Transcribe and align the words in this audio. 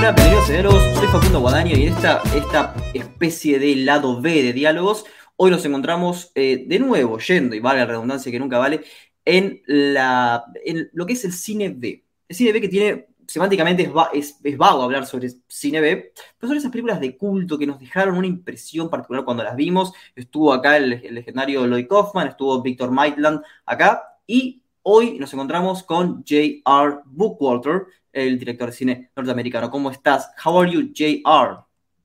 Hola, 0.00 0.12
bienvenidos 0.12 0.82
a 0.82 0.94
soy 0.94 1.08
Facundo 1.08 1.40
Guadaño 1.40 1.76
y 1.76 1.82
en 1.82 1.92
esta, 1.92 2.22
esta 2.34 2.74
especie 2.94 3.58
de 3.58 3.76
lado 3.76 4.18
B 4.18 4.42
de 4.42 4.54
diálogos, 4.54 5.04
hoy 5.36 5.50
nos 5.50 5.62
encontramos 5.66 6.32
eh, 6.34 6.64
de 6.66 6.78
nuevo 6.78 7.18
yendo, 7.18 7.54
y 7.54 7.60
vale 7.60 7.80
la 7.80 7.84
redundancia 7.84 8.32
que 8.32 8.38
nunca 8.38 8.56
vale, 8.56 8.80
en, 9.26 9.60
la, 9.66 10.46
en 10.64 10.88
lo 10.94 11.04
que 11.04 11.12
es 11.12 11.26
el 11.26 11.34
cine 11.34 11.68
B. 11.68 12.02
El 12.26 12.34
cine 12.34 12.50
B 12.50 12.62
que 12.62 12.68
tiene, 12.70 13.08
semánticamente 13.26 13.92
es, 14.14 14.38
es, 14.42 14.56
vago 14.56 14.82
hablar 14.82 15.04
sobre 15.04 15.28
cine 15.48 15.82
B, 15.82 16.14
pero 16.38 16.48
son 16.48 16.56
esas 16.56 16.70
películas 16.70 16.98
de 16.98 17.18
culto 17.18 17.58
que 17.58 17.66
nos 17.66 17.78
dejaron 17.78 18.16
una 18.16 18.26
impresión 18.26 18.88
particular 18.88 19.26
cuando 19.26 19.44
las 19.44 19.54
vimos. 19.54 19.92
Estuvo 20.16 20.54
acá 20.54 20.78
el, 20.78 20.94
el 20.94 21.14
legendario 21.14 21.66
Lloyd 21.66 21.86
Kaufman, 21.86 22.28
estuvo 22.28 22.62
Victor 22.62 22.90
Maitland 22.90 23.42
acá, 23.66 24.16
y 24.26 24.62
hoy 24.92 25.18
nos 25.20 25.32
encontramos 25.32 25.84
con 25.84 26.24
J.R. 26.28 27.02
Bookwalter, 27.06 27.86
el 28.12 28.38
director 28.40 28.70
de 28.70 28.72
cine 28.72 29.10
norteamericano. 29.14 29.70
¿Cómo 29.70 29.88
estás? 29.90 30.30
How 30.44 30.58
are 30.58 30.68
you, 30.68 30.90
J.R.? 30.92 31.58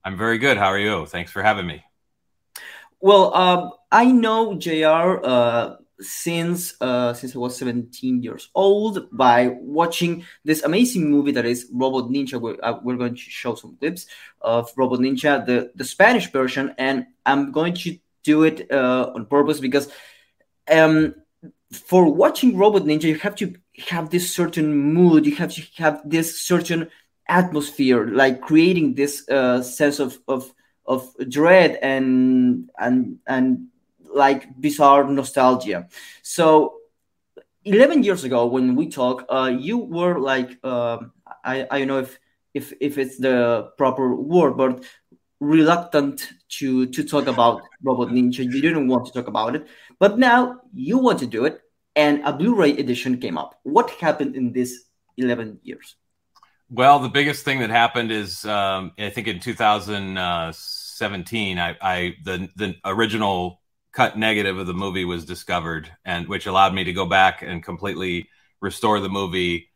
I'm 0.06 0.16
very 0.16 0.38
good. 0.38 0.58
How 0.58 0.70
are 0.70 0.80
you? 0.80 1.08
Thanks 1.08 1.32
for 1.32 1.42
having 1.42 1.66
me. 1.66 1.84
Well, 3.00 3.34
um, 3.34 3.72
I 3.92 4.12
know 4.12 4.54
J.R. 4.54 5.20
uh, 5.26 5.76
since 6.00 6.76
uh, 6.80 7.14
since 7.16 7.36
I 7.36 7.40
was 7.40 7.58
17 7.58 8.22
years 8.22 8.50
old 8.54 9.10
by 9.12 9.48
watching 9.60 10.24
this 10.44 10.62
amazing 10.62 11.10
movie 11.10 11.32
that 11.32 11.46
is 11.46 11.68
Robot 11.74 12.12
Ninja. 12.12 12.40
We're, 12.40 12.58
uh, 12.62 12.80
we're 12.84 12.98
going 12.98 13.16
to 13.16 13.22
show 13.22 13.56
some 13.56 13.78
clips 13.78 14.06
of 14.42 14.72
Robot 14.78 15.00
Ninja, 15.00 15.44
the, 15.44 15.72
the 15.74 15.86
Spanish 15.86 16.32
version, 16.32 16.76
and 16.78 17.08
I'm 17.26 17.52
going 17.52 17.74
to 17.76 17.98
do 18.24 18.44
it 18.44 18.72
uh, 18.72 19.12
on 19.16 19.26
purpose 19.26 19.60
because 19.60 19.90
um, 20.70 21.16
for 21.78 22.12
watching 22.12 22.58
Robot 22.58 22.84
Ninja, 22.84 23.04
you 23.04 23.20
have 23.20 23.36
to 23.36 23.56
have 23.90 24.10
this 24.10 24.34
certain 24.34 24.76
mood 24.76 25.26
you 25.26 25.36
have 25.36 25.54
to 25.54 25.62
have 25.76 26.02
this 26.06 26.42
certain 26.42 26.90
atmosphere 27.28 28.08
like 28.08 28.42
creating 28.42 28.94
this 28.94 29.28
uh, 29.30 29.62
sense 29.62 30.00
of, 30.00 30.20
of 30.28 30.54
of 30.86 31.14
dread 31.30 31.78
and 31.82 32.70
and 32.80 33.18
and 33.28 33.68
like 34.14 34.48
bizarre 34.60 35.04
nostalgia. 35.06 35.88
So 36.22 36.76
11 37.66 38.04
years 38.04 38.24
ago 38.24 38.46
when 38.46 38.76
we 38.76 38.88
talk 38.88 39.26
uh, 39.30 39.52
you 39.60 39.78
were 39.78 40.20
like 40.20 40.58
uh, 40.64 41.00
I, 41.44 41.68
I 41.70 41.80
don't 41.80 41.88
know 41.88 42.00
if 42.00 42.20
if 42.54 42.74
if 42.80 42.98
it's 42.98 43.18
the 43.18 43.72
proper 43.78 44.16
word 44.16 44.56
but 44.56 44.86
reluctant 45.40 46.30
to 46.48 46.86
to 46.88 47.04
talk 47.04 47.28
about 47.28 47.62
robot 47.84 48.10
ninja. 48.10 48.46
You 48.46 48.62
didn't 48.62 48.88
want 48.88 49.08
to 49.08 49.12
talk 49.12 49.28
about 49.28 49.56
it 49.56 49.68
but 50.00 50.18
now 50.20 50.62
you 50.74 51.00
want 51.00 51.20
to 51.20 51.28
do 51.28 51.46
it 51.46 51.62
and 51.96 52.22
a 52.26 52.34
Blu-ray 52.34 52.78
edition 52.78 53.20
came 53.20 53.38
up. 53.38 53.60
What 53.64 53.92
happened 53.92 54.36
in 54.36 54.52
this 54.52 54.84
11 55.18 55.60
years? 55.64 55.96
Well, 56.70 57.00
the 57.00 57.10
biggest 57.10 57.46
thing 57.46 57.60
that 57.60 57.70
happened 57.70 58.12
is 58.12 58.44
um, 58.46 58.92
I 58.98 59.12
think 59.12 59.28
in 59.28 59.40
2017, 59.40 61.60
I, 61.60 61.78
I 61.80 62.16
the 62.24 62.50
the 62.56 62.74
original 62.84 63.62
cut 63.92 64.18
negative 64.18 64.58
of 64.58 64.66
the 64.66 64.74
movie 64.74 65.06
was 65.06 65.26
discovered, 65.26 65.92
and 66.04 66.28
which 66.28 66.48
allowed 66.48 66.74
me 66.74 66.86
to 66.86 66.94
go 66.94 67.06
back 67.06 67.44
and 67.44 67.64
completely 67.64 68.30
restore 68.62 69.00
the 69.00 69.10
movie 69.10 69.70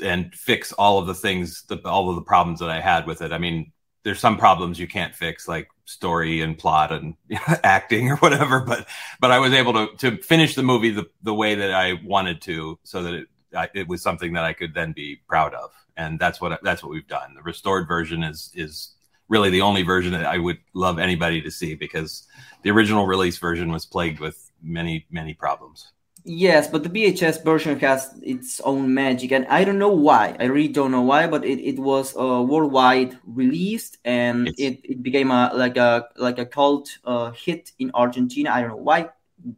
and 0.00 0.34
fix 0.34 0.72
all 0.72 0.98
of 0.98 1.06
the 1.06 1.14
things, 1.14 1.62
the, 1.68 1.80
all 1.84 2.10
of 2.10 2.16
the 2.16 2.22
problems 2.22 2.58
that 2.60 2.70
I 2.70 2.80
had 2.80 3.06
with 3.06 3.22
it. 3.22 3.32
I 3.32 3.38
mean, 3.38 3.72
there's 4.04 4.20
some 4.20 4.36
problems 4.38 4.78
you 4.78 4.88
can't 4.88 5.14
fix, 5.14 5.48
like 5.48 5.68
story 5.84 6.40
and 6.40 6.56
plot 6.58 6.92
and 6.92 7.14
acting 7.64 8.10
or 8.10 8.16
whatever. 8.16 8.60
But 8.60 8.88
but 9.20 9.30
I 9.30 9.38
was 9.38 9.52
able 9.52 9.72
to 9.74 9.96
to 9.98 10.22
finish 10.22 10.54
the 10.54 10.62
movie 10.62 10.90
the 10.90 11.06
the 11.22 11.34
way 11.34 11.54
that 11.54 11.72
I 11.72 11.94
wanted 12.04 12.40
to, 12.42 12.78
so 12.82 13.02
that 13.02 13.14
it 13.14 13.28
I, 13.54 13.68
it 13.74 13.88
was 13.88 14.02
something 14.02 14.32
that 14.34 14.44
I 14.44 14.52
could 14.52 14.74
then 14.74 14.92
be 14.92 15.20
proud 15.28 15.54
of. 15.54 15.70
And 15.96 16.18
that's 16.18 16.40
what 16.40 16.60
that's 16.62 16.82
what 16.82 16.90
we've 16.90 17.08
done. 17.08 17.34
The 17.34 17.42
restored 17.42 17.88
version 17.88 18.22
is 18.22 18.50
is 18.54 18.94
really 19.28 19.50
the 19.50 19.60
only 19.60 19.82
version 19.82 20.12
that 20.12 20.26
I 20.26 20.38
would 20.38 20.58
love 20.74 20.98
anybody 20.98 21.40
to 21.42 21.50
see 21.50 21.74
because 21.74 22.26
the 22.62 22.70
original 22.70 23.06
release 23.06 23.38
version 23.38 23.70
was 23.70 23.84
plagued 23.84 24.20
with 24.20 24.50
many 24.62 25.06
many 25.10 25.34
problems. 25.34 25.92
Yes, 26.30 26.68
but 26.68 26.82
the 26.82 26.90
VHS 26.90 27.42
version 27.42 27.80
has 27.80 28.12
its 28.20 28.60
own 28.60 28.92
magic, 28.92 29.32
and 29.32 29.46
I 29.46 29.64
don't 29.64 29.78
know 29.78 29.88
why. 29.88 30.36
I 30.38 30.44
really 30.44 30.68
don't 30.68 30.90
know 30.90 31.00
why, 31.00 31.26
but 31.26 31.42
it, 31.42 31.58
it 31.58 31.78
was 31.78 32.14
uh, 32.18 32.42
worldwide 32.42 33.18
released, 33.24 33.96
and 34.04 34.48
it, 34.58 34.80
it 34.84 35.02
became 35.02 35.30
a 35.30 35.50
like 35.54 35.78
a 35.78 36.06
like 36.16 36.38
a 36.38 36.44
cult 36.44 36.90
uh, 37.06 37.30
hit 37.30 37.72
in 37.78 37.90
Argentina. 37.94 38.50
I 38.50 38.60
don't 38.60 38.70
know 38.72 38.76
why 38.76 39.08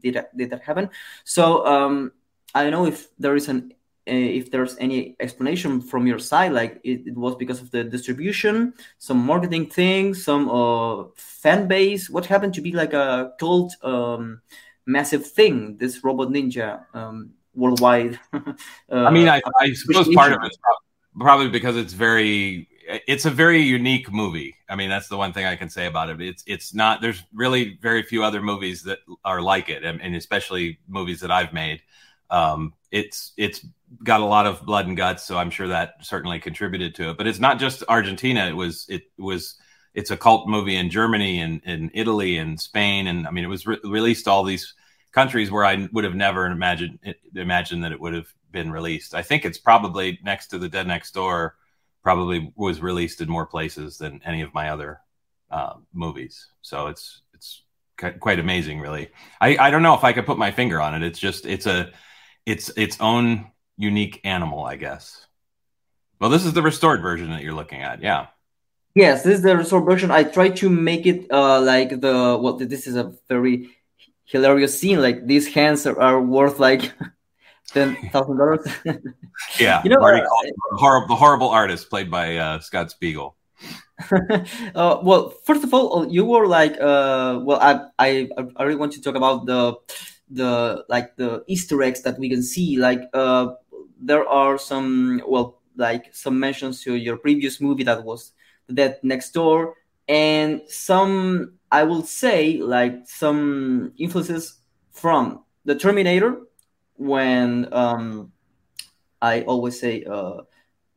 did 0.00 0.14
that, 0.14 0.36
did 0.36 0.50
that 0.50 0.62
happen. 0.62 0.90
So 1.24 1.66
um, 1.66 2.12
I 2.54 2.62
don't 2.62 2.70
know 2.70 2.86
if 2.86 3.08
there 3.18 3.34
is 3.34 3.48
an 3.48 3.74
uh, 4.06 4.12
if 4.14 4.52
there's 4.52 4.76
any 4.78 5.16
explanation 5.18 5.80
from 5.80 6.06
your 6.06 6.20
side, 6.20 6.52
like 6.52 6.80
it, 6.84 7.04
it, 7.04 7.16
was 7.16 7.34
because 7.34 7.60
of 7.60 7.72
the 7.72 7.82
distribution, 7.82 8.74
some 8.98 9.18
marketing 9.18 9.66
thing, 9.66 10.14
some 10.14 10.48
uh, 10.48 11.06
fan 11.16 11.66
base. 11.66 12.08
What 12.08 12.26
happened 12.26 12.54
to 12.54 12.60
be 12.60 12.70
like 12.70 12.92
a 12.92 13.32
cult? 13.40 13.74
Um, 13.82 14.42
massive 14.90 15.26
thing. 15.26 15.76
This 15.76 16.02
Robot 16.04 16.28
Ninja 16.28 16.84
um, 16.94 17.30
worldwide. 17.54 18.18
uh, 18.32 18.40
I 18.90 19.10
mean, 19.10 19.28
I, 19.28 19.40
I 19.60 19.72
suppose 19.72 20.14
part 20.14 20.32
of 20.32 20.44
it 20.44 20.56
probably 21.18 21.48
because 21.48 21.76
it's 21.76 21.92
very 21.92 22.68
it's 23.06 23.24
a 23.24 23.30
very 23.30 23.62
unique 23.62 24.10
movie. 24.12 24.56
I 24.68 24.74
mean, 24.74 24.90
that's 24.90 25.08
the 25.08 25.16
one 25.16 25.32
thing 25.32 25.44
I 25.46 25.56
can 25.56 25.70
say 25.70 25.86
about 25.86 26.10
it. 26.10 26.20
It's 26.20 26.42
it's 26.46 26.74
not. 26.74 27.00
There's 27.00 27.22
really 27.32 27.78
very 27.80 28.02
few 28.02 28.24
other 28.24 28.42
movies 28.42 28.82
that 28.84 28.98
are 29.24 29.40
like 29.40 29.68
it, 29.68 29.84
and, 29.84 30.00
and 30.00 30.14
especially 30.14 30.78
movies 30.88 31.20
that 31.20 31.30
I've 31.30 31.52
made. 31.52 31.82
Um, 32.30 32.74
it's 32.90 33.32
it's 33.36 33.64
got 34.04 34.20
a 34.20 34.24
lot 34.24 34.46
of 34.46 34.64
blood 34.64 34.86
and 34.86 34.96
guts, 34.96 35.24
so 35.24 35.36
I'm 35.36 35.50
sure 35.50 35.68
that 35.68 35.94
certainly 36.02 36.40
contributed 36.40 36.94
to 36.96 37.10
it. 37.10 37.16
But 37.16 37.26
it's 37.26 37.38
not 37.38 37.58
just 37.58 37.84
Argentina. 37.88 38.48
It 38.48 38.56
was 38.56 38.86
it 38.88 39.02
was 39.18 39.56
it's 39.94 40.10
a 40.10 40.16
cult 40.16 40.48
movie 40.48 40.76
in 40.76 40.90
Germany 40.90 41.40
and 41.40 41.60
in 41.64 41.90
Italy 41.94 42.38
and 42.38 42.60
Spain, 42.60 43.06
and 43.06 43.26
I 43.26 43.30
mean, 43.30 43.44
it 43.44 43.48
was 43.48 43.66
re- 43.66 43.80
released 43.84 44.28
all 44.28 44.44
these 44.44 44.74
countries 45.12 45.50
where 45.50 45.64
I 45.64 45.88
would 45.92 46.04
have 46.04 46.14
never 46.14 46.46
imagined 46.46 46.98
imagined 47.34 47.84
that 47.84 47.92
it 47.92 48.00
would 48.00 48.14
have 48.14 48.32
been 48.50 48.70
released. 48.70 49.14
I 49.14 49.22
think 49.22 49.44
it's 49.44 49.58
probably 49.58 50.18
next 50.22 50.48
to 50.48 50.58
the 50.58 50.68
Dead 50.68 50.86
Next 50.86 51.12
Door, 51.12 51.56
probably 52.02 52.52
was 52.56 52.80
released 52.80 53.20
in 53.20 53.28
more 53.28 53.46
places 53.46 53.98
than 53.98 54.20
any 54.24 54.42
of 54.42 54.54
my 54.54 54.70
other 54.70 55.00
uh, 55.50 55.74
movies. 55.92 56.48
So 56.62 56.86
it's 56.88 57.22
it's 57.34 57.62
quite 58.20 58.38
amazing, 58.38 58.80
really. 58.80 59.10
I 59.40 59.56
I 59.56 59.70
don't 59.70 59.82
know 59.82 59.94
if 59.94 60.04
I 60.04 60.12
could 60.12 60.26
put 60.26 60.38
my 60.38 60.50
finger 60.50 60.80
on 60.80 60.94
it. 60.94 61.02
It's 61.02 61.18
just 61.18 61.46
it's 61.46 61.66
a 61.66 61.90
it's 62.46 62.70
its 62.76 62.96
own 63.00 63.50
unique 63.76 64.20
animal, 64.24 64.64
I 64.64 64.76
guess. 64.76 65.26
Well, 66.20 66.30
this 66.30 66.44
is 66.44 66.52
the 66.52 66.62
restored 66.62 67.00
version 67.00 67.30
that 67.30 67.42
you're 67.42 67.54
looking 67.54 67.82
at. 67.82 68.02
Yeah. 68.02 68.26
Yes, 68.94 69.22
this 69.22 69.38
is 69.38 69.42
the 69.42 69.56
restored 69.56 69.84
version. 69.84 70.10
I 70.10 70.24
tried 70.24 70.56
to 70.56 70.68
make 70.68 71.06
it 71.06 71.30
uh, 71.30 71.60
like 71.60 72.00
the 72.00 72.38
well. 72.40 72.56
This 72.56 72.86
is 72.86 72.96
a 72.96 73.14
very 73.28 73.70
hilarious 74.30 74.78
scene. 74.78 75.00
Like 75.00 75.26
these 75.26 75.48
hands 75.48 75.86
are, 75.86 76.00
are 76.00 76.20
worth 76.20 76.58
like 76.58 76.92
ten 77.72 77.96
thousand 78.10 78.38
dollars. 78.38 78.66
yeah, 79.58 79.82
you 79.84 79.90
know, 79.90 80.00
uh, 80.00 80.24
horrible, 80.76 81.08
the 81.08 81.16
horrible 81.16 81.48
artist 81.48 81.90
played 81.90 82.10
by 82.10 82.36
uh, 82.36 82.60
Scott 82.60 82.90
Spiegel. 82.90 83.36
uh, 84.74 84.98
well, 85.02 85.34
first 85.44 85.64
of 85.64 85.74
all, 85.74 86.06
you 86.08 86.24
were 86.24 86.46
like, 86.46 86.72
uh, 86.80 87.40
well, 87.42 87.58
I, 87.60 87.80
I, 87.98 88.28
I 88.56 88.62
really 88.62 88.76
want 88.78 88.92
to 88.92 89.02
talk 89.02 89.14
about 89.14 89.46
the, 89.46 89.74
the 90.30 90.84
like 90.88 91.16
the 91.16 91.44
Easter 91.46 91.82
eggs 91.82 92.02
that 92.02 92.18
we 92.18 92.30
can 92.30 92.42
see. 92.42 92.76
Like, 92.78 93.02
uh, 93.12 93.54
there 94.00 94.26
are 94.26 94.58
some, 94.58 95.22
well, 95.26 95.60
like 95.76 96.14
some 96.14 96.40
mentions 96.40 96.82
to 96.82 96.94
your 96.94 97.16
previous 97.16 97.60
movie 97.60 97.84
that 97.84 98.04
was 98.04 98.32
The 98.68 98.74
Dead 98.74 99.00
Next 99.02 99.32
Door, 99.32 99.74
and 100.08 100.62
some 100.68 101.59
I 101.70 101.84
will 101.84 102.02
say 102.02 102.58
like 102.58 103.06
some 103.06 103.92
influences 103.96 104.58
from 104.90 105.44
the 105.64 105.74
Terminator 105.74 106.42
when 106.96 107.72
um, 107.72 108.32
I 109.22 109.42
always 109.42 109.78
say 109.78 110.04
uh, 110.04 110.42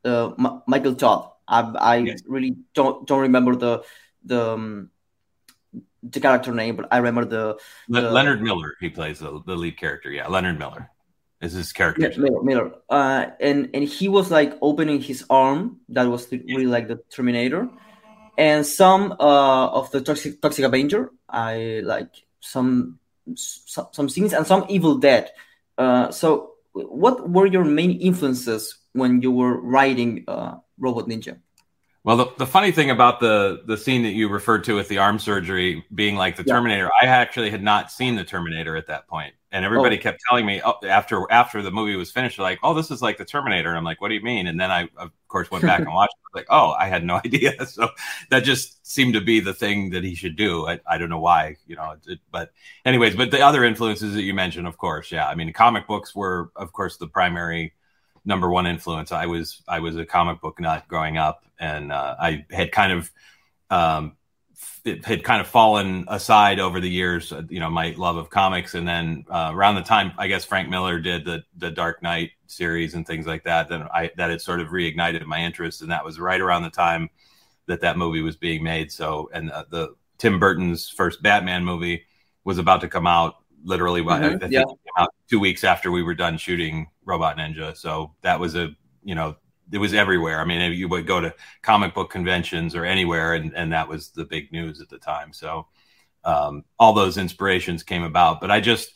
uh, 0.04 0.34
M- 0.40 0.62
Michael 0.68 0.96
Todd. 0.96 1.30
I, 1.48 1.62
I 1.62 1.96
yes. 1.98 2.24
really 2.28 2.56
don't 2.74 3.06
don't 3.06 3.22
remember 3.22 3.56
the 3.56 3.84
the 4.24 4.52
um, 4.52 4.90
the 6.02 6.20
character 6.20 6.54
name, 6.54 6.76
but 6.76 6.88
I 6.92 6.98
remember 6.98 7.26
the, 7.26 7.60
the 7.88 8.12
Leonard 8.12 8.42
Miller. 8.42 8.76
He 8.80 8.90
plays 8.90 9.20
the, 9.20 9.42
the 9.46 9.56
lead 9.56 9.78
character. 9.78 10.12
Yeah, 10.12 10.28
Leonard 10.28 10.58
Miller 10.58 10.90
is 11.42 11.54
his 11.54 11.72
character. 11.72 12.02
Yeah, 12.02 12.18
Miller. 12.18 12.44
Miller. 12.44 12.72
Uh, 12.90 13.28
and 13.40 13.70
and 13.74 13.84
he 13.84 14.08
was 14.08 14.32
like 14.32 14.58
opening 14.62 15.02
his 15.02 15.26
arm. 15.30 15.80
That 15.90 16.06
was 16.06 16.32
really 16.32 16.66
like 16.66 16.88
the 16.88 17.00
Terminator 17.10 17.70
and 18.38 18.66
some 18.66 19.14
uh, 19.20 19.68
of 19.68 19.92
the 19.92 20.02
Toxic, 20.02 20.42
Toxic 20.42 20.66
Avenger. 20.66 21.12
I 21.30 21.82
like 21.84 22.12
some 22.40 23.00
some, 23.36 23.88
some 23.92 24.10
scenes 24.10 24.34
and 24.34 24.46
some 24.46 24.66
Evil 24.70 24.98
Dead. 24.98 25.32
Uh, 25.78 26.12
so, 26.12 26.54
what 26.74 27.30
were 27.30 27.46
your 27.46 27.66
main 27.66 28.00
influences 28.00 28.78
when 28.94 29.22
you 29.22 29.32
were 29.32 29.60
writing 29.60 30.24
uh, 30.28 30.56
Robot 30.78 31.08
Ninja? 31.08 31.38
Well, 32.06 32.18
the, 32.18 32.26
the 32.38 32.46
funny 32.46 32.74
thing 32.74 32.90
about 32.90 33.22
the 33.22 33.62
the 33.66 33.78
scene 33.78 34.04
that 34.04 34.10
you 34.10 34.28
referred 34.28 34.66
to 34.66 34.76
with 34.76 34.90
the 34.90 34.98
arm 34.98 35.20
surgery 35.20 35.86
being 35.96 36.18
like 36.18 36.36
the 36.36 36.44
yeah. 36.46 36.54
Terminator, 36.54 36.90
I 37.02 37.06
actually 37.06 37.50
had 37.50 37.64
not 37.64 37.92
seen 37.92 38.16
the 38.16 38.26
Terminator 38.26 38.76
at 38.76 38.88
that 38.88 39.08
point, 39.08 39.34
and 39.54 39.64
everybody 39.64 39.98
oh. 39.98 40.02
kept 40.02 40.22
telling 40.28 40.46
me 40.46 40.62
oh, 40.66 40.76
after 40.86 41.26
after 41.32 41.62
the 41.62 41.72
movie 41.72 41.96
was 41.96 42.12
finished, 42.12 42.40
like, 42.40 42.60
"Oh, 42.62 42.74
this 42.74 42.92
is 42.92 43.02
like 43.02 43.18
the 43.18 43.24
Terminator." 43.24 43.70
And 43.70 43.78
I'm 43.78 43.86
like, 43.86 44.02
"What 44.02 44.10
do 44.10 44.16
you 44.16 44.22
mean?" 44.22 44.48
And 44.48 44.60
then 44.60 44.70
I, 44.70 44.90
of 44.98 45.12
course, 45.30 45.50
went 45.50 45.64
back 45.64 45.80
and 45.86 45.94
watched. 45.94 46.14
It. 46.14 46.36
Like, 46.36 46.48
oh, 46.50 46.72
I 46.72 46.88
had 46.88 47.06
no 47.06 47.16
idea. 47.26 47.54
So 47.68 47.90
that 48.30 48.44
just 48.44 48.86
seemed 48.86 49.14
to 49.14 49.22
be 49.22 49.40
the 49.40 49.54
thing 49.54 49.92
that 49.92 50.04
he 50.04 50.14
should 50.14 50.36
do. 50.36 50.68
I, 50.68 50.82
I 50.86 50.98
don't 50.98 51.10
know 51.10 51.20
why, 51.20 51.56
you 51.68 51.78
know. 51.78 51.96
It, 52.06 52.20
but 52.32 52.52
anyways, 52.84 53.16
but 53.16 53.32
the 53.32 53.40
other 53.40 53.64
influences 53.64 54.14
that 54.14 54.24
you 54.24 54.34
mentioned, 54.34 54.68
of 54.68 54.78
course, 54.78 55.10
yeah. 55.10 55.28
I 55.30 55.36
mean, 55.36 55.54
comic 55.54 55.88
books 55.88 56.14
were, 56.14 56.52
of 56.58 56.74
course, 56.74 56.98
the 56.98 57.08
primary 57.08 57.74
number 58.26 58.50
one 58.50 58.68
influence. 58.68 59.12
I 59.12 59.26
was 59.26 59.62
I 59.68 59.80
was 59.80 59.96
a 59.98 60.06
comic 60.06 60.42
book 60.42 60.60
nut 60.60 60.86
growing 60.88 61.18
up, 61.18 61.46
and 61.60 61.92
uh, 61.92 62.16
I 62.20 62.46
had 62.52 62.72
kind 62.72 62.94
of 62.94 63.12
um, 63.70 64.18
it 64.86 65.06
had 65.06 65.24
kind 65.24 65.42
of 65.42 65.48
fallen 65.48 66.06
aside 66.08 66.60
over 66.60 66.80
the 66.80 66.90
years. 66.90 67.32
Uh, 67.32 67.44
you 67.50 67.60
know, 67.60 67.70
my 67.70 67.94
love 67.98 68.18
of 68.18 68.30
comics, 68.30 68.76
and 68.76 68.88
then 68.88 69.26
uh, 69.30 69.52
around 69.54 69.76
the 69.76 69.82
time 69.82 70.14
I 70.18 70.28
guess 70.28 70.46
Frank 70.46 70.70
Miller 70.70 71.00
did 71.00 71.26
the 71.26 71.44
the 71.58 71.72
Dark 71.72 72.02
Knight 72.04 72.32
series 72.48 72.94
and 72.94 73.06
things 73.06 73.26
like 73.26 73.44
that, 73.44 73.70
then 73.70 73.84
I 73.94 74.12
that 74.18 74.30
had 74.30 74.42
sort 74.42 74.62
of 74.62 74.70
reignited 74.70 75.26
my 75.26 75.40
interest, 75.40 75.82
and 75.82 75.92
that 75.92 76.06
was 76.06 76.20
right 76.20 76.42
around 76.42 76.64
the 76.64 76.70
time 76.70 77.10
that 77.66 77.82
that 77.82 77.98
movie 77.98 78.22
was 78.22 78.36
being 78.36 78.64
made. 78.64 78.92
So, 78.92 79.30
and 79.34 79.52
uh, 79.52 79.66
the 79.70 79.96
Tim 80.18 80.40
Burton's 80.40 80.90
first 80.90 81.22
Batman 81.22 81.64
movie 81.66 82.04
was 82.44 82.58
about 82.58 82.82
to 82.82 82.90
come 82.90 83.08
out 83.08 83.36
literally 83.64 84.02
mm-hmm. 84.02 84.24
I, 84.24 84.36
I 84.36 84.38
think 84.38 84.52
yeah. 84.52 85.06
two 85.30 85.40
weeks 85.40 85.64
after 85.64 85.92
we 85.92 86.04
were 86.04 86.16
done 86.16 86.38
shooting 86.38 86.88
Robot 87.06 87.38
Ninja. 87.38 87.76
So 87.76 88.14
that 88.22 88.40
was 88.40 88.56
a 88.56 88.76
you 89.04 89.16
know 89.16 89.36
it 89.72 89.78
was 89.78 89.94
everywhere. 89.94 90.40
I 90.40 90.46
mean, 90.46 90.74
you 90.74 90.88
would 90.88 91.08
go 91.08 91.20
to 91.20 91.34
comic 91.62 91.94
book 91.94 92.12
conventions 92.12 92.76
or 92.76 92.86
anywhere, 92.86 93.34
and 93.34 93.54
and 93.56 93.74
that 93.74 93.88
was 93.88 94.10
the 94.10 94.26
big 94.26 94.52
news 94.52 94.82
at 94.82 94.90
the 94.90 95.00
time. 95.00 95.34
So 95.34 95.68
um, 96.24 96.64
all 96.80 96.94
those 96.94 97.18
inspirations 97.18 97.84
came 97.84 98.04
about. 98.04 98.42
But 98.42 98.52
I 98.52 98.60
just 98.60 98.94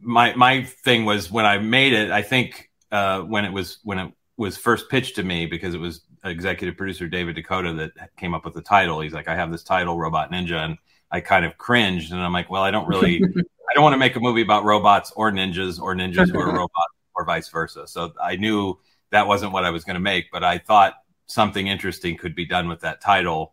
my 0.00 0.34
my 0.34 0.64
thing 0.64 1.04
was 1.04 1.30
when 1.30 1.46
I 1.46 1.58
made 1.58 1.92
it. 1.92 2.10
I 2.10 2.22
think 2.22 2.70
uh, 2.92 3.22
when 3.22 3.44
it 3.44 3.52
was 3.52 3.78
when 3.84 3.98
it 3.98 4.12
was 4.36 4.58
first 4.58 4.90
pitched 4.90 5.16
to 5.16 5.22
me 5.22 5.46
because 5.46 5.74
it 5.74 5.80
was 5.80 6.02
executive 6.24 6.76
producer 6.76 7.08
David 7.08 7.36
DeCoteau 7.36 7.76
that 7.76 8.16
came 8.16 8.34
up 8.34 8.44
with 8.44 8.54
the 8.54 8.62
title. 8.62 9.00
He's 9.00 9.14
like, 9.14 9.28
I 9.28 9.36
have 9.36 9.50
this 9.50 9.62
title, 9.62 9.96
Robot 9.98 10.30
Ninja, 10.30 10.64
and 10.64 10.76
I 11.10 11.20
kind 11.20 11.44
of 11.44 11.56
cringed, 11.56 12.12
and 12.12 12.20
I'm 12.20 12.32
like, 12.32 12.50
well, 12.50 12.62
I 12.62 12.70
don't 12.70 12.88
really 12.88 13.22
don't 13.76 13.84
want 13.84 13.92
to 13.92 13.98
make 13.98 14.16
a 14.16 14.20
movie 14.20 14.40
about 14.40 14.64
robots 14.64 15.12
or 15.14 15.30
ninjas 15.30 15.80
or 15.80 15.94
ninjas 15.94 16.32
who 16.32 16.40
are 16.40 16.46
robots 16.52 16.94
or 17.14 17.24
vice 17.24 17.48
versa. 17.48 17.86
So 17.86 18.12
I 18.20 18.36
knew 18.36 18.78
that 19.10 19.26
wasn't 19.26 19.52
what 19.52 19.64
I 19.64 19.70
was 19.70 19.84
going 19.84 19.94
to 19.94 20.00
make, 20.00 20.32
but 20.32 20.42
I 20.42 20.58
thought 20.58 20.94
something 21.26 21.66
interesting 21.66 22.16
could 22.16 22.34
be 22.34 22.46
done 22.46 22.68
with 22.68 22.80
that 22.80 23.02
title. 23.02 23.52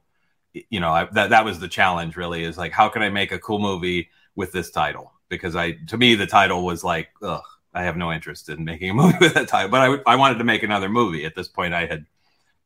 You 0.54 0.80
know, 0.80 0.92
I, 0.92 1.06
that 1.12 1.32
that 1.32 1.44
was 1.44 1.60
the 1.60 1.68
challenge. 1.68 2.16
Really, 2.16 2.44
is 2.44 2.58
like, 2.58 2.72
how 2.72 2.88
can 2.88 3.04
I 3.04 3.10
make 3.10 3.34
a 3.34 3.40
cool 3.40 3.60
movie 3.60 4.10
with 4.36 4.54
this 4.54 4.72
title? 4.72 5.12
Because 5.28 5.56
I, 5.56 5.74
to 5.88 5.98
me, 5.98 6.16
the 6.16 6.28
title 6.28 6.64
was 6.64 6.84
like, 6.84 7.10
ugh, 7.22 7.44
I 7.74 7.84
have 7.84 7.98
no 7.98 8.12
interest 8.12 8.48
in 8.48 8.64
making 8.64 8.92
a 8.92 8.94
movie 9.02 9.18
with 9.20 9.34
that 9.34 9.50
title. 9.50 9.70
But 9.70 10.02
I, 10.08 10.14
I 10.14 10.16
wanted 10.16 10.38
to 10.38 10.46
make 10.46 10.64
another 10.64 10.90
movie. 10.90 11.26
At 11.26 11.36
this 11.36 11.50
point, 11.50 11.74
I 11.74 11.86
had 11.86 12.06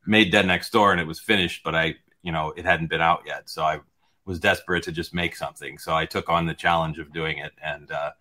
made 0.06 0.32
Dead 0.32 0.46
Next 0.46 0.72
Door 0.72 0.92
and 0.92 1.02
it 1.02 1.08
was 1.08 1.20
finished, 1.20 1.64
but 1.64 1.74
I, 1.74 1.96
you 2.22 2.32
know, 2.32 2.54
it 2.56 2.66
hadn't 2.66 2.88
been 2.88 3.02
out 3.02 3.24
yet. 3.26 3.50
So 3.50 3.64
I 3.64 3.80
was 4.28 4.40
desperate 4.40 4.84
to 4.84 4.92
just 4.92 5.14
make 5.14 5.36
something. 5.36 5.78
So 5.78 5.96
I 5.96 6.06
took 6.06 6.30
on 6.30 6.46
the 6.46 6.54
challenge 6.54 7.00
of 7.00 7.14
doing 7.14 7.40
it 7.40 7.54
and 7.64 7.90
uh, 7.90 8.12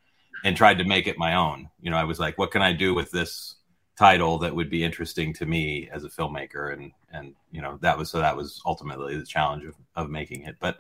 and 0.45 0.57
tried 0.57 0.79
to 0.79 0.85
make 0.85 1.07
it 1.07 1.19
my 1.19 1.35
own. 1.35 1.69
You 1.81 1.91
know, 1.91 1.97
I 1.97 2.05
was 2.05 2.21
like, 2.21 2.39
what 2.39 2.53
can 2.53 2.63
I 2.63 2.73
do 2.73 2.95
with 2.95 3.11
this 3.11 3.57
title 3.99 4.39
that 4.39 4.55
would 4.55 4.71
be 4.71 4.85
interesting 4.85 5.33
to 5.35 5.47
me 5.47 5.91
as 5.93 6.05
a 6.05 6.09
filmmaker? 6.09 6.73
And 6.73 6.93
and 7.13 7.35
you 7.51 7.61
know, 7.61 7.79
that 7.83 7.99
was 7.99 8.11
so 8.11 8.21
that 8.21 8.37
was 8.37 8.63
ultimately 8.65 9.19
the 9.19 9.27
challenge 9.27 9.65
of, 9.65 9.75
of 9.97 10.09
making 10.09 10.45
it. 10.45 10.57
But 10.61 10.79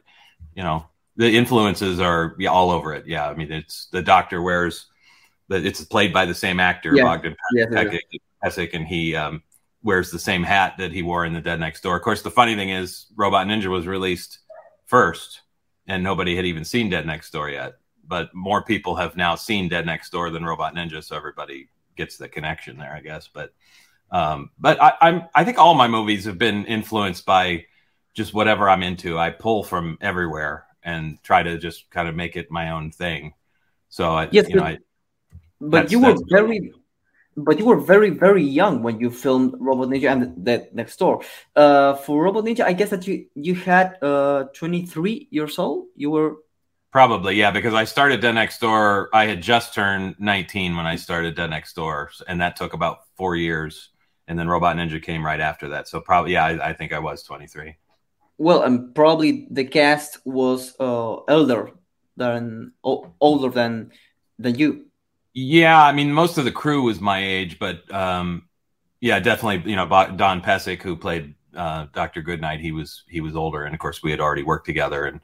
you 0.54 0.62
know, 0.62 0.86
the 1.16 1.36
influences 1.36 1.98
are 1.98 2.36
yeah, 2.38 2.50
all 2.50 2.70
over 2.70 2.94
it. 2.94 3.06
Yeah, 3.06 3.28
I 3.28 3.34
mean, 3.34 3.50
it's 3.50 3.88
the 3.90 4.02
Doctor 4.02 4.40
wears 4.40 4.86
that 5.48 5.66
it's 5.66 5.84
played 5.84 6.12
by 6.12 6.24
the 6.24 6.34
same 6.34 6.60
actor, 6.60 6.94
yeah. 6.94 7.02
Bogdan 7.04 7.36
yeah, 7.52 7.66
and 8.72 8.86
he 8.86 9.14
um, 9.16 9.42
wears 9.82 10.10
the 10.10 10.18
same 10.18 10.42
hat 10.42 10.74
that 10.78 10.92
he 10.92 11.02
wore 11.02 11.24
in 11.24 11.32
the 11.32 11.40
Dead 11.40 11.60
Next 11.60 11.82
Door. 11.82 11.96
Of 11.96 12.02
course, 12.02 12.22
the 12.22 12.30
funny 12.30 12.54
thing 12.54 12.70
is, 12.70 13.06
Robot 13.16 13.46
Ninja 13.46 13.66
was 13.66 13.86
released 13.86 14.40
first, 14.86 15.42
and 15.86 16.02
nobody 16.02 16.34
had 16.34 16.46
even 16.46 16.64
seen 16.64 16.90
Dead 16.90 17.06
Next 17.06 17.30
Door 17.30 17.50
yet. 17.50 17.74
But 18.08 18.34
more 18.34 18.62
people 18.62 18.94
have 18.96 19.16
now 19.16 19.34
seen 19.34 19.68
Dead 19.68 19.84
Next 19.84 20.10
Door 20.10 20.30
than 20.30 20.44
Robot 20.44 20.74
Ninja, 20.74 21.02
so 21.02 21.16
everybody 21.16 21.68
gets 21.96 22.16
the 22.16 22.28
connection 22.28 22.78
there, 22.78 22.92
I 22.92 23.00
guess. 23.00 23.28
But 23.28 23.52
um, 24.10 24.50
but 24.58 24.80
I, 24.80 24.92
I'm 25.00 25.22
I 25.34 25.44
think 25.44 25.58
all 25.58 25.74
my 25.74 25.88
movies 25.88 26.24
have 26.24 26.38
been 26.38 26.64
influenced 26.66 27.26
by 27.26 27.66
just 28.14 28.32
whatever 28.32 28.68
I'm 28.68 28.82
into. 28.82 29.18
I 29.18 29.30
pull 29.30 29.62
from 29.62 29.98
everywhere 30.00 30.66
and 30.82 31.22
try 31.22 31.42
to 31.42 31.58
just 31.58 31.90
kind 31.90 32.08
of 32.08 32.14
make 32.14 32.36
it 32.36 32.50
my 32.50 32.70
own 32.70 32.92
thing. 32.92 33.34
So 33.88 34.10
I, 34.10 34.28
yes, 34.30 34.48
you 34.48 34.54
but, 34.54 34.60
know, 34.60 34.66
I, 34.66 34.78
but 35.60 35.90
you 35.90 36.00
were 36.00 36.16
very 36.28 36.72
but 37.36 37.58
you 37.58 37.66
were 37.66 37.78
very 37.78 38.10
very 38.10 38.42
young 38.42 38.82
when 38.82 38.98
you 38.98 39.10
filmed 39.10 39.54
Robot 39.58 39.88
Ninja 39.88 40.10
and 40.12 40.44
the 40.44 40.68
Next 40.72 40.96
Door. 40.96 41.22
Uh, 41.54 41.94
for 41.94 42.22
Robot 42.22 42.44
Ninja, 42.44 42.62
I 42.64 42.72
guess 42.72 42.90
that 42.90 43.06
you 43.06 43.26
you 43.34 43.54
had 43.54 44.02
uh 44.02 44.44
23 44.54 45.28
years 45.30 45.58
old. 45.58 45.86
You 45.94 46.10
were 46.10 46.36
probably 46.92 47.36
yeah 47.36 47.50
because 47.50 47.74
I 47.74 47.84
started 47.84 48.20
Dead 48.20 48.32
Next 48.32 48.60
Door. 48.60 49.10
I 49.12 49.26
had 49.26 49.42
just 49.42 49.74
turned 49.74 50.16
19 50.18 50.76
when 50.76 50.86
I 50.86 50.96
started 50.96 51.36
Dead 51.36 51.50
Next 51.50 51.74
Door, 51.74 52.10
and 52.26 52.40
that 52.40 52.56
took 52.56 52.72
about 52.72 53.00
four 53.16 53.36
years. 53.36 53.90
And 54.28 54.36
then 54.36 54.48
Robot 54.48 54.76
Ninja 54.76 55.00
came 55.00 55.24
right 55.24 55.40
after 55.40 55.68
that. 55.68 55.86
So 55.86 56.00
probably 56.00 56.32
yeah, 56.32 56.46
I, 56.46 56.70
I 56.70 56.72
think 56.72 56.92
I 56.92 56.98
was 56.98 57.22
23. 57.22 57.76
Well, 58.38 58.62
and 58.62 58.94
probably 58.94 59.46
the 59.50 59.64
cast 59.64 60.18
was 60.26 60.74
uh, 60.80 61.16
elder 61.28 61.70
than 62.16 62.72
older 62.82 63.50
than 63.50 63.92
than 64.38 64.56
you. 64.56 64.85
Yeah, 65.38 65.82
I 65.84 65.92
mean, 65.92 66.12
most 66.14 66.38
of 66.38 66.46
the 66.46 66.50
crew 66.52 66.82
was 66.82 66.98
my 67.00 67.22
age, 67.22 67.58
but 67.58 67.92
um, 67.92 68.48
yeah, 69.00 69.20
definitely. 69.20 69.70
You 69.70 69.76
know, 69.76 69.86
Don 69.88 70.40
Pecic, 70.42 70.82
who 70.82 70.96
played 70.96 71.34
uh, 71.56 71.86
Doctor 71.94 72.22
Goodnight, 72.22 72.60
he 72.60 72.72
was 72.72 73.04
he 73.08 73.20
was 73.20 73.36
older, 73.36 73.64
and 73.64 73.74
of 73.74 73.80
course, 73.80 74.02
we 74.02 74.12
had 74.12 74.20
already 74.20 74.44
worked 74.44 74.66
together. 74.66 75.06
And 75.06 75.20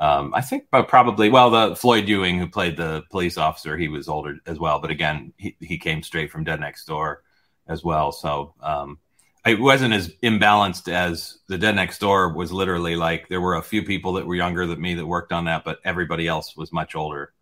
um, 0.00 0.34
I 0.34 0.42
think, 0.42 0.66
but 0.72 0.88
probably, 0.88 1.30
well, 1.30 1.50
the 1.50 1.76
Floyd 1.76 2.08
Ewing, 2.08 2.38
who 2.40 2.48
played 2.48 2.76
the 2.78 3.04
police 3.10 3.38
officer, 3.38 3.78
he 3.78 3.88
was 3.88 4.08
older 4.08 4.38
as 4.46 4.58
well. 4.58 4.80
But 4.80 4.90
again, 4.90 5.34
he 5.38 5.56
he 5.60 5.78
came 5.78 6.02
straight 6.02 6.32
from 6.32 6.44
Dead 6.44 6.60
Next 6.60 6.86
Door 6.86 7.22
as 7.68 7.84
well, 7.84 8.12
so 8.12 8.54
um, 8.62 8.98
it 9.46 9.60
wasn't 9.60 9.94
as 9.94 10.10
imbalanced 10.22 10.92
as 10.92 11.38
the 11.48 11.58
Dead 11.58 11.76
Next 11.76 12.00
Door 12.00 12.34
was. 12.34 12.52
Literally, 12.52 12.96
like 12.96 13.28
there 13.28 13.42
were 13.42 13.56
a 13.56 13.62
few 13.62 13.84
people 13.84 14.14
that 14.14 14.26
were 14.26 14.36
younger 14.36 14.66
than 14.66 14.80
me 14.80 14.94
that 14.94 15.06
worked 15.06 15.32
on 15.34 15.46
that, 15.46 15.64
but 15.64 15.80
everybody 15.84 16.28
else 16.28 16.56
was 16.56 16.72
much 16.72 16.96
older 16.96 17.33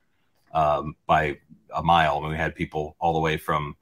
um, 0.52 0.96
by 1.06 1.38
a 1.75 1.82
mile. 1.82 2.19
And 2.19 2.31
we 2.31 2.37
had 2.37 2.54
people 2.54 2.96
all 2.99 3.12
the 3.12 3.20
way 3.20 3.37
from 3.37 3.76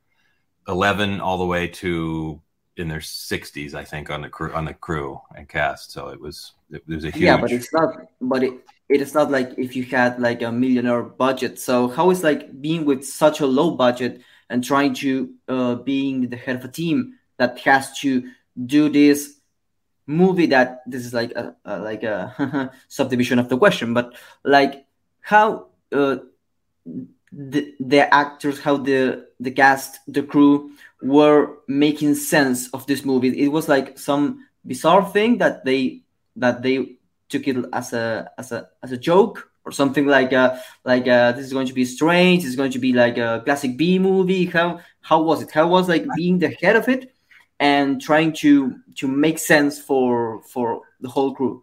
11 0.69 1.21
all 1.21 1.39
the 1.39 1.47
way 1.47 1.67
to 1.67 2.41
in 2.77 2.89
their 2.89 3.01
60s, 3.01 3.75
I 3.75 3.85
think, 3.85 4.11
on 4.11 4.23
the 4.23 4.29
crew 4.29 4.53
on 4.53 4.65
the 4.65 4.75
crew 4.75 5.21
and 5.37 5.49
cast. 5.49 5.93
So 5.93 6.09
it 6.09 6.21
was 6.21 6.53
it 6.71 6.83
was 6.87 7.05
a 7.05 7.11
huge. 7.11 7.25
Yeah, 7.25 7.41
but 7.41 7.53
it's 7.53 7.73
not. 7.73 7.95
But 8.21 8.43
it 8.45 8.55
it 8.89 9.01
is 9.01 9.15
not 9.15 9.31
like 9.31 9.55
if 9.59 9.77
you 9.77 9.85
had 9.85 10.21
like 10.21 10.43
a 10.43 10.51
millionaire 10.51 11.03
budget. 11.03 11.59
So 11.59 11.89
how 11.89 12.11
is 12.11 12.23
like 12.23 12.61
being 12.61 12.85
with 12.85 13.05
such 13.05 13.41
a 13.41 13.47
low 13.47 13.73
budget 13.73 14.23
and 14.49 14.65
trying 14.65 14.95
to 14.95 15.31
uh, 15.49 15.75
being 15.77 16.29
the 16.29 16.37
head 16.37 16.57
of 16.57 16.65
a 16.65 16.69
team 16.69 17.19
that 17.37 17.59
has 17.61 17.99
to 18.01 18.29
do 18.67 18.89
this 18.89 19.41
movie 20.07 20.47
that 20.47 20.83
this 20.87 21.07
is 21.07 21.15
like 21.15 21.31
a, 21.33 21.55
a 21.65 21.79
like 21.79 22.03
a 22.03 22.73
subdivision 22.89 23.39
of 23.39 23.49
the 23.49 23.59
question, 23.59 23.95
but 23.95 24.15
like 24.45 24.87
how 25.21 25.69
uh, 25.93 26.17
the, 27.33 27.75
the 27.81 28.13
actors, 28.15 28.61
how 28.61 28.77
the 28.77 29.27
the 29.39 29.51
cast, 29.51 30.01
the 30.07 30.23
crew 30.23 30.73
were 31.03 31.59
making 31.69 32.15
sense 32.15 32.69
of 32.71 32.87
this 32.87 33.05
movie. 33.05 33.39
It 33.41 33.49
was 33.49 33.69
like 33.69 33.99
some 33.99 34.47
bizarre 34.67 35.05
thing 35.05 35.39
that 35.39 35.65
they 35.65 36.03
that 36.37 36.63
they 36.63 36.97
took 37.29 37.47
it 37.47 37.57
as 37.73 37.93
a 37.93 38.31
as 38.39 38.53
a 38.53 38.69
as 38.83 38.93
a 38.93 38.97
joke 38.97 39.51
or 39.65 39.73
something 39.73 40.07
like 40.07 40.33
uh 40.33 40.59
like 40.85 41.07
uh 41.07 41.33
this 41.33 41.47
is 41.47 41.53
going 41.53 41.67
to 41.67 41.73
be 41.75 41.85
strange. 41.85 42.45
It's 42.45 42.57
going 42.57 42.73
to 42.73 42.79
be 42.79 42.93
like 42.93 43.19
a 43.19 43.43
classic 43.45 43.77
B 43.77 43.99
movie. 43.99 44.47
How 44.47 44.81
how 45.01 45.23
was 45.23 45.43
it? 45.43 45.51
How 45.51 45.69
was 45.69 45.89
like 45.89 46.07
being 46.17 46.39
the 46.39 46.51
head 46.61 46.77
of 46.77 46.89
it 46.89 47.13
and 47.61 48.01
trying 48.01 48.33
to 48.33 48.77
to 48.97 49.07
make 49.07 49.39
sense 49.39 49.79
for 49.81 50.43
for 50.43 50.83
the 51.01 51.09
whole 51.09 51.35
crew. 51.35 51.63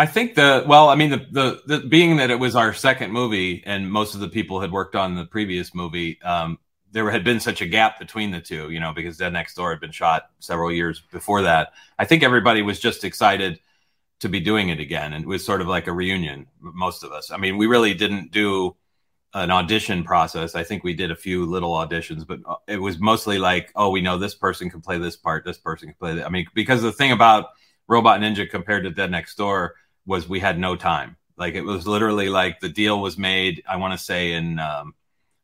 I 0.00 0.06
think 0.06 0.34
the 0.34 0.64
well, 0.66 0.88
I 0.88 0.94
mean 0.94 1.10
the, 1.10 1.26
the, 1.30 1.62
the 1.66 1.78
being 1.86 2.16
that 2.16 2.30
it 2.30 2.38
was 2.38 2.56
our 2.56 2.72
second 2.72 3.12
movie 3.12 3.62
and 3.66 3.92
most 3.92 4.14
of 4.14 4.20
the 4.20 4.30
people 4.30 4.58
had 4.58 4.72
worked 4.72 4.96
on 4.96 5.14
the 5.14 5.26
previous 5.26 5.74
movie, 5.74 6.18
um, 6.22 6.58
there 6.90 7.10
had 7.10 7.22
been 7.22 7.38
such 7.38 7.60
a 7.60 7.66
gap 7.66 7.98
between 7.98 8.30
the 8.30 8.40
two, 8.40 8.70
you 8.70 8.80
know, 8.80 8.94
because 8.94 9.18
Dead 9.18 9.30
Next 9.34 9.56
Door 9.56 9.72
had 9.72 9.80
been 9.80 9.92
shot 9.92 10.30
several 10.38 10.72
years 10.72 11.02
before 11.12 11.42
that. 11.42 11.74
I 11.98 12.06
think 12.06 12.22
everybody 12.22 12.62
was 12.62 12.80
just 12.80 13.04
excited 13.04 13.60
to 14.20 14.30
be 14.30 14.40
doing 14.40 14.70
it 14.70 14.80
again, 14.80 15.12
and 15.12 15.22
it 15.22 15.28
was 15.28 15.44
sort 15.44 15.60
of 15.60 15.66
like 15.66 15.86
a 15.86 15.92
reunion. 15.92 16.46
Most 16.62 17.04
of 17.04 17.12
us, 17.12 17.30
I 17.30 17.36
mean, 17.36 17.58
we 17.58 17.66
really 17.66 17.92
didn't 17.92 18.32
do 18.32 18.76
an 19.34 19.50
audition 19.50 20.02
process. 20.02 20.54
I 20.54 20.64
think 20.64 20.82
we 20.82 20.94
did 20.94 21.10
a 21.10 21.14
few 21.14 21.44
little 21.44 21.72
auditions, 21.72 22.26
but 22.26 22.40
uh, 22.46 22.54
it 22.66 22.78
was 22.78 22.98
mostly 22.98 23.36
like, 23.36 23.70
oh, 23.76 23.90
we 23.90 24.00
know 24.00 24.16
this 24.16 24.34
person 24.34 24.70
can 24.70 24.80
play 24.80 24.96
this 24.96 25.16
part, 25.16 25.44
this 25.44 25.58
person 25.58 25.88
can 25.88 25.96
play 25.98 26.14
that. 26.14 26.24
I 26.24 26.30
mean, 26.30 26.46
because 26.54 26.80
the 26.80 26.90
thing 26.90 27.12
about 27.12 27.50
Robot 27.86 28.20
Ninja 28.20 28.48
compared 28.48 28.84
to 28.84 28.90
Dead 28.90 29.10
Next 29.10 29.34
Door 29.36 29.74
was 30.06 30.28
we 30.28 30.40
had 30.40 30.58
no 30.58 30.76
time. 30.76 31.16
Like 31.36 31.54
it 31.54 31.62
was 31.62 31.86
literally 31.86 32.28
like 32.28 32.60
the 32.60 32.68
deal 32.68 33.00
was 33.00 33.16
made. 33.16 33.62
I 33.68 33.76
want 33.76 33.98
to 33.98 34.04
say 34.04 34.32
in 34.32 34.58
um, 34.58 34.94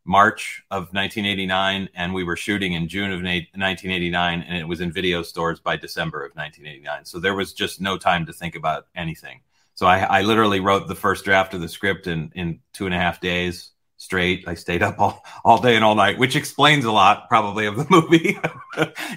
March 0.04 0.62
of 0.70 0.92
1989, 0.92 1.88
and 1.94 2.14
we 2.14 2.25
were 2.25 2.36
shooting 2.36 2.75
in 2.75 2.88
June 2.88 3.10
of 3.12 3.22
1989, 3.22 4.42
and 4.42 4.58
it 4.58 4.68
was 4.68 4.80
in 4.80 4.92
video 4.92 5.22
stores 5.22 5.60
by 5.60 5.76
December 5.76 6.25
of 6.25 6.32
1989. 6.34 7.04
So 7.04 7.18
there 7.18 7.34
was 7.34 7.52
just 7.52 7.80
no 7.80 7.96
time 7.96 8.26
to 8.26 8.32
think 8.32 8.56
about 8.56 8.86
anything. 8.94 9.40
So 9.75 9.86
I, 9.86 9.98
I 10.00 10.22
literally 10.22 10.60
wrote 10.60 10.88
the 10.88 10.94
first 10.94 11.25
draft 11.25 11.54
of 11.54 11.60
the 11.60 11.68
script 11.68 12.06
in 12.06 12.30
in 12.34 12.60
two 12.72 12.86
and 12.86 12.94
a 12.94 12.98
half 12.98 13.20
days 13.20 13.72
straight. 13.96 14.46
I 14.46 14.54
stayed 14.54 14.82
up 14.82 14.98
all, 14.98 15.25
all 15.44 15.60
day 15.60 15.75
and 15.75 15.84
all 15.84 15.94
night, 15.94 16.18
which 16.18 16.36
explains 16.36 16.84
a 16.84 16.92
lot 16.92 17.28
probably 17.28 17.66
of 17.66 17.76
the 17.76 17.86
movie, 17.90 18.38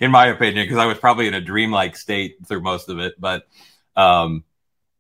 in 0.02 0.12
my 0.12 0.28
opinion, 0.28 0.66
because 0.66 0.78
I 0.78 0.86
was 0.86 0.98
probably 0.98 1.28
in 1.28 1.34
a 1.34 1.42
dreamlike 1.42 1.96
state 1.96 2.38
through 2.48 2.62
most 2.62 2.90
of 2.90 3.00
it. 3.00 3.16
But 3.20 3.48
um, 3.96 4.44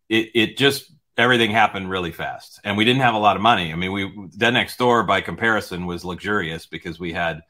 it 0.09 0.31
it 0.33 0.57
just 0.57 0.91
everything 1.17 1.51
happened 1.51 1.89
really 1.89 2.11
fast, 2.11 2.59
and 2.63 2.77
we 2.77 2.85
didn't 2.85 3.01
have 3.01 3.13
a 3.15 3.19
lot 3.19 3.35
of 3.35 3.41
money. 3.41 3.71
I 3.71 3.75
mean, 3.75 3.91
we 3.91 4.29
Dead 4.37 4.53
Next 4.53 4.77
Door 4.77 5.03
by 5.03 5.21
comparison 5.21 5.85
was 5.85 6.03
luxurious 6.03 6.65
because 6.65 6.99
we 6.99 7.13
had 7.13 7.41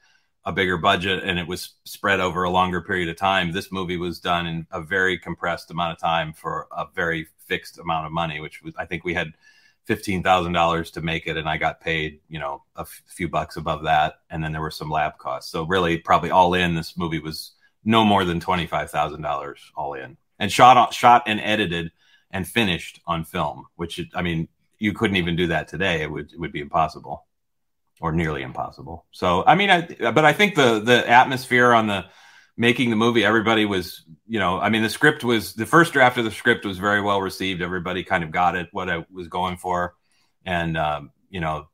a 0.44 0.52
bigger 0.52 0.78
budget 0.78 1.22
and 1.22 1.38
it 1.38 1.46
was 1.46 1.74
spread 1.84 2.18
over 2.18 2.44
a 2.44 2.50
longer 2.50 2.80
period 2.80 3.10
of 3.10 3.16
time. 3.16 3.52
This 3.52 3.70
movie 3.70 3.98
was 3.98 4.20
done 4.20 4.46
in 4.46 4.66
a 4.70 4.80
very 4.80 5.18
compressed 5.18 5.70
amount 5.70 5.92
of 5.92 5.98
time 5.98 6.32
for 6.32 6.66
a 6.74 6.86
very 6.94 7.28
fixed 7.46 7.78
amount 7.78 8.06
of 8.06 8.12
money, 8.12 8.40
which 8.40 8.62
was 8.62 8.74
I 8.76 8.86
think 8.86 9.04
we 9.04 9.14
had 9.14 9.32
fifteen 9.84 10.22
thousand 10.22 10.52
dollars 10.52 10.90
to 10.92 11.00
make 11.02 11.26
it, 11.26 11.36
and 11.36 11.48
I 11.48 11.56
got 11.56 11.80
paid, 11.80 12.20
you 12.28 12.38
know, 12.38 12.62
a 12.76 12.82
f- 12.82 13.02
few 13.06 13.28
bucks 13.28 13.56
above 13.56 13.84
that, 13.84 14.20
and 14.30 14.42
then 14.42 14.52
there 14.52 14.60
were 14.60 14.70
some 14.70 14.90
lab 14.90 15.18
costs. 15.18 15.50
So 15.50 15.64
really, 15.64 15.98
probably 15.98 16.30
all 16.30 16.54
in, 16.54 16.74
this 16.74 16.96
movie 16.96 17.18
was 17.18 17.52
no 17.84 18.04
more 18.04 18.24
than 18.24 18.40
twenty 18.40 18.66
five 18.66 18.90
thousand 18.90 19.22
dollars 19.22 19.60
all 19.74 19.94
in, 19.94 20.16
and 20.38 20.50
shot 20.50 20.94
shot 20.94 21.24
and 21.26 21.40
edited 21.40 21.92
and 22.30 22.46
finished 22.46 23.00
on 23.06 23.24
film. 23.24 23.66
Which 23.76 24.00
I 24.14 24.22
mean, 24.22 24.48
you 24.78 24.92
couldn't 24.92 25.16
even 25.16 25.36
do 25.36 25.48
that 25.48 25.68
today; 25.68 26.02
it 26.02 26.10
would 26.10 26.32
it 26.32 26.38
would 26.38 26.52
be 26.52 26.60
impossible, 26.60 27.26
or 28.00 28.12
nearly 28.12 28.42
impossible. 28.42 29.06
So 29.10 29.44
I 29.46 29.54
mean, 29.54 29.70
I 29.70 30.10
but 30.10 30.24
I 30.24 30.32
think 30.32 30.54
the 30.54 30.80
the 30.80 31.08
atmosphere 31.08 31.72
on 31.72 31.86
the 31.86 32.06
making 32.56 32.90
the 32.90 32.96
movie, 32.96 33.24
everybody 33.24 33.64
was, 33.64 34.04
you 34.26 34.38
know, 34.38 34.60
I 34.60 34.68
mean, 34.68 34.82
the 34.82 34.90
script 34.90 35.24
was 35.24 35.54
the 35.54 35.64
first 35.64 35.94
draft 35.94 36.18
of 36.18 36.24
the 36.24 36.30
script 36.30 36.66
was 36.66 36.78
very 36.78 37.00
well 37.00 37.22
received. 37.22 37.62
Everybody 37.62 38.04
kind 38.04 38.22
of 38.22 38.30
got 38.30 38.54
it 38.54 38.68
what 38.72 38.90
I 38.90 39.06
was 39.10 39.28
going 39.28 39.56
for, 39.56 39.94
and 40.44 40.76
um, 40.76 41.10
you 41.30 41.40
know, 41.40 41.68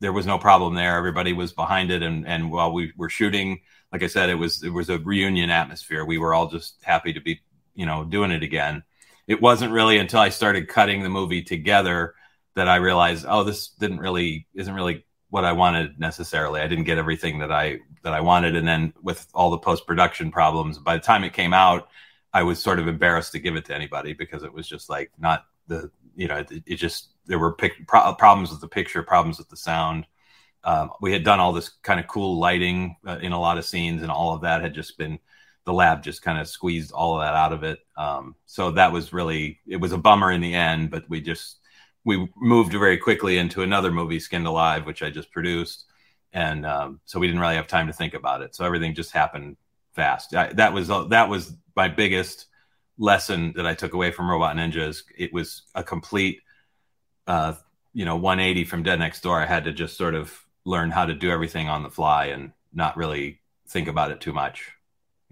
there 0.00 0.12
was 0.12 0.26
no 0.26 0.38
problem 0.38 0.74
there. 0.74 0.96
Everybody 0.96 1.32
was 1.32 1.52
behind 1.52 1.90
it, 1.92 2.02
and 2.02 2.26
and 2.26 2.50
while 2.50 2.72
we 2.72 2.92
were 2.96 3.08
shooting, 3.08 3.60
like 3.92 4.02
I 4.02 4.08
said, 4.08 4.30
it 4.30 4.34
was 4.34 4.62
it 4.64 4.70
was 4.70 4.90
a 4.90 4.98
reunion 4.98 5.48
atmosphere. 5.50 6.04
We 6.04 6.18
were 6.18 6.34
all 6.34 6.48
just 6.48 6.76
happy 6.82 7.12
to 7.12 7.20
be, 7.20 7.40
you 7.74 7.86
know, 7.86 8.04
doing 8.04 8.32
it 8.32 8.42
again. 8.42 8.82
It 9.32 9.40
wasn't 9.40 9.72
really 9.72 9.96
until 9.96 10.20
I 10.20 10.28
started 10.28 10.68
cutting 10.68 11.02
the 11.02 11.08
movie 11.08 11.42
together 11.42 12.14
that 12.54 12.68
I 12.68 12.76
realized, 12.76 13.24
oh, 13.26 13.44
this 13.44 13.68
didn't 13.68 14.00
really 14.00 14.46
isn't 14.54 14.74
really 14.74 15.06
what 15.30 15.46
I 15.46 15.52
wanted 15.52 15.98
necessarily. 15.98 16.60
I 16.60 16.68
didn't 16.68 16.84
get 16.84 16.98
everything 16.98 17.38
that 17.38 17.50
I 17.50 17.78
that 18.02 18.12
I 18.12 18.20
wanted, 18.20 18.56
and 18.56 18.68
then 18.68 18.92
with 19.02 19.26
all 19.32 19.50
the 19.50 19.56
post 19.56 19.86
production 19.86 20.30
problems, 20.30 20.78
by 20.78 20.98
the 20.98 21.02
time 21.02 21.24
it 21.24 21.32
came 21.32 21.54
out, 21.54 21.88
I 22.34 22.42
was 22.42 22.62
sort 22.62 22.78
of 22.78 22.88
embarrassed 22.88 23.32
to 23.32 23.38
give 23.38 23.56
it 23.56 23.64
to 23.66 23.74
anybody 23.74 24.12
because 24.12 24.42
it 24.42 24.52
was 24.52 24.68
just 24.68 24.90
like 24.90 25.10
not 25.18 25.46
the 25.66 25.90
you 26.14 26.28
know 26.28 26.36
it, 26.36 26.62
it 26.66 26.76
just 26.76 27.14
there 27.24 27.38
were 27.38 27.54
pic- 27.54 27.86
pro- 27.88 28.14
problems 28.14 28.50
with 28.50 28.60
the 28.60 28.68
picture, 28.68 29.02
problems 29.02 29.38
with 29.38 29.48
the 29.48 29.56
sound. 29.56 30.06
Um, 30.64 30.90
we 31.00 31.10
had 31.10 31.24
done 31.24 31.40
all 31.40 31.54
this 31.54 31.70
kind 31.82 31.98
of 31.98 32.06
cool 32.06 32.38
lighting 32.38 32.96
uh, 33.06 33.18
in 33.22 33.32
a 33.32 33.40
lot 33.40 33.56
of 33.56 33.64
scenes, 33.64 34.02
and 34.02 34.12
all 34.12 34.34
of 34.34 34.42
that 34.42 34.60
had 34.60 34.74
just 34.74 34.98
been 34.98 35.18
the 35.64 35.72
lab 35.72 36.02
just 36.02 36.22
kind 36.22 36.38
of 36.38 36.48
squeezed 36.48 36.92
all 36.92 37.16
of 37.16 37.24
that 37.24 37.34
out 37.34 37.52
of 37.52 37.62
it. 37.62 37.78
Um, 37.96 38.34
so 38.46 38.72
that 38.72 38.92
was 38.92 39.12
really 39.12 39.60
it 39.66 39.76
was 39.76 39.92
a 39.92 39.98
bummer 39.98 40.30
in 40.32 40.40
the 40.40 40.54
end, 40.54 40.90
but 40.90 41.08
we 41.08 41.20
just 41.20 41.58
we 42.04 42.28
moved 42.36 42.72
very 42.72 42.98
quickly 42.98 43.38
into 43.38 43.62
another 43.62 43.92
movie, 43.92 44.18
Skinned 44.18 44.46
Alive, 44.46 44.86
which 44.86 45.02
I 45.02 45.10
just 45.10 45.30
produced, 45.30 45.84
and 46.32 46.66
um, 46.66 47.00
so 47.04 47.20
we 47.20 47.26
didn't 47.26 47.40
really 47.40 47.56
have 47.56 47.68
time 47.68 47.86
to 47.86 47.92
think 47.92 48.14
about 48.14 48.42
it. 48.42 48.54
So 48.54 48.64
everything 48.64 48.94
just 48.94 49.12
happened 49.12 49.56
fast. 49.92 50.34
I, 50.34 50.52
that 50.54 50.72
was 50.72 50.90
uh, 50.90 51.04
that 51.04 51.28
was 51.28 51.54
my 51.76 51.88
biggest 51.88 52.46
lesson 52.98 53.52
that 53.56 53.66
I 53.66 53.74
took 53.74 53.94
away 53.94 54.10
from 54.10 54.30
Robot 54.30 54.56
Ninjas. 54.56 55.02
It 55.16 55.32
was 55.32 55.62
a 55.74 55.84
complete, 55.84 56.40
uh, 57.26 57.54
you 57.92 58.04
know, 58.04 58.16
180 58.16 58.64
from 58.64 58.82
Dead 58.82 58.98
Next 58.98 59.22
Door. 59.22 59.40
I 59.40 59.46
had 59.46 59.64
to 59.64 59.72
just 59.72 59.96
sort 59.96 60.14
of 60.14 60.36
learn 60.64 60.90
how 60.90 61.06
to 61.06 61.14
do 61.14 61.30
everything 61.30 61.68
on 61.68 61.82
the 61.82 61.90
fly 61.90 62.26
and 62.26 62.52
not 62.72 62.96
really 62.96 63.40
think 63.68 63.88
about 63.88 64.10
it 64.10 64.20
too 64.20 64.32
much. 64.32 64.72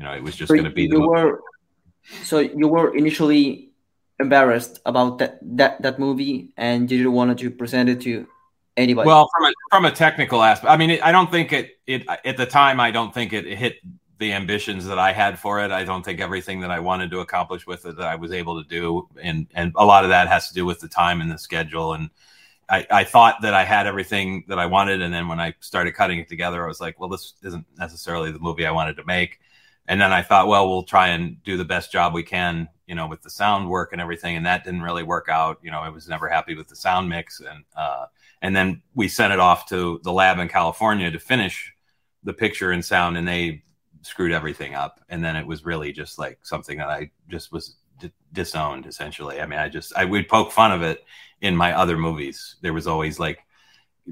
You 0.01 0.07
know, 0.07 0.15
it 0.15 0.23
was 0.23 0.35
just 0.35 0.49
so 0.49 0.55
going 0.55 0.65
to 0.65 0.71
be. 0.71 0.85
You 0.85 1.07
were, 1.07 1.43
so 2.23 2.39
you 2.39 2.69
were 2.69 2.97
initially 2.97 3.71
embarrassed 4.19 4.81
about 4.87 5.19
that 5.19 5.39
that 5.43 5.83
that 5.83 5.99
movie 5.99 6.55
and 6.57 6.91
you 6.91 6.97
didn't 6.97 7.13
want 7.13 7.39
to 7.39 7.51
present 7.51 7.91
it 7.91 8.01
to 8.03 8.27
anybody. 8.79 9.07
Well, 9.07 9.29
from 9.37 9.45
a 9.45 9.53
from 9.69 9.85
a 9.85 9.93
technical 9.93 10.43
aspect, 10.43 10.71
I 10.71 10.79
mean, 10.79 10.89
it, 10.89 11.05
I 11.05 11.13
don't 11.13 11.31
think 11.31 11.53
it 11.53 11.79
it 11.87 12.07
at 12.25 12.39
the 12.39 12.47
time. 12.47 12.81
I 12.81 12.91
don't 12.91 13.13
think 13.13 13.35
it, 13.35 13.47
it, 13.47 13.59
hit 13.59 13.77
the 14.17 14.33
ambitions 14.33 14.87
that 14.87 14.99
I 14.99 15.13
had 15.13 15.39
for 15.39 15.63
it. 15.63 15.71
I 15.71 15.85
don't 15.85 16.03
think 16.03 16.19
everything 16.19 16.61
that 16.61 16.71
I 16.71 16.81
wanted 16.81 17.11
to 17.11 17.21
accomplish 17.21 17.67
with 17.67 17.85
it 17.85 17.99
that 17.99 18.07
I 18.07 18.15
was 18.15 18.33
able 18.33 18.63
to 18.63 18.67
do, 18.67 19.07
and 19.21 19.49
and 19.55 19.73
a 19.77 19.85
lot 19.85 20.05
of 20.05 20.11
that 20.11 20.29
has 20.29 20.49
to 20.49 20.55
do 20.55 20.65
with 20.65 20.81
the 20.81 20.89
time 20.89 21.21
and 21.21 21.31
the 21.31 21.39
schedule. 21.39 21.93
And 21.93 22.09
I, 22.71 22.87
I 22.91 23.05
thought 23.05 23.43
that 23.43 23.53
I 23.53 23.65
had 23.65 23.87
everything 23.87 24.45
that 24.49 24.59
I 24.59 24.65
wanted, 24.65 25.03
and 25.03 25.13
then 25.13 25.29
when 25.29 25.41
I 25.41 25.53
started 25.61 25.93
cutting 25.93 26.21
it 26.21 26.29
together, 26.31 26.65
I 26.65 26.69
was 26.69 26.81
like, 26.81 26.99
well, 26.99 27.11
this 27.11 27.35
isn't 27.43 27.67
necessarily 27.77 28.33
the 28.33 28.39
movie 28.39 28.65
I 28.65 28.71
wanted 28.71 28.97
to 28.97 29.05
make. 29.05 29.41
And 29.91 30.01
then 30.01 30.11
I 30.13 30.23
thought, 30.23 30.49
well, 30.49 30.69
we'll 30.71 30.85
try 30.85 31.09
and 31.09 31.43
do 31.45 31.59
the 31.59 31.65
best 31.67 31.93
job 31.93 32.15
we 32.15 32.23
can 32.23 32.69
you 32.91 32.97
know, 32.97 33.07
with 33.07 33.23
the 33.23 33.31
sound 33.31 33.71
work 33.71 33.93
and 33.93 34.01
everything, 34.01 34.35
and 34.35 34.45
that 34.47 34.65
didn't 34.65 34.83
really 34.83 35.05
work 35.05 35.29
out. 35.31 35.61
You 35.63 35.71
know, 35.71 35.79
I 35.79 35.91
was 35.91 36.09
never 36.09 36.29
happy 36.29 36.57
with 36.57 36.67
the 36.67 36.75
sound 36.75 37.09
mix, 37.09 37.39
and 37.39 37.65
uh, 37.77 38.07
and 38.43 38.55
then 38.55 38.83
we 38.97 39.07
sent 39.07 39.33
it 39.33 39.39
off 39.39 39.69
to 39.69 40.01
the 40.03 40.13
lab 40.13 40.41
in 40.41 40.49
California 40.49 41.09
to 41.09 41.21
finish 41.21 41.73
the 42.25 42.33
picture 42.33 42.73
and 42.73 42.85
sound, 42.85 43.17
and 43.17 43.29
they 43.29 43.63
screwed 44.03 44.33
everything 44.33 44.75
up. 44.75 45.01
And 45.09 45.25
then 45.25 45.37
it 45.37 45.47
was 45.47 45.65
really 45.65 45.93
just 45.93 46.19
like 46.19 46.41
something 46.43 46.79
that 46.79 46.89
I 46.89 47.13
just 47.29 47.53
was 47.53 47.77
d- 48.01 48.11
disowned 48.33 48.87
essentially. 48.87 49.41
I 49.41 49.47
mean, 49.47 49.61
I 49.61 49.69
just 49.69 49.95
I 49.97 50.05
would 50.05 50.27
poke 50.27 50.51
fun 50.51 50.73
of 50.73 50.83
it 50.83 51.05
in 51.41 51.55
my 51.55 51.73
other 51.75 51.97
movies. 51.97 52.57
There 52.61 52.73
was 52.73 52.89
always 52.89 53.21
like 53.21 53.39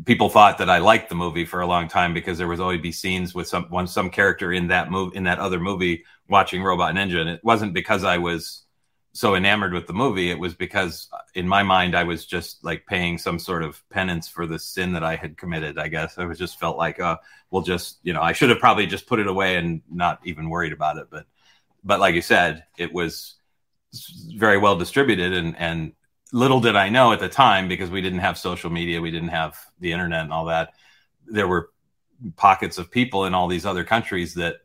people 0.04 0.28
thought 0.28 0.58
that 0.58 0.70
I 0.70 0.78
liked 0.78 1.08
the 1.08 1.14
movie 1.14 1.44
for 1.44 1.60
a 1.60 1.66
long 1.66 1.88
time 1.88 2.14
because 2.14 2.38
there 2.38 2.48
was 2.48 2.60
always 2.60 2.80
be 2.80 2.92
scenes 2.92 3.34
with 3.34 3.48
some 3.48 3.64
one 3.64 3.86
some 3.86 4.10
character 4.10 4.52
in 4.52 4.68
that 4.68 4.90
movie 4.90 5.16
in 5.16 5.24
that 5.24 5.38
other 5.38 5.60
movie 5.60 6.04
watching 6.28 6.62
Robot 6.62 6.94
Ninja, 6.94 7.20
and 7.20 7.30
it 7.30 7.42
wasn't 7.42 7.74
because 7.74 8.04
I 8.04 8.18
was 8.18 8.64
so 9.12 9.34
enamored 9.34 9.72
with 9.72 9.86
the 9.86 9.92
movie, 9.92 10.30
it 10.30 10.38
was 10.38 10.54
because 10.54 11.08
in 11.34 11.48
my 11.48 11.62
mind 11.62 11.96
I 11.96 12.04
was 12.04 12.24
just 12.24 12.62
like 12.64 12.86
paying 12.86 13.18
some 13.18 13.38
sort 13.38 13.64
of 13.64 13.82
penance 13.90 14.28
for 14.28 14.46
the 14.46 14.58
sin 14.58 14.92
that 14.92 15.02
I 15.02 15.16
had 15.16 15.36
committed. 15.36 15.78
I 15.78 15.88
guess 15.88 16.18
I 16.18 16.24
was 16.24 16.38
just 16.38 16.60
felt 16.60 16.76
like, 16.76 17.00
uh, 17.00 17.16
we'll 17.50 17.62
just, 17.62 17.98
you 18.02 18.12
know, 18.12 18.20
I 18.22 18.32
should 18.32 18.50
have 18.50 18.60
probably 18.60 18.86
just 18.86 19.06
put 19.06 19.18
it 19.18 19.26
away 19.26 19.56
and 19.56 19.80
not 19.90 20.20
even 20.24 20.48
worried 20.48 20.72
about 20.72 20.98
it. 20.98 21.08
But, 21.10 21.26
but 21.82 21.98
like 21.98 22.14
you 22.14 22.22
said, 22.22 22.64
it 22.76 22.92
was 22.92 23.36
very 24.36 24.58
well 24.58 24.76
distributed, 24.76 25.32
and 25.32 25.56
and 25.56 25.92
little 26.32 26.60
did 26.60 26.76
I 26.76 26.88
know 26.88 27.12
at 27.12 27.20
the 27.20 27.28
time 27.28 27.68
because 27.68 27.90
we 27.90 28.00
didn't 28.00 28.18
have 28.20 28.38
social 28.38 28.70
media, 28.70 29.00
we 29.00 29.10
didn't 29.10 29.28
have 29.28 29.56
the 29.80 29.92
internet 29.92 30.22
and 30.22 30.32
all 30.32 30.46
that. 30.46 30.74
There 31.26 31.48
were 31.48 31.70
pockets 32.36 32.78
of 32.78 32.90
people 32.90 33.24
in 33.24 33.34
all 33.34 33.48
these 33.48 33.66
other 33.66 33.84
countries 33.84 34.34
that 34.34 34.56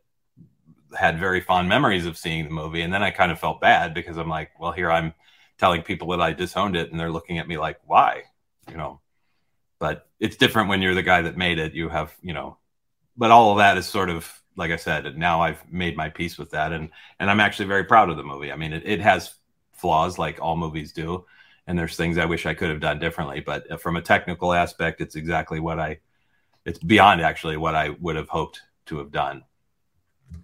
had 0.97 1.19
very 1.19 1.41
fond 1.41 1.69
memories 1.69 2.05
of 2.05 2.17
seeing 2.17 2.45
the 2.45 2.51
movie. 2.51 2.81
And 2.81 2.93
then 2.93 3.03
I 3.03 3.11
kind 3.11 3.31
of 3.31 3.39
felt 3.39 3.61
bad 3.61 3.93
because 3.93 4.17
I'm 4.17 4.29
like, 4.29 4.51
well, 4.59 4.71
here 4.71 4.91
I'm 4.91 5.13
telling 5.57 5.81
people 5.81 6.09
that 6.09 6.21
I 6.21 6.33
disowned 6.33 6.75
it 6.75 6.91
and 6.91 6.99
they're 6.99 7.11
looking 7.11 7.39
at 7.39 7.47
me 7.47 7.57
like, 7.57 7.79
why? 7.85 8.23
You 8.69 8.77
know, 8.77 8.99
but 9.79 10.07
it's 10.19 10.37
different 10.37 10.69
when 10.69 10.81
you're 10.81 10.95
the 10.95 11.03
guy 11.03 11.21
that 11.23 11.37
made 11.37 11.59
it. 11.59 11.73
You 11.73 11.89
have, 11.89 12.15
you 12.21 12.33
know, 12.33 12.57
but 13.17 13.31
all 13.31 13.51
of 13.51 13.57
that 13.57 13.77
is 13.77 13.85
sort 13.85 14.09
of, 14.09 14.31
like 14.55 14.71
I 14.71 14.75
said, 14.75 15.17
now 15.17 15.41
I've 15.41 15.71
made 15.71 15.97
my 15.97 16.09
peace 16.09 16.37
with 16.37 16.51
that. 16.51 16.71
And, 16.71 16.89
and 17.19 17.29
I'm 17.29 17.39
actually 17.39 17.65
very 17.65 17.83
proud 17.83 18.09
of 18.09 18.17
the 18.17 18.23
movie. 18.23 18.51
I 18.51 18.55
mean, 18.55 18.73
it, 18.73 18.83
it 18.85 18.99
has 19.01 19.35
flaws 19.73 20.17
like 20.17 20.39
all 20.41 20.55
movies 20.55 20.93
do. 20.93 21.25
And 21.67 21.79
there's 21.79 21.95
things 21.95 22.17
I 22.17 22.25
wish 22.25 22.45
I 22.45 22.53
could 22.53 22.69
have 22.69 22.81
done 22.81 22.99
differently. 22.99 23.39
But 23.39 23.81
from 23.81 23.95
a 23.95 24.01
technical 24.01 24.53
aspect, 24.53 25.01
it's 25.01 25.15
exactly 25.15 25.59
what 25.59 25.79
I, 25.79 25.99
it's 26.65 26.79
beyond 26.79 27.21
actually 27.21 27.57
what 27.57 27.75
I 27.75 27.89
would 27.89 28.15
have 28.15 28.29
hoped 28.29 28.61
to 28.87 28.97
have 28.97 29.11
done. 29.11 29.43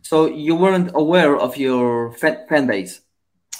So 0.02 0.28
you 0.28 0.56
weren't 0.56 0.92
aware 0.94 1.36
of 1.36 1.58
your 1.58 2.14
fan, 2.14 2.46
fan 2.48 2.68
base? 2.68 3.02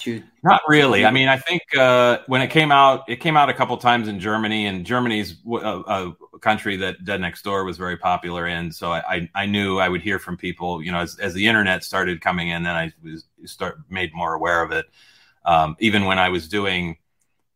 To- 0.02 0.24
Not 0.44 0.62
really. 0.68 1.06
I 1.06 1.12
mean, 1.12 1.28
I 1.28 1.38
think 1.38 1.62
uh, 1.78 2.20
when 2.28 2.42
it 2.42 2.50
came 2.50 2.72
out, 2.72 3.04
it 3.10 3.18
came 3.18 3.36
out 3.36 3.50
a 3.50 3.54
couple 3.54 3.76
times 3.78 4.08
in 4.08 4.20
Germany, 4.20 4.68
and 4.68 4.86
Germany's 4.86 5.36
a, 5.46 5.58
a, 5.58 6.16
country 6.40 6.78
that 6.78 7.04
Dead 7.04 7.20
Next 7.20 7.42
Door 7.42 7.66
was 7.66 7.78
very 7.78 7.98
popular 7.98 8.48
in. 8.48 8.72
So 8.72 8.94
I, 8.94 9.30
I, 9.36 9.46
knew 9.46 9.80
I 9.80 9.90
would 9.90 10.02
hear 10.02 10.20
from 10.20 10.38
people. 10.38 10.82
You 10.82 10.94
know, 10.94 11.00
as, 11.00 11.20
as 11.20 11.34
the 11.34 11.46
internet 11.46 11.84
started 11.84 12.22
coming 12.22 12.48
in, 12.48 12.64
then 12.64 12.76
I 12.76 12.94
was 13.04 13.26
start 13.44 13.80
made 13.90 14.14
more 14.14 14.34
aware 14.34 14.64
of 14.64 14.72
it. 14.72 14.86
Um, 15.44 15.76
even 15.80 16.06
when 16.06 16.18
I 16.18 16.30
was 16.30 16.48
doing 16.48 16.98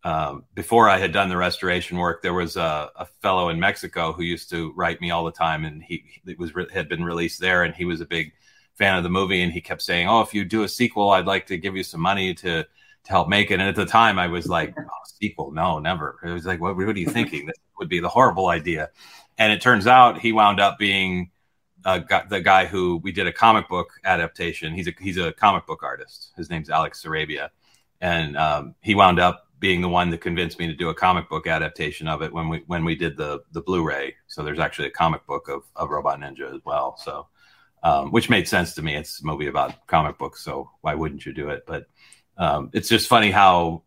um, 0.03 0.43
before 0.53 0.89
I 0.89 0.97
had 0.97 1.13
done 1.13 1.29
the 1.29 1.37
restoration 1.37 1.97
work, 1.97 2.21
there 2.21 2.33
was 2.33 2.57
a, 2.57 2.91
a, 2.95 3.05
fellow 3.21 3.47
in 3.47 3.59
Mexico 3.59 4.11
who 4.11 4.23
used 4.23 4.49
to 4.49 4.73
write 4.73 4.99
me 4.99 5.11
all 5.11 5.23
the 5.23 5.31
time, 5.31 5.63
and 5.63 5.81
he 5.81 6.03
it 6.25 6.37
was 6.37 6.51
had 6.73 6.89
been 6.89 7.05
released 7.05 7.39
there, 7.39 7.63
and 7.63 7.73
he 7.73 7.85
was 7.85 8.01
a 8.01 8.05
big 8.05 8.33
fan 8.75 8.97
of 8.97 9.03
the 9.03 9.09
movie, 9.09 9.41
and 9.41 9.53
he 9.53 9.61
kept 9.61 9.81
saying, 9.81 10.09
"Oh, 10.09 10.19
if 10.19 10.33
you 10.33 10.43
do 10.43 10.63
a 10.63 10.67
sequel, 10.67 11.11
I'd 11.11 11.25
like 11.25 11.45
to 11.47 11.57
give 11.57 11.77
you 11.77 11.83
some 11.83 12.01
money 12.01 12.33
to 12.35 12.63
to 12.63 13.09
help 13.09 13.29
make 13.29 13.49
it." 13.49 13.55
And 13.55 13.63
at 13.63 13.75
the 13.75 13.85
time, 13.85 14.19
I 14.19 14.27
was 14.27 14.47
like, 14.47 14.73
oh, 14.77 14.83
"Sequel? 15.05 15.51
No, 15.51 15.79
never." 15.79 16.19
It 16.25 16.31
was 16.31 16.45
like, 16.45 16.59
"What? 16.59 16.75
What 16.75 16.87
are 16.87 16.99
you 16.99 17.07
thinking? 17.07 17.45
This 17.45 17.55
would 17.79 17.89
be 17.89 17.99
the 17.99 18.09
horrible 18.09 18.47
idea." 18.47 18.89
And 19.37 19.53
it 19.53 19.61
turns 19.61 19.87
out 19.87 20.19
he 20.19 20.33
wound 20.33 20.59
up 20.59 20.77
being 20.77 21.31
uh, 21.85 22.01
the 22.29 22.41
guy 22.41 22.65
who 22.65 22.97
we 23.03 23.13
did 23.13 23.27
a 23.27 23.31
comic 23.31 23.69
book 23.69 23.89
adaptation. 24.03 24.73
He's 24.73 24.87
a 24.87 24.93
he's 24.99 25.17
a 25.17 25.31
comic 25.31 25.65
book 25.65 25.81
artist. 25.81 26.33
His 26.35 26.49
name's 26.49 26.69
Alex 26.69 27.01
Sarabia, 27.01 27.49
and 28.01 28.35
um, 28.35 28.75
he 28.81 28.95
wound 28.95 29.19
up 29.19 29.47
being 29.63 29.79
the 29.79 29.87
one 29.87 30.09
that 30.09 30.19
convinced 30.19 30.59
me 30.59 30.67
to 30.67 30.73
do 30.73 30.89
a 30.89 30.93
comic 30.93 31.29
book 31.29 31.47
adaptation 31.47 32.05
of 32.05 32.21
it 32.21 32.33
when 32.33 32.49
we 32.49 32.61
when 32.67 32.83
we 32.83 32.95
did 32.95 33.15
the 33.15 33.41
the 33.53 33.61
Blu-ray. 33.61 34.13
So 34.27 34.43
there's 34.43 34.59
actually 34.59 34.89
a 34.89 34.91
comic 34.91 35.25
book 35.25 35.47
of, 35.47 35.63
of 35.77 35.89
Robot 35.89 36.19
Ninja 36.19 36.53
as 36.53 36.59
well. 36.65 36.97
So 36.97 37.29
um, 37.81 38.11
which 38.11 38.29
made 38.29 38.45
sense 38.45 38.75
to 38.75 38.81
me. 38.81 38.93
It's 38.93 39.21
a 39.21 39.25
movie 39.25 39.47
about 39.47 39.87
comic 39.87 40.17
books, 40.17 40.43
so 40.43 40.69
why 40.81 40.95
wouldn't 40.95 41.25
you 41.25 41.31
do 41.31 41.47
it? 41.47 41.63
But 41.65 41.87
um, 42.37 42.71
it's 42.73 42.89
just 42.89 43.07
funny 43.07 43.31
how 43.31 43.83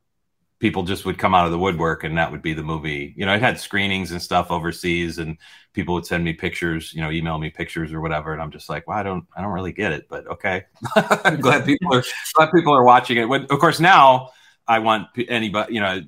people 0.60 0.82
just 0.82 1.04
would 1.04 1.18
come 1.18 1.34
out 1.34 1.44
of 1.44 1.52
the 1.52 1.58
woodwork 1.58 2.04
and 2.04 2.16
that 2.16 2.32
would 2.32 2.40
be 2.40 2.54
the 2.54 2.62
movie. 2.62 3.12
You 3.14 3.26
know, 3.26 3.34
it 3.34 3.42
had 3.42 3.60
screenings 3.60 4.12
and 4.12 4.22
stuff 4.22 4.50
overseas 4.50 5.18
and 5.18 5.36
people 5.74 5.92
would 5.92 6.06
send 6.06 6.24
me 6.24 6.32
pictures, 6.32 6.94
you 6.94 7.02
know, 7.02 7.10
email 7.10 7.36
me 7.38 7.50
pictures 7.50 7.92
or 7.92 8.00
whatever. 8.00 8.32
And 8.32 8.40
I'm 8.40 8.50
just 8.50 8.70
like, 8.70 8.88
well, 8.88 8.96
I 8.96 9.02
don't, 9.02 9.26
I 9.36 9.42
don't 9.42 9.52
really 9.52 9.72
get 9.72 9.92
it, 9.92 10.08
but 10.08 10.26
okay. 10.26 10.64
I'm 10.96 11.42
glad 11.42 11.66
people 11.66 11.94
are, 11.94 12.02
glad 12.32 12.50
people 12.54 12.72
are 12.72 12.84
watching 12.84 13.18
it. 13.18 13.28
When, 13.28 13.42
of 13.42 13.58
course, 13.58 13.80
now 13.80 14.30
I 14.68 14.80
want 14.80 15.08
anybody, 15.28 15.74
you 15.74 15.80
know, 15.80 16.00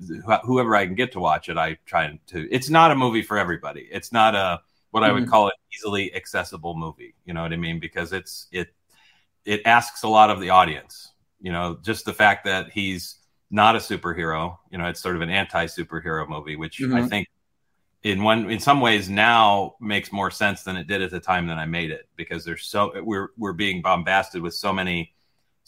whoever 0.43 0.75
I 0.75 0.85
can 0.85 0.95
get 0.95 1.13
to 1.13 1.19
watch 1.19 1.49
it. 1.49 1.57
I 1.57 1.77
try 1.85 2.19
to. 2.27 2.53
It's 2.53 2.69
not 2.69 2.91
a 2.91 2.95
movie 2.95 3.21
for 3.21 3.37
everybody. 3.37 3.87
It's 3.91 4.11
not 4.11 4.35
a 4.35 4.61
what 4.91 5.03
I 5.03 5.11
would 5.11 5.23
mm-hmm. 5.23 5.31
call 5.31 5.47
an 5.47 5.53
easily 5.73 6.13
accessible 6.13 6.75
movie. 6.75 7.15
You 7.25 7.33
know 7.33 7.41
what 7.41 7.53
I 7.53 7.57
mean? 7.57 7.79
Because 7.79 8.11
it's 8.11 8.47
it 8.51 8.73
it 9.45 9.61
asks 9.65 10.03
a 10.03 10.07
lot 10.07 10.29
of 10.29 10.41
the 10.41 10.49
audience. 10.49 11.13
You 11.39 11.51
know, 11.51 11.79
just 11.81 12.05
the 12.05 12.13
fact 12.13 12.45
that 12.45 12.71
he's 12.71 13.19
not 13.49 13.75
a 13.75 13.79
superhero. 13.79 14.57
You 14.71 14.77
know, 14.77 14.87
it's 14.87 14.99
sort 14.99 15.15
of 15.15 15.21
an 15.21 15.29
anti 15.29 15.65
superhero 15.65 16.27
movie, 16.27 16.55
which 16.55 16.79
mm-hmm. 16.79 16.95
I 16.95 17.07
think 17.07 17.27
in 18.03 18.23
one 18.23 18.49
in 18.49 18.59
some 18.59 18.81
ways 18.81 19.09
now 19.09 19.75
makes 19.79 20.11
more 20.11 20.31
sense 20.31 20.63
than 20.63 20.75
it 20.75 20.87
did 20.87 21.01
at 21.01 21.11
the 21.11 21.19
time 21.19 21.47
that 21.47 21.57
I 21.57 21.65
made 21.65 21.91
it 21.91 22.07
because 22.15 22.45
there's 22.45 22.65
so 22.65 22.91
we're 23.03 23.29
we're 23.37 23.53
being 23.53 23.81
bombasted 23.81 24.41
with 24.41 24.53
so 24.53 24.71
many 24.71 25.13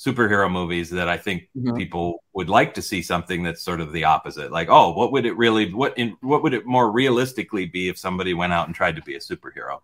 superhero 0.02 0.52
movies 0.52 0.90
that 0.90 1.08
I 1.08 1.18
think 1.18 1.48
mm-hmm. 1.56 1.76
people 1.76 2.24
would 2.34 2.50
like 2.50 2.74
to 2.74 2.82
see 2.82 3.04
something 3.04 3.44
that's 3.44 3.62
sort 3.62 3.82
of 3.82 3.92
the 3.92 4.06
opposite. 4.06 4.52
Like, 4.52 4.68
oh, 4.70 4.94
what 4.94 5.12
would 5.12 5.26
it 5.26 5.38
really 5.38 5.72
what 5.72 5.96
in 5.98 6.18
what 6.22 6.42
would 6.42 6.54
it 6.54 6.66
more 6.66 6.92
realistically 6.92 7.66
be 7.66 7.88
if 7.88 8.00
somebody 8.00 8.34
went 8.34 8.54
out 8.54 8.68
and 8.68 8.76
tried 8.76 8.96
to 8.96 9.02
be 9.04 9.16
a 9.16 9.20
superhero? 9.20 9.82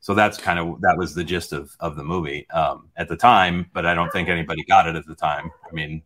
So 0.00 0.12
that's 0.12 0.36
kind 0.36 0.58
of 0.58 0.82
that 0.82 0.98
was 0.98 1.14
the 1.14 1.24
gist 1.24 1.54
of 1.54 1.74
of 1.80 1.96
the 1.96 2.04
movie 2.04 2.46
um, 2.50 2.90
at 2.96 3.08
the 3.08 3.16
time, 3.16 3.70
but 3.72 3.86
I 3.86 3.94
don't 3.94 4.12
think 4.12 4.28
anybody 4.28 4.62
got 4.64 4.86
it 4.86 4.96
at 4.96 5.06
the 5.06 5.14
time. 5.14 5.50
I 5.66 5.72
mean, 5.72 6.02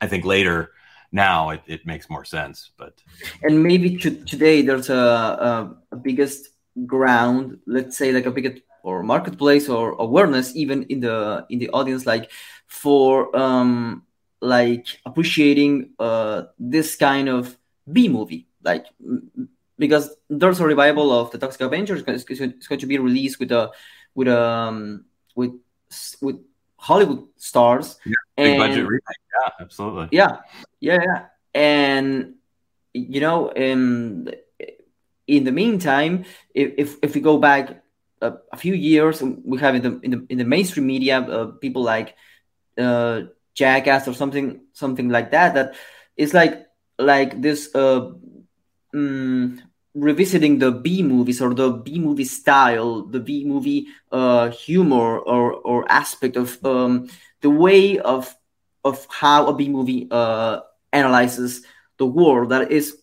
I 0.00 0.06
think 0.06 0.24
later 0.24 0.70
now 1.10 1.50
it, 1.50 1.62
it 1.66 1.86
makes 1.86 2.08
more 2.08 2.24
sense, 2.24 2.70
but 2.76 3.02
and 3.42 3.60
maybe 3.60 3.96
to, 3.98 4.10
today 4.24 4.62
there's 4.62 4.88
a, 4.88 4.94
a, 5.50 5.76
a 5.92 5.96
biggest 5.96 6.50
ground, 6.86 7.58
let's 7.66 7.96
say 7.96 8.12
like 8.12 8.26
a 8.26 8.30
biggest 8.30 8.62
or 8.84 9.02
marketplace 9.02 9.68
or 9.68 9.92
awareness 9.92 10.54
even 10.54 10.84
in 10.84 11.00
the 11.00 11.44
in 11.48 11.58
the 11.58 11.70
audience 11.70 12.06
like 12.06 12.30
for 12.74 13.34
um 13.36 14.02
like 14.40 14.86
appreciating 15.06 15.90
uh 15.98 16.42
this 16.58 16.96
kind 16.96 17.28
of 17.28 17.56
b 17.90 18.08
movie. 18.08 18.46
Like 18.62 18.86
because 19.78 20.10
there's 20.28 20.60
a 20.60 20.66
revival 20.66 21.12
of 21.12 21.30
the 21.30 21.38
toxic 21.38 21.60
avengers 21.60 22.02
it's 22.06 22.68
going 22.68 22.80
to 22.80 22.86
be 22.86 22.98
released 22.98 23.38
with 23.38 23.52
a 23.52 23.70
with 24.14 24.28
um 24.28 25.04
with 25.36 25.52
with 26.20 26.38
hollywood 26.76 27.22
stars. 27.36 27.96
Yeah, 28.04 28.14
big 28.36 28.58
budget 28.58 28.84
remake. 28.84 29.22
Yeah 29.34 29.50
absolutely. 29.60 30.08
Yeah 30.10 30.38
yeah 30.80 31.00
yeah. 31.08 31.20
And 31.54 32.34
you 32.92 33.20
know 33.20 33.52
um 33.56 34.28
in 35.26 35.44
the 35.44 35.52
meantime 35.52 36.24
if 36.54 36.72
if, 36.76 36.96
if 37.02 37.14
we 37.14 37.20
go 37.20 37.38
back 37.38 37.84
a, 38.20 38.32
a 38.52 38.56
few 38.56 38.74
years, 38.74 39.22
we 39.22 39.58
have 39.58 39.74
in 39.74 39.82
the 39.82 40.00
in 40.02 40.10
the, 40.10 40.26
in 40.28 40.38
the 40.38 40.44
mainstream 40.44 40.86
media 40.86 41.20
uh, 41.20 41.46
people 41.60 41.82
like 41.82 42.16
uh, 42.78 43.22
Jackass 43.54 44.08
or 44.08 44.14
something 44.14 44.60
something 44.72 45.08
like 45.08 45.30
that. 45.30 45.54
That 45.54 45.74
is 46.16 46.34
like 46.34 46.66
like 46.98 47.40
this 47.40 47.74
uh, 47.74 48.12
um, 48.94 49.60
revisiting 49.94 50.58
the 50.58 50.72
B 50.72 51.02
movies 51.02 51.40
or 51.40 51.54
the 51.54 51.70
B 51.70 51.98
movie 51.98 52.24
style, 52.24 53.02
the 53.02 53.20
B 53.20 53.44
movie 53.44 53.86
uh, 54.10 54.50
humor 54.50 55.18
or 55.18 55.52
or 55.52 55.90
aspect 55.90 56.36
of 56.36 56.58
um, 56.64 57.08
the 57.40 57.50
way 57.50 57.98
of 57.98 58.34
of 58.84 59.06
how 59.10 59.46
a 59.46 59.54
B 59.54 59.68
movie 59.68 60.08
uh, 60.10 60.60
analyzes 60.92 61.62
the 61.98 62.06
world. 62.06 62.50
That 62.50 62.70
is 62.70 62.98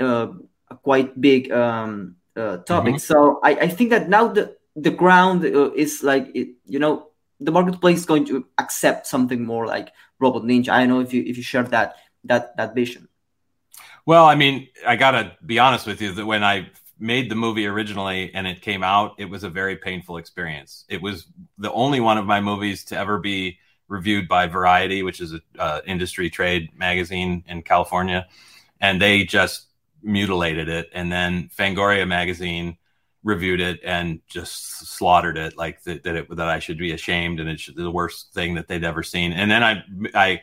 uh, 0.00 0.28
a 0.70 0.76
quite 0.76 1.20
big 1.20 1.50
um, 1.52 2.16
uh, 2.36 2.58
topic. 2.58 2.96
Mm-hmm. 2.96 3.12
So 3.12 3.40
I, 3.42 3.66
I 3.66 3.68
think 3.68 3.90
that 3.90 4.08
now 4.08 4.28
the 4.28 4.56
the 4.76 4.90
ground 4.90 5.44
uh, 5.44 5.72
is 5.72 6.02
like 6.02 6.30
it, 6.34 6.54
you 6.66 6.78
know 6.78 7.07
the 7.40 7.52
marketplace 7.52 7.98
is 7.98 8.06
going 8.06 8.24
to 8.26 8.46
accept 8.58 9.06
something 9.06 9.44
more 9.44 9.66
like 9.66 9.92
Robot 10.18 10.42
Ninja. 10.42 10.70
I 10.70 10.80
don't 10.80 10.88
know 10.88 11.00
if 11.00 11.12
you 11.12 11.22
if 11.22 11.36
you 11.36 11.42
share 11.42 11.62
that 11.64 11.96
that 12.24 12.56
that 12.56 12.74
vision. 12.74 13.08
Well, 14.06 14.24
I 14.24 14.34
mean, 14.34 14.68
I 14.86 14.96
gotta 14.96 15.36
be 15.44 15.58
honest 15.58 15.86
with 15.86 16.00
you 16.00 16.12
that 16.12 16.26
when 16.26 16.42
I 16.42 16.70
made 16.98 17.30
the 17.30 17.34
movie 17.34 17.66
originally 17.66 18.34
and 18.34 18.46
it 18.46 18.60
came 18.60 18.82
out, 18.82 19.14
it 19.18 19.26
was 19.26 19.44
a 19.44 19.50
very 19.50 19.76
painful 19.76 20.16
experience. 20.16 20.84
It 20.88 21.00
was 21.00 21.26
the 21.58 21.72
only 21.72 22.00
one 22.00 22.18
of 22.18 22.26
my 22.26 22.40
movies 22.40 22.84
to 22.86 22.98
ever 22.98 23.18
be 23.18 23.58
reviewed 23.86 24.28
by 24.28 24.46
Variety, 24.46 25.02
which 25.02 25.20
is 25.20 25.32
an 25.32 25.42
uh, 25.58 25.80
industry 25.86 26.28
trade 26.30 26.70
magazine 26.76 27.44
in 27.48 27.62
California, 27.62 28.26
and 28.80 29.00
they 29.00 29.24
just 29.24 29.66
mutilated 30.02 30.68
it. 30.68 30.90
And 30.92 31.10
then 31.10 31.50
Fangoria 31.56 32.06
magazine 32.06 32.78
reviewed 33.28 33.60
it 33.60 33.78
and 33.84 34.20
just 34.26 34.88
slaughtered 34.88 35.36
it 35.36 35.54
like 35.54 35.82
that 35.82 36.02
that, 36.02 36.16
it, 36.16 36.36
that 36.36 36.48
I 36.48 36.60
should 36.60 36.78
be 36.78 36.92
ashamed 36.92 37.40
and 37.40 37.48
it's 37.50 37.66
the 37.66 37.90
worst 37.90 38.32
thing 38.32 38.54
that 38.54 38.68
they'd 38.68 38.84
ever 38.84 39.02
seen. 39.02 39.32
And 39.32 39.50
then 39.50 39.62
I 39.62 39.82
I 40.14 40.40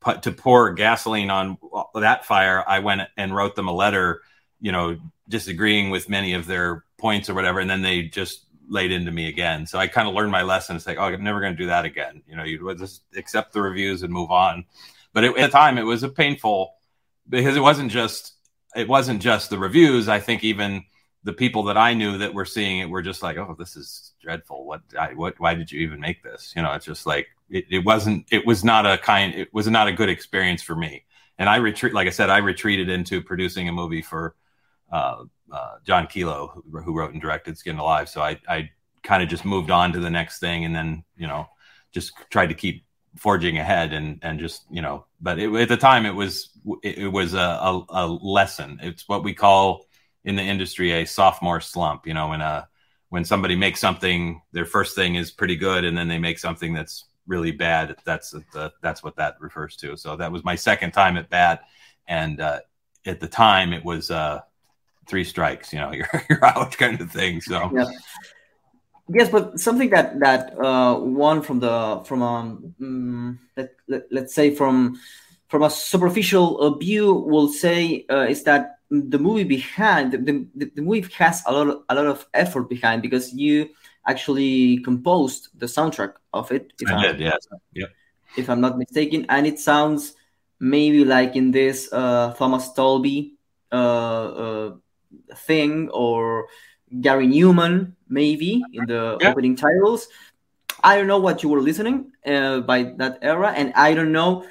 put 0.00 0.22
to 0.22 0.30
pour 0.30 0.72
gasoline 0.72 1.28
on 1.28 1.58
uh, 1.74 1.82
that 1.98 2.24
fire, 2.24 2.64
I 2.66 2.78
went 2.78 3.02
and 3.16 3.34
wrote 3.34 3.56
them 3.56 3.66
a 3.66 3.72
letter, 3.72 4.22
you 4.60 4.70
know, 4.70 4.96
disagreeing 5.28 5.90
with 5.90 6.08
many 6.08 6.34
of 6.34 6.46
their 6.46 6.84
points 6.98 7.28
or 7.28 7.34
whatever, 7.34 7.58
and 7.58 7.68
then 7.68 7.82
they 7.82 8.02
just 8.02 8.46
laid 8.68 8.92
into 8.92 9.10
me 9.10 9.26
again. 9.26 9.66
So 9.66 9.76
I 9.80 9.88
kind 9.88 10.06
of 10.06 10.14
learned 10.14 10.30
my 10.30 10.42
lesson. 10.42 10.76
It's 10.76 10.86
like, 10.86 10.98
oh, 10.98 11.02
I'm 11.02 11.24
never 11.24 11.40
going 11.40 11.52
to 11.52 11.58
do 11.58 11.66
that 11.66 11.84
again. 11.84 12.22
You 12.28 12.36
know, 12.36 12.44
you 12.44 12.74
just 12.76 13.02
accept 13.16 13.52
the 13.52 13.60
reviews 13.60 14.04
and 14.04 14.12
move 14.12 14.30
on. 14.30 14.64
But 15.12 15.24
it, 15.24 15.36
at 15.36 15.50
the 15.50 15.58
time, 15.58 15.78
it 15.78 15.82
was 15.82 16.04
a 16.04 16.08
painful 16.08 16.74
because 17.28 17.56
it 17.56 17.60
wasn't 17.60 17.90
just 17.90 18.34
it 18.76 18.88
wasn't 18.88 19.20
just 19.20 19.50
the 19.50 19.58
reviews. 19.58 20.08
I 20.08 20.20
think 20.20 20.44
even 20.44 20.84
the 21.24 21.32
people 21.32 21.64
that 21.64 21.76
I 21.76 21.94
knew 21.94 22.18
that 22.18 22.32
were 22.32 22.44
seeing 22.44 22.78
it 22.80 22.88
were 22.88 23.02
just 23.02 23.22
like, 23.22 23.36
"Oh, 23.36 23.54
this 23.58 23.76
is 23.76 24.12
dreadful. 24.22 24.64
What? 24.64 24.82
I, 24.98 25.14
what? 25.14 25.38
Why 25.38 25.54
did 25.54 25.70
you 25.70 25.80
even 25.80 26.00
make 26.00 26.22
this?" 26.22 26.52
You 26.56 26.62
know, 26.62 26.72
it's 26.72 26.86
just 26.86 27.06
like 27.06 27.28
it, 27.50 27.66
it 27.70 27.84
wasn't. 27.84 28.26
It 28.30 28.46
was 28.46 28.64
not 28.64 28.86
a 28.86 28.98
kind. 28.98 29.34
It 29.34 29.52
was 29.52 29.66
not 29.66 29.88
a 29.88 29.92
good 29.92 30.08
experience 30.08 30.62
for 30.62 30.74
me. 30.74 31.04
And 31.38 31.48
I 31.48 31.56
retreat, 31.56 31.94
like 31.94 32.06
I 32.06 32.10
said, 32.10 32.28
I 32.30 32.38
retreated 32.38 32.90
into 32.90 33.22
producing 33.22 33.68
a 33.68 33.72
movie 33.72 34.02
for 34.02 34.34
uh, 34.92 35.24
uh, 35.50 35.76
Jon 35.86 36.06
Killough, 36.06 36.52
who, 36.52 36.80
who, 36.80 36.96
wrote 36.96 37.12
and 37.12 37.20
directed 37.20 37.56
Skinned 37.56 37.78
Alive. 37.78 38.10
So 38.10 38.20
I, 38.20 38.38
I 38.46 38.70
kind 39.02 39.22
of 39.22 39.28
just 39.30 39.46
moved 39.46 39.70
on 39.70 39.92
to 39.94 40.00
the 40.00 40.10
next 40.10 40.38
thing, 40.38 40.64
and 40.64 40.74
then 40.74 41.04
you 41.16 41.26
know, 41.26 41.48
just 41.92 42.12
tried 42.30 42.48
to 42.48 42.54
keep 42.54 42.84
forging 43.16 43.58
ahead 43.58 43.92
and 43.92 44.18
and 44.22 44.38
just 44.38 44.64
you 44.70 44.82
know. 44.82 45.06
But 45.20 45.38
it, 45.38 45.52
at 45.54 45.68
the 45.68 45.76
time, 45.76 46.06
it 46.06 46.14
was 46.14 46.50
it, 46.82 46.98
it 46.98 47.08
was 47.08 47.34
a, 47.34 47.38
a, 47.38 47.84
a 47.88 48.06
lesson. 48.06 48.78
It's 48.82 49.08
what 49.08 49.24
we 49.24 49.34
call 49.34 49.86
in 50.24 50.36
the 50.36 50.42
industry 50.42 50.92
a 50.92 51.06
sophomore 51.06 51.60
slump. 51.60 52.06
You 52.06 52.14
know, 52.14 52.28
when 52.28 52.40
a 52.40 52.44
uh, 52.44 52.64
when 53.10 53.24
somebody 53.24 53.56
makes 53.56 53.80
something, 53.80 54.40
their 54.52 54.64
first 54.64 54.94
thing 54.94 55.16
is 55.16 55.32
pretty 55.32 55.56
good, 55.56 55.84
and 55.84 55.98
then 55.98 56.08
they 56.08 56.18
make 56.18 56.38
something 56.38 56.72
that's 56.72 57.06
really 57.26 57.50
bad. 57.50 57.96
That's 58.04 58.30
the, 58.30 58.72
that's 58.82 59.02
what 59.02 59.16
that 59.16 59.36
refers 59.40 59.76
to. 59.76 59.96
So 59.96 60.16
that 60.16 60.30
was 60.30 60.44
my 60.44 60.54
second 60.54 60.92
time 60.92 61.16
at 61.16 61.28
bat, 61.28 61.62
and 62.06 62.40
uh, 62.40 62.60
at 63.04 63.20
the 63.20 63.26
time 63.26 63.72
it 63.72 63.84
was 63.84 64.10
uh, 64.10 64.40
three 65.08 65.24
strikes. 65.24 65.72
You 65.72 65.80
know, 65.80 65.92
you're 65.98 66.08
you're 66.30 66.44
out 66.44 66.76
kind 66.76 67.00
of 67.00 67.10
thing. 67.10 67.40
So. 67.40 67.70
Yeah. 67.74 67.84
Yes, 69.12 69.28
but 69.28 69.58
something 69.58 69.90
that 69.90 70.20
that 70.20 70.56
uh, 70.56 70.94
one 70.94 71.42
from 71.42 71.58
the 71.58 72.00
from 72.06 72.22
um 72.22 72.74
mm, 72.80 73.38
let, 73.56 73.72
let, 73.88 74.02
let's 74.12 74.32
say 74.32 74.54
from 74.54 75.00
from 75.50 75.64
a 75.64 75.70
superficial 75.70 76.60
uh, 76.60 76.70
view 76.78 77.12
will 77.12 77.48
say 77.48 78.06
uh, 78.08 78.26
is 78.30 78.44
that 78.44 78.78
the 78.88 79.18
movie 79.18 79.44
behind 79.44 80.12
the, 80.12 80.46
the, 80.54 80.70
the, 80.74 80.82
movie 80.82 81.06
has 81.18 81.42
a 81.46 81.52
lot 81.52 81.68
of, 81.68 81.82
a 81.88 81.94
lot 81.94 82.06
of 82.06 82.26
effort 82.34 82.68
behind 82.68 83.02
because 83.02 83.34
you 83.34 83.68
actually 84.06 84.78
composed 84.78 85.48
the 85.58 85.66
soundtrack 85.66 86.14
of 86.32 86.50
it. 86.52 86.72
If 86.78 86.88
I 86.88 86.94
I'm, 86.94 87.02
did, 87.02 87.20
yes, 87.20 87.48
yeah. 87.72 87.86
If 88.36 88.48
I'm 88.48 88.60
not 88.60 88.78
mistaken, 88.78 89.26
and 89.28 89.44
it 89.44 89.58
sounds 89.58 90.14
maybe 90.60 91.04
like 91.04 91.34
in 91.34 91.50
this 91.50 91.92
uh, 91.92 92.32
Thomas 92.38 92.72
Dolby 92.72 93.34
uh, 93.72 93.74
uh, 93.74 94.74
thing 95.34 95.88
or 95.90 96.46
Gary 97.00 97.26
Numan 97.26 97.94
maybe 98.08 98.62
in 98.72 98.86
the 98.86 99.18
yeah. 99.20 99.30
opening 99.30 99.56
titles. 99.56 100.06
I 100.82 100.96
don't 100.96 101.08
know 101.08 101.18
what 101.18 101.42
you 101.42 101.48
were 101.48 101.60
listening 101.60 102.12
uh, 102.24 102.60
by 102.60 102.94
that 102.98 103.18
era, 103.22 103.52
and 103.54 103.72
I 103.74 103.94
don't 103.94 104.12
know 104.12 104.46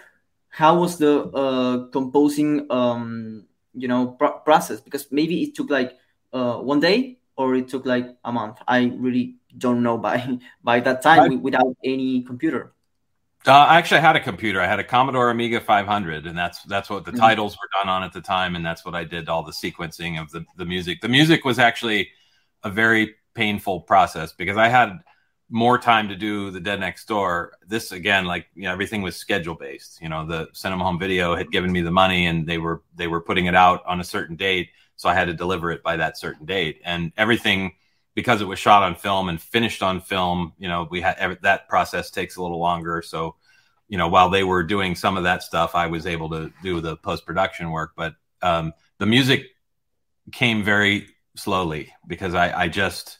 how 0.49 0.79
was 0.79 0.97
the 0.97 1.23
uh, 1.23 1.87
composing, 1.89 2.65
um, 2.69 3.45
you 3.73 3.87
know, 3.87 4.07
pr- 4.07 4.41
process 4.43 4.81
because 4.81 5.11
maybe 5.11 5.43
it 5.43 5.55
took 5.55 5.69
like 5.69 5.97
uh, 6.33 6.57
one 6.57 6.79
day 6.79 7.19
or 7.37 7.55
it 7.55 7.67
took 7.69 7.85
like 7.85 8.17
a 8.25 8.31
month. 8.31 8.57
I 8.67 8.91
really 8.97 9.35
don't 9.57 9.83
know 9.83 9.97
by 9.97 10.39
by 10.63 10.79
that 10.81 11.01
time 11.01 11.31
I, 11.31 11.35
without 11.35 11.75
any 11.83 12.23
computer. 12.23 12.73
Uh, 13.47 13.51
I 13.51 13.77
actually 13.77 14.01
had 14.01 14.17
a 14.17 14.19
computer. 14.19 14.59
I 14.59 14.67
had 14.67 14.79
a 14.79 14.83
Commodore 14.83 15.29
Amiga 15.29 15.61
500, 15.61 16.27
and 16.27 16.37
that's 16.37 16.61
that's 16.63 16.89
what 16.89 17.05
the 17.05 17.11
mm-hmm. 17.11 17.21
titles 17.21 17.55
were 17.55 17.69
done 17.79 17.89
on 17.89 18.03
at 18.03 18.11
the 18.11 18.21
time, 18.21 18.55
and 18.55 18.65
that's 18.65 18.83
what 18.83 18.95
I 18.95 19.05
did 19.05 19.29
all 19.29 19.43
the 19.43 19.51
sequencing 19.51 20.21
of 20.21 20.29
the 20.31 20.45
the 20.57 20.65
music. 20.65 21.01
The 21.01 21.07
music 21.07 21.45
was 21.45 21.57
actually 21.57 22.09
a 22.63 22.69
very 22.69 23.15
painful 23.33 23.81
process 23.81 24.33
because 24.33 24.57
I 24.57 24.67
had 24.67 24.99
more 25.49 25.77
time 25.77 26.09
to 26.09 26.15
do 26.15 26.51
the 26.51 26.59
Dead 26.59 26.79
Next 26.79 27.07
Door. 27.07 27.53
This 27.67 27.91
again, 27.91 28.25
like 28.25 28.47
you 28.55 28.63
know, 28.63 28.71
everything 28.71 29.01
was 29.01 29.15
schedule 29.15 29.55
based. 29.55 29.99
You 30.01 30.09
know, 30.09 30.25
the 30.25 30.47
Cinema 30.53 30.83
Home 30.83 30.99
Video 30.99 31.35
had 31.35 31.51
given 31.51 31.71
me 31.71 31.81
the 31.81 31.91
money, 31.91 32.27
and 32.27 32.47
they 32.47 32.57
were 32.57 32.83
they 32.95 33.07
were 33.07 33.21
putting 33.21 33.47
it 33.47 33.55
out 33.55 33.83
on 33.85 33.99
a 33.99 34.03
certain 34.03 34.35
date, 34.35 34.69
so 34.95 35.09
I 35.09 35.13
had 35.13 35.25
to 35.25 35.33
deliver 35.33 35.71
it 35.71 35.83
by 35.83 35.97
that 35.97 36.17
certain 36.17 36.45
date, 36.45 36.81
and 36.83 37.11
everything 37.17 37.73
because 38.15 38.41
it 38.41 38.45
was 38.45 38.59
shot 38.59 38.83
on 38.83 38.95
film 38.95 39.29
and 39.29 39.41
finished 39.41 39.81
on 39.81 40.01
film, 40.01 40.51
you 40.57 40.67
know, 40.67 40.87
we 40.89 40.99
had 40.99 41.37
that 41.41 41.69
process 41.69 42.11
takes 42.11 42.35
a 42.35 42.41
little 42.41 42.59
longer. 42.59 43.01
So, 43.01 43.35
you 43.87 43.97
know, 43.97 44.09
while 44.09 44.29
they 44.29 44.43
were 44.43 44.63
doing 44.63 44.93
some 44.95 45.15
of 45.15 45.23
that 45.23 45.41
stuff, 45.41 45.73
I 45.73 45.87
was 45.87 46.05
able 46.05 46.29
to 46.31 46.51
do 46.61 46.81
the 46.81 46.97
post 46.97 47.25
production 47.25 47.71
work. 47.71 47.93
But 47.95 48.15
um, 48.41 48.73
the 48.97 49.05
music 49.05 49.45
came 50.33 50.63
very 50.63 51.07
slowly 51.35 51.93
because 52.07 52.33
I, 52.33 52.63
I 52.63 52.67
just 52.67 53.19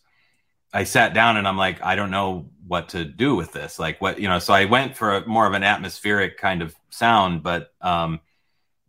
I 0.74 0.84
sat 0.84 1.14
down 1.14 1.38
and 1.38 1.48
I'm 1.48 1.58
like, 1.58 1.84
I 1.84 1.96
don't 1.96 2.12
know 2.12 2.50
what 2.68 2.90
to 2.90 3.04
do 3.04 3.36
with 3.36 3.52
this. 3.52 3.80
Like 3.80 4.00
what 4.02 4.20
you 4.20 4.30
know, 4.30 4.40
so 4.40 4.54
I 4.54 4.66
went 4.66 4.96
for 4.96 5.16
a, 5.16 5.28
more 5.28 5.48
of 5.48 5.54
an 5.54 5.64
atmospheric 5.64 6.38
kind 6.38 6.62
of 6.62 6.76
sound, 6.90 7.42
but 7.44 7.74
um, 7.82 8.20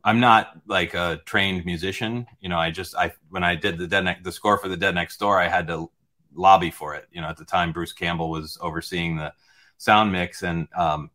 I'm 0.04 0.20
not 0.20 0.52
like 0.66 0.94
a 0.94 1.20
trained 1.24 1.64
musician. 1.64 2.26
You 2.40 2.50
know, 2.50 2.58
I 2.58 2.70
just 2.70 2.94
I 2.94 3.12
when 3.30 3.44
I 3.44 3.54
did 3.54 3.78
the 3.78 3.86
dead 3.86 4.04
ne- 4.04 4.18
the 4.22 4.32
score 4.32 4.58
for 4.58 4.68
the 4.68 4.76
Dead 4.76 4.94
Next 4.94 5.18
Door, 5.18 5.40
I 5.40 5.48
had 5.48 5.66
to 5.68 5.90
lobby 6.34 6.70
for 6.70 6.94
it. 6.94 7.06
You 7.10 7.22
know, 7.22 7.28
at 7.28 7.38
the 7.38 7.44
time 7.44 7.72
Bruce 7.72 7.92
Campbell 7.92 8.30
was 8.30 8.58
overseeing 8.60 9.16
the 9.16 9.32
sound 9.78 10.12
mix, 10.12 10.42
and 10.42 10.68
um, 10.76 11.10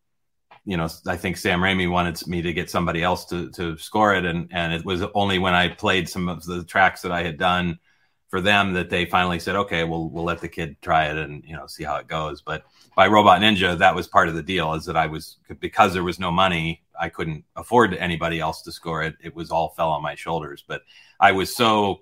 you 0.66 0.78
know, 0.78 0.88
I 1.06 1.18
think 1.18 1.38
Sam 1.38 1.60
Raimi 1.60 1.90
wanted 1.90 2.26
me 2.28 2.42
to 2.42 2.54
get 2.54 2.72
somebody 2.72 3.04
else 3.04 3.26
to 3.26 3.52
to 3.52 3.78
score 3.78 4.16
it, 4.16 4.26
and 4.26 4.50
and 4.52 4.74
it 4.74 4.84
was 4.84 5.04
only 5.14 5.38
when 5.38 5.54
I 5.54 5.70
played 5.70 6.10
some 6.10 6.28
of 6.28 6.44
the 6.46 6.64
tracks 6.64 7.02
that 7.02 7.12
I 7.12 7.24
had 7.24 7.38
done 7.38 7.80
for 8.28 8.42
them 8.42 8.74
that 8.74 8.90
they 8.90 9.06
finally 9.06 9.40
said, 9.40 9.56
okay, 9.56 9.84
we'll 9.84 10.10
we'll 10.10 10.24
let 10.24 10.42
the 10.42 10.48
kid 10.48 10.76
try 10.82 11.06
it 11.06 11.18
and 11.18 11.44
you 11.46 11.56
know 11.56 11.68
see 11.68 11.84
how 11.84 11.96
it 11.98 12.08
goes. 12.08 12.42
But 12.42 12.66
by 12.96 13.08
Robot 13.08 13.42
Ninja, 13.42 13.78
that 13.78 13.96
was 13.96 14.08
part 14.08 14.30
of 14.30 14.36
the 14.36 14.44
deal 14.44 14.74
is 14.74 14.86
that 14.86 14.98
I 14.98 15.08
was 15.08 15.38
because 15.60 15.94
there 15.94 16.04
was 16.04 16.20
no 16.20 16.32
money, 16.32 16.84
I 17.00 17.10
couldn't 17.10 17.44
afford 17.56 17.94
anybody 17.94 18.40
else 18.40 18.62
to 18.64 18.72
score 18.72 19.04
it. 19.04 19.16
It 19.24 19.36
was 19.36 19.52
all 19.52 19.70
fell 19.70 19.90
on 19.90 20.02
my 20.02 20.16
shoulders. 20.16 20.64
But 20.68 20.82
I 21.20 21.32
was 21.32 21.56
so 21.56 22.02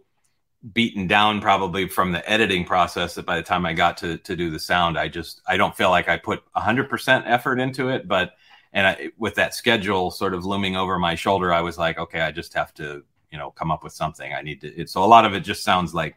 beaten 0.72 1.08
down 1.08 1.42
probably 1.42 1.90
from 1.90 2.14
the 2.14 2.30
editing 2.30 2.64
process 2.64 3.16
that 3.16 3.26
by 3.26 3.36
the 3.36 3.44
time 3.44 3.66
I 3.66 3.74
got 3.74 3.98
to 3.98 4.18
to 4.18 4.36
do 4.36 4.50
the 4.50 4.60
sound, 4.60 4.98
I 4.98 5.10
just 5.10 5.42
I 5.46 5.58
don't 5.58 5.76
feel 5.76 5.90
like 5.90 6.08
I 6.08 6.18
put 6.18 6.44
hundred 6.56 6.90
percent 6.90 7.26
effort 7.28 7.60
into 7.60 7.90
it, 7.90 8.08
but 8.08 8.34
and 8.72 8.88
I, 8.88 9.12
with 9.18 9.36
that 9.36 9.54
schedule 9.54 10.10
sort 10.10 10.34
of 10.34 10.46
looming 10.46 10.76
over 10.76 10.98
my 10.98 11.16
shoulder, 11.16 11.54
I 11.54 11.62
was 11.62 11.78
like, 11.78 12.00
okay, 12.00 12.22
I 12.22 12.32
just 12.32 12.54
have 12.56 12.74
to 12.76 13.04
you 13.34 13.40
know 13.40 13.52
come 13.52 13.72
up 13.72 13.84
with 13.84 13.92
something. 13.92 14.32
I 14.32 14.42
need 14.42 14.62
to. 14.62 14.68
It, 14.68 14.90
so 14.90 15.04
a 15.04 15.06
lot 15.06 15.26
of 15.26 15.34
it 15.34 15.42
just 15.42 15.64
sounds 15.64 15.94
like 15.94 16.16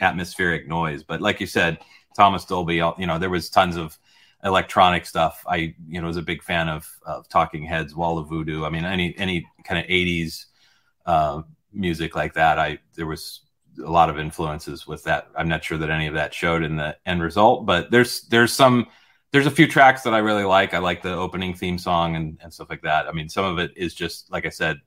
atmospheric 0.00 0.68
noise, 0.68 1.04
but 1.04 1.22
like 1.22 1.40
you 1.40 1.46
said, 1.46 1.78
Thomas 2.14 2.44
Dolby, 2.44 2.74
you 2.98 3.06
know, 3.06 3.18
there 3.18 3.30
was 3.30 3.48
tons 3.48 3.76
of 3.76 3.96
electronic 4.44 5.06
stuff. 5.06 5.44
I 5.46 5.74
you 5.88 6.00
know 6.00 6.08
was 6.08 6.16
a 6.16 6.22
big 6.22 6.42
fan 6.42 6.68
of, 6.68 6.86
of 7.06 7.28
Talking 7.28 7.64
Heads, 7.64 7.94
Wall 7.94 8.18
of 8.18 8.28
Voodoo. 8.28 8.64
I 8.64 8.70
mean, 8.70 8.84
any 8.84 9.16
any 9.16 9.46
kind 9.64 9.80
of 9.80 9.88
'80s 9.88 10.46
uh, 11.06 11.42
music 11.72 12.16
like 12.16 12.34
that. 12.34 12.58
I 12.58 12.78
there 12.94 13.06
was 13.06 13.42
a 13.84 13.90
lot 13.90 14.10
of 14.10 14.18
influences 14.18 14.86
with 14.86 15.04
that. 15.04 15.28
I'm 15.36 15.48
not 15.48 15.62
sure 15.62 15.78
that 15.78 15.90
any 15.90 16.08
of 16.08 16.14
that 16.14 16.34
showed 16.34 16.64
in 16.64 16.76
the 16.76 16.96
end 17.06 17.22
result, 17.22 17.64
but 17.64 17.92
there's 17.92 18.22
there's 18.22 18.52
some 18.52 18.88
there's 19.32 19.46
a 19.46 19.50
few 19.50 19.68
tracks 19.68 20.02
that 20.02 20.14
I 20.14 20.18
really 20.18 20.44
like. 20.44 20.74
I 20.74 20.78
like 20.78 21.02
the 21.02 21.14
opening 21.14 21.54
theme 21.54 21.78
song 21.78 22.16
and, 22.16 22.38
and 22.42 22.52
stuff 22.52 22.70
like 22.70 22.82
that. 22.82 23.06
I 23.06 23.12
mean, 23.12 23.28
some 23.28 23.44
of 23.44 23.58
it 23.58 23.72
is 23.76 23.94
just 23.94 24.32
like 24.32 24.46
I 24.46 24.50
said, 24.50 24.80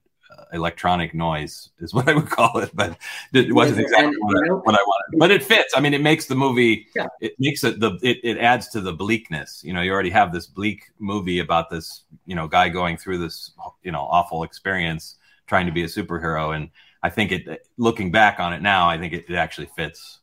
electronic 0.53 1.13
noise 1.13 1.69
is 1.79 1.93
what 1.93 2.07
I 2.07 2.13
would 2.13 2.29
call 2.39 2.59
it, 2.59 2.71
but 2.73 2.97
it 3.33 3.53
wasn't 3.53 3.79
exactly 3.79 4.15
what, 4.19 4.37
I, 4.37 4.53
what, 4.53 4.75
I, 4.75 4.83
wanted. 4.83 5.19
But 5.19 5.31
it 5.31 5.43
fits. 5.43 5.73
I 5.75 5.79
mean, 5.79 5.93
it 5.93 6.01
makes 6.01 6.25
the 6.25 6.35
movie. 6.35 6.87
Yeah. 6.95 7.07
It 7.21 7.33
makes 7.39 7.63
it 7.63 7.79
the 7.79 7.99
it, 8.01 8.19
it 8.23 8.37
adds 8.37 8.69
to 8.69 8.81
the 8.81 8.93
bleakness. 8.93 9.61
You 9.63 9.73
know, 9.73 9.81
you 9.81 9.91
already 9.91 10.09
have 10.09 10.31
this 10.31 10.47
bleak 10.47 10.83
movie 10.99 11.39
about 11.39 11.69
this 11.69 12.03
you 12.25 12.35
know 12.35 12.47
guy 12.47 12.69
going 12.69 12.97
through 12.97 13.19
this 13.19 13.51
you 13.83 13.91
know 13.91 14.01
awful 14.01 14.43
experience 14.43 15.15
trying 15.47 15.65
to 15.65 15.71
be 15.71 15.83
a 15.83 15.87
superhero 15.87 16.55
and 16.55 16.69
I 17.01 17.09
think 17.09 17.31
it, 17.31 17.67
looking 17.77 18.11
back 18.11 18.39
on 18.39 18.53
it 18.53 18.61
now, 18.61 18.89
I 18.89 18.97
think 18.97 19.13
it, 19.13 19.25
it 19.29 19.35
actually 19.35 19.69
fits 19.75 20.19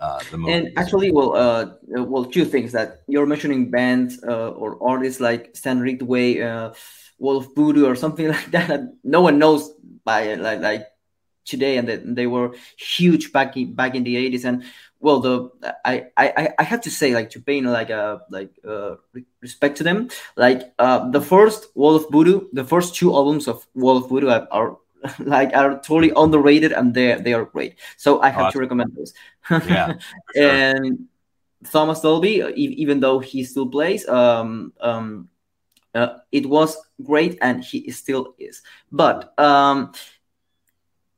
uh, 0.00 0.20
the 0.30 0.38
movie. 0.38 0.52
And 0.52 0.78
actually, 0.78 1.10
well, 1.10 1.34
uh, 1.34 1.72
well, 1.88 2.24
two 2.24 2.44
things 2.44 2.72
that 2.72 3.02
you're 3.08 3.26
mentioning 3.26 3.70
bands 3.70 4.22
uh, 4.22 4.50
or 4.50 4.78
artists 4.82 5.20
like 5.20 5.50
Stan 5.54 5.80
Ridgway, 5.80 6.40
uh, 6.40 6.72
Wolf 7.20 7.54
Voodoo, 7.54 7.86
or 7.86 7.94
something 7.94 8.28
like 8.34 8.50
that, 8.50 8.80
no 9.04 9.20
one 9.20 9.38
knows 9.38 9.70
by 10.04 10.34
like, 10.34 10.60
like 10.60 10.86
today, 11.44 11.76
and 11.76 11.88
that 11.88 12.14
they 12.16 12.26
were 12.26 12.54
huge 12.76 13.32
back 13.32 13.56
in 13.56 13.74
back 13.74 13.94
in 13.94 14.02
the 14.02 14.16
'80s. 14.16 14.44
And 14.44 14.64
well, 14.98 15.20
the 15.20 15.50
I 15.84 16.06
I 16.16 16.48
I 16.58 16.62
have 16.64 16.80
to 16.82 16.90
say, 16.90 17.14
like 17.14 17.30
to 17.30 17.40
pay 17.40 17.60
like 17.60 17.90
a 17.90 18.22
like 18.30 18.50
uh, 18.66 18.96
respect 19.40 19.76
to 19.78 19.84
them, 19.84 20.08
like 20.36 20.72
uh, 20.78 21.08
the 21.10 21.20
first 21.20 21.68
Wall 21.76 21.94
of 21.94 22.06
Voodoo, 22.10 22.48
the 22.52 22.64
first 22.64 22.96
two 22.96 23.14
albums 23.14 23.46
of 23.46 23.66
Wall 23.74 23.98
of 23.98 24.08
Voodoo 24.08 24.28
are, 24.28 24.48
are 24.50 24.76
like 25.20 25.54
are 25.54 25.80
totally 25.80 26.12
underrated 26.16 26.72
and 26.72 26.94
they 26.94 27.14
they 27.20 27.32
are 27.32 27.44
great. 27.44 27.78
So 27.96 28.20
I 28.20 28.30
have 28.30 28.46
awesome. 28.46 28.58
to 28.58 28.60
recommend 28.60 28.96
those. 28.96 29.14
yeah, 29.50 29.94
sure. 30.34 30.50
and 30.50 31.08
Thomas 31.70 32.00
Dolby, 32.00 32.42
even 32.56 33.00
though 33.00 33.18
he 33.18 33.44
still 33.44 33.66
plays, 33.68 34.08
um, 34.08 34.72
um, 34.80 35.28
uh, 35.94 36.18
it 36.32 36.46
was 36.46 36.76
great 37.02 37.38
and 37.40 37.64
he 37.64 37.90
still 37.90 38.34
is. 38.38 38.62
But 38.92 39.32
um, 39.38 39.92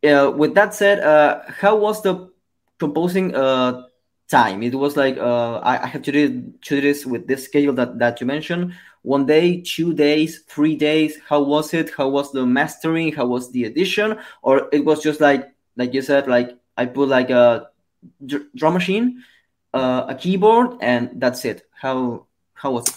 uh, 0.04 0.32
with 0.34 0.54
that 0.54 0.74
said, 0.74 1.00
uh, 1.00 1.42
how 1.48 1.76
was 1.76 2.02
the 2.02 2.30
composing 2.78 3.34
uh, 3.34 3.84
time? 4.28 4.62
It 4.62 4.74
was 4.74 4.96
like 4.96 5.18
uh, 5.18 5.58
I, 5.58 5.84
I 5.84 5.86
have 5.86 6.02
to 6.02 6.12
do, 6.12 6.52
to 6.62 6.74
do 6.76 6.80
this 6.80 7.04
with 7.06 7.26
this 7.26 7.44
schedule 7.44 7.74
that, 7.74 7.98
that 7.98 8.20
you 8.20 8.26
mentioned 8.26 8.74
one 9.02 9.26
day, 9.26 9.60
two 9.60 9.92
days, 9.92 10.42
three 10.48 10.76
days? 10.76 11.18
How 11.28 11.42
was 11.42 11.74
it? 11.74 11.90
How 11.96 12.08
was 12.08 12.32
the 12.32 12.46
mastering? 12.46 13.12
How 13.12 13.26
was 13.26 13.50
the 13.50 13.64
edition? 13.64 14.18
Or 14.42 14.68
it 14.72 14.84
was 14.84 15.02
just 15.02 15.20
like, 15.20 15.52
like 15.76 15.92
you 15.92 16.02
said, 16.02 16.28
like 16.28 16.56
I 16.76 16.86
put 16.86 17.08
like 17.08 17.30
a 17.30 17.68
drum 18.56 18.74
machine, 18.74 19.24
uh, 19.74 20.06
a 20.08 20.14
keyboard, 20.14 20.78
and 20.80 21.10
that's 21.16 21.44
it. 21.44 21.66
How 21.72 22.26
how 22.54 22.72
was 22.72 22.88
it? 22.88 22.94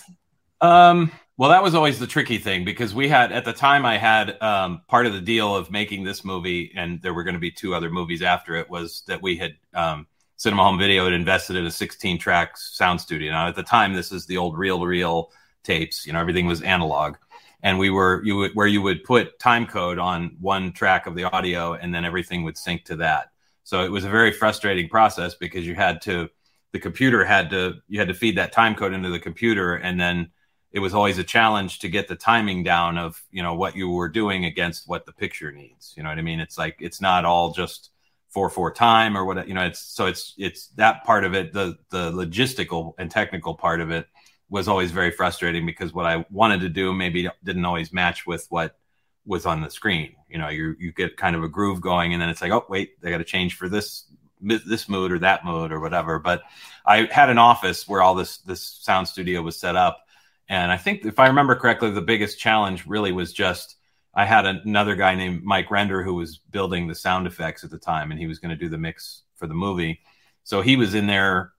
Um, 0.62 1.12
well, 1.38 1.50
that 1.50 1.64
was 1.64 1.76
always 1.76 2.00
the 2.00 2.08
tricky 2.08 2.38
thing 2.38 2.64
because 2.64 2.96
we 2.96 3.10
had 3.10 3.32
at 3.34 3.44
the 3.44 3.52
time 3.52 3.86
I 3.86 3.98
had 3.98 4.42
um, 4.42 4.82
part 4.88 5.06
of 5.06 5.14
the 5.14 5.20
deal 5.20 5.54
of 5.54 5.70
making 5.70 6.04
this 6.04 6.24
movie, 6.24 6.72
and 6.76 7.02
there 7.02 7.14
were 7.14 7.24
going 7.24 7.34
to 7.34 7.40
be 7.40 7.52
two 7.52 7.76
other 7.76 7.90
movies 7.90 8.22
after 8.22 8.56
it. 8.56 8.70
Was 8.70 9.04
that 9.08 9.22
we 9.22 9.36
had 9.36 9.56
um, 9.74 10.08
Cinema 10.38 10.64
Home 10.64 10.80
Video 10.80 11.04
had 11.04 11.14
invested 11.14 11.58
in 11.58 11.66
a 11.66 11.72
16 11.72 12.20
track 12.20 12.58
sound 12.58 13.02
studio. 13.02 13.34
Now 13.34 13.50
at 13.50 13.56
the 13.56 13.64
time, 13.64 13.94
this 13.94 14.14
is 14.14 14.26
the 14.26 14.38
old 14.38 14.58
reel 14.58 14.80
to 14.80 14.86
reel 14.86 15.32
tapes. 15.64 16.06
You 16.06 16.14
know, 16.14 16.22
everything 16.22 16.46
was 16.46 16.62
analog, 16.62 17.16
and 17.64 17.78
we 17.78 17.90
were 17.90 18.22
you 18.24 18.38
would 18.38 18.52
where 18.54 18.68
you 18.68 18.82
would 18.82 19.04
put 19.04 19.38
time 19.38 19.66
code 19.66 20.00
on 20.00 20.38
one 20.40 20.72
track 20.72 21.06
of 21.06 21.16
the 21.16 21.26
audio, 21.26 21.74
and 21.74 21.94
then 21.94 22.06
everything 22.06 22.44
would 22.44 22.58
sync 22.58 22.86
to 22.86 22.96
that. 22.98 23.32
So 23.66 23.84
it 23.84 23.92
was 23.92 24.06
a 24.06 24.10
very 24.10 24.32
frustrating 24.32 24.88
process 24.88 25.36
because 25.36 25.68
you 25.68 25.76
had 25.76 26.02
to 26.04 26.30
the 26.72 26.80
computer 26.80 27.26
had 27.26 27.50
to 27.50 27.76
you 27.90 28.00
had 28.00 28.08
to 28.08 28.14
feed 28.14 28.38
that 28.38 28.54
time 28.54 28.74
code 28.74 28.94
into 28.94 29.10
the 29.10 29.20
computer, 29.20 29.76
and 29.76 30.00
then 30.00 30.32
it 30.76 30.82
was 30.82 30.94
always 30.94 31.18
a 31.18 31.24
challenge 31.24 31.80
to 31.80 31.88
get 31.88 32.10
the 32.10 32.18
timing 32.18 32.62
down 32.62 32.98
of 32.98 33.24
you 33.32 33.42
know 33.42 33.56
what 33.56 33.78
you 33.78 33.90
were 33.90 34.10
doing 34.10 34.44
against 34.44 34.90
what 34.90 35.06
the 35.06 35.14
picture 35.14 35.50
needs. 35.50 35.94
You 35.96 36.04
know 36.04 36.10
what 36.10 36.20
I 36.20 36.22
mean? 36.22 36.42
It's 36.42 36.58
like 36.58 36.76
it's 36.82 37.00
not 37.00 37.24
all 37.24 37.54
just 37.54 37.92
four 38.30 38.50
four 38.50 38.74
time 38.74 39.18
or 39.18 39.24
what 39.24 39.48
you 39.48 39.54
know 39.54 39.64
it's 39.64 39.80
so 39.80 40.06
it's 40.06 40.34
it's 40.38 40.68
that 40.76 41.06
part 41.06 41.24
of 41.24 41.34
it 41.34 41.54
the 41.54 41.78
the 41.92 42.12
logistical 42.12 42.94
and 42.98 43.10
technical 43.10 43.56
part 43.56 43.80
of 43.80 43.90
it 43.90 44.06
was 44.50 44.68
always 44.68 44.92
very 44.92 45.12
frustrating 45.12 45.66
because 45.66 45.94
what 45.94 46.06
I 46.06 46.26
wanted 46.30 46.60
to 46.60 46.70
do 46.70 46.94
maybe 46.94 47.30
didn't 47.42 47.64
always 47.64 47.94
match 47.94 48.28
with 48.28 48.46
what 48.50 48.78
was 49.26 49.46
on 49.46 49.62
the 49.62 49.70
screen. 49.70 50.14
You 50.30 50.40
know, 50.40 50.50
you 50.50 50.76
you 50.78 50.92
get 50.92 51.16
kind 51.16 51.38
of 51.38 51.44
a 51.44 51.48
groove 51.48 51.80
going, 51.80 52.12
and 52.12 52.22
then 52.22 52.28
it's 52.28 52.42
like, 52.42 52.52
oh 52.52 52.66
wait, 52.68 53.02
they 53.02 53.12
got 53.12 53.20
to 53.20 53.24
change 53.24 53.56
for 53.56 53.70
this 53.70 54.12
this 54.42 54.90
mode 54.90 55.14
or 55.14 55.20
that 55.20 55.46
mode 55.46 55.72
or 55.72 55.80
whatever. 55.80 56.20
But 56.20 56.44
I 56.86 57.08
had 57.10 57.30
an 57.30 57.38
office 57.38 57.88
where 57.88 58.02
all 58.02 58.14
this 58.14 58.40
this 58.40 58.62
sound 58.82 59.08
studio 59.08 59.42
was 59.42 59.58
set 59.58 59.78
up, 59.78 60.05
and 60.48 60.72
I 60.72 60.78
think 60.78 61.06
if 61.06 61.20
I 61.20 61.28
remember 61.28 61.56
correctly, 61.56 61.92
the 61.92 62.02
biggest 62.02 62.40
challenge 62.40 62.86
really 62.86 63.12
was 63.12 63.34
just 63.34 63.78
I 64.14 64.26
had 64.26 64.46
another 64.46 64.96
guy 64.96 65.16
named 65.16 65.44
Mike 65.44 65.70
Render 65.70 66.02
who 66.02 66.16
was 66.16 66.38
building 66.38 66.88
the 66.88 66.96
sound 66.96 67.28
effects 67.28 67.64
at 67.64 67.70
the 67.70 67.78
time, 67.78 68.12
and 68.12 68.20
he 68.20 68.28
was 68.28 68.40
going 68.40 68.52
to 68.52 68.56
do 68.56 68.70
the 68.70 68.78
mix 68.78 69.24
for 69.36 69.48
the 69.48 69.54
movie. 69.54 70.02
So 70.44 70.62
he 70.62 70.78
was 70.78 70.94
in 70.94 71.08
there 71.08 71.52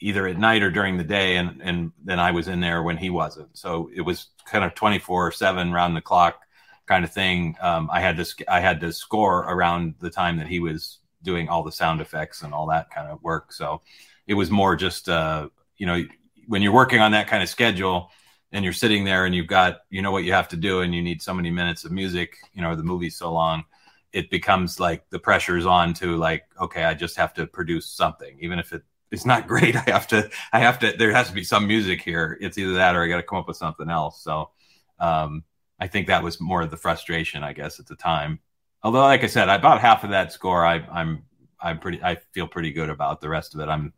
either 0.00 0.26
at 0.26 0.36
night 0.36 0.62
or 0.62 0.70
during 0.70 0.96
the 0.96 1.04
day, 1.04 1.36
and 1.36 1.60
and 1.62 1.92
then 2.04 2.18
I 2.18 2.32
was 2.32 2.48
in 2.48 2.60
there 2.60 2.82
when 2.82 2.96
he 2.96 3.10
wasn't. 3.10 3.56
So 3.56 3.90
it 3.94 4.02
was 4.02 4.28
kind 4.44 4.64
of 4.64 4.74
twenty 4.74 4.98
four 4.98 5.30
seven 5.32 5.72
round 5.72 5.96
the 5.96 6.00
clock 6.00 6.42
kind 6.86 7.04
of 7.04 7.12
thing. 7.12 7.56
Um, 7.60 7.88
I 7.92 8.00
had 8.00 8.16
to 8.16 8.52
I 8.52 8.60
had 8.60 8.80
to 8.80 8.92
score 8.92 9.40
around 9.40 9.94
the 10.00 10.10
time 10.10 10.36
that 10.38 10.48
he 10.48 10.58
was 10.60 10.98
doing 11.22 11.48
all 11.48 11.62
the 11.62 11.72
sound 11.72 12.00
effects 12.00 12.42
and 12.42 12.52
all 12.52 12.66
that 12.66 12.90
kind 12.90 13.08
of 13.08 13.22
work. 13.22 13.52
So 13.52 13.82
it 14.26 14.34
was 14.34 14.50
more 14.50 14.74
just 14.74 15.08
uh, 15.08 15.48
you 15.78 15.86
know 15.86 16.04
when 16.48 16.60
you're 16.60 16.72
working 16.72 17.00
on 17.00 17.12
that 17.12 17.28
kind 17.28 17.42
of 17.42 17.48
schedule 17.48 18.10
and 18.52 18.64
you're 18.64 18.72
sitting 18.72 19.04
there 19.04 19.24
and 19.24 19.34
you've 19.34 19.46
got 19.46 19.80
you 19.90 20.02
know 20.02 20.10
what 20.10 20.24
you 20.24 20.32
have 20.32 20.48
to 20.48 20.56
do 20.56 20.80
and 20.80 20.94
you 20.94 21.02
need 21.02 21.22
so 21.22 21.34
many 21.34 21.50
minutes 21.50 21.84
of 21.84 21.92
music 21.92 22.36
you 22.52 22.62
know 22.62 22.76
the 22.76 22.82
movie's 22.82 23.16
so 23.16 23.32
long 23.32 23.64
it 24.12 24.30
becomes 24.30 24.78
like 24.78 25.08
the 25.10 25.18
pressure's 25.18 25.66
on 25.66 25.94
to 25.94 26.16
like 26.16 26.44
okay 26.60 26.84
i 26.84 26.94
just 26.94 27.16
have 27.16 27.34
to 27.34 27.46
produce 27.46 27.86
something. 27.86 28.36
Even 28.40 28.58
if 28.58 28.72
it 28.72 28.82
it's 29.10 29.26
not 29.26 29.48
great 29.52 29.76
i 29.76 29.84
have 29.86 30.06
to 30.06 30.30
i 30.52 30.60
have 30.60 30.78
to 30.78 30.94
there 30.98 31.12
has 31.12 31.28
to 31.28 31.34
be 31.34 31.44
some 31.44 31.66
music 31.66 32.00
here. 32.02 32.38
It's 32.40 32.58
either 32.58 32.74
that 32.74 32.94
or 32.94 33.02
i 33.02 33.08
got 33.08 33.16
to 33.16 33.22
come 33.22 33.38
up 33.38 33.48
with 33.48 33.56
something 33.56 33.90
else. 33.90 34.22
So 34.22 34.50
um 34.98 35.44
i 35.80 35.86
think 35.86 36.06
that 36.06 36.22
was 36.22 36.40
more 36.40 36.62
of 36.62 36.70
the 36.70 36.76
frustration 36.76 37.42
i 37.42 37.52
guess 37.52 37.80
at 37.80 37.86
the 37.86 37.96
time. 37.96 38.40
Although 38.82 39.00
like 39.00 39.24
i 39.24 39.28
said 39.28 39.48
about 39.48 39.80
half 39.80 40.04
of 40.04 40.10
that 40.10 40.32
score. 40.32 40.64
I 40.64 40.86
i'm 40.92 41.24
i'm 41.60 41.78
pretty 41.78 42.02
i 42.02 42.16
feel 42.32 42.46
pretty 42.46 42.72
good 42.72 42.90
about 42.90 43.20
the 43.20 43.28
rest 43.28 43.54
of 43.54 43.60
it. 43.60 43.68
I'm 43.68 43.92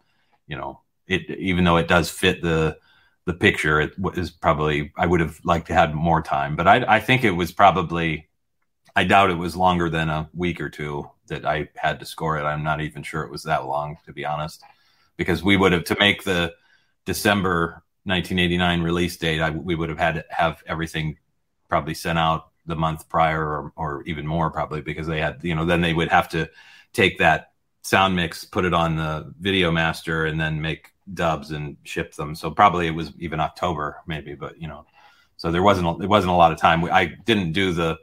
you 0.47 0.57
know 0.57 0.81
it 1.07 1.29
even 1.31 1.65
though 1.65 1.77
it 1.77 1.89
does 1.89 2.09
fit 2.11 2.41
the 2.41 2.79
the 3.27 3.35
picture 3.35 3.81
it 3.81 3.93
is 4.15 4.31
probably 4.31 4.93
i 4.97 5.07
would 5.07 5.21
have 5.21 5.41
liked 5.45 5.67
to 5.67 5.75
have 5.75 5.95
more 5.95 6.23
time 6.23 6.57
but 6.57 6.69
i 6.69 6.97
i 6.97 7.01
think 7.01 7.25
it 7.25 7.31
was 7.31 7.53
probably 7.53 8.29
i 8.97 9.05
doubt 9.05 9.31
it 9.31 9.39
was 9.39 9.57
longer 9.57 9.89
than 9.89 10.09
a 10.09 10.29
week 10.35 10.61
or 10.61 10.69
two 10.69 11.09
that 11.29 11.47
i 11.47 11.69
had 11.77 12.01
to 12.01 12.07
score 12.07 12.39
it. 12.39 12.43
I'm 12.43 12.63
not 12.63 12.81
even 12.81 13.03
sure 13.03 13.23
it 13.23 13.31
was 13.31 13.45
that 13.45 13.67
long 13.67 13.97
to 14.07 14.13
be 14.13 14.25
honest. 14.25 14.63
Because 15.17 15.45
we 15.45 15.57
would 15.57 15.73
have 15.73 15.85
to 15.85 15.97
make 15.99 16.25
the 16.25 16.55
december 17.07 17.83
1989 18.05 18.83
release 18.83 19.17
date 19.17 19.41
I, 19.41 19.51
we 19.51 19.75
would 19.75 19.89
have 19.89 19.99
had 19.99 20.17
to 20.17 20.25
have 20.29 20.63
everything 20.67 21.19
probably 21.69 21.95
sent 21.95 22.19
out 22.19 22.51
the 22.67 22.77
month 22.77 23.09
prior 23.09 23.43
or, 23.43 23.73
or 23.77 24.03
even 24.05 24.27
more 24.27 24.51
probably 24.51 24.81
because 24.81 25.07
they 25.07 25.21
had 25.21 25.39
you 25.43 25.55
know 25.55 25.65
then 25.65 25.81
they 25.81 25.95
would 25.95 26.09
have 26.09 26.29
to 26.31 26.51
take 26.93 27.19
that 27.19 27.53
sound 27.83 28.17
mix 28.17 28.45
put 28.45 28.65
it 28.65 28.75
on 28.75 28.97
the 28.97 29.33
video 29.39 29.71
master 29.71 30.27
and 30.27 30.41
then 30.41 30.61
make 30.61 30.94
dubs 31.13 31.51
and 31.51 31.77
shipped 31.85 32.17
them. 32.17 32.35
So 32.35 32.51
probably 32.51 32.87
it 32.87 32.95
was 32.95 33.13
even 33.19 33.41
October, 33.41 33.99
maybe, 34.07 34.35
but 34.35 34.61
you 34.61 34.69
know, 34.69 34.87
so 35.37 35.51
there 35.51 35.63
wasn't 35.63 36.03
it 36.03 36.09
wasn't 36.09 36.33
a 36.33 36.37
lot 36.37 36.53
of 36.53 36.59
time. 36.59 36.81
We, 36.81 36.91
I 36.91 37.07
didn't 37.07 37.53
do 37.53 37.73
the 37.73 37.99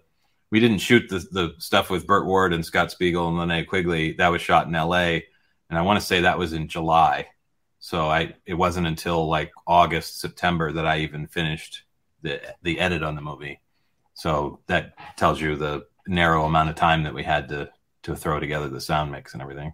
we 0.51 0.59
didn't 0.59 0.79
shoot 0.79 1.09
the 1.09 1.19
the 1.31 1.55
stuff 1.57 1.89
with 1.89 2.05
Burt 2.05 2.25
Ward 2.25 2.53
and 2.53 2.65
Scott 2.65 2.91
Spiegel 2.91 3.27
and 3.27 3.37
Linnea 3.37 3.67
Quigley. 3.67 4.13
That 4.13 4.29
was 4.29 4.41
shot 4.41 4.67
in 4.67 4.75
L.A. 4.75 5.25
and 5.69 5.79
I 5.79 5.81
want 5.81 5.99
to 5.99 6.05
say 6.05 6.21
that 6.21 6.37
was 6.37 6.53
in 6.53 6.67
July. 6.67 7.27
So 7.79 8.07
I 8.09 8.35
it 8.45 8.53
wasn't 8.53 8.87
until 8.87 9.27
like 9.27 9.51
August 9.65 10.19
September 10.19 10.71
that 10.71 10.85
I 10.85 10.99
even 10.99 11.27
finished 11.27 11.83
the 12.21 12.41
the 12.61 12.79
edit 12.79 13.01
on 13.01 13.15
the 13.15 13.21
movie. 13.21 13.59
So 14.13 14.59
that 14.67 14.93
tells 15.17 15.41
you 15.41 15.55
the 15.55 15.87
narrow 16.07 16.45
amount 16.45 16.69
of 16.69 16.75
time 16.75 17.03
that 17.03 17.13
we 17.13 17.23
had 17.23 17.49
to 17.49 17.71
to 18.03 18.15
throw 18.15 18.39
together 18.39 18.69
the 18.69 18.81
sound 18.81 19.11
mix 19.11 19.33
and 19.33 19.41
everything. 19.41 19.73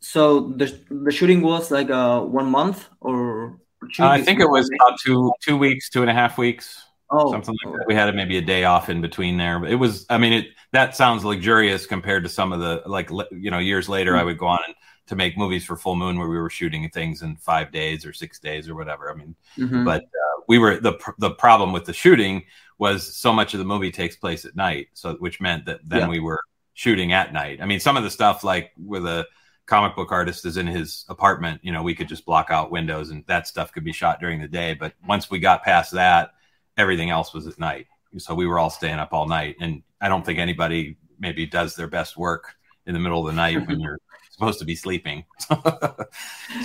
So 0.00 0.52
the 0.56 0.78
the 0.90 1.12
shooting 1.12 1.42
was 1.42 1.70
like 1.70 1.90
uh, 1.90 2.20
one 2.20 2.50
month 2.50 2.88
or 3.00 3.58
uh, 3.98 4.06
I 4.06 4.22
think 4.22 4.40
it 4.40 4.48
was 4.48 4.70
about 4.80 4.98
two 5.00 5.32
two 5.40 5.56
weeks, 5.56 5.90
two 5.90 6.02
and 6.02 6.10
a 6.10 6.14
half 6.14 6.38
weeks. 6.38 6.82
Oh, 7.10 7.30
something 7.30 7.54
like 7.64 7.76
that. 7.76 7.86
We 7.86 7.94
had 7.94 8.14
maybe 8.16 8.36
a 8.36 8.42
day 8.42 8.64
off 8.64 8.88
in 8.88 9.00
between 9.00 9.36
there, 9.36 9.60
but 9.60 9.70
it 9.70 9.76
was. 9.76 10.06
I 10.10 10.18
mean, 10.18 10.32
it 10.32 10.46
that 10.72 10.96
sounds 10.96 11.24
luxurious 11.24 11.86
compared 11.86 12.24
to 12.24 12.28
some 12.28 12.52
of 12.52 12.60
the 12.60 12.82
like 12.86 13.10
you 13.30 13.50
know 13.50 13.58
years 13.58 13.88
later. 13.88 14.12
Mm-hmm. 14.12 14.20
I 14.20 14.24
would 14.24 14.38
go 14.38 14.46
on 14.46 14.58
and, 14.66 14.74
to 15.06 15.14
make 15.14 15.38
movies 15.38 15.64
for 15.64 15.76
Full 15.76 15.94
Moon 15.94 16.18
where 16.18 16.28
we 16.28 16.36
were 16.36 16.50
shooting 16.50 16.88
things 16.90 17.22
in 17.22 17.36
five 17.36 17.70
days 17.70 18.04
or 18.04 18.12
six 18.12 18.40
days 18.40 18.68
or 18.68 18.74
whatever. 18.74 19.10
I 19.10 19.14
mean, 19.14 19.36
mm-hmm. 19.56 19.84
but 19.84 20.02
uh, 20.02 20.40
we 20.48 20.58
were 20.58 20.80
the 20.80 20.98
the 21.18 21.30
problem 21.30 21.72
with 21.72 21.84
the 21.84 21.92
shooting 21.92 22.44
was 22.78 23.14
so 23.14 23.32
much 23.32 23.54
of 23.54 23.58
the 23.58 23.64
movie 23.64 23.92
takes 23.92 24.16
place 24.16 24.44
at 24.44 24.56
night, 24.56 24.88
so 24.94 25.14
which 25.14 25.40
meant 25.40 25.66
that 25.66 25.80
then 25.84 26.00
yeah. 26.00 26.08
we 26.08 26.20
were 26.20 26.40
shooting 26.74 27.12
at 27.12 27.32
night. 27.32 27.60
I 27.62 27.66
mean, 27.66 27.80
some 27.80 27.96
of 27.96 28.02
the 28.02 28.10
stuff 28.10 28.42
like 28.42 28.72
with 28.76 29.06
a 29.06 29.26
comic 29.66 29.96
book 29.96 30.12
artist 30.12 30.46
is 30.46 30.56
in 30.56 30.66
his 30.66 31.04
apartment, 31.08 31.60
you 31.62 31.72
know, 31.72 31.82
we 31.82 31.94
could 31.94 32.08
just 32.08 32.24
block 32.24 32.50
out 32.50 32.70
windows 32.70 33.10
and 33.10 33.24
that 33.26 33.46
stuff 33.46 33.72
could 33.72 33.84
be 33.84 33.92
shot 33.92 34.20
during 34.20 34.40
the 34.40 34.48
day. 34.48 34.74
But 34.74 34.94
once 35.06 35.28
we 35.28 35.40
got 35.40 35.64
past 35.64 35.92
that, 35.92 36.30
everything 36.76 37.10
else 37.10 37.34
was 37.34 37.46
at 37.46 37.58
night. 37.58 37.86
So 38.18 38.34
we 38.34 38.46
were 38.46 38.58
all 38.58 38.70
staying 38.70 38.98
up 38.98 39.12
all 39.12 39.26
night. 39.26 39.56
And 39.60 39.82
I 40.00 40.08
don't 40.08 40.24
think 40.24 40.38
anybody 40.38 40.96
maybe 41.18 41.46
does 41.46 41.74
their 41.74 41.88
best 41.88 42.16
work 42.16 42.54
in 42.86 42.94
the 42.94 43.00
middle 43.00 43.20
of 43.20 43.26
the 43.26 43.36
night 43.36 43.66
when 43.66 43.80
you're 43.80 43.98
supposed 44.30 44.60
to 44.60 44.64
be 44.64 44.76
sleeping. 44.76 45.24
so, 45.48 45.58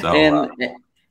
and, 0.03 0.35
uh, 0.35 0.47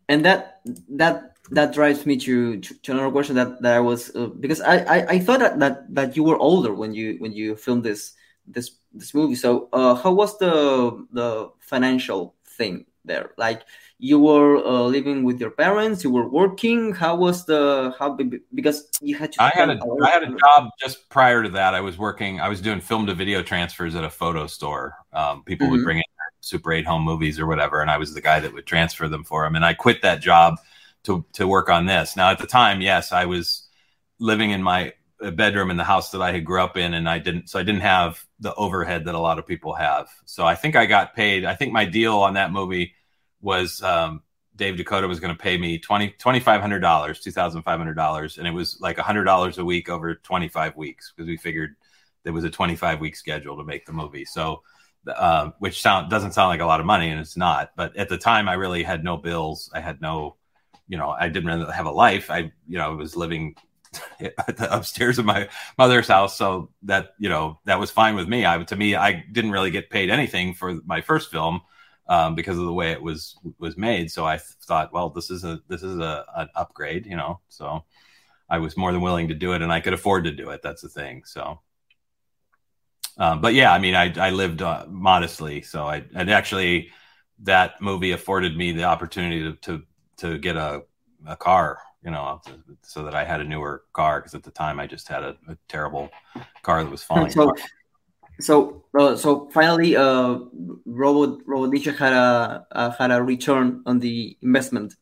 and 0.09 0.25
that, 0.25 0.61
that, 0.91 1.35
that 1.51 1.75
drives 1.75 2.07
me 2.07 2.17
to, 2.19 2.61
to, 2.61 2.93
another 2.93 3.11
question 3.11 3.35
that, 3.35 3.61
that 3.63 3.75
I 3.75 3.81
was, 3.81 4.15
uh, 4.15 4.27
because 4.27 4.61
I, 4.61 4.77
I, 4.79 5.07
I 5.09 5.19
thought 5.19 5.41
that, 5.41 5.59
that, 5.59 5.93
that 5.95 6.17
you 6.17 6.23
were 6.23 6.39
older 6.39 6.73
when 6.73 6.95
you, 6.95 7.17
when 7.19 7.33
you 7.33 7.57
filmed 7.57 7.83
this, 7.83 8.13
this 8.53 8.73
this 8.93 9.15
movie. 9.15 9.35
So, 9.35 9.69
uh, 9.73 9.95
how 9.95 10.13
was 10.13 10.39
the 10.39 11.07
the 11.13 11.51
financial 11.61 12.35
thing 12.45 12.87
there? 13.05 13.33
Like, 13.37 13.63
you 13.99 14.19
were 14.19 14.57
uh, 14.57 14.83
living 14.83 15.25
with 15.25 15.41
your 15.41 15.51
parents, 15.51 16.03
you 16.03 16.11
were 16.11 16.29
working. 16.29 16.95
How 16.95 17.17
was 17.17 17.45
the 17.45 17.95
how 17.99 18.19
because 18.55 18.89
you 19.01 19.17
had 19.17 19.33
to? 19.33 19.43
I 19.43 19.51
had 19.55 19.71
a 19.71 19.79
I 20.05 20.11
had 20.11 20.23
a 20.23 20.35
job 20.35 20.71
just 20.81 21.09
prior 21.09 21.43
to 21.43 21.51
that. 21.51 21.75
I 21.75 21.81
was 21.81 21.99
working. 21.99 22.41
I 22.41 22.49
was 22.49 22.61
doing 22.61 22.81
film 22.81 23.07
to 23.07 23.15
video 23.15 23.43
transfers 23.43 23.95
at 23.95 24.05
a 24.05 24.11
photo 24.11 24.47
store. 24.47 24.97
Um, 25.13 25.43
people 25.45 25.67
mm-hmm. 25.67 25.77
would 25.77 25.85
bring 25.85 25.99
in 25.99 26.05
Super 26.41 26.73
8 26.73 26.87
home 26.87 27.03
movies 27.03 27.39
or 27.39 27.47
whatever, 27.47 27.83
and 27.83 27.91
I 27.91 27.99
was 27.99 28.15
the 28.15 28.21
guy 28.21 28.41
that 28.41 28.53
would 28.53 28.67
transfer 28.67 29.09
them 29.09 29.25
for 29.25 29.45
them. 29.45 29.57
And 29.57 29.65
I 29.65 29.75
quit 29.75 30.03
that 30.03 30.21
job 30.21 30.59
to 31.05 31.25
to 31.35 31.47
work 31.47 31.69
on 31.69 31.87
this. 31.87 32.17
Now, 32.17 32.31
at 32.31 32.39
the 32.39 32.47
time, 32.47 32.81
yes, 32.81 33.13
I 33.13 33.27
was 33.27 33.69
living 34.19 34.51
in 34.51 34.63
my 34.63 34.95
bedroom 35.21 35.71
in 35.71 35.77
the 35.77 35.85
house 35.85 36.11
that 36.11 36.23
I 36.23 36.33
had 36.33 36.45
grew 36.45 36.63
up 36.63 36.77
in, 36.77 36.95
and 36.95 37.09
I 37.09 37.19
didn't. 37.19 37.49
So 37.51 37.59
I 37.59 37.63
didn't 37.63 37.83
have 37.83 38.25
the 38.39 38.55
overhead 38.55 39.05
that 39.05 39.15
a 39.15 39.19
lot 39.19 39.39
of 39.39 39.47
people 39.47 39.75
have. 39.75 40.09
So 40.25 40.47
I 40.47 40.55
think 40.55 40.77
I 40.77 40.87
got 40.87 41.15
paid. 41.15 41.45
I 41.45 41.55
think 41.55 41.73
my 41.73 41.85
deal 41.85 42.17
on 42.17 42.35
that 42.35 42.53
movie 42.53 42.95
was 43.43 43.83
um, 43.83 44.23
Dave 44.57 44.77
DeCoteau 44.77 45.09
was 45.09 45.21
going 45.21 45.35
to 45.35 45.43
pay 45.43 45.59
me 45.59 45.79
twenty 45.79 46.15
twenty 46.19 46.41
five 46.41 46.61
hundred 46.61 46.81
dollars, 46.81 47.21
two 47.21 47.33
thousand 47.33 47.63
five 47.63 47.79
hundred 47.79 47.95
dollars, 47.95 48.39
and 48.39 48.47
it 48.47 48.53
was 48.53 48.79
like 48.81 48.99
a 48.99 49.03
hundred 49.03 49.25
dollars 49.25 49.59
a 49.59 49.65
week 49.65 49.89
over 49.91 50.15
twenty 50.15 50.49
five 50.49 50.77
weeks 50.77 51.13
because 51.15 51.29
we 51.29 51.37
figured 51.37 51.77
there 52.23 52.33
was 52.33 52.45
a 52.45 52.51
twenty 52.51 52.77
five 52.77 53.01
week 53.01 53.17
schedule 53.17 53.57
to 53.59 53.65
make 53.65 53.85
the 53.87 53.93
movie. 53.93 54.25
So. 54.25 54.63
Uh, 55.07 55.51
which 55.61 55.81
sound 55.81 56.11
doesn't 56.11 56.33
sound 56.33 56.51
like 56.51 56.61
a 56.61 56.67
lot 56.67 56.79
of 56.79 56.85
money, 56.85 57.09
and 57.09 57.19
it's 57.19 57.35
not. 57.35 57.71
But 57.75 57.97
at 57.97 58.11
the 58.11 58.19
time, 58.19 58.51
I 58.51 58.53
really 58.53 58.83
had 58.83 59.03
no 59.03 59.17
bills. 59.17 59.71
I 59.73 59.81
had 59.81 60.03
no, 60.03 60.37
you 60.89 60.99
know, 60.99 61.09
I 61.09 61.31
didn't 61.31 61.49
really 61.49 61.73
have 61.73 61.87
a 61.87 61.91
life. 61.91 62.31
I, 62.31 62.53
you 62.69 62.77
know, 62.77 62.85
I 62.85 62.95
was 62.95 63.17
living 63.17 63.55
upstairs 64.59 65.19
of 65.19 65.25
my 65.25 65.49
mother's 65.79 66.09
house. 66.09 66.37
So 66.37 66.71
that, 66.83 67.15
you 67.19 67.29
know, 67.29 67.59
that 67.65 67.81
was 67.81 67.91
fine 67.91 68.15
with 68.15 68.29
me. 68.29 68.47
I, 68.47 68.63
to 68.63 68.77
me, 68.77 68.95
I 68.95 69.25
didn't 69.33 69.51
really 69.51 69.71
get 69.71 69.91
paid 69.91 70.11
anything 70.11 70.55
for 70.55 70.81
my 70.85 71.01
first 71.01 71.31
film 71.31 71.61
um, 72.09 72.35
because 72.35 72.59
of 72.59 72.65
the 72.65 72.73
way 72.73 72.93
it 72.93 73.03
was, 73.03 73.37
was 73.59 73.77
made. 73.77 74.11
So 74.11 74.25
I 74.25 74.39
thought, 74.39 74.93
well, 74.93 75.11
this 75.11 75.31
is 75.31 75.45
a, 75.45 75.61
this 75.69 75.83
is 75.83 75.99
a, 75.99 76.25
an 76.37 76.49
upgrade, 76.55 77.07
you 77.07 77.17
know? 77.17 77.41
So 77.49 77.85
I 78.49 78.59
was 78.59 78.77
more 78.77 78.93
than 78.93 79.01
willing 79.01 79.29
to 79.29 79.35
do 79.35 79.53
it 79.53 79.63
and 79.63 79.73
I 79.73 79.81
could 79.81 79.93
afford 79.93 80.25
to 80.25 80.33
do 80.33 80.51
it. 80.51 80.63
That's 80.63 80.83
the 80.83 80.89
thing. 80.89 81.25
So, 81.25 81.61
um, 83.19 83.41
but 83.41 83.55
yeah, 83.55 83.73
I 83.73 83.79
mean, 83.79 83.95
I, 83.95 84.13
I 84.19 84.31
lived 84.31 84.63
uh, 84.63 84.87
modestly. 84.89 85.63
So 85.63 85.85
I, 85.87 86.05
and 86.15 86.31
actually 86.31 86.91
that 87.41 87.81
movie 87.81 88.13
afforded 88.13 88.57
me 88.57 88.73
the 88.73 88.85
opportunity 88.85 89.43
to, 89.43 89.57
to, 89.57 89.83
to 90.19 90.39
get 90.39 90.57
a, 90.57 90.83
a 91.27 91.37
car 91.37 91.79
you 92.05 92.11
know, 92.11 92.41
so 92.83 93.05
that 93.05 93.15
I 93.15 93.25
had 93.25 93.41
a 93.41 93.45
newer 93.45 93.85
car 93.93 94.21
because 94.21 94.35
at 94.35 94.43
the 94.43 94.51
time 94.51 94.81
I 94.81 94.87
just 94.87 95.09
had 95.09 95.23
a, 95.23 95.37
a 95.49 95.57
terrible 95.69 96.11
car 96.63 96.83
that 96.83 96.91
was 96.91 97.03
falling 97.03 97.31
so, 97.31 97.51
apart. 97.51 97.61
So, 98.41 98.85
uh, 98.99 99.17
so 99.17 99.51
finally, 99.51 99.97
uh, 99.97 100.39
Robot 100.87 101.41
Robot 101.47 101.71
Ninja 101.71 101.97
had 101.97 102.13
a 102.13 102.67
uh, 102.73 102.91
had 102.93 103.11
a 103.11 103.23
return 103.23 103.83
on 103.87 103.99
the 103.99 104.37
investment. 104.41 104.95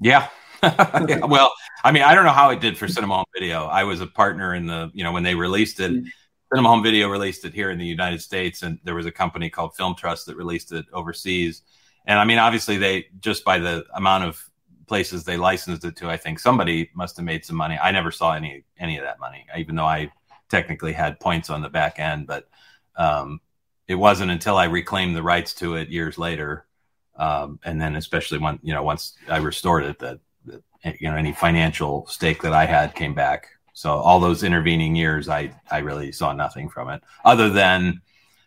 Yeah. 0.00 0.28
yeah. 0.62 1.24
Well, 1.24 1.52
I 1.84 1.92
mean, 1.92 2.02
I 2.02 2.14
don't 2.14 2.24
know 2.24 2.32
how 2.32 2.50
it 2.50 2.60
did 2.60 2.76
for 2.76 2.88
Cinema 2.88 3.16
Home 3.16 3.24
Video. 3.34 3.64
I 3.64 3.84
was 3.84 4.00
a 4.00 4.06
partner 4.06 4.54
in 4.54 4.66
the, 4.66 4.90
you 4.92 5.04
know, 5.04 5.12
when 5.12 5.22
they 5.22 5.34
released 5.34 5.80
it. 5.80 5.92
Mm-hmm. 5.92 6.06
Cinema 6.52 6.68
Home 6.68 6.82
Video 6.82 7.08
released 7.08 7.44
it 7.44 7.54
here 7.54 7.70
in 7.70 7.78
the 7.78 7.86
United 7.86 8.20
States, 8.20 8.62
and 8.62 8.78
there 8.84 8.94
was 8.94 9.06
a 9.06 9.12
company 9.12 9.48
called 9.48 9.76
Film 9.76 9.94
Trust 9.94 10.26
that 10.26 10.36
released 10.36 10.72
it 10.72 10.84
overseas. 10.92 11.62
And 12.06 12.18
I 12.18 12.24
mean, 12.24 12.38
obviously, 12.38 12.76
they 12.76 13.06
just 13.20 13.44
by 13.44 13.58
the 13.58 13.84
amount 13.94 14.24
of 14.24 14.49
places 14.90 15.22
they 15.22 15.36
licensed 15.36 15.84
it 15.84 15.94
to, 15.94 16.10
I 16.10 16.16
think 16.16 16.40
somebody 16.40 16.90
must 16.94 17.16
have 17.16 17.24
made 17.24 17.44
some 17.44 17.54
money. 17.54 17.78
I 17.80 17.92
never 17.92 18.10
saw 18.10 18.32
any 18.32 18.64
any 18.76 18.98
of 18.98 19.04
that 19.04 19.20
money, 19.20 19.46
even 19.56 19.76
though 19.76 19.84
I 19.84 20.10
technically 20.48 20.92
had 20.92 21.20
points 21.20 21.48
on 21.48 21.62
the 21.62 21.68
back 21.68 22.00
end. 22.00 22.26
But 22.26 22.48
um, 22.96 23.40
it 23.86 23.94
wasn't 23.94 24.32
until 24.32 24.56
I 24.56 24.64
reclaimed 24.64 25.14
the 25.14 25.22
rights 25.22 25.54
to 25.60 25.76
it 25.76 25.90
years 25.90 26.18
later, 26.18 26.66
um, 27.14 27.60
and 27.62 27.80
then 27.80 27.94
especially 27.94 28.38
when 28.38 28.58
you 28.64 28.74
know 28.74 28.82
once 28.82 29.14
I 29.28 29.36
restored 29.36 29.84
it, 29.84 30.00
that, 30.00 30.18
that 30.46 31.00
you 31.00 31.08
know 31.08 31.16
any 31.16 31.34
financial 31.34 32.04
stake 32.08 32.42
that 32.42 32.52
I 32.52 32.66
had 32.66 32.96
came 32.96 33.14
back. 33.14 33.46
So 33.72 33.92
all 33.92 34.18
those 34.18 34.42
intervening 34.42 34.96
years, 34.96 35.28
I 35.28 35.54
I 35.70 35.78
really 35.78 36.10
saw 36.10 36.32
nothing 36.32 36.68
from 36.68 36.90
it 36.90 37.00
other 37.24 37.48
than 37.48 38.02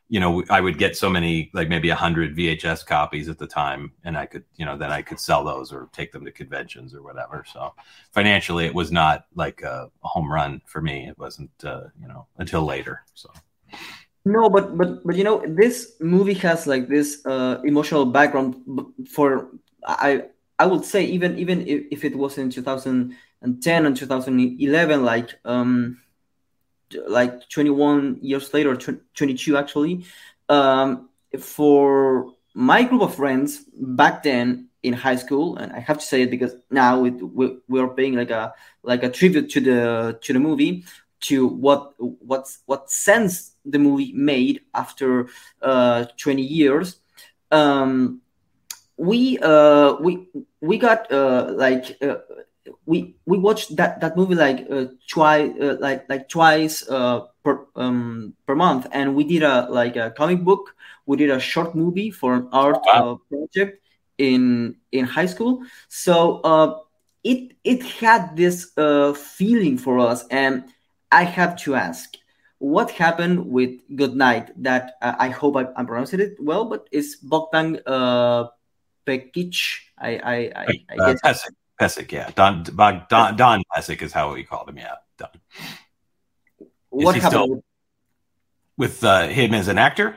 you 0.09 0.19
know, 0.19 0.43
I 0.49 0.61
would 0.61 0.77
get 0.77 0.95
so 0.95 1.09
many, 1.09 1.49
like 1.53 1.69
maybe 1.69 1.89
a 1.89 1.95
hundred 1.95 2.35
VHS 2.35 2.85
copies 2.85 3.29
at 3.29 3.37
the 3.37 3.47
time, 3.47 3.93
and 4.03 4.17
I 4.17 4.25
could, 4.25 4.43
you 4.57 4.65
know, 4.65 4.77
then 4.77 4.91
I 4.91 5.01
could 5.01 5.19
sell 5.19 5.43
those 5.43 5.71
or 5.71 5.89
take 5.91 6.11
them 6.11 6.25
to 6.25 6.31
conventions 6.31 6.93
or 6.93 7.01
whatever. 7.01 7.45
So 7.51 7.73
financially, 8.11 8.65
it 8.65 8.75
was 8.75 8.91
not 8.91 9.25
like 9.35 9.61
a, 9.61 9.89
home 10.01 10.31
run 10.31 10.61
for 10.65 10.81
me. 10.81 11.07
It 11.07 11.17
wasn't, 11.17 11.51
uh, 11.63 11.85
you 11.99 12.07
know, 12.07 12.27
until 12.37 12.63
later. 12.63 13.03
So. 13.15 13.31
No, 14.25 14.49
but 14.49 14.77
but 14.77 15.05
but 15.05 15.15
you 15.15 15.23
know, 15.23 15.43
this 15.47 15.93
movie 15.99 16.35
has 16.35 16.67
like 16.67 16.87
this 16.87 17.25
uh, 17.25 17.59
emotional 17.63 18.05
background 18.05 18.55
for 19.09 19.49
I 19.85 20.25
I 20.59 20.65
would 20.65 20.85
say 20.85 21.03
even 21.03 21.37
even 21.39 21.67
if, 21.67 21.85
if 21.91 22.05
it 22.05 22.15
was 22.15 22.37
in 22.37 22.49
2010 22.49 23.85
and 23.85 23.97
2011, 23.97 25.03
like 25.03 25.39
um 25.43 26.02
like 27.07 27.49
21 27.49 28.19
years 28.21 28.53
later, 28.53 28.75
22 28.75 29.57
actually, 29.57 30.05
um, 30.49 31.09
for 31.39 32.33
my 32.53 32.83
group 32.83 33.01
of 33.01 33.15
friends 33.15 33.65
back 33.75 34.23
then 34.23 34.67
in 34.83 34.93
high 34.93 35.15
school, 35.15 35.57
and 35.57 35.71
I 35.71 35.79
have 35.79 35.97
to 35.99 36.05
say 36.05 36.23
it 36.23 36.31
because 36.31 36.55
now 36.69 37.05
it, 37.05 37.13
we, 37.13 37.57
we 37.67 37.79
are 37.79 37.87
paying 37.87 38.15
like 38.15 38.31
a 38.31 38.53
like 38.83 39.03
a 39.03 39.09
tribute 39.09 39.49
to 39.51 39.61
the 39.61 40.19
to 40.21 40.33
the 40.33 40.39
movie, 40.39 40.83
to 41.21 41.47
what 41.47 41.93
what's 41.97 42.59
what 42.65 42.91
sense 42.91 43.53
the 43.65 43.79
movie 43.79 44.11
made 44.13 44.61
after 44.73 45.27
uh, 45.61 46.05
20 46.17 46.41
years. 46.41 46.97
Um, 47.49 48.21
we 48.97 49.39
uh, 49.39 49.93
we 49.99 50.27
we 50.61 50.77
got 50.77 51.11
uh, 51.11 51.51
like 51.55 51.97
uh, 52.01 52.15
we 52.85 53.15
we 53.25 53.37
watched 53.37 53.75
that 53.75 53.99
that 54.01 54.15
movie 54.15 54.35
like 54.35 54.67
uh, 54.69 54.85
twice 55.09 55.51
uh, 55.59 55.77
like 55.79 56.07
like 56.09 56.29
twice 56.29 56.87
uh, 56.89 57.21
per 57.43 57.65
um, 57.75 58.33
per 58.45 58.55
month. 58.55 58.87
And 58.91 59.15
we 59.15 59.23
did 59.23 59.43
a 59.43 59.67
like 59.69 59.95
a 59.95 60.11
comic 60.11 60.43
book. 60.43 60.75
We 61.05 61.17
did 61.17 61.29
a 61.29 61.39
short 61.39 61.75
movie 61.75 62.11
for 62.11 62.33
an 62.35 62.49
art 62.51 62.79
wow. 62.85 63.13
uh, 63.13 63.15
project 63.29 63.83
in 64.17 64.75
in 64.91 65.05
high 65.05 65.25
school. 65.25 65.63
So 65.89 66.39
uh, 66.41 66.79
it 67.23 67.53
it 67.63 67.83
had 67.83 68.35
this 68.35 68.71
uh, 68.77 69.13
feeling 69.13 69.77
for 69.77 69.99
us. 69.99 70.25
And 70.29 70.65
i 71.13 71.23
have 71.23 71.55
to 71.55 71.75
ask 71.75 72.17
what 72.57 72.89
happened 72.89 73.45
with 73.45 73.77
good 73.95 74.15
night? 74.15 74.49
That 74.63 74.95
i 75.01 75.29
hope 75.29 75.57
I, 75.57 75.67
am 75.77 75.85
pronouncing 75.85 76.21
it 76.21 76.37
well 76.39 76.65
but 76.65 76.87
it's 76.91 77.15
bogdan 77.17 77.79
uh 77.85 78.47
pekic. 79.05 79.53
I 79.99 80.11
i 80.17 80.37
i, 80.55 80.67
I 80.89 80.95
guess 81.13 81.45
Pecic, 81.79 82.11
yeah. 82.11 82.29
Don 82.35 82.63
Don 82.63 83.05
Don, 83.09 83.35
Don 83.35 83.63
Pecic 83.75 84.01
is 84.01 84.11
how 84.11 84.33
we 84.33 84.43
called 84.43 84.69
him. 84.69 84.77
Yeah, 84.77 84.95
Don. 85.17 85.29
What 86.89 87.15
happened 87.15 87.63
with, 88.77 89.03
uh, 89.03 89.27
him 89.27 89.53
as 89.53 89.67
an 89.67 89.79
actor? 89.79 90.15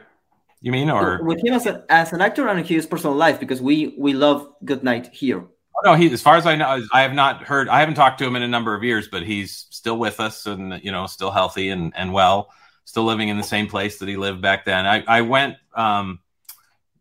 You 0.61 0.73
mean, 0.73 0.91
or 0.91 1.23
with 1.23 1.45
him 1.45 1.55
as, 1.55 1.67
a, 1.67 1.85
as 1.89 2.13
an 2.13 2.21
actor 2.21 2.49
and 2.49 2.67
his 2.67 2.87
personal 2.87 3.15
life? 3.15 3.39
Because 3.39 3.61
we 3.63 3.95
we 3.99 4.13
love 4.13 4.49
Good 4.65 4.83
Night 4.83 5.09
here. 5.09 5.39
Oh, 5.39 5.91
no, 5.91 5.95
he 5.95 6.11
as 6.11 6.23
far 6.23 6.37
as 6.37 6.47
I 6.47 6.57
know, 6.57 6.83
I 6.93 7.03
have 7.03 7.13
not 7.13 7.43
heard. 7.45 7.69
I 7.69 7.81
haven't 7.81 7.95
talked 7.95 8.19
to 8.19 8.27
him 8.27 8.37
in 8.37 8.43
a 8.43 8.49
number 8.49 8.75
of 8.75 8.83
years, 8.83 9.09
but 9.09 9.23
he's 9.23 9.67
still 9.71 9.99
with 9.99 10.21
us 10.21 10.47
and 10.47 10.81
you 10.83 10.91
know 10.91 11.07
still 11.07 11.31
healthy 11.31 11.69
and 11.71 11.93
and 11.97 12.13
well, 12.13 12.51
still 12.85 13.05
living 13.05 13.29
in 13.29 13.37
the 13.37 13.43
same 13.43 13.67
place 13.67 13.99
that 13.99 14.09
he 14.09 14.17
lived 14.17 14.43
back 14.43 14.65
then. 14.65 14.87
I 14.87 15.05
I 15.07 15.21
went. 15.23 15.57
um 15.75 16.21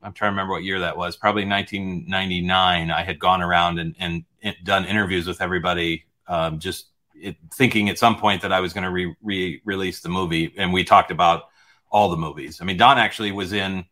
I'm 0.06 0.14
trying 0.14 0.30
to 0.30 0.34
remember 0.34 0.54
what 0.54 0.64
year 0.64 0.82
that 0.82 0.98
was. 0.98 1.18
Probably 1.18 1.46
1999. 1.46 2.92
I 2.92 3.02
had 3.02 3.18
gone 3.18 3.42
around 3.42 3.80
and, 3.80 3.96
and 3.98 4.24
done 4.64 4.86
interviews 4.86 5.28
with 5.28 5.42
everybody, 5.42 6.06
um, 6.28 6.60
just 6.60 6.88
it, 7.16 7.38
thinking 7.54 7.90
at 7.90 7.98
some 7.98 8.18
point 8.18 8.42
that 8.42 8.52
I 8.52 8.60
was 8.60 8.74
going 8.74 8.84
to 8.84 8.92
re, 8.92 9.16
re 9.22 9.62
release 9.66 10.02
the 10.02 10.10
movie, 10.10 10.54
and 10.58 10.74
we 10.74 10.84
talked 10.84 11.12
about 11.12 11.50
all 11.90 12.10
the 12.10 12.18
movies. 12.18 12.60
I 12.62 12.66
mean, 12.66 12.78
Don 12.78 12.98
actually 12.98 13.32
was 13.32 13.54
in 13.54 13.86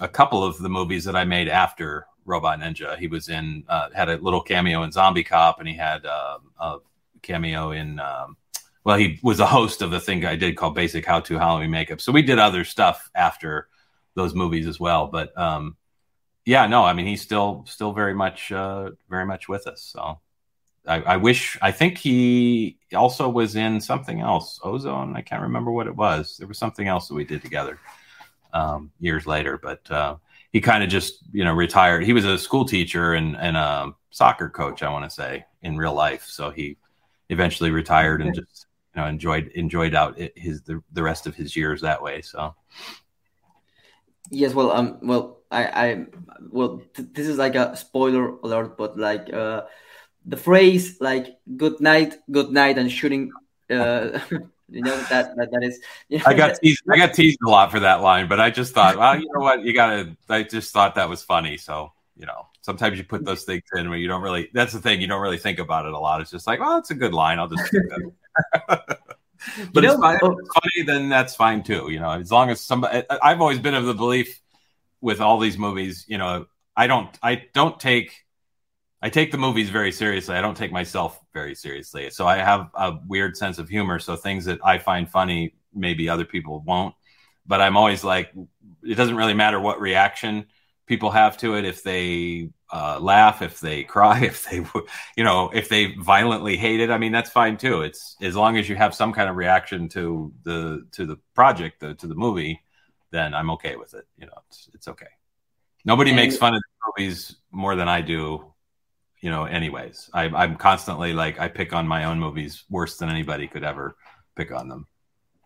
a 0.00 0.08
couple 0.08 0.44
of 0.44 0.58
the 0.58 0.68
movies 0.68 1.04
that 1.04 1.16
I 1.16 1.24
made 1.24 1.48
after 1.48 2.06
Robot 2.24 2.60
Ninja. 2.60 2.98
He 2.98 3.06
was 3.06 3.28
in 3.28 3.64
uh, 3.68 3.90
had 3.94 4.08
a 4.08 4.16
little 4.16 4.42
cameo 4.42 4.82
in 4.82 4.92
Zombie 4.92 5.24
Cop, 5.24 5.58
and 5.58 5.68
he 5.68 5.74
had 5.74 6.04
uh, 6.06 6.38
a 6.58 6.78
cameo 7.22 7.70
in. 7.72 8.00
Um, 8.00 8.36
well, 8.82 8.96
he 8.96 9.18
was 9.22 9.40
a 9.40 9.46
host 9.46 9.82
of 9.82 9.90
the 9.90 10.00
thing 10.00 10.24
I 10.24 10.36
did 10.36 10.56
called 10.56 10.74
Basic 10.74 11.04
How 11.04 11.20
to 11.20 11.38
Halloween 11.38 11.70
Makeup. 11.70 12.00
So 12.00 12.12
we 12.12 12.22
did 12.22 12.38
other 12.38 12.64
stuff 12.64 13.10
after 13.14 13.68
those 14.14 14.34
movies 14.34 14.66
as 14.66 14.80
well. 14.80 15.06
But 15.06 15.36
um, 15.38 15.76
yeah, 16.50 16.66
no, 16.66 16.82
I 16.82 16.94
mean 16.94 17.06
he's 17.06 17.22
still 17.22 17.64
still 17.68 17.92
very 17.92 18.12
much 18.12 18.50
uh, 18.50 18.90
very 19.08 19.24
much 19.24 19.48
with 19.48 19.68
us. 19.68 19.82
So 19.82 20.18
I, 20.84 21.00
I, 21.02 21.16
wish 21.16 21.56
I 21.62 21.70
think 21.70 21.96
he 21.96 22.76
also 22.92 23.28
was 23.28 23.54
in 23.54 23.80
something 23.80 24.20
else, 24.20 24.58
Ozone. 24.64 25.14
I 25.14 25.20
can't 25.20 25.42
remember 25.42 25.70
what 25.70 25.86
it 25.86 25.94
was. 25.94 26.38
There 26.38 26.48
was 26.48 26.58
something 26.58 26.88
else 26.88 27.06
that 27.06 27.14
we 27.14 27.24
did 27.24 27.40
together 27.40 27.78
um, 28.52 28.90
years 28.98 29.28
later, 29.28 29.58
but 29.62 29.88
uh, 29.92 30.16
he 30.52 30.60
kind 30.60 30.82
of 30.82 30.90
just 30.90 31.22
you 31.32 31.44
know 31.44 31.54
retired. 31.54 32.02
He 32.02 32.12
was 32.12 32.24
a 32.24 32.36
school 32.36 32.64
teacher 32.64 33.14
and 33.14 33.36
and 33.36 33.56
a 33.56 33.94
soccer 34.10 34.48
coach, 34.48 34.82
I 34.82 34.90
want 34.90 35.04
to 35.04 35.10
say, 35.10 35.44
in 35.62 35.76
real 35.76 35.94
life. 35.94 36.24
So 36.24 36.50
he 36.50 36.76
eventually 37.28 37.70
retired 37.70 38.22
and 38.22 38.34
just 38.34 38.66
you 38.96 39.02
know 39.02 39.06
enjoyed 39.06 39.52
enjoyed 39.54 39.94
out 39.94 40.18
his 40.34 40.62
the, 40.62 40.82
the 40.90 41.02
rest 41.04 41.28
of 41.28 41.36
his 41.36 41.54
years 41.54 41.80
that 41.82 42.02
way. 42.02 42.22
So 42.22 42.56
Yes, 44.32 44.54
well, 44.54 44.70
um, 44.70 44.98
well, 45.02 45.39
I, 45.50 45.64
I, 45.64 46.06
well, 46.50 46.82
th- 46.94 47.08
this 47.12 47.26
is 47.26 47.38
like 47.38 47.56
a 47.56 47.76
spoiler 47.76 48.28
alert, 48.38 48.76
but 48.76 48.96
like, 48.96 49.32
uh, 49.32 49.62
the 50.26 50.36
phrase 50.36 51.00
like 51.00 51.38
"good 51.56 51.80
night, 51.80 52.18
good 52.30 52.50
night" 52.50 52.78
and 52.78 52.90
shooting, 52.90 53.32
uh, 53.70 54.18
you 54.68 54.82
know 54.82 54.96
that 55.04 55.36
that, 55.36 55.50
that 55.50 55.62
is. 55.62 55.80
You 56.08 56.18
know, 56.18 56.24
I 56.26 56.34
got 56.34 56.56
teased. 56.62 56.82
I 56.90 56.96
got 56.96 57.14
teased 57.14 57.38
a 57.46 57.50
lot 57.50 57.70
for 57.70 57.80
that 57.80 58.02
line, 58.02 58.28
but 58.28 58.40
I 58.40 58.50
just 58.50 58.74
thought, 58.74 58.96
well, 58.96 59.18
you 59.18 59.28
know 59.32 59.40
what, 59.40 59.64
you 59.64 59.72
gotta. 59.72 60.16
I 60.28 60.42
just 60.42 60.72
thought 60.72 60.94
that 60.96 61.08
was 61.08 61.22
funny, 61.22 61.56
so 61.56 61.92
you 62.16 62.26
know, 62.26 62.46
sometimes 62.60 62.98
you 62.98 63.04
put 63.04 63.24
those 63.24 63.44
things 63.44 63.62
in 63.74 63.88
where 63.88 63.98
you 63.98 64.08
don't 64.08 64.22
really. 64.22 64.50
That's 64.52 64.72
the 64.72 64.80
thing, 64.80 65.00
you 65.00 65.06
don't 65.06 65.22
really 65.22 65.38
think 65.38 65.58
about 65.58 65.86
it 65.86 65.92
a 65.92 65.98
lot. 65.98 66.20
It's 66.20 66.30
just 66.30 66.46
like, 66.46 66.60
well, 66.60 66.78
it's 66.78 66.90
a 66.90 66.94
good 66.94 67.14
line. 67.14 67.38
I'll 67.38 67.48
just. 67.48 67.74
but 68.66 69.02
you 69.74 69.82
know, 69.82 70.10
if, 70.10 70.20
it's 70.22 70.22
funny, 70.22 70.84
then 70.84 71.08
that's 71.08 71.34
fine 71.34 71.62
too. 71.62 71.88
You 71.90 71.98
know, 71.98 72.10
as 72.10 72.30
long 72.30 72.50
as 72.50 72.60
somebody, 72.60 73.02
I've 73.22 73.40
always 73.40 73.58
been 73.58 73.74
of 73.74 73.86
the 73.86 73.94
belief 73.94 74.40
with 75.00 75.20
all 75.20 75.38
these 75.38 75.58
movies, 75.58 76.04
you 76.08 76.18
know, 76.18 76.46
I 76.76 76.86
don't, 76.86 77.16
I 77.22 77.46
don't 77.54 77.78
take, 77.78 78.12
I 79.02 79.08
take 79.08 79.32
the 79.32 79.38
movies 79.38 79.70
very 79.70 79.92
seriously. 79.92 80.34
I 80.34 80.40
don't 80.40 80.56
take 80.56 80.72
myself 80.72 81.18
very 81.32 81.54
seriously. 81.54 82.10
So 82.10 82.26
I 82.26 82.36
have 82.36 82.70
a 82.74 82.98
weird 83.06 83.36
sense 83.36 83.58
of 83.58 83.68
humor. 83.68 83.98
So 83.98 84.16
things 84.16 84.44
that 84.44 84.60
I 84.64 84.78
find 84.78 85.08
funny, 85.08 85.54
maybe 85.74 86.08
other 86.08 86.24
people 86.24 86.60
won't. 86.60 86.94
But 87.46 87.60
I'm 87.60 87.76
always 87.76 88.04
like, 88.04 88.32
it 88.82 88.94
doesn't 88.94 89.16
really 89.16 89.34
matter 89.34 89.58
what 89.58 89.80
reaction 89.80 90.46
people 90.86 91.10
have 91.10 91.36
to 91.38 91.56
it. 91.56 91.64
If 91.64 91.82
they 91.82 92.50
uh, 92.72 92.98
laugh, 93.00 93.42
if 93.42 93.60
they 93.60 93.84
cry, 93.94 94.22
if 94.24 94.48
they, 94.48 94.64
you 95.16 95.24
know, 95.24 95.50
if 95.52 95.68
they 95.68 95.94
violently 95.94 96.56
hate 96.56 96.80
it. 96.80 96.90
I 96.90 96.98
mean, 96.98 97.12
that's 97.12 97.30
fine 97.30 97.56
too. 97.56 97.82
It's 97.82 98.16
as 98.20 98.36
long 98.36 98.56
as 98.56 98.68
you 98.68 98.76
have 98.76 98.94
some 98.94 99.12
kind 99.12 99.28
of 99.28 99.36
reaction 99.36 99.88
to 99.90 100.32
the 100.44 100.86
to 100.92 101.06
the 101.06 101.16
project, 101.34 101.80
the, 101.80 101.94
to 101.94 102.06
the 102.06 102.14
movie, 102.14 102.60
then 103.10 103.34
I'm 103.34 103.50
okay 103.50 103.76
with 103.76 103.94
it. 103.94 104.06
You 104.16 104.26
know, 104.26 104.38
it's 104.48 104.68
it's 104.74 104.88
okay. 104.88 105.06
Nobody 105.84 106.10
and, 106.10 106.16
makes 106.16 106.36
fun 106.36 106.54
of 106.54 106.62
movies 106.86 107.36
more 107.50 107.76
than 107.76 107.88
I 107.88 108.00
do. 108.00 108.52
You 109.20 109.30
know, 109.30 109.44
anyways, 109.44 110.10
I, 110.14 110.24
I'm 110.24 110.56
constantly 110.56 111.12
like 111.12 111.38
I 111.38 111.48
pick 111.48 111.74
on 111.74 111.86
my 111.86 112.04
own 112.04 112.18
movies 112.18 112.64
worse 112.70 112.96
than 112.96 113.10
anybody 113.10 113.48
could 113.48 113.64
ever 113.64 113.96
pick 114.34 114.52
on 114.52 114.68
them. 114.68 114.86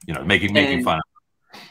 You 0.07 0.15
know, 0.15 0.25
making 0.25 0.53
making 0.53 0.85
fun. 0.85 0.99
of 0.99 1.63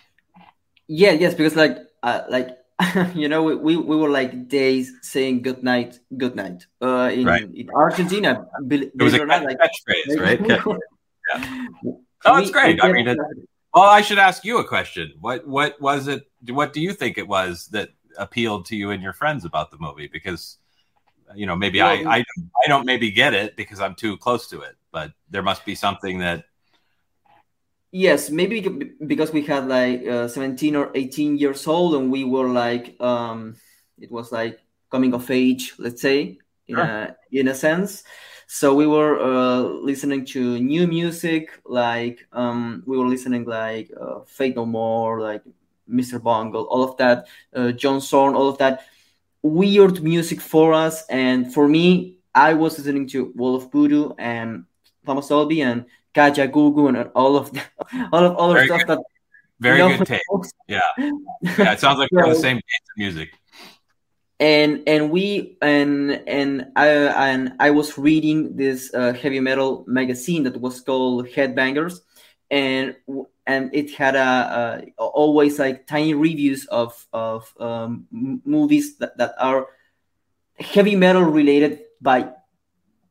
Yeah, 0.87 1.11
yes, 1.11 1.33
because 1.33 1.55
like 1.55 1.77
uh, 2.01 2.21
like 2.29 2.57
you 3.15 3.29
know, 3.29 3.43
we, 3.43 3.55
we, 3.55 3.75
we 3.77 3.95
were 3.95 4.09
like 4.09 4.47
days 4.47 4.91
saying 5.01 5.41
good 5.41 5.63
night, 5.63 5.99
good 6.17 6.35
night. 6.35 6.65
Uh, 6.81 7.09
in, 7.13 7.25
right. 7.25 7.43
in 7.53 7.69
Argentina, 7.69 8.45
it 8.69 8.91
was 9.01 9.13
a 9.13 9.25
not, 9.25 9.43
like, 9.43 9.57
catchphrase, 9.57 10.19
right? 10.19 10.41
yeah. 10.47 11.67
Oh, 12.25 12.37
it's 12.37 12.51
great. 12.51 12.83
I 12.83 12.91
mean, 12.91 13.07
it, 13.07 13.17
well, 13.73 13.89
I 13.89 14.01
should 14.01 14.19
ask 14.19 14.45
you 14.45 14.59
a 14.59 14.67
question. 14.67 15.13
What 15.19 15.47
what 15.47 15.79
was 15.81 16.07
it? 16.07 16.29
What 16.47 16.73
do 16.73 16.81
you 16.81 16.93
think 16.93 17.17
it 17.17 17.27
was 17.27 17.67
that 17.67 17.89
appealed 18.17 18.65
to 18.67 18.75
you 18.75 18.91
and 18.91 19.01
your 19.01 19.13
friends 19.13 19.45
about 19.45 19.71
the 19.71 19.77
movie? 19.79 20.09
Because 20.11 20.57
you 21.35 21.45
know, 21.45 21.55
maybe 21.55 21.81
I, 21.81 21.93
I 21.93 22.17
I 22.17 22.67
don't 22.67 22.85
maybe 22.85 23.11
get 23.11 23.33
it 23.33 23.55
because 23.55 23.79
I'm 23.79 23.95
too 23.95 24.17
close 24.17 24.47
to 24.49 24.61
it, 24.61 24.75
but 24.91 25.13
there 25.29 25.41
must 25.41 25.65
be 25.65 25.75
something 25.75 26.19
that 26.19 26.45
Yes, 27.95 28.31
maybe 28.31 28.59
because 29.05 29.31
we 29.31 29.43
had 29.43 29.67
like 29.67 30.03
uh, 30.07 30.27
17 30.27 30.75
or 30.75 30.89
18 30.95 31.37
years 31.37 31.67
old 31.67 31.93
and 31.93 32.11
we 32.11 32.23
were 32.23 32.49
like, 32.49 32.99
um, 32.99 33.55
it 33.99 34.11
was 34.11 34.31
like 34.31 34.59
coming 34.89 35.13
of 35.13 35.29
age, 35.29 35.75
let's 35.77 36.01
say, 36.01 36.39
in, 36.67 36.75
sure. 36.75 36.83
a, 36.83 37.15
in 37.31 37.47
a 37.49 37.53
sense. 37.53 38.03
So 38.53 38.75
we 38.75 38.85
were 38.85 39.19
uh, 39.19 39.61
listening 39.61 40.25
to 40.25 40.59
new 40.59 40.85
music, 40.85 41.59
like 41.65 42.27
um, 42.31 42.83
we 42.85 42.99
were 42.99 43.07
listening 43.07 43.45
like 43.45 43.89
uh, 43.99 44.19
Faith 44.27 44.55
No 44.55 44.63
More, 44.63 45.19
like 45.21 45.41
Mr. 45.89 46.21
Bungle, 46.21 46.65
all 46.65 46.83
of 46.83 46.95
that, 46.97 47.25
uh, 47.55 47.71
John 47.71 47.99
Zorn, 47.99 48.35
all 48.35 48.47
of 48.47 48.59
that 48.59 48.85
weird 49.41 50.03
music 50.03 50.39
for 50.39 50.71
us. 50.71 51.03
And 51.07 51.51
for 51.51 51.67
me, 51.67 52.17
I 52.35 52.53
was 52.53 52.77
listening 52.77 53.07
to 53.07 53.33
Wall 53.35 53.55
of 53.55 53.71
Voodoo 53.71 54.13
and 54.19 54.65
Thomas 55.03 55.29
Dolby 55.29 55.63
and 55.63 55.85
Kajagoogoo 56.13 56.89
and 56.89 57.09
all 57.15 57.35
of 57.35 57.51
the, 57.51 57.61
all 58.13 58.23
of 58.23 58.35
all 58.35 58.53
the 58.53 58.65
stuff 58.65 58.81
good. 58.81 58.99
that 58.99 59.03
very 59.61 59.97
good 59.97 60.05
taste. 60.05 60.53
Yeah, 60.67 60.81
yeah. 60.99 61.71
It 61.71 61.79
sounds 61.79 61.97
like 61.97 62.11
we're 62.11 62.29
the 62.29 62.35
same 62.49 62.57
taste 62.57 62.91
of 62.91 62.97
music. 62.97 63.33
And 64.39 64.83
and 64.87 65.11
we 65.11 65.57
and 65.61 66.11
and 66.27 66.71
I 66.75 66.87
and 66.87 67.53
I 67.59 67.71
was 67.71 67.97
reading 67.97 68.57
this 68.57 68.93
uh, 68.93 69.13
heavy 69.13 69.39
metal 69.39 69.85
magazine 69.87 70.43
that 70.43 70.59
was 70.59 70.81
called 70.81 71.27
Headbangers, 71.27 72.01
and 72.49 72.95
and 73.45 73.69
it 73.73 73.91
had 73.93 74.15
a, 74.15 74.83
a 74.97 75.03
always 75.03 75.59
like 75.59 75.87
tiny 75.87 76.13
reviews 76.13 76.65
of 76.65 77.07
of 77.13 77.53
um, 77.59 78.07
movies 78.11 78.97
that, 78.97 79.17
that 79.17 79.35
are 79.39 79.67
heavy 80.59 80.95
metal 80.95 81.23
related 81.23 81.81
by 82.01 82.29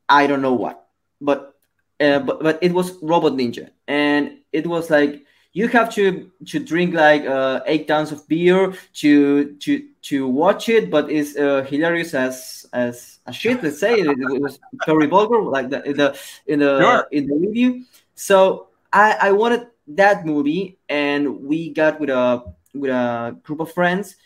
I 0.08 0.26
don't 0.26 0.42
know 0.42 0.54
what, 0.54 0.86
but 1.20 1.54
uh, 2.00 2.18
but 2.18 2.42
but 2.42 2.58
it 2.62 2.72
was 2.72 2.98
Robot 3.02 3.32
Ninja, 3.32 3.70
and 3.86 4.38
it 4.52 4.66
was 4.66 4.90
like 4.90 5.24
you 5.52 5.68
have 5.68 5.92
to 5.94 6.30
to 6.46 6.58
drink 6.58 6.94
like 6.94 7.26
uh, 7.26 7.60
eight 7.66 7.86
tons 7.86 8.12
of 8.12 8.26
beer 8.28 8.72
to 8.94 9.54
to 9.56 9.86
to 10.02 10.26
watch 10.26 10.68
it, 10.68 10.90
but 10.90 11.10
it's 11.10 11.36
uh, 11.36 11.62
hilarious 11.68 12.14
as 12.14 12.66
as 12.72 13.20
a 13.26 13.32
shit. 13.32 13.62
Let's 13.62 13.78
say 13.78 14.00
it, 14.00 14.06
it 14.06 14.40
was 14.40 14.58
very 14.86 15.06
vulgar, 15.06 15.42
like 15.42 15.68
the 15.68 15.84
in 15.84 15.96
the 15.96 16.18
in 16.46 16.58
the 16.60 16.80
sure. 16.80 17.08
in 17.12 17.26
the 17.26 17.36
review. 17.36 17.84
So 18.14 18.68
I 18.92 19.28
I 19.28 19.32
wanted 19.32 19.68
that 19.88 20.24
movie, 20.24 20.78
and 20.88 21.44
we 21.44 21.70
got 21.70 22.00
with 22.00 22.10
a 22.10 22.44
with 22.74 22.90
a 22.90 23.36
group 23.42 23.60
of 23.60 23.72
friends. 23.72 24.16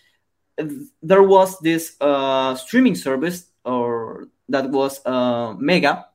There 1.02 1.22
was 1.22 1.58
this 1.60 1.96
uh, 2.00 2.54
streaming 2.54 2.94
service 2.94 3.50
or 3.64 4.28
that 4.48 4.70
was 4.70 5.04
uh, 5.04 5.54
Mega. 5.58 6.06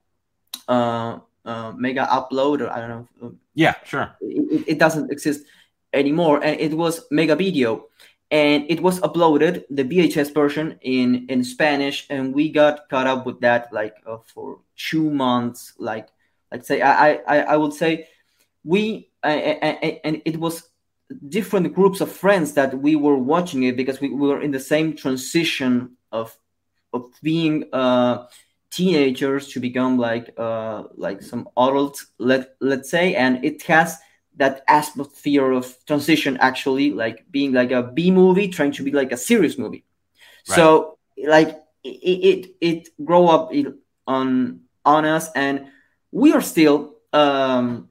Uh, 0.68 1.20
uh, 1.46 1.72
mega 1.76 2.06
upload 2.06 2.62
or 2.62 2.70
I 2.70 2.80
don't 2.80 3.08
know. 3.20 3.36
Yeah, 3.54 3.76
sure. 3.84 4.16
It, 4.22 4.64
it, 4.68 4.80
doesn't 4.80 5.12
exist 5.12 5.46
anymore, 5.94 6.44
and 6.44 6.60
it 6.60 6.74
was 6.74 7.06
Mega 7.12 7.36
Video, 7.36 7.88
and 8.30 8.66
it 8.70 8.82
was 8.82 9.00
uploaded 9.02 9.64
the 9.70 9.84
VHS 9.84 10.34
version 10.34 10.80
in 10.82 11.26
in 11.28 11.44
Spanish, 11.44 12.08
and 12.10 12.34
we 12.34 12.50
got 12.50 12.88
caught 12.90 13.08
up 13.08 13.26
with 13.26 13.42
that 13.42 13.72
like 13.74 13.96
uh, 14.08 14.18
for 14.24 14.60
two 14.78 15.10
months. 15.10 15.74
Like, 15.78 16.08
let's 16.52 16.68
say, 16.68 16.82
I 16.82 17.20
I 17.28 17.38
I 17.54 17.58
would 17.58 17.74
say 17.74 18.08
we 18.64 19.10
and 19.24 20.22
it 20.26 20.38
was 20.38 20.70
different 21.28 21.74
groups 21.74 22.02
of 22.02 22.12
friends 22.12 22.54
that 22.54 22.80
we 22.80 22.96
were 22.96 23.18
watching 23.18 23.64
it 23.64 23.76
because 23.76 24.00
we, 24.00 24.10
we 24.10 24.28
were 24.28 24.42
in 24.42 24.52
the 24.52 24.60
same 24.60 24.96
transition 24.96 25.98
of 26.12 26.36
of 26.94 27.12
being 27.22 27.66
uh 27.74 28.26
teenagers 28.72 29.50
to 29.50 29.60
become 29.60 29.98
like 29.98 30.34
uh 30.38 30.84
like 30.96 31.22
some 31.22 31.48
adults 31.58 32.08
let 32.18 32.56
let's 32.62 32.90
say 32.90 33.16
and 33.16 33.44
it 33.44 33.62
has 33.64 33.98
that 34.38 34.64
atmosphere 34.68 35.52
of 35.52 35.76
transition 35.86 36.38
actually 36.38 36.92
like 36.92 37.26
being 37.32 37.52
like 37.52 37.72
a 37.72 37.84
b 37.84 38.10
movie 38.10 38.48
trying 38.48 38.72
to 38.72 38.82
be 38.82 38.92
like 38.92 39.12
a 39.12 39.18
serious 39.18 39.58
movie 39.58 39.84
right. 40.48 40.56
so 40.56 40.98
like 41.26 41.60
it 41.84 41.90
it, 41.90 42.56
it 42.62 42.90
grow 43.04 43.28
up 43.28 43.52
on 44.08 44.62
on 44.86 45.06
us 45.06 45.30
and 45.36 45.68
we 46.12 46.32
are 46.32 46.42
still 46.42 46.96
um 47.12 47.90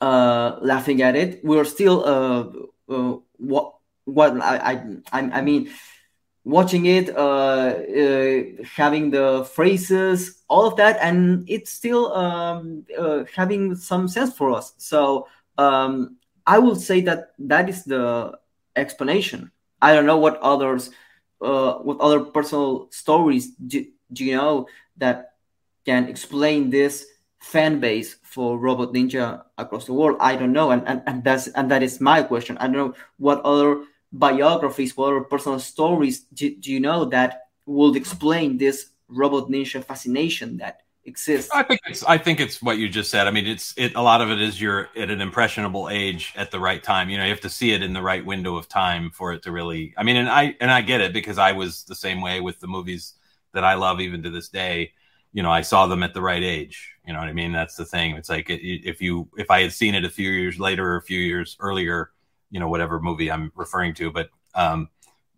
uh 0.00 0.56
laughing 0.62 1.02
at 1.02 1.16
it 1.16 1.44
we 1.44 1.58
are 1.58 1.64
still 1.64 2.04
uh, 2.04 2.92
uh 2.92 3.16
what 3.36 3.74
what 4.04 4.40
I, 4.40 4.80
I 5.12 5.20
i 5.20 5.42
mean 5.42 5.70
watching 6.48 6.86
it, 6.86 7.14
uh, 7.14 7.76
uh, 7.76 8.42
having 8.64 9.10
the 9.10 9.46
phrases, 9.52 10.42
all 10.48 10.64
of 10.64 10.76
that, 10.76 10.96
and 11.02 11.44
it's 11.46 11.70
still 11.70 12.10
um, 12.14 12.86
uh, 12.96 13.24
having 13.36 13.76
some 13.76 14.08
sense 14.08 14.32
for 14.32 14.56
us. 14.56 14.72
So 14.78 15.28
um, 15.58 16.16
I 16.46 16.58
will 16.58 16.74
say 16.74 17.02
that 17.02 17.32
that 17.40 17.68
is 17.68 17.84
the 17.84 18.32
explanation. 18.76 19.52
I 19.82 19.92
don't 19.92 20.06
know 20.06 20.16
what 20.16 20.40
others, 20.40 20.90
uh, 21.42 21.74
what 21.84 22.00
other 22.00 22.20
personal 22.24 22.88
stories 22.90 23.50
do, 23.52 23.84
do 24.10 24.24
you 24.24 24.36
know 24.36 24.68
that 24.96 25.36
can 25.84 26.08
explain 26.08 26.70
this 26.70 27.04
fan 27.40 27.78
base 27.78 28.16
for 28.22 28.58
Robot 28.58 28.94
Ninja 28.94 29.44
across 29.58 29.84
the 29.84 29.92
world? 29.92 30.16
I 30.18 30.36
don't 30.36 30.52
know, 30.52 30.70
and, 30.70 30.82
and, 30.88 31.02
and 31.06 31.22
that's 31.22 31.48
and 31.48 31.70
that 31.70 31.82
is 31.82 32.00
my 32.00 32.22
question. 32.22 32.56
I 32.56 32.72
don't 32.72 32.72
know 32.72 32.94
what 33.18 33.42
other 33.44 33.84
biographies, 34.12 34.96
what 34.96 35.08
other 35.08 35.20
personal 35.20 35.58
stories 35.58 36.20
do, 36.32 36.54
do 36.54 36.72
you 36.72 36.80
know 36.80 37.04
that 37.06 37.48
would 37.66 37.96
explain 37.96 38.56
this 38.58 38.90
robot 39.08 39.50
ninja 39.50 39.84
fascination 39.84 40.58
that 40.58 40.82
exists? 41.04 41.50
I 41.52 41.62
think 41.62 41.80
it's 41.86 42.04
I 42.04 42.18
think 42.18 42.40
it's 42.40 42.62
what 42.62 42.78
you 42.78 42.88
just 42.88 43.10
said. 43.10 43.26
I 43.26 43.30
mean, 43.30 43.46
it's 43.46 43.74
it 43.76 43.94
a 43.94 44.02
lot 44.02 44.20
of 44.20 44.30
it 44.30 44.40
is 44.40 44.60
you're 44.60 44.88
at 44.96 45.10
an 45.10 45.20
impressionable 45.20 45.88
age 45.88 46.32
at 46.36 46.50
the 46.50 46.60
right 46.60 46.82
time. 46.82 47.10
You 47.10 47.18
know, 47.18 47.24
you 47.24 47.30
have 47.30 47.40
to 47.40 47.50
see 47.50 47.72
it 47.72 47.82
in 47.82 47.92
the 47.92 48.02
right 48.02 48.24
window 48.24 48.56
of 48.56 48.68
time 48.68 49.10
for 49.10 49.32
it 49.32 49.42
to 49.42 49.52
really. 49.52 49.94
I 49.96 50.02
mean, 50.02 50.16
and 50.16 50.28
I 50.28 50.56
and 50.60 50.70
I 50.70 50.82
get 50.82 51.00
it 51.00 51.12
because 51.12 51.38
I 51.38 51.52
was 51.52 51.84
the 51.84 51.94
same 51.94 52.20
way 52.20 52.40
with 52.40 52.60
the 52.60 52.68
movies 52.68 53.14
that 53.52 53.64
I 53.64 53.74
love 53.74 54.00
even 54.00 54.22
to 54.22 54.30
this 54.30 54.48
day. 54.48 54.92
You 55.32 55.42
know, 55.42 55.50
I 55.50 55.60
saw 55.60 55.86
them 55.86 56.02
at 56.02 56.14
the 56.14 56.22
right 56.22 56.42
age. 56.42 56.92
You 57.06 57.12
know 57.12 57.20
what 57.20 57.28
I 57.28 57.32
mean? 57.32 57.52
That's 57.52 57.76
the 57.76 57.84
thing. 57.84 58.16
It's 58.16 58.28
like 58.28 58.46
if 58.48 59.02
you 59.02 59.28
if 59.36 59.50
I 59.50 59.62
had 59.62 59.72
seen 59.72 59.94
it 59.94 60.04
a 60.04 60.10
few 60.10 60.30
years 60.30 60.58
later 60.58 60.92
or 60.92 60.96
a 60.96 61.02
few 61.02 61.20
years 61.20 61.56
earlier, 61.60 62.10
you 62.50 62.60
know 62.60 62.68
whatever 62.68 63.00
movie 63.00 63.30
I'm 63.30 63.52
referring 63.54 63.94
to, 63.94 64.10
but 64.10 64.30
um, 64.54 64.88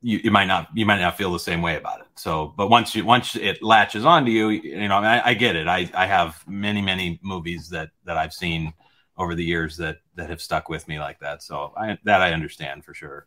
you, 0.03 0.21
you 0.25 0.31
might 0.31 0.47
not 0.47 0.69
you 0.75 0.87
might 0.87 1.01
not 1.01 1.17
feel 1.17 1.33
the 1.33 1.39
same 1.39 1.63
way 1.63 1.77
about 1.77 2.01
it. 2.01 2.07
So, 2.17 2.53
but 2.57 2.71
once 2.71 2.95
you 2.95 3.05
once 3.05 3.37
it 3.37 3.63
latches 3.63 4.05
onto 4.05 4.31
you, 4.31 4.49
you 4.49 4.89
know, 4.89 4.97
I, 4.97 5.31
I 5.31 5.35
get 5.35 5.57
it. 5.57 5.69
I, 5.69 5.91
I 5.95 6.07
have 6.07 6.43
many 6.47 6.81
many 6.81 7.21
movies 7.23 7.69
that 7.71 7.91
that 8.05 8.17
I've 8.17 8.33
seen 8.33 8.73
over 9.17 9.35
the 9.35 9.45
years 9.45 9.77
that 9.77 9.99
that 10.15 10.31
have 10.31 10.41
stuck 10.41 10.69
with 10.69 10.89
me 10.89 10.99
like 10.99 11.21
that. 11.21 11.43
So 11.43 11.73
I, 11.77 11.99
that 12.05 12.23
I 12.23 12.33
understand 12.33 12.85
for 12.85 12.95
sure. 12.95 13.27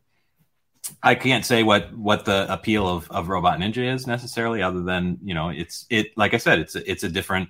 I 1.01 1.15
can't 1.15 1.45
say 1.45 1.63
what 1.63 1.95
what 1.95 2.25
the 2.25 2.51
appeal 2.51 2.87
of, 2.87 3.09
of 3.11 3.29
Robot 3.29 3.59
Ninja 3.59 3.93
is 3.93 4.07
necessarily, 4.07 4.61
other 4.61 4.81
than 4.81 5.19
you 5.23 5.33
know, 5.33 5.49
it's 5.49 5.85
it 5.89 6.17
like 6.17 6.33
I 6.33 6.37
said, 6.37 6.59
it's 6.59 6.75
a, 6.75 6.89
it's 6.89 7.03
a 7.03 7.09
different 7.09 7.49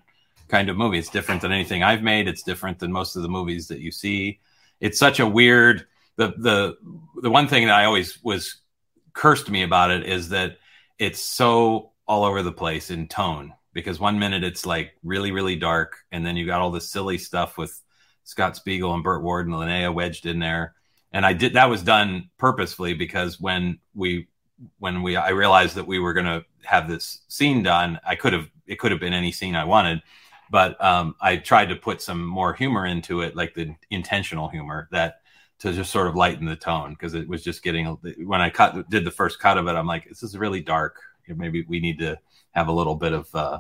kind 0.50 0.70
of 0.70 0.78
movie. 0.78 1.00
It's 1.00 1.10
different 1.10 1.42
than 1.42 1.52
anything 1.52 1.82
I've 1.82 2.04
made. 2.04 2.28
It's 2.28 2.44
different 2.44 2.80
than 2.80 2.92
most 2.92 3.16
of 3.16 3.22
the 3.22 3.30
movies 3.30 3.70
that 3.70 3.80
you 3.80 3.92
see. 3.92 4.40
It's 4.82 5.00
such 5.00 5.20
a 5.20 5.26
weird 5.26 5.88
the 6.16 6.34
the 6.38 6.78
the 7.22 7.30
one 7.30 7.48
thing 7.48 7.68
that 7.68 7.76
I 7.76 7.86
always 7.86 8.22
was 8.24 8.62
cursed 9.14 9.50
me 9.50 9.64
about 9.64 9.92
it 9.92 10.06
is 10.06 10.30
that 10.30 10.58
it's 11.00 11.20
so 11.20 11.92
all 12.08 12.24
over 12.24 12.44
the 12.44 12.52
place 12.52 12.92
in 12.92 13.08
tone 13.08 13.54
because 13.74 14.00
one 14.00 14.20
minute 14.20 14.44
it's 14.44 14.66
like 14.66 14.94
really 15.04 15.32
really 15.32 15.56
dark 15.56 15.98
and 16.12 16.26
then 16.26 16.36
you 16.36 16.46
got 16.46 16.62
all 16.62 16.72
this 16.72 16.92
silly 16.92 17.18
stuff 17.18 17.58
with 17.58 17.82
Scott 18.24 18.56
Spiegel 18.56 18.94
and 18.94 19.04
Burt 19.04 19.24
Ward 19.24 19.48
and 19.48 19.56
Linnea 19.56 19.94
wedged 19.94 20.26
in 20.26 20.40
there. 20.40 20.76
And 21.12 21.26
I 21.26 21.34
did 21.34 21.54
that 21.54 21.70
was 21.70 21.84
done 21.84 22.30
purposefully 22.38 22.94
because 22.94 23.40
when 23.40 23.80
we 23.94 24.28
when 24.80 25.02
we 25.02 25.16
I 25.16 25.30
realized 25.30 25.76
that 25.76 25.88
we 25.88 26.00
were 26.00 26.14
going 26.14 26.26
to 26.26 26.46
have 26.64 26.88
this 26.88 27.22
scene 27.28 27.64
done 27.64 28.00
I 28.06 28.16
could 28.16 28.34
have 28.34 28.50
it 28.66 28.80
could 28.80 28.92
have 28.92 29.00
been 29.00 29.14
any 29.14 29.32
scene 29.32 29.56
I 29.56 29.66
wanted. 29.66 30.02
But 30.50 30.82
um, 30.84 31.16
I 31.20 31.38
tried 31.38 31.70
to 31.70 31.76
put 31.76 32.02
some 32.02 32.24
more 32.24 32.54
humor 32.54 32.86
into 32.86 33.22
it 33.22 33.36
like 33.36 33.56
the 33.56 33.76
intentional 33.90 34.50
humor 34.50 34.88
that 34.92 35.23
to 35.64 35.72
just 35.72 35.94
sort 35.94 36.08
of 36.08 36.16
lighten 36.18 36.46
the 36.46 36.58
tone 36.58 36.90
because 36.90 37.14
it 37.14 37.26
was 37.26 37.42
just 37.42 37.64
getting 37.64 37.86
when 38.26 38.42
I 38.42 38.50
cut 38.50 38.90
did 38.90 39.06
the 39.06 39.12
first 39.12 39.40
cut 39.40 39.58
of 39.58 39.66
it, 39.68 39.72
I'm 39.72 39.88
like, 39.88 40.10
this 40.10 40.22
is 40.22 40.38
really 40.38 40.60
dark. 40.60 41.00
Maybe 41.26 41.64
we 41.70 41.80
need 41.80 42.00
to 42.00 42.20
have 42.52 42.68
a 42.68 42.72
little 42.74 42.96
bit 42.96 43.14
of 43.14 43.34
uh, 43.34 43.60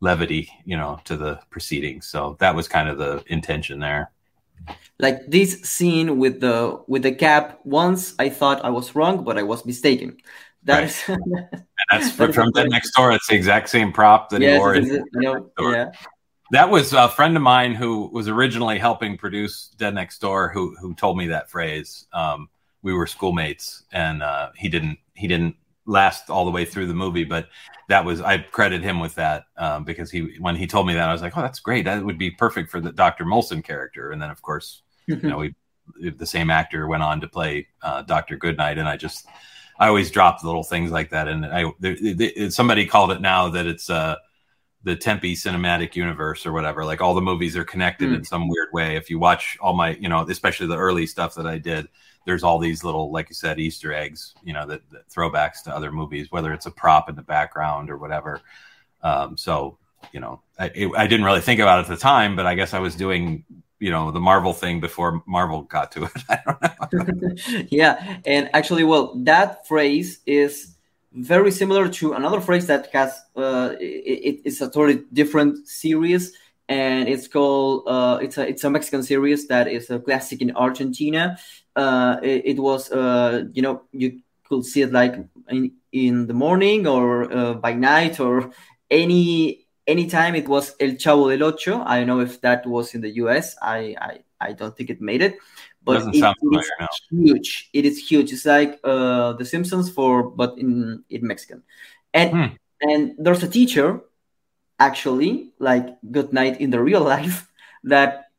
levity, 0.00 0.50
you 0.64 0.76
know, 0.76 1.00
to 1.04 1.16
the 1.16 1.38
proceedings. 1.50 2.08
So 2.08 2.36
that 2.40 2.56
was 2.56 2.66
kind 2.66 2.88
of 2.88 2.98
the 2.98 3.22
intention 3.28 3.78
there. 3.78 4.10
Like 4.98 5.20
this 5.28 5.62
scene 5.62 6.18
with 6.18 6.40
the 6.40 6.82
with 6.88 7.04
the 7.04 7.12
cap. 7.12 7.60
Once 7.62 8.16
I 8.18 8.30
thought 8.30 8.64
I 8.64 8.70
was 8.70 8.96
wrong, 8.96 9.22
but 9.22 9.38
I 9.38 9.44
was 9.44 9.64
mistaken. 9.64 10.16
That 10.64 10.74
right. 10.80 10.84
is, 10.88 11.18
that's 11.88 12.10
from, 12.16 12.32
from 12.32 12.50
Dead 12.50 12.68
Next 12.68 12.90
Door. 12.96 13.12
It's 13.12 13.28
the 13.28 13.36
exact 13.36 13.68
same 13.68 13.92
prop 13.92 14.30
that 14.30 14.40
yes, 14.40 14.54
he 14.54 14.58
wore. 14.58 14.74
In, 14.74 15.04
yeah. 15.60 15.92
That 16.54 16.70
was 16.70 16.92
a 16.92 17.08
friend 17.08 17.36
of 17.36 17.42
mine 17.42 17.74
who 17.74 18.08
was 18.12 18.28
originally 18.28 18.78
helping 18.78 19.18
produce 19.18 19.74
Dead 19.76 19.92
Next 19.92 20.20
Door 20.20 20.50
who 20.50 20.76
who 20.76 20.94
told 20.94 21.18
me 21.18 21.26
that 21.26 21.50
phrase. 21.50 22.06
Um, 22.12 22.48
we 22.80 22.92
were 22.92 23.08
schoolmates, 23.08 23.82
and 23.90 24.22
uh, 24.22 24.50
he 24.54 24.68
didn't 24.68 25.00
he 25.14 25.26
didn't 25.26 25.56
last 25.84 26.30
all 26.30 26.44
the 26.44 26.52
way 26.52 26.64
through 26.64 26.86
the 26.86 26.94
movie, 26.94 27.24
but 27.24 27.48
that 27.88 28.04
was 28.04 28.20
I 28.20 28.38
credit 28.38 28.82
him 28.82 29.00
with 29.00 29.16
that 29.16 29.46
um, 29.56 29.82
because 29.82 30.12
he 30.12 30.36
when 30.38 30.54
he 30.54 30.68
told 30.68 30.86
me 30.86 30.94
that 30.94 31.08
I 31.08 31.12
was 31.12 31.22
like, 31.22 31.36
oh, 31.36 31.42
that's 31.42 31.58
great. 31.58 31.86
That 31.86 32.04
would 32.04 32.18
be 32.18 32.30
perfect 32.30 32.70
for 32.70 32.80
the 32.80 32.92
Dr. 32.92 33.24
Molson 33.24 33.64
character. 33.64 34.12
And 34.12 34.22
then 34.22 34.30
of 34.30 34.40
course, 34.40 34.82
you 35.08 35.16
know, 35.16 35.38
we 35.38 35.56
the 36.12 36.24
same 36.24 36.50
actor 36.50 36.86
went 36.86 37.02
on 37.02 37.20
to 37.22 37.26
play 37.26 37.66
uh, 37.82 38.02
Dr. 38.02 38.36
Goodnight, 38.36 38.78
and 38.78 38.88
I 38.88 38.96
just 38.96 39.26
I 39.80 39.88
always 39.88 40.08
drop 40.08 40.44
little 40.44 40.62
things 40.62 40.92
like 40.92 41.10
that. 41.10 41.26
And 41.26 41.46
I 41.46 41.64
there, 41.80 41.96
there, 42.00 42.48
somebody 42.50 42.86
called 42.86 43.10
it 43.10 43.20
now 43.20 43.48
that 43.48 43.66
it's 43.66 43.90
uh, 43.90 44.18
the 44.84 44.94
Tempe 44.94 45.34
cinematic 45.34 45.96
universe 45.96 46.46
or 46.46 46.52
whatever. 46.52 46.84
Like 46.84 47.00
all 47.00 47.14
the 47.14 47.20
movies 47.20 47.56
are 47.56 47.64
connected 47.64 48.10
mm. 48.10 48.16
in 48.16 48.24
some 48.24 48.48
weird 48.48 48.68
way. 48.72 48.96
If 48.96 49.10
you 49.10 49.18
watch 49.18 49.58
all 49.60 49.74
my, 49.74 49.96
you 49.96 50.08
know, 50.08 50.20
especially 50.28 50.66
the 50.66 50.76
early 50.76 51.06
stuff 51.06 51.34
that 51.34 51.46
I 51.46 51.58
did, 51.58 51.88
there's 52.26 52.42
all 52.42 52.58
these 52.58 52.84
little, 52.84 53.10
like 53.10 53.28
you 53.28 53.34
said, 53.34 53.58
Easter 53.58 53.92
eggs, 53.92 54.34
you 54.44 54.52
know, 54.52 54.66
that, 54.66 54.88
that 54.90 55.08
throwbacks 55.08 55.62
to 55.64 55.74
other 55.74 55.90
movies, 55.90 56.30
whether 56.30 56.52
it's 56.52 56.66
a 56.66 56.70
prop 56.70 57.08
in 57.08 57.16
the 57.16 57.22
background 57.22 57.90
or 57.90 57.96
whatever. 57.96 58.40
Um, 59.02 59.36
so 59.36 59.78
you 60.12 60.20
know, 60.20 60.42
I, 60.58 60.70
it, 60.74 60.90
I 60.96 61.06
didn't 61.06 61.24
really 61.24 61.40
think 61.40 61.60
about 61.60 61.78
it 61.78 61.82
at 61.82 61.88
the 61.88 61.96
time, 61.96 62.36
but 62.36 62.46
I 62.46 62.54
guess 62.54 62.74
I 62.74 62.78
was 62.78 62.94
doing 62.94 63.44
you 63.78 63.90
know 63.90 64.10
the 64.10 64.20
Marvel 64.20 64.52
thing 64.52 64.80
before 64.80 65.22
Marvel 65.26 65.62
got 65.62 65.92
to 65.92 66.04
it. 66.04 66.10
I 66.28 66.38
don't 66.90 67.22
know. 67.22 67.64
yeah, 67.70 68.18
and 68.24 68.50
actually, 68.54 68.84
well, 68.84 69.14
that 69.24 69.66
phrase 69.66 70.20
is 70.26 70.73
very 71.14 71.50
similar 71.52 71.88
to 71.88 72.14
another 72.14 72.40
phrase 72.40 72.66
that 72.66 72.88
has 72.92 73.12
uh, 73.36 73.74
it, 73.78 74.40
it's 74.44 74.60
a 74.60 74.68
totally 74.68 75.04
different 75.12 75.66
series, 75.68 76.36
and 76.68 77.08
it's 77.08 77.28
called 77.28 77.84
uh, 77.86 78.18
it's 78.20 78.36
a 78.36 78.48
it's 78.48 78.64
a 78.64 78.70
Mexican 78.70 79.02
series 79.02 79.46
that 79.48 79.68
is 79.68 79.90
a 79.90 80.00
classic 80.00 80.42
in 80.42 80.54
Argentina. 80.56 81.38
Uh, 81.76 82.16
it, 82.22 82.42
it 82.44 82.58
was 82.58 82.90
uh, 82.90 83.44
you 83.52 83.62
know 83.62 83.82
you 83.92 84.20
could 84.44 84.64
see 84.64 84.82
it 84.82 84.92
like 84.92 85.14
in, 85.48 85.72
in 85.92 86.26
the 86.26 86.34
morning 86.34 86.86
or 86.86 87.32
uh, 87.32 87.54
by 87.54 87.72
night 87.72 88.18
or 88.18 88.50
any 88.90 89.66
any 89.86 90.08
time. 90.08 90.34
it 90.34 90.48
was 90.48 90.74
El 90.80 90.92
Chavo 90.92 91.30
del 91.30 91.46
Ocho. 91.46 91.82
I 91.84 91.98
don't 91.98 92.08
know 92.08 92.20
if 92.20 92.40
that 92.40 92.66
was 92.66 92.94
in 92.94 93.02
the 93.02 93.10
US. 93.22 93.56
I 93.62 93.94
I, 94.00 94.18
I 94.40 94.52
don't 94.52 94.76
think 94.76 94.90
it 94.90 95.00
made 95.00 95.22
it. 95.22 95.38
But 95.84 96.14
it, 96.14 96.20
sound 96.20 96.36
it 96.40 96.60
is 96.60 96.70
now. 96.80 96.88
huge. 97.10 97.68
It 97.72 97.84
is 97.84 97.98
huge. 97.98 98.32
It's 98.32 98.46
like 98.46 98.80
uh, 98.84 99.34
The 99.34 99.44
Simpsons 99.44 99.90
for 99.90 100.22
but 100.22 100.58
in 100.58 101.04
in 101.10 101.26
Mexican. 101.26 101.62
And 102.14 102.30
hmm. 102.30 102.48
and 102.80 103.14
there's 103.18 103.42
a 103.42 103.48
teacher 103.48 104.00
actually 104.78 105.52
like 105.58 105.86
good 106.10 106.32
night 106.32 106.60
in 106.60 106.70
the 106.70 106.80
real 106.80 107.02
life 107.14 107.50
that 107.84 108.30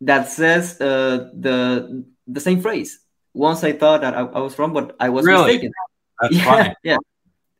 that 0.00 0.28
says 0.28 0.80
uh, 0.80 1.30
the 1.34 2.04
the 2.26 2.40
same 2.40 2.60
phrase. 2.60 3.00
Once 3.32 3.62
I 3.62 3.72
thought 3.72 4.00
that 4.00 4.14
I, 4.14 4.20
I 4.20 4.40
was 4.40 4.58
wrong, 4.58 4.72
but 4.72 4.96
I 4.98 5.08
was 5.08 5.24
really? 5.24 5.44
mistaken. 5.44 5.72
That's 6.20 6.34
yeah, 6.36 6.44
funny. 6.44 6.74
Yeah. 6.82 6.96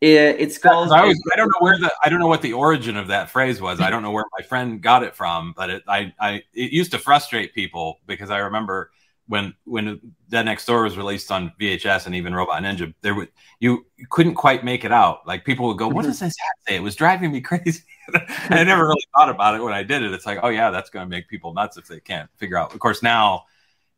It's 0.03 0.57
called. 0.57 0.93
I, 0.93 1.05
was, 1.05 1.21
I, 1.31 1.37
don't 1.37 1.49
know 1.49 1.59
where 1.61 1.79
the 1.79 1.93
I 2.03 2.09
don't 2.09 2.21
know 2.21 2.27
what 2.27 2.41
the 2.41 2.55
origin 2.55 2.97
of 2.97 3.09
that 3.09 3.29
phrase 3.29 3.61
was. 3.61 3.81
I 3.81 3.91
don't 3.91 4.03
know 4.03 4.11
where 4.11 4.25
my 4.39 4.43
friend 4.43 4.81
got 4.81 5.03
it 5.03 5.15
from, 5.15 5.53
but 5.55 5.69
it 5.69 5.83
I, 5.87 6.15
I 6.19 6.43
it 6.55 6.73
used 6.73 6.93
to 6.93 6.99
frustrate 6.99 7.55
people 7.55 7.99
because 8.07 8.31
I 8.31 8.39
remember 8.39 8.93
when 9.31 9.55
when 9.65 10.01
Dead 10.29 10.45
Next 10.45 10.67
Door 10.67 10.83
was 10.83 10.97
released 10.97 11.31
on 11.31 11.53
VHS 11.61 12.07
and 12.07 12.17
even 12.17 12.35
Robot 12.35 12.65
Ninja, 12.65 12.93
there 13.01 13.15
would 13.15 13.29
you, 13.61 13.87
you 13.97 14.07
couldn't 14.11 14.35
quite 14.35 14.65
make 14.65 14.85
it 14.85 14.91
out. 14.91 15.25
Like 15.25 15.45
people 15.45 15.69
would 15.69 15.79
go, 15.79 15.87
"What 15.87 16.05
does 16.05 16.19
this 16.19 16.35
hat 16.37 16.57
say?" 16.67 16.75
It 16.75 16.83
was 16.83 16.97
driving 16.97 17.31
me 17.31 17.41
crazy. 17.41 17.85
I 18.51 18.65
never 18.65 18.83
really 18.83 19.07
thought 19.15 19.29
about 19.29 19.55
it 19.55 19.63
when 19.63 19.73
I 19.73 19.85
did 19.85 20.03
it. 20.03 20.13
It's 20.13 20.27
like, 20.27 20.41
oh 20.43 20.49
yeah, 20.49 20.71
that's 20.71 20.91
going 20.91 21.07
to 21.07 21.09
make 21.09 21.29
people 21.29 21.55
nuts 21.55 21.77
if 21.77 21.87
they 21.87 22.01
can't 22.01 22.29
figure 22.39 22.57
out. 22.57 22.75
Of 22.75 22.81
course, 22.81 23.05
now, 23.05 23.45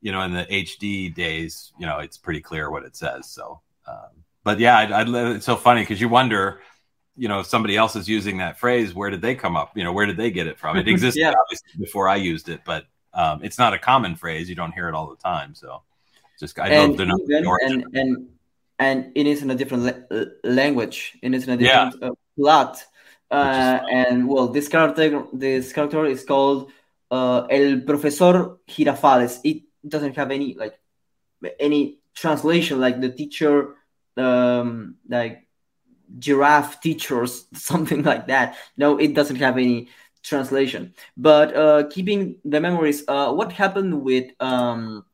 you 0.03 0.13
know, 0.13 0.21
in 0.21 0.35
the 0.35 0.45
HD 0.45 1.15
days, 1.15 1.73
you 1.79 1.87
know, 1.87 2.01
it's 2.01 2.19
pretty 2.19 2.43
clear 2.43 2.71
what 2.71 2.85
it 2.85 2.95
says. 2.95 3.31
So. 3.31 3.63
Um, 3.89 4.23
but 4.45 4.59
yeah, 4.59 4.77
I, 4.77 5.03
I, 5.03 5.35
it's 5.35 5.47
so 5.47 5.57
funny 5.57 5.81
because 5.81 6.01
you 6.01 6.11
wonder, 6.11 6.61
you 7.17 7.29
know, 7.29 7.41
if 7.41 7.47
somebody 7.47 7.77
else 7.77 7.97
is 7.97 8.09
using 8.09 8.39
that 8.39 8.59
phrase, 8.59 8.95
where 8.95 9.09
did 9.09 9.23
they 9.23 9.35
come 9.35 9.57
up? 9.57 9.77
You 9.77 9.85
know, 9.85 9.93
where 9.93 10.05
did 10.05 10.19
they 10.19 10.31
get 10.31 10.47
it 10.47 10.59
from? 10.59 10.77
It 10.77 10.89
existed 10.89 11.21
yeah. 11.21 11.33
obviously 11.41 11.79
before 11.79 12.09
I 12.09 12.17
used 12.17 12.49
it, 12.49 12.61
but 12.67 12.85
um, 13.15 13.41
it's 13.43 13.59
not 13.59 13.75
a 13.75 13.79
common 13.79 14.17
phrase. 14.17 14.49
You 14.49 14.55
don't 14.55 14.73
hear 14.73 14.89
it 14.89 14.95
all 14.95 15.09
the 15.11 15.17
time. 15.17 15.55
So 15.55 15.83
just 16.39 16.59
I 16.59 16.69
and 16.69 16.97
know 16.97 17.19
even, 17.21 17.47
and, 17.67 17.85
and 17.95 18.29
and 18.79 19.13
it 19.15 19.27
is 19.27 19.43
in 19.43 19.51
a 19.51 19.55
different 19.55 19.85
la- 19.85 20.25
language. 20.45 21.19
It 21.23 21.35
is 21.35 21.47
in 21.47 21.55
a 21.55 21.57
different 21.57 21.97
yeah. 22.01 22.09
uh, 22.09 22.15
plot. 22.37 22.85
Uh, 23.31 23.81
and 23.91 24.29
well, 24.29 24.49
this 24.49 24.69
character, 24.69 25.25
this 25.33 25.73
character 25.73 26.05
is 26.05 26.23
called 26.25 26.71
uh, 27.11 27.47
El 27.51 27.81
Profesor 27.81 28.59
Girafales. 28.69 29.41
It 29.45 29.63
doesn't 29.87 30.17
have 30.17 30.31
any 30.31 30.55
like 30.55 30.79
any 31.59 32.01
translation. 32.15 32.81
Like 32.81 33.01
the 33.01 33.11
teacher 33.11 33.77
um, 34.17 34.97
like 35.09 35.49
giraffe 36.19 36.81
teachers, 36.81 37.47
something 37.55 38.03
like 38.03 38.27
that. 38.27 38.57
No, 38.77 38.99
it 38.99 39.15
doesn't 39.15 39.37
have 39.37 39.57
any 39.57 39.89
translation. 40.23 40.95
But 41.17 41.55
uh, 41.57 41.85
keeping 41.91 42.37
the 42.45 42.61
memories, 42.61 43.05
uh, 43.09 43.33
what 43.33 43.53
happened 43.53 44.03
with 44.03 44.31
um, 44.41 45.05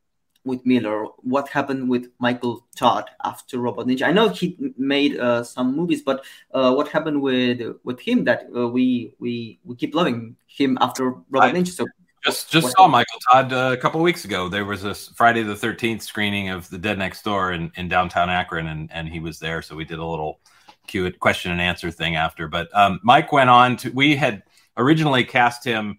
with 0.44 0.64
Miller? 0.64 1.06
What 1.18 1.48
happened 1.48 1.88
with 1.88 2.08
Michael 2.18 2.66
Todd 2.76 3.04
after 3.24 3.58
Robot 3.58 3.86
Ninja? 3.86 4.02
I 4.02 4.12
know 4.12 4.28
he 4.28 4.56
made 4.76 5.18
uh, 5.18 5.44
some 5.44 5.76
movies, 5.76 6.02
but 6.02 6.24
uh, 6.52 6.72
what 6.74 6.88
happened 6.88 7.22
with 7.22 7.60
with 7.84 8.00
him 8.00 8.24
that 8.24 8.48
uh, 8.56 8.68
we 8.68 9.14
we 9.18 9.60
we 9.64 9.76
keep 9.76 9.94
loving 9.94 10.36
him 10.46 10.78
after 10.80 11.10
Robot 11.30 11.50
I, 11.50 11.52
Ninja? 11.52 11.72
So 11.72 11.86
just 12.24 12.50
just 12.50 12.72
saw 12.72 12.88
Michael 12.88 13.20
Todd 13.30 13.52
uh, 13.52 13.70
a 13.72 13.76
couple 13.76 14.00
weeks 14.00 14.24
ago. 14.24 14.48
There 14.48 14.64
was 14.64 14.84
a 14.84 14.94
Friday 14.94 15.42
the 15.42 15.56
Thirteenth 15.56 16.02
screening 16.02 16.48
of 16.48 16.68
The 16.68 16.78
Dead 16.78 16.98
Next 16.98 17.22
Door 17.22 17.52
in, 17.52 17.70
in 17.76 17.88
downtown 17.88 18.30
Akron, 18.30 18.66
and 18.66 18.90
and 18.92 19.08
he 19.08 19.20
was 19.20 19.38
there. 19.38 19.62
So 19.62 19.76
we 19.76 19.84
did 19.84 19.98
a 19.98 20.04
little 20.04 20.40
Q 20.86 21.12
question 21.12 21.52
and 21.52 21.60
answer 21.60 21.90
thing 21.90 22.16
after. 22.16 22.48
But 22.48 22.74
um, 22.74 22.98
Mike 23.02 23.30
went 23.30 23.50
on 23.50 23.76
to. 23.78 23.90
We 23.90 24.16
had 24.16 24.42
originally 24.78 25.24
cast 25.24 25.64
him 25.64 25.98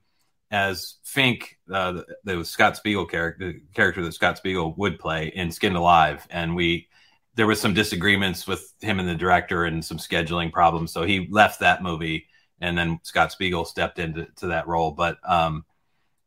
as 0.51 0.95
Fink, 1.03 1.57
uh, 1.71 1.91
the, 1.91 2.05
the 2.23 2.45
Scott 2.45 2.77
Spiegel 2.77 3.05
character, 3.05 3.53
character 3.75 4.03
that 4.03 4.13
Scott 4.13 4.37
Spiegel 4.37 4.73
would 4.77 4.97
play 4.97 5.27
in 5.27 5.51
Skinned 5.51 5.75
Alive, 5.75 6.25
and 6.31 6.55
we 6.55 6.87
there 7.35 7.47
was 7.47 7.61
some 7.61 7.73
disagreements 7.73 8.47
with 8.47 8.73
him 8.81 8.99
and 8.99 9.07
the 9.07 9.15
director 9.15 9.63
and 9.63 9.85
some 9.85 9.97
scheduling 9.97 10.51
problems. 10.51 10.91
So 10.91 11.03
he 11.03 11.27
left 11.31 11.59
that 11.59 11.83
movie, 11.83 12.27
and 12.59 12.77
then 12.77 12.99
Scott 13.03 13.31
Spiegel 13.31 13.65
stepped 13.65 13.99
into 13.99 14.27
to 14.37 14.47
that 14.47 14.67
role. 14.67 14.91
But 14.91 15.17
um, 15.27 15.65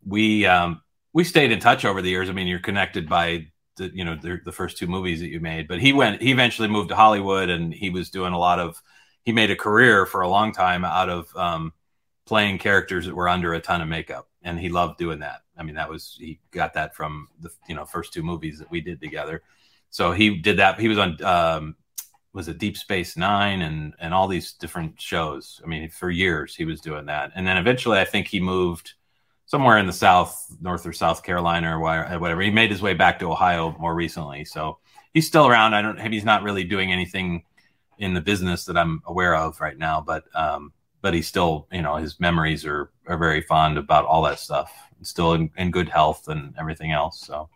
we 0.06 0.46
um, 0.46 0.80
we 1.12 1.24
stayed 1.24 1.52
in 1.52 1.60
touch 1.60 1.84
over 1.84 2.00
the 2.00 2.10
years. 2.10 2.30
I 2.30 2.32
mean, 2.32 2.46
you're 2.46 2.60
connected 2.60 3.08
by 3.08 3.48
the 3.76 3.90
you 3.92 4.04
know 4.04 4.16
the, 4.16 4.40
the, 4.44 4.52
first 4.52 4.78
two 4.78 4.86
movies 4.86 5.20
that 5.20 5.28
you 5.28 5.40
made, 5.40 5.68
but 5.68 5.80
he 5.80 5.92
went 5.92 6.22
he 6.22 6.30
eventually 6.30 6.68
moved 6.68 6.90
to 6.90 6.96
Hollywood 6.96 7.48
and 7.48 7.72
he 7.72 7.90
was 7.90 8.10
doing 8.10 8.32
a 8.32 8.38
lot 8.38 8.58
of 8.58 8.80
he 9.24 9.32
made 9.32 9.50
a 9.50 9.56
career 9.56 10.06
for 10.06 10.20
a 10.20 10.28
long 10.28 10.52
time 10.52 10.84
out 10.84 11.08
of 11.08 11.34
um, 11.36 11.72
playing 12.24 12.58
characters 12.58 13.06
that 13.06 13.14
were 13.14 13.28
under 13.28 13.54
a 13.54 13.60
ton 13.60 13.80
of 13.80 13.88
makeup, 13.88 14.28
and 14.42 14.58
he 14.58 14.68
loved 14.68 14.98
doing 14.98 15.20
that. 15.20 15.40
I 15.56 15.62
mean, 15.62 15.74
that 15.74 15.88
was 15.88 16.16
he 16.18 16.40
got 16.50 16.74
that 16.74 16.94
from 16.94 17.28
the 17.40 17.50
you 17.68 17.74
know 17.74 17.84
first 17.84 18.12
two 18.12 18.22
movies 18.22 18.58
that 18.58 18.70
we 18.70 18.80
did 18.80 19.00
together. 19.00 19.42
So 19.90 20.12
he 20.12 20.38
did 20.38 20.58
that. 20.58 20.80
He 20.80 20.88
was 20.88 20.98
on 20.98 21.22
um, 21.22 21.76
was 22.32 22.48
it 22.48 22.58
Deep 22.58 22.76
Space 22.76 23.16
Nine 23.16 23.62
and 23.62 23.94
and 23.98 24.14
all 24.14 24.28
these 24.28 24.54
different 24.54 25.00
shows. 25.00 25.60
I 25.62 25.66
mean, 25.66 25.90
for 25.90 26.10
years 26.10 26.54
he 26.54 26.64
was 26.64 26.80
doing 26.80 27.06
that, 27.06 27.32
and 27.34 27.46
then 27.46 27.56
eventually 27.56 27.98
I 27.98 28.04
think 28.04 28.28
he 28.28 28.40
moved 28.40 28.94
somewhere 29.46 29.76
in 29.76 29.86
the 29.86 29.92
South, 29.92 30.56
North 30.62 30.86
or 30.86 30.94
South 30.94 31.22
Carolina 31.22 31.76
or 31.76 31.80
whatever. 31.80 32.40
He 32.40 32.50
made 32.50 32.70
his 32.70 32.80
way 32.80 32.94
back 32.94 33.18
to 33.18 33.30
Ohio 33.30 33.76
more 33.78 33.94
recently, 33.94 34.44
so 34.46 34.78
he's 35.12 35.26
still 35.26 35.46
around. 35.46 35.74
I 35.74 35.82
don't. 35.82 36.00
He's 36.12 36.24
not 36.24 36.42
really 36.42 36.64
doing 36.64 36.90
anything 36.92 37.44
in 37.98 38.14
the 38.14 38.20
business 38.20 38.64
that 38.64 38.76
I'm 38.76 39.02
aware 39.06 39.36
of 39.36 39.60
right 39.60 39.76
now, 39.76 40.00
but 40.00 40.24
um, 40.34 40.72
but 41.02 41.12
he's 41.12 41.26
still, 41.26 41.66
you 41.70 41.82
know, 41.82 41.96
his 41.96 42.18
memories 42.18 42.64
are 42.64 42.90
are 43.06 43.18
very 43.18 43.42
fond 43.42 43.76
about 43.76 44.06
all 44.06 44.22
that 44.22 44.38
stuff. 44.38 44.72
Still 45.02 45.32
in, 45.32 45.50
in 45.56 45.72
good 45.72 45.88
health 45.88 46.28
and 46.28 46.54
everything 46.56 46.92
else. 46.92 47.26
So 47.26 47.48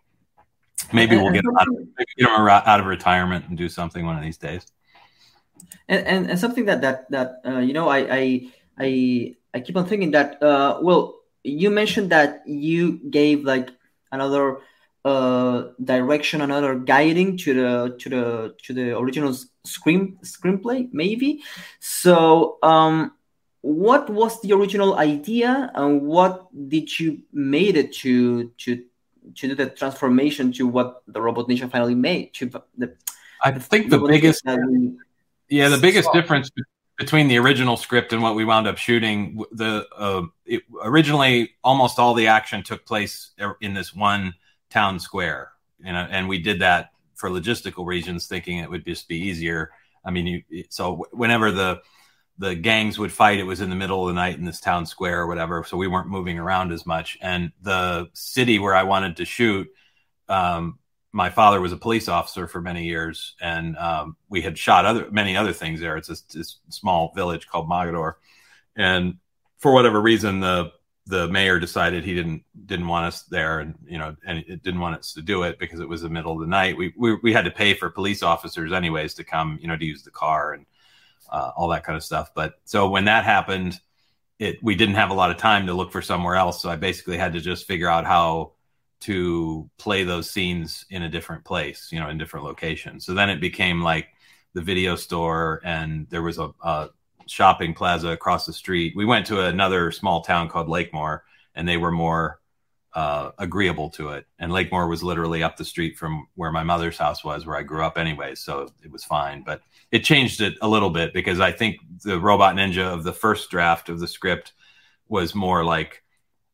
maybe 0.91 1.15
we'll 1.15 1.31
get 1.31 1.45
him 1.45 1.55
out, 1.57 1.67
of, 1.69 1.75
get 1.97 2.27
him 2.27 2.29
out 2.29 2.79
of 2.81 2.85
retirement 2.85 3.45
and 3.47 3.57
do 3.57 3.69
something 3.69 4.05
one 4.05 4.17
of 4.17 4.21
these 4.21 4.37
days. 4.37 4.67
And 5.87 6.05
and, 6.05 6.29
and 6.29 6.39
something 6.39 6.65
that 6.65 6.81
that 6.81 7.09
that 7.09 7.41
uh, 7.45 7.59
you 7.59 7.73
know, 7.73 7.87
I 7.87 7.99
I 7.99 8.51
I 8.77 9.35
I 9.53 9.59
keep 9.61 9.77
on 9.77 9.85
thinking 9.85 10.11
that 10.11 10.43
uh, 10.43 10.79
well 10.81 11.15
you 11.43 11.69
mentioned 11.69 12.11
that 12.11 12.43
you 12.45 12.99
gave 13.09 13.45
like 13.45 13.69
another 14.11 14.59
uh, 15.05 15.69
direction, 15.81 16.41
another 16.41 16.75
guiding 16.75 17.37
to 17.37 17.53
the 17.53 17.95
to 17.97 18.09
the 18.09 18.55
to 18.63 18.73
the 18.73 18.97
original 18.97 19.33
screen 19.63 20.17
screenplay, 20.23 20.89
maybe. 20.91 21.41
So, 21.79 22.57
um, 22.61 23.13
what 23.61 24.09
was 24.09 24.41
the 24.41 24.53
original 24.53 24.97
idea, 24.97 25.71
and 25.75 26.01
what 26.01 26.47
did 26.69 26.99
you 26.99 27.21
made 27.33 27.77
it 27.77 27.93
to 27.93 28.49
to 28.59 28.83
to 29.35 29.47
do 29.47 29.55
the 29.55 29.69
transformation 29.69 30.51
to 30.53 30.67
what 30.67 31.03
the 31.07 31.21
Robot 31.21 31.47
Ninja 31.47 31.69
finally 31.69 31.95
made? 31.95 32.33
To 32.35 32.49
the, 32.77 32.95
I 33.43 33.51
think 33.51 33.89
the, 33.89 33.99
the 33.99 34.07
biggest, 34.07 34.43
yeah, 35.49 35.69
the 35.69 35.77
biggest 35.77 36.11
difference 36.13 36.49
between 36.97 37.27
the 37.27 37.37
original 37.37 37.77
script 37.77 38.11
and 38.11 38.21
what 38.21 38.35
we 38.35 38.43
wound 38.43 38.67
up 38.67 38.77
shooting, 38.77 39.43
the 39.51 39.87
uh, 39.95 40.23
it, 40.45 40.63
originally 40.83 41.51
almost 41.63 41.99
all 41.99 42.13
the 42.13 42.27
action 42.27 42.63
took 42.63 42.85
place 42.85 43.31
in 43.61 43.73
this 43.73 43.93
one 43.93 44.33
town 44.69 44.99
square, 44.99 45.51
you 45.79 45.91
know, 45.91 46.07
and 46.09 46.27
we 46.27 46.39
did 46.39 46.59
that 46.61 46.91
for 47.15 47.29
logistical 47.29 47.85
reasons, 47.85 48.27
thinking 48.27 48.59
it 48.59 48.69
would 48.69 48.85
just 48.85 49.07
be 49.07 49.17
easier. 49.17 49.71
I 50.03 50.11
mean, 50.11 50.43
you, 50.49 50.63
so 50.69 51.05
whenever 51.11 51.51
the 51.51 51.81
the 52.37 52.55
gangs 52.55 52.99
would 52.99 53.11
fight, 53.11 53.39
it 53.39 53.43
was 53.43 53.61
in 53.61 53.69
the 53.69 53.75
middle 53.75 54.01
of 54.01 54.07
the 54.07 54.19
night 54.19 54.37
in 54.37 54.45
this 54.45 54.59
town 54.59 54.85
square 54.85 55.21
or 55.21 55.27
whatever, 55.27 55.63
so 55.63 55.77
we 55.77 55.87
weren't 55.87 56.09
moving 56.09 56.37
around 56.37 56.71
as 56.71 56.85
much. 56.85 57.17
And 57.21 57.51
the 57.61 58.09
city 58.13 58.59
where 58.59 58.75
I 58.75 58.83
wanted 58.83 59.17
to 59.17 59.25
shoot, 59.25 59.67
um, 60.29 60.79
my 61.11 61.29
father 61.29 61.59
was 61.59 61.71
a 61.71 61.77
police 61.77 62.07
officer 62.07 62.47
for 62.47 62.61
many 62.61 62.85
years, 62.85 63.35
and 63.41 63.75
um, 63.77 64.17
we 64.29 64.41
had 64.41 64.57
shot 64.57 64.85
other 64.85 65.09
many 65.09 65.35
other 65.35 65.53
things 65.53 65.79
there. 65.79 65.97
It's 65.97 66.09
a, 66.09 66.15
this 66.31 66.57
small 66.69 67.11
village 67.15 67.47
called 67.47 67.67
Mogador, 67.67 68.13
and 68.75 69.15
for 69.57 69.73
whatever 69.73 69.99
reason, 69.99 70.39
the 70.39 70.71
the 71.07 71.27
mayor 71.29 71.59
decided 71.59 72.03
he 72.03 72.13
didn't 72.13 72.43
didn't 72.65 72.87
want 72.87 73.05
us 73.05 73.23
there, 73.23 73.61
and 73.61 73.75
you 73.87 73.97
know, 73.97 74.15
and 74.25 74.39
it 74.39 74.61
didn't 74.61 74.81
want 74.81 74.99
us 74.99 75.13
to 75.13 75.21
do 75.21 75.43
it 75.43 75.57
because 75.57 75.79
it 75.79 75.89
was 75.89 76.01
the 76.01 76.09
middle 76.09 76.33
of 76.33 76.41
the 76.41 76.47
night. 76.47 76.77
We 76.77 76.93
we, 76.97 77.15
we 77.23 77.33
had 77.33 77.45
to 77.45 77.51
pay 77.51 77.73
for 77.73 77.89
police 77.89 78.21
officers 78.21 78.71
anyways 78.71 79.15
to 79.15 79.23
come, 79.23 79.57
you 79.59 79.67
know, 79.67 79.77
to 79.77 79.85
use 79.85 80.03
the 80.03 80.11
car 80.11 80.53
and 80.53 80.65
uh, 81.29 81.51
all 81.55 81.69
that 81.69 81.83
kind 81.83 81.97
of 81.97 82.03
stuff. 82.03 82.31
But 82.33 82.55
so 82.65 82.89
when 82.89 83.05
that 83.05 83.23
happened, 83.23 83.79
it 84.39 84.57
we 84.61 84.75
didn't 84.75 84.95
have 84.95 85.09
a 85.09 85.15
lot 85.15 85.31
of 85.31 85.37
time 85.37 85.67
to 85.67 85.73
look 85.73 85.91
for 85.91 86.01
somewhere 86.01 86.35
else, 86.35 86.61
so 86.61 86.69
I 86.69 86.75
basically 86.75 87.17
had 87.17 87.33
to 87.33 87.39
just 87.39 87.65
figure 87.65 87.89
out 87.89 88.05
how 88.05 88.53
to 88.99 89.69
play 89.77 90.03
those 90.03 90.29
scenes 90.29 90.85
in 90.89 91.03
a 91.03 91.09
different 91.09 91.43
place, 91.45 91.89
you 91.91 91.99
know, 91.99 92.09
in 92.09 92.17
different 92.17 92.45
locations. 92.45 93.05
So 93.05 93.13
then 93.13 93.29
it 93.29 93.41
became 93.41 93.81
like 93.81 94.07
the 94.53 94.61
video 94.61 94.95
store, 94.95 95.61
and 95.63 96.07
there 96.09 96.23
was 96.23 96.37
a, 96.37 96.51
a 96.63 96.89
shopping 97.27 97.73
plaza 97.73 98.09
across 98.09 98.45
the 98.45 98.53
street. 98.53 98.93
We 98.95 99.05
went 99.05 99.25
to 99.27 99.41
another 99.41 99.91
small 99.91 100.21
town 100.21 100.49
called 100.49 100.67
Lakemore, 100.67 101.21
and 101.55 101.67
they 101.67 101.77
were 101.77 101.91
more 101.91 102.39
uh, 102.93 103.31
agreeable 103.37 103.89
to 103.91 104.09
it. 104.09 104.25
And 104.39 104.51
Lakemore 104.51 104.89
was 104.89 105.03
literally 105.03 105.43
up 105.43 105.57
the 105.57 105.65
street 105.65 105.97
from 105.97 106.27
where 106.35 106.51
my 106.51 106.63
mother's 106.63 106.97
house 106.97 107.23
was, 107.23 107.45
where 107.45 107.57
I 107.57 107.63
grew 107.63 107.83
up 107.83 107.97
anyway. 107.97 108.35
So 108.35 108.69
it 108.83 108.91
was 108.91 109.03
fine. 109.03 109.43
But 109.43 109.61
it 109.91 110.03
changed 110.03 110.41
it 110.41 110.55
a 110.61 110.67
little 110.67 110.89
bit 110.89 111.13
because 111.13 111.39
I 111.39 111.51
think 111.51 111.77
the 112.03 112.19
Robot 112.19 112.55
Ninja 112.55 112.93
of 112.93 113.03
the 113.03 113.13
first 113.13 113.49
draft 113.49 113.89
of 113.89 113.99
the 113.99 114.07
script 114.07 114.53
was 115.07 115.35
more 115.35 115.63
like 115.63 116.03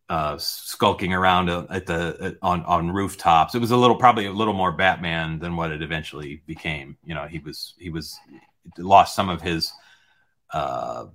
uh, 0.09 0.38
skulking 0.38 1.13
around 1.13 1.49
at 1.49 1.86
the 1.86 2.17
at, 2.19 2.36
on 2.41 2.63
on 2.65 2.91
rooftops. 2.91 3.55
It 3.55 3.59
was 3.59 3.71
a 3.71 3.77
little 3.77 3.95
probably 3.95 4.25
a 4.25 4.34
little 4.34 4.53
more 4.53 4.71
Batman 4.71 5.39
than 5.39 5.55
what 5.55 5.71
it 5.71 5.81
eventually 5.81 6.43
became. 6.45 6.97
You 7.03 7.15
know, 7.15 7.25
he 7.25 7.39
was 7.39 7.73
he 7.79 7.89
was 7.89 8.19
lost 8.77 9.15
some 9.15 9.29
of 9.29 9.41
his 9.41 9.71
uh, 10.51 11.05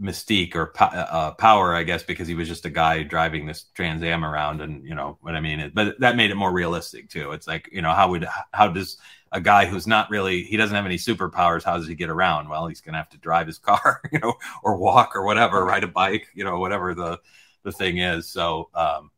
mystique 0.00 0.54
or 0.54 0.66
po- 0.66 0.84
uh, 0.86 1.32
power, 1.32 1.74
I 1.74 1.82
guess, 1.82 2.02
because 2.02 2.28
he 2.28 2.34
was 2.34 2.48
just 2.48 2.66
a 2.66 2.70
guy 2.70 3.02
driving 3.02 3.46
this 3.46 3.64
Trans 3.74 4.02
Am 4.02 4.24
around, 4.24 4.60
and 4.60 4.84
you 4.84 4.94
know 4.94 5.18
what 5.20 5.34
I 5.34 5.40
mean. 5.40 5.60
It, 5.60 5.74
but 5.74 5.98
that 6.00 6.16
made 6.16 6.30
it 6.30 6.36
more 6.36 6.52
realistic 6.52 7.08
too. 7.08 7.32
It's 7.32 7.46
like 7.46 7.68
you 7.72 7.82
know 7.82 7.92
how 7.92 8.10
would 8.10 8.26
how 8.52 8.68
does 8.68 8.98
a 9.32 9.40
guy 9.40 9.66
who's 9.66 9.86
not 9.86 10.10
really 10.10 10.44
he 10.44 10.56
doesn't 10.56 10.74
have 10.74 10.86
any 10.86 10.96
superpowers 10.96 11.64
how 11.64 11.76
does 11.76 11.88
he 11.88 11.94
get 11.94 12.10
around? 12.10 12.48
Well, 12.48 12.66
he's 12.66 12.80
gonna 12.80 12.98
have 12.98 13.10
to 13.10 13.18
drive 13.18 13.46
his 13.46 13.58
car, 13.70 14.00
you 14.12 14.18
know, 14.18 14.34
or 14.62 14.76
walk 14.76 15.16
or 15.16 15.24
whatever, 15.24 15.64
ride 15.64 15.84
a 15.84 15.88
bike, 15.88 16.28
you 16.34 16.44
know, 16.44 16.58
whatever 16.58 16.94
the 16.94 17.18
the 17.62 17.72
thing 17.72 17.98
is. 17.98 18.28
So 18.28 18.70
um, 18.74 19.10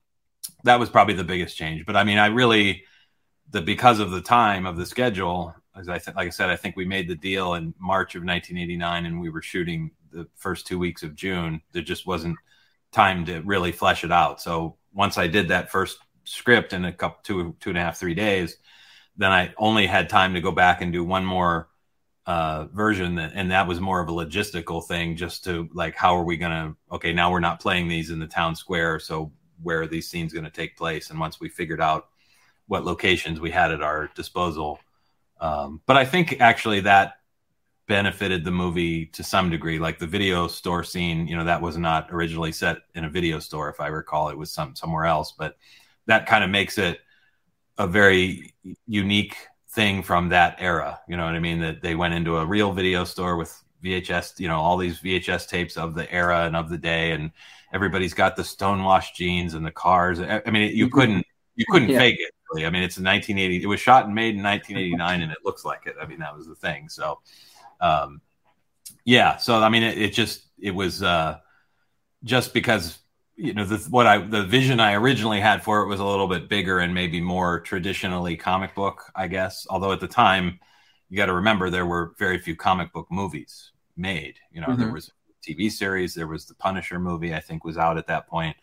that 0.65 0.81
was 0.81 0.89
probably 0.91 1.15
the 1.15 1.25
biggest 1.25 1.57
change. 1.57 1.85
But 1.87 1.97
I 1.97 2.05
mean, 2.05 2.19
I 2.19 2.27
really 2.27 2.85
the 3.51 3.63
because 3.63 3.99
of 3.99 4.11
the 4.11 4.21
time 4.21 4.67
of 4.67 4.77
the 4.77 4.87
schedule 4.87 5.55
as 5.79 5.89
I 5.89 5.99
th- 5.99 6.17
like 6.17 6.27
I 6.27 6.31
said, 6.31 6.51
I 6.51 6.57
think 6.57 6.77
we 6.77 6.85
made 6.85 7.09
the 7.09 7.15
deal 7.15 7.55
in 7.55 7.73
March 7.79 8.15
of 8.15 8.25
1989, 8.25 9.07
and 9.07 9.21
we 9.21 9.31
were 9.31 9.43
shooting 9.43 9.91
the 10.11 10.29
first 10.37 10.67
two 10.67 10.79
weeks 10.79 11.03
of 11.03 11.15
June. 11.15 11.61
There 11.73 11.83
just 11.83 12.07
wasn't 12.07 12.37
time 12.93 13.25
to 13.27 13.41
really 13.41 13.73
flesh 13.73 14.05
it 14.05 14.13
out. 14.13 14.41
So 14.41 14.77
once 14.93 15.19
I 15.19 15.27
did 15.27 15.49
that 15.49 15.71
first 15.71 15.99
script 16.25 16.73
in 16.73 16.85
a 16.85 16.93
couple 16.93 17.21
two 17.23 17.57
two 17.61 17.71
and 17.71 17.79
a 17.79 17.83
half 17.83 17.99
three 17.99 18.15
days, 18.15 18.57
then 19.17 19.31
I 19.31 19.53
only 19.57 19.87
had 19.87 20.09
time 20.09 20.35
to 20.35 20.41
go 20.41 20.53
back 20.53 20.81
and 20.81 20.93
do 20.93 21.05
one 21.05 21.25
more 21.25 21.69
uh, 22.27 22.67
version, 22.67 23.19
and 23.19 23.51
that 23.51 23.67
was 23.67 23.81
more 23.81 24.01
of 24.01 24.09
a 24.09 24.13
logistical 24.13 24.87
thing, 24.87 25.17
just 25.17 25.45
to 25.45 25.69
like 25.73 25.95
how 25.95 26.17
are 26.17 26.25
we 26.25 26.37
gonna? 26.37 26.75
Okay, 26.93 27.13
now 27.13 27.31
we're 27.31 27.41
not 27.41 27.61
playing 27.61 27.89
these 27.89 28.11
in 28.11 28.19
the 28.19 28.27
town 28.27 28.55
square, 28.55 28.99
so 28.99 29.33
where 29.63 29.83
are 29.83 29.87
these 29.87 30.09
scenes 30.09 30.33
going 30.33 30.45
to 30.45 30.51
take 30.51 30.77
place? 30.77 31.11
And 31.11 31.19
once 31.19 31.41
we 31.41 31.49
figured 31.49 31.81
out 31.81 32.09
what 32.69 32.85
locations 32.85 33.41
we 33.41 33.51
had 33.51 33.73
at 33.73 33.83
our 33.83 34.09
disposal 34.15 34.79
um, 35.41 35.81
but 35.87 35.97
I 35.97 36.05
think 36.05 36.41
actually 36.41 36.81
that 36.81 37.15
benefited 37.89 38.45
the 38.45 38.51
movie 38.51 39.07
to 39.07 39.25
some 39.25 39.51
degree. 39.51 39.79
Like 39.79 39.99
the 39.99 40.07
video 40.07 40.47
store 40.47 40.85
scene, 40.85 41.27
you 41.27 41.37
know, 41.37 41.45
that 41.45 41.61
was 41.61 41.77
not 41.77 42.13
originally 42.13 42.53
set 42.53 42.79
in 42.95 43.05
a 43.05 43.11
video 43.11 43.39
store, 43.39 43.69
if 43.71 43.81
I 43.81 43.89
recall. 43.89 44.29
It 44.29 44.39
was 44.39 44.53
some 44.53 44.77
somewhere 44.77 45.07
else, 45.07 45.33
but 45.37 45.57
that 46.07 46.27
kind 46.27 46.45
of 46.45 46.51
makes 46.51 46.79
it 46.79 47.01
a 47.79 47.87
very 47.87 48.55
unique 48.87 49.37
thing 49.71 50.03
from 50.03 50.29
that 50.29 50.57
era. 50.59 51.01
You 51.09 51.17
know 51.17 51.25
what 51.25 51.35
I 51.35 51.41
mean? 51.41 51.61
That 51.61 51.83
they 51.83 51.95
went 51.95 52.15
into 52.15 52.37
a 52.37 52.47
real 52.47 52.73
video 52.73 53.05
store 53.05 53.37
with 53.37 53.63
VHS, 53.83 54.39
you 54.39 54.49
know, 54.49 54.59
all 54.59 54.77
these 54.77 55.01
VHS 55.01 55.49
tapes 55.49 55.77
of 55.77 55.95
the 55.95 56.11
era 56.13 56.45
and 56.45 56.57
of 56.57 56.69
the 56.69 56.79
day, 56.79 57.13
and 57.13 57.31
everybody's 57.73 58.15
got 58.15 58.37
the 58.37 58.45
stonewashed 58.45 59.17
jeans 59.17 59.55
and 59.55 59.65
the 59.65 59.71
cars. 59.71 60.21
I 60.21 60.43
mean, 60.51 60.77
you 60.77 60.87
mm-hmm. 60.87 60.99
couldn't 60.99 61.27
you 61.55 61.65
couldn't 61.69 61.89
yeah. 61.89 61.99
fake 61.99 62.17
it 62.19 62.33
really. 62.51 62.67
I 62.67 62.71
mean, 62.71 62.83
it's 62.83 62.99
1980. 62.99 63.63
It 63.63 63.67
was 63.67 63.81
shot 63.81 64.07
and 64.07 64.15
made 64.15 64.37
in 64.37 64.43
1989, 64.43 65.23
and 65.23 65.33
it 65.33 65.39
looks 65.45 65.65
like 65.65 65.87
it. 65.87 65.97
I 66.01 66.07
mean, 66.07 66.21
that 66.21 66.37
was 66.37 66.47
the 66.47 66.55
thing. 66.55 66.89
So, 66.89 67.21
um, 67.81 68.21
yeah. 69.05 69.37
So 69.37 69.61
I 69.61 69.69
mean, 69.69 69.83
it, 69.83 69.99
it 69.99 70.13
just 70.13 70.45
it 70.61 70.73
was 70.73 71.03
uh, 71.03 71.39
just 72.25 72.53
because 72.53 72.99
you 73.37 73.55
know 73.55 73.65
the, 73.65 73.79
what 73.91 74.07
I 74.07 74.19
the 74.19 74.45
vision 74.45 74.81
I 74.81 74.95
originally 74.95 75.41
had 75.41 75.63
for 75.63 75.83
it 75.83 75.89
was 75.89 76.01
a 76.01 76.05
little 76.05 76.29
bit 76.29 76.49
bigger 76.49 76.79
and 76.81 76.95
maybe 76.95 77.21
more 77.21 77.61
traditionally 77.61 78.37
comic 78.37 78.75
book, 78.75 79.11
I 79.15 79.29
guess. 79.29 79.67
Although 79.71 79.93
at 79.93 80.01
the 80.01 80.09
time, 80.09 80.59
you 81.09 81.17
got 81.17 81.27
to 81.27 81.35
remember 81.35 81.71
there 81.71 81.87
were 81.87 82.15
very 82.19 82.39
few 82.39 82.57
comic 82.57 82.93
book 82.93 83.07
movies 83.11 83.73
made. 83.97 84.37
You 84.51 84.61
know, 84.61 84.69
mm-hmm. 84.69 84.81
there 84.81 84.93
was 84.93 85.09
a 85.09 85.51
TV 85.51 85.71
series, 85.71 86.15
there 86.15 86.27
was 86.27 86.47
the 86.47 86.55
Punisher 86.55 86.99
movie, 86.99 87.35
I 87.35 87.41
think, 87.41 87.65
was 87.65 87.79
out 87.79 87.99
at 87.99 88.07
that 88.09 88.27
point. 88.27 88.57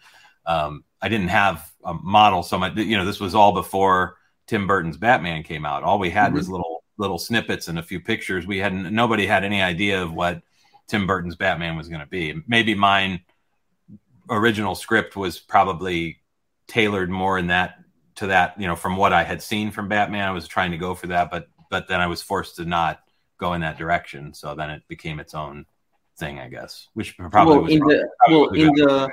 Um, 0.45 0.83
I 1.01 1.09
didn't 1.09 1.29
have 1.29 1.71
a 1.83 1.93
model 1.93 2.43
so 2.43 2.57
much. 2.57 2.75
You 2.75 2.97
know, 2.97 3.05
this 3.05 3.19
was 3.19 3.33
all 3.33 3.53
before 3.53 4.17
Tim 4.47 4.67
Burton's 4.67 4.97
Batman 4.97 5.43
came 5.43 5.65
out. 5.65 5.83
All 5.83 5.99
we 5.99 6.09
had 6.09 6.27
mm-hmm. 6.27 6.35
was 6.35 6.49
little 6.49 6.74
little 6.97 7.17
snippets 7.17 7.67
and 7.67 7.79
a 7.79 7.83
few 7.83 7.99
pictures. 7.99 8.47
We 8.47 8.57
hadn't 8.57 8.93
nobody 8.93 9.25
had 9.25 9.43
any 9.43 9.61
idea 9.61 10.01
of 10.01 10.13
what 10.13 10.41
Tim 10.87 11.07
Burton's 11.07 11.35
Batman 11.35 11.75
was 11.75 11.87
going 11.87 12.01
to 12.01 12.07
be. 12.07 12.41
Maybe 12.47 12.75
mine 12.75 13.21
original 14.29 14.75
script 14.75 15.15
was 15.15 15.39
probably 15.39 16.19
tailored 16.67 17.09
more 17.09 17.37
in 17.37 17.47
that 17.47 17.75
to 18.15 18.27
that. 18.27 18.59
You 18.59 18.67
know, 18.67 18.75
from 18.75 18.97
what 18.97 19.13
I 19.13 19.23
had 19.23 19.41
seen 19.41 19.71
from 19.71 19.87
Batman, 19.87 20.27
I 20.27 20.31
was 20.31 20.47
trying 20.47 20.71
to 20.71 20.77
go 20.77 20.95
for 20.95 21.07
that, 21.07 21.29
but 21.31 21.47
but 21.69 21.87
then 21.87 21.99
I 21.99 22.07
was 22.07 22.21
forced 22.21 22.55
to 22.57 22.65
not 22.65 23.01
go 23.37 23.53
in 23.53 23.61
that 23.61 23.77
direction. 23.77 24.33
So 24.33 24.55
then 24.55 24.69
it 24.69 24.83
became 24.87 25.19
its 25.19 25.33
own 25.33 25.65
thing, 26.17 26.39
I 26.39 26.47
guess, 26.47 26.87
which 26.93 27.17
probably 27.17 27.55
well, 27.55 27.63
was 27.63 27.73
in 27.73 27.79
the 27.79 28.09
well 28.29 28.49
in 28.49 28.67
the 28.73 29.09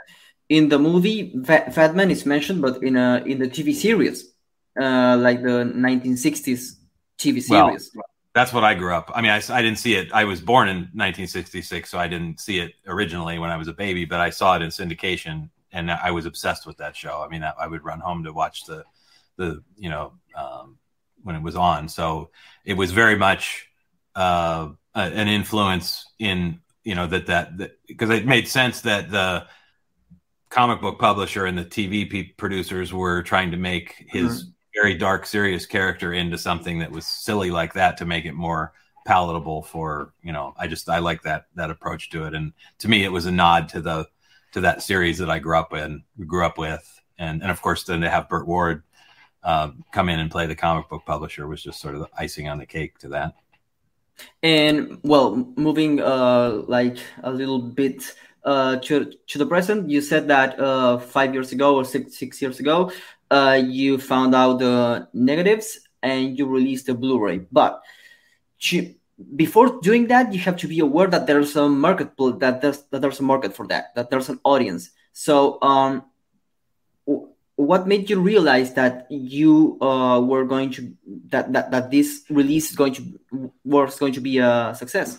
in 0.48 0.68
the 0.68 0.78
movie 0.78 1.32
Batman 1.34 2.10
is 2.10 2.26
mentioned, 2.26 2.62
but 2.62 2.82
in 2.82 2.96
a 2.96 3.22
in 3.26 3.38
the 3.38 3.48
TV 3.48 3.74
series, 3.74 4.32
uh, 4.80 5.16
like 5.18 5.42
the 5.42 5.64
1960s 5.74 6.76
TV 7.22 7.42
series. 7.42 7.90
Well, 7.94 8.04
that's 8.34 8.52
what 8.52 8.64
I 8.64 8.74
grew 8.74 8.94
up. 8.94 9.10
I 9.14 9.20
mean, 9.20 9.30
I, 9.30 9.42
I 9.50 9.62
didn't 9.62 9.78
see 9.78 9.94
it. 9.94 10.10
I 10.12 10.24
was 10.24 10.40
born 10.40 10.68
in 10.68 10.76
1966, 10.76 11.90
so 11.90 11.98
I 11.98 12.08
didn't 12.08 12.40
see 12.40 12.58
it 12.58 12.72
originally 12.86 13.38
when 13.38 13.50
I 13.50 13.56
was 13.56 13.68
a 13.68 13.72
baby, 13.72 14.04
but 14.04 14.20
I 14.20 14.30
saw 14.30 14.56
it 14.56 14.62
in 14.62 14.70
syndication, 14.70 15.50
and 15.70 15.90
I 15.90 16.10
was 16.10 16.24
obsessed 16.24 16.66
with 16.66 16.78
that 16.78 16.96
show. 16.96 17.22
I 17.22 17.28
mean, 17.28 17.42
I, 17.42 17.52
I 17.60 17.66
would 17.66 17.84
run 17.84 18.00
home 18.00 18.24
to 18.24 18.32
watch 18.32 18.64
the 18.64 18.84
the 19.36 19.62
you 19.76 19.90
know 19.90 20.12
um, 20.36 20.78
when 21.22 21.36
it 21.36 21.42
was 21.42 21.56
on. 21.56 21.88
So 21.88 22.30
it 22.64 22.74
was 22.74 22.90
very 22.92 23.16
much 23.16 23.68
uh, 24.14 24.70
an 24.94 25.28
influence 25.28 26.06
in 26.18 26.60
you 26.84 26.94
know 26.94 27.06
that 27.06 27.26
that 27.26 27.72
because 27.86 28.10
it 28.10 28.26
made 28.26 28.48
sense 28.48 28.82
that 28.82 29.10
the 29.10 29.46
comic 30.48 30.80
book 30.80 30.98
publisher 30.98 31.46
and 31.46 31.56
the 31.56 31.64
TV 31.64 32.36
producers 32.36 32.92
were 32.92 33.22
trying 33.22 33.50
to 33.50 33.56
make 33.56 34.06
his 34.08 34.44
mm-hmm. 34.44 34.50
Very 34.74 34.94
dark, 34.94 35.26
serious 35.26 35.66
character 35.66 36.12
into 36.12 36.38
something 36.38 36.78
that 36.80 36.90
was 36.90 37.06
silly 37.06 37.50
like 37.50 37.74
that 37.74 37.96
to 37.98 38.04
make 38.04 38.24
it 38.24 38.34
more 38.34 38.72
palatable 39.04 39.62
for 39.62 40.12
you 40.22 40.32
know. 40.32 40.54
I 40.56 40.66
just 40.66 40.88
I 40.88 40.98
like 40.98 41.22
that 41.22 41.46
that 41.54 41.70
approach 41.70 42.10
to 42.10 42.24
it, 42.26 42.34
and 42.34 42.52
to 42.78 42.88
me, 42.88 43.04
it 43.04 43.12
was 43.12 43.26
a 43.26 43.32
nod 43.32 43.68
to 43.70 43.80
the 43.80 44.08
to 44.52 44.60
that 44.62 44.82
series 44.82 45.18
that 45.18 45.30
I 45.30 45.38
grew 45.38 45.56
up 45.56 45.72
in, 45.72 46.04
grew 46.26 46.44
up 46.44 46.58
with, 46.58 47.00
and 47.18 47.42
and 47.42 47.50
of 47.50 47.62
course, 47.62 47.84
then 47.84 48.00
to 48.00 48.10
have 48.10 48.28
Burt 48.28 48.46
Ward 48.46 48.82
uh, 49.42 49.70
come 49.92 50.08
in 50.08 50.18
and 50.18 50.30
play 50.30 50.46
the 50.46 50.54
comic 50.54 50.88
book 50.88 51.02
publisher 51.04 51.46
was 51.46 51.62
just 51.62 51.80
sort 51.80 51.94
of 51.94 52.00
the 52.00 52.08
icing 52.16 52.48
on 52.48 52.58
the 52.58 52.66
cake 52.66 52.98
to 52.98 53.08
that. 53.08 53.34
And 54.42 55.00
well, 55.02 55.52
moving 55.56 56.00
uh, 56.00 56.62
like 56.68 56.98
a 57.22 57.30
little 57.30 57.60
bit 57.60 58.14
uh, 58.44 58.76
to, 58.76 59.12
to 59.28 59.38
the 59.38 59.46
present, 59.46 59.88
you 59.88 60.00
said 60.00 60.28
that 60.28 60.58
uh, 60.58 60.98
five 60.98 61.32
years 61.32 61.52
ago 61.52 61.76
or 61.76 61.84
six, 61.84 62.18
six 62.18 62.40
years 62.42 62.60
ago, 62.60 62.92
uh, 63.32 63.56
you 63.56 63.96
found 63.96 64.34
out 64.34 64.58
the 64.58 65.08
negatives 65.14 65.80
and 66.02 66.38
you 66.38 66.46
released 66.46 66.86
the 66.86 66.94
Blu-ray. 66.94 67.48
But 67.50 67.80
to, 68.68 68.94
before 69.34 69.80
doing 69.80 70.08
that, 70.08 70.32
you 70.32 70.40
have 70.40 70.56
to 70.58 70.68
be 70.68 70.80
aware 70.80 71.08
that 71.08 71.26
there's 71.26 71.56
a 71.56 71.68
market 71.68 72.12
that 72.40 72.60
there's 72.60 72.82
that 72.90 73.00
there's 73.00 73.20
a 73.20 73.22
market 73.22 73.56
for 73.56 73.66
that, 73.68 73.94
that 73.94 74.10
there's 74.10 74.28
an 74.28 74.38
audience. 74.44 74.90
So, 75.12 75.58
um, 75.62 76.04
what 77.56 77.86
made 77.86 78.10
you 78.10 78.20
realize 78.20 78.74
that 78.74 79.06
you 79.10 79.78
uh, 79.80 80.20
were 80.20 80.44
going 80.44 80.70
to 80.72 80.92
that, 81.28 81.52
that 81.52 81.70
that 81.70 81.90
this 81.90 82.24
release 82.28 82.70
is 82.70 82.76
going 82.76 82.94
to 82.94 83.52
was 83.64 83.98
going 83.98 84.12
to 84.12 84.20
be 84.20 84.38
a 84.38 84.74
success? 84.76 85.18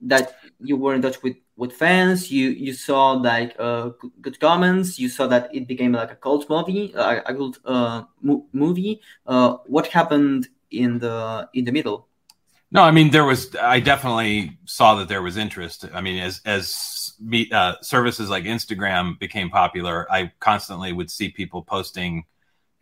That 0.00 0.36
you 0.60 0.76
were 0.76 0.94
in 0.94 1.02
touch 1.02 1.22
with 1.22 1.36
with 1.56 1.72
fans. 1.72 2.30
You 2.30 2.50
you 2.50 2.72
saw 2.72 3.12
like 3.12 3.54
uh, 3.58 3.90
good 4.20 4.38
comments. 4.40 4.98
You 4.98 5.08
saw 5.08 5.26
that 5.28 5.54
it 5.54 5.66
became 5.66 5.92
like 5.92 6.10
a 6.10 6.16
cult 6.16 6.48
movie 6.50 6.94
uh, 6.94 7.20
a 7.24 7.34
cult 7.34 7.58
uh, 7.64 8.04
mo- 8.20 8.46
movie. 8.52 9.00
Uh, 9.26 9.56
what 9.66 9.86
happened 9.88 10.48
in 10.70 10.98
the 10.98 11.48
in 11.54 11.64
the 11.64 11.72
middle? 11.72 12.08
No 12.70 12.82
i 12.82 12.90
mean 12.90 13.10
there 13.10 13.24
was 13.24 13.54
i 13.56 13.78
definitely 13.78 14.58
saw 14.64 14.96
that 14.96 15.08
there 15.08 15.22
was 15.22 15.36
interest. 15.36 15.84
I 15.94 16.00
mean 16.00 16.20
as 16.20 16.40
as 16.44 17.14
uh, 17.52 17.74
services 17.80 18.28
like 18.28 18.44
instagram 18.44 19.18
became 19.20 19.48
popular 19.48 20.10
i 20.10 20.32
constantly 20.40 20.92
would 20.92 21.10
see 21.10 21.28
people 21.28 21.62
posting 21.62 22.24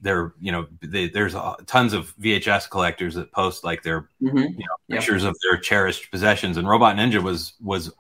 their 0.03 0.35
you 0.41 0.53
know 0.53 0.67
they, 0.83 1.09
there's 1.09 1.35
uh, 1.35 1.55
tons 1.67 1.95
of 1.95 2.15
vhs 2.19 2.69
collectors 2.69 3.15
that 3.15 3.33
post 3.33 3.65
like 3.65 3.83
their 3.83 4.11
mm-hmm. 4.21 4.39
you 4.39 4.59
know, 4.59 4.77
pictures 4.91 5.23
yep. 5.23 5.31
of 5.31 5.37
their 5.43 5.59
cherished 5.59 6.11
possessions 6.11 6.57
and 6.59 6.69
robot 6.69 6.97
ninja 6.97 7.23
was 7.23 7.55
was 7.63 7.91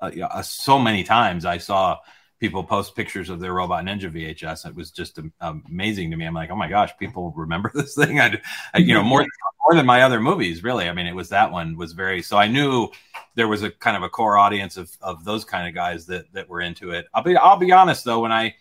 uh, 0.00 0.10
uh, 0.22 0.42
so 0.42 0.78
many 0.78 1.02
times 1.02 1.44
I 1.44 1.58
saw 1.58 1.98
people 2.38 2.62
post 2.62 2.94
pictures 2.94 3.30
of 3.30 3.40
their 3.40 3.52
Robot 3.52 3.84
Ninja 3.84 4.10
VHS. 4.10 4.66
It 4.66 4.74
was 4.74 4.90
just 4.90 5.18
amazing 5.40 6.10
to 6.10 6.16
me. 6.16 6.26
I'm 6.26 6.34
like, 6.34 6.50
oh 6.50 6.56
my 6.56 6.68
gosh, 6.68 6.90
people 6.98 7.32
remember 7.34 7.70
this 7.74 7.94
thing. 7.94 8.20
I, 8.20 8.40
I 8.74 8.78
you 8.78 8.94
know, 8.94 9.02
more 9.02 9.24
more 9.66 9.74
than 9.74 9.86
my 9.86 10.02
other 10.02 10.20
movies, 10.20 10.62
really. 10.62 10.88
I 10.88 10.92
mean, 10.92 11.06
it 11.06 11.14
was 11.14 11.30
that 11.30 11.50
one 11.50 11.76
was 11.76 11.92
very. 11.92 12.22
So 12.22 12.36
I 12.36 12.48
knew 12.48 12.88
there 13.34 13.48
was 13.48 13.62
a 13.62 13.70
kind 13.70 13.96
of 13.96 14.02
a 14.02 14.08
core 14.08 14.38
audience 14.38 14.76
of 14.76 14.90
of 15.00 15.24
those 15.24 15.44
kind 15.44 15.66
of 15.68 15.74
guys 15.74 16.06
that 16.06 16.32
that 16.32 16.48
were 16.48 16.60
into 16.60 16.90
it. 16.90 17.06
I'll 17.14 17.22
be 17.22 17.36
I'll 17.36 17.56
be 17.56 17.72
honest 17.72 18.04
though, 18.04 18.20
when 18.20 18.32
I 18.32 18.54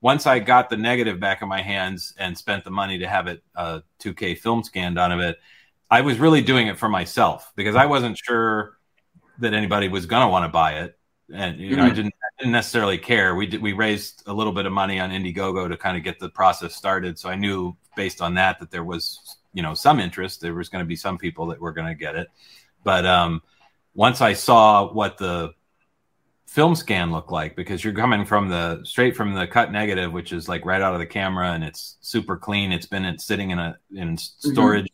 once 0.00 0.26
I 0.26 0.38
got 0.38 0.70
the 0.70 0.76
negative 0.76 1.20
back 1.20 1.42
in 1.42 1.48
my 1.48 1.62
hands 1.62 2.14
and 2.18 2.36
spent 2.36 2.64
the 2.64 2.70
money 2.70 2.98
to 2.98 3.08
have 3.08 3.26
it 3.26 3.42
uh, 3.54 3.80
2K 4.00 4.38
film 4.38 4.62
scanned 4.62 4.98
out 4.98 5.12
of 5.12 5.20
it, 5.20 5.38
I 5.90 6.00
was 6.00 6.18
really 6.18 6.40
doing 6.40 6.68
it 6.68 6.78
for 6.78 6.88
myself 6.88 7.52
because 7.56 7.76
I 7.76 7.86
wasn't 7.86 8.16
sure 8.16 8.78
that 9.38 9.54
anybody 9.54 9.88
was 9.88 10.06
going 10.06 10.22
to 10.22 10.28
want 10.28 10.44
to 10.44 10.48
buy 10.48 10.80
it, 10.80 10.98
and 11.32 11.58
you 11.58 11.76
know, 11.76 11.82
mm-hmm. 11.82 11.92
I 11.92 11.94
didn't 11.94 12.14
didn't 12.40 12.52
necessarily 12.52 12.96
care. 12.96 13.34
We 13.34 13.46
did 13.46 13.60
we 13.60 13.74
raised 13.74 14.22
a 14.26 14.32
little 14.32 14.52
bit 14.52 14.66
of 14.66 14.72
money 14.72 14.98
on 14.98 15.10
Indiegogo 15.10 15.68
to 15.68 15.76
kind 15.76 15.96
of 15.96 16.02
get 16.02 16.18
the 16.18 16.30
process 16.30 16.74
started, 16.74 17.18
so 17.18 17.28
I 17.28 17.34
knew 17.34 17.76
based 17.96 18.22
on 18.22 18.34
that 18.34 18.58
that 18.60 18.70
there 18.70 18.84
was 18.84 19.38
you 19.52 19.62
know 19.62 19.74
some 19.74 20.00
interest. 20.00 20.40
There 20.40 20.54
was 20.54 20.68
going 20.68 20.82
to 20.82 20.88
be 20.88 20.96
some 20.96 21.18
people 21.18 21.46
that 21.48 21.60
were 21.60 21.72
going 21.72 21.88
to 21.88 21.94
get 21.94 22.16
it, 22.16 22.28
but 22.82 23.04
um, 23.04 23.42
once 23.94 24.20
I 24.20 24.32
saw 24.32 24.90
what 24.90 25.18
the 25.18 25.52
film 26.50 26.74
scan 26.74 27.12
look 27.12 27.30
like 27.30 27.54
because 27.54 27.84
you're 27.84 27.94
coming 27.94 28.24
from 28.24 28.48
the 28.48 28.80
straight 28.82 29.14
from 29.14 29.34
the 29.34 29.46
cut 29.46 29.70
negative 29.70 30.12
which 30.12 30.32
is 30.32 30.48
like 30.48 30.64
right 30.64 30.82
out 30.82 30.92
of 30.92 30.98
the 30.98 31.06
camera 31.06 31.52
and 31.52 31.62
it's 31.62 31.96
super 32.00 32.36
clean 32.36 32.72
it's 32.72 32.86
been 32.86 33.16
sitting 33.20 33.50
in 33.50 33.60
a 33.60 33.78
in 33.94 34.16
mm-hmm. 34.16 34.50
storage 34.50 34.88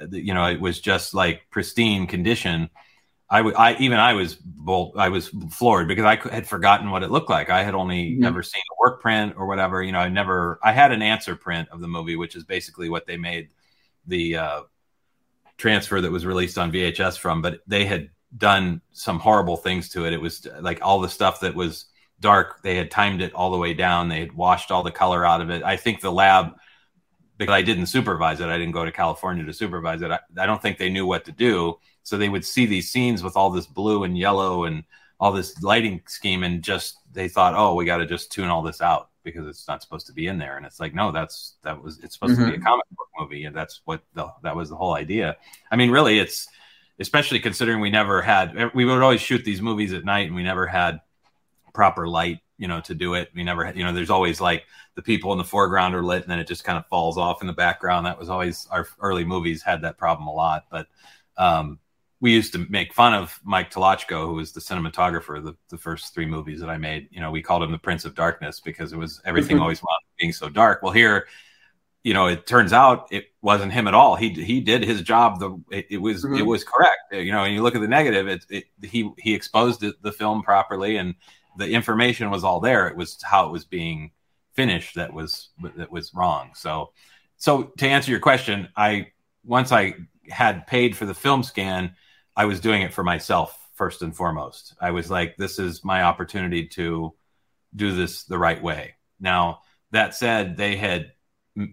mm-hmm. 0.00 0.14
you 0.14 0.32
know 0.32 0.46
it 0.46 0.60
was 0.60 0.80
just 0.80 1.12
like 1.12 1.42
pristine 1.50 2.06
condition 2.06 2.70
I, 3.28 3.38
w- 3.38 3.56
I 3.56 3.74
even 3.78 3.98
I 3.98 4.12
was 4.12 4.36
bold, 4.36 4.94
I 4.96 5.08
was 5.08 5.30
floored 5.50 5.88
because 5.88 6.04
I 6.04 6.16
had 6.32 6.46
forgotten 6.46 6.90
what 6.90 7.02
it 7.02 7.10
looked 7.10 7.30
like. 7.30 7.50
I 7.50 7.64
had 7.64 7.74
only 7.74 8.12
mm-hmm. 8.12 8.24
ever 8.24 8.44
seen 8.44 8.62
a 8.70 8.76
work 8.78 9.00
print 9.00 9.34
or 9.36 9.46
whatever. 9.46 9.82
You 9.82 9.92
know, 9.92 9.98
I 9.98 10.08
never 10.10 10.60
I 10.62 10.72
had 10.72 10.92
an 10.92 11.02
answer 11.02 11.34
print 11.34 11.68
of 11.72 11.80
the 11.80 11.88
movie, 11.88 12.14
which 12.14 12.36
is 12.36 12.44
basically 12.44 12.90
what 12.90 13.06
they 13.06 13.16
made 13.16 13.48
the 14.06 14.36
uh, 14.36 14.62
transfer 15.56 16.00
that 16.02 16.12
was 16.12 16.26
released 16.26 16.58
on 16.58 16.70
VHS 16.70 17.18
from. 17.18 17.40
But 17.40 17.60
they 17.66 17.86
had 17.86 18.10
done 18.36 18.80
some 18.92 19.18
horrible 19.18 19.56
things 19.56 19.88
to 19.90 20.06
it. 20.06 20.12
It 20.12 20.20
was 20.20 20.46
like 20.60 20.80
all 20.82 21.00
the 21.00 21.08
stuff 21.08 21.40
that 21.40 21.54
was 21.54 21.86
dark. 22.20 22.62
They 22.62 22.76
had 22.76 22.90
timed 22.90 23.22
it 23.22 23.34
all 23.34 23.50
the 23.50 23.58
way 23.58 23.74
down. 23.74 24.08
They 24.08 24.20
had 24.20 24.32
washed 24.32 24.70
all 24.70 24.82
the 24.82 24.90
color 24.90 25.24
out 25.24 25.40
of 25.40 25.50
it. 25.50 25.62
I 25.62 25.76
think 25.76 26.00
the 26.00 26.12
lab 26.12 26.54
because 27.36 27.52
I 27.52 27.62
didn't 27.62 27.86
supervise 27.86 28.40
it. 28.40 28.48
I 28.48 28.58
didn't 28.58 28.72
go 28.74 28.84
to 28.84 28.92
California 28.92 29.44
to 29.44 29.52
supervise 29.52 30.02
it. 30.02 30.10
I, 30.10 30.20
I 30.38 30.46
don't 30.46 30.62
think 30.62 30.78
they 30.78 30.88
knew 30.88 31.04
what 31.04 31.24
to 31.24 31.32
do 31.32 31.78
so 32.04 32.18
they 32.18 32.28
would 32.28 32.44
see 32.44 32.66
these 32.66 32.90
scenes 32.90 33.22
with 33.22 33.36
all 33.36 33.50
this 33.50 33.66
blue 33.66 34.04
and 34.04 34.16
yellow 34.16 34.64
and 34.64 34.84
all 35.18 35.32
this 35.32 35.60
lighting 35.62 36.02
scheme, 36.06 36.42
and 36.42 36.62
just 36.62 36.98
they 37.12 37.28
thought, 37.28 37.54
oh, 37.56 37.74
we 37.74 37.86
got 37.86 37.96
to 37.96 38.06
just 38.06 38.30
tune 38.30 38.48
all 38.48 38.62
this 38.62 38.82
out 38.82 39.08
because 39.22 39.46
it's 39.46 39.66
not 39.66 39.80
supposed 39.80 40.06
to 40.06 40.12
be 40.12 40.26
in 40.26 40.36
there. 40.36 40.58
And 40.58 40.66
it's 40.66 40.78
like, 40.78 40.94
no, 40.94 41.10
that's 41.10 41.54
that 41.62 41.82
was 41.82 41.98
it's 42.00 42.14
supposed 42.14 42.34
mm-hmm. 42.34 42.42
to 42.42 42.50
be 42.50 42.54
a 42.54 42.58
mm-hmm. 42.58 42.66
comic 42.66 42.84
book 42.90 43.08
movie, 43.18 43.44
and 43.44 43.56
that's 43.56 43.80
what 43.86 44.02
the, 44.12 44.28
that 44.42 44.54
was 44.54 44.68
the 44.68 44.76
whole 44.76 44.94
idea. 44.94 45.36
I 45.70 45.76
mean, 45.76 45.90
really, 45.90 46.18
it's 46.18 46.46
especially 46.98 47.40
considering 47.40 47.80
we 47.80 47.90
never 47.90 48.22
had 48.22 48.72
we 48.74 48.84
would 48.84 49.02
always 49.02 49.20
shoot 49.20 49.44
these 49.44 49.62
movies 49.62 49.92
at 49.92 50.04
night, 50.04 50.26
and 50.26 50.34
we 50.34 50.42
never 50.42 50.66
had 50.66 51.00
proper 51.72 52.06
light 52.06 52.38
you 52.56 52.68
know 52.68 52.80
to 52.80 52.94
do 52.94 53.14
it 53.14 53.30
we 53.34 53.42
never 53.42 53.64
had 53.64 53.76
you 53.76 53.82
know 53.82 53.92
there's 53.92 54.10
always 54.10 54.40
like 54.40 54.64
the 54.94 55.02
people 55.02 55.32
in 55.32 55.38
the 55.38 55.44
foreground 55.44 55.92
are 55.92 56.04
lit 56.04 56.22
and 56.22 56.30
then 56.30 56.38
it 56.38 56.46
just 56.46 56.62
kind 56.62 56.78
of 56.78 56.86
falls 56.86 57.18
off 57.18 57.40
in 57.40 57.48
the 57.48 57.52
background 57.52 58.06
that 58.06 58.16
was 58.16 58.28
always 58.28 58.68
our 58.70 58.86
early 59.00 59.24
movies 59.24 59.60
had 59.60 59.82
that 59.82 59.98
problem 59.98 60.28
a 60.28 60.32
lot 60.32 60.64
but 60.70 60.86
um 61.36 61.80
we 62.20 62.32
used 62.32 62.54
to 62.54 62.66
make 62.70 62.94
fun 62.94 63.12
of 63.12 63.38
Mike 63.44 63.70
Tolochko, 63.70 64.24
who 64.24 64.36
was 64.36 64.52
the 64.52 64.60
cinematographer 64.60 65.36
of 65.36 65.44
the, 65.44 65.54
the 65.68 65.76
first 65.76 66.14
three 66.14 66.24
movies 66.24 66.58
that 66.60 66.70
I 66.70 66.78
made. 66.78 67.06
You 67.10 67.20
know, 67.20 67.30
we 67.30 67.42
called 67.42 67.62
him 67.62 67.70
the 67.70 67.76
Prince 67.76 68.06
of 68.06 68.14
Darkness 68.14 68.60
because 68.60 68.94
it 68.94 68.96
was 68.96 69.20
everything 69.26 69.58
always 69.58 69.82
being 70.18 70.32
so 70.32 70.48
dark. 70.48 70.82
Well, 70.82 70.92
here, 70.92 71.26
you 72.04 72.14
know, 72.14 72.26
it 72.26 72.46
turns 72.46 72.72
out 72.72 73.08
it 73.10 73.26
wasn't 73.42 73.72
him 73.72 73.88
at 73.88 73.94
all. 73.94 74.14
He 74.14 74.30
he 74.30 74.60
did 74.60 74.84
his 74.84 75.02
job. 75.02 75.40
The 75.40 75.60
it, 75.70 75.86
it 75.90 75.98
was 75.98 76.24
mm-hmm. 76.24 76.36
it 76.36 76.46
was 76.46 76.62
correct. 76.62 77.12
You 77.12 77.32
know, 77.32 77.44
and 77.44 77.54
you 77.54 77.62
look 77.62 77.74
at 77.74 77.80
the 77.80 77.88
negative. 77.88 78.28
It, 78.28 78.46
it 78.48 78.64
he 78.82 79.10
he 79.18 79.34
exposed 79.34 79.82
it, 79.82 80.00
the 80.02 80.12
film 80.12 80.42
properly, 80.42 80.96
and 80.96 81.14
the 81.56 81.68
information 81.68 82.30
was 82.30 82.44
all 82.44 82.60
there. 82.60 82.86
It 82.86 82.96
was 82.96 83.20
how 83.22 83.46
it 83.46 83.52
was 83.52 83.64
being 83.64 84.12
finished 84.52 84.94
that 84.94 85.12
was 85.12 85.48
that 85.76 85.90
was 85.90 86.12
wrong. 86.14 86.52
So, 86.54 86.92
so 87.36 87.64
to 87.78 87.88
answer 87.88 88.12
your 88.12 88.20
question, 88.20 88.68
I 88.76 89.08
once 89.44 89.72
I 89.72 89.94
had 90.28 90.66
paid 90.66 90.96
for 90.96 91.06
the 91.06 91.14
film 91.14 91.42
scan 91.42 91.94
I 92.36 92.46
was 92.46 92.60
doing 92.60 92.82
it 92.82 92.92
for 92.92 93.04
myself 93.04 93.58
first 93.74 94.02
and 94.02 94.14
foremost. 94.14 94.74
I 94.80 94.90
was 94.90 95.10
like, 95.10 95.36
this 95.36 95.58
is 95.58 95.84
my 95.84 96.02
opportunity 96.02 96.66
to 96.68 97.14
do 97.74 97.94
this 97.94 98.24
the 98.24 98.38
right 98.38 98.62
way. 98.62 98.94
Now, 99.20 99.60
that 99.92 100.14
said, 100.14 100.56
they 100.56 100.76
had 100.76 101.12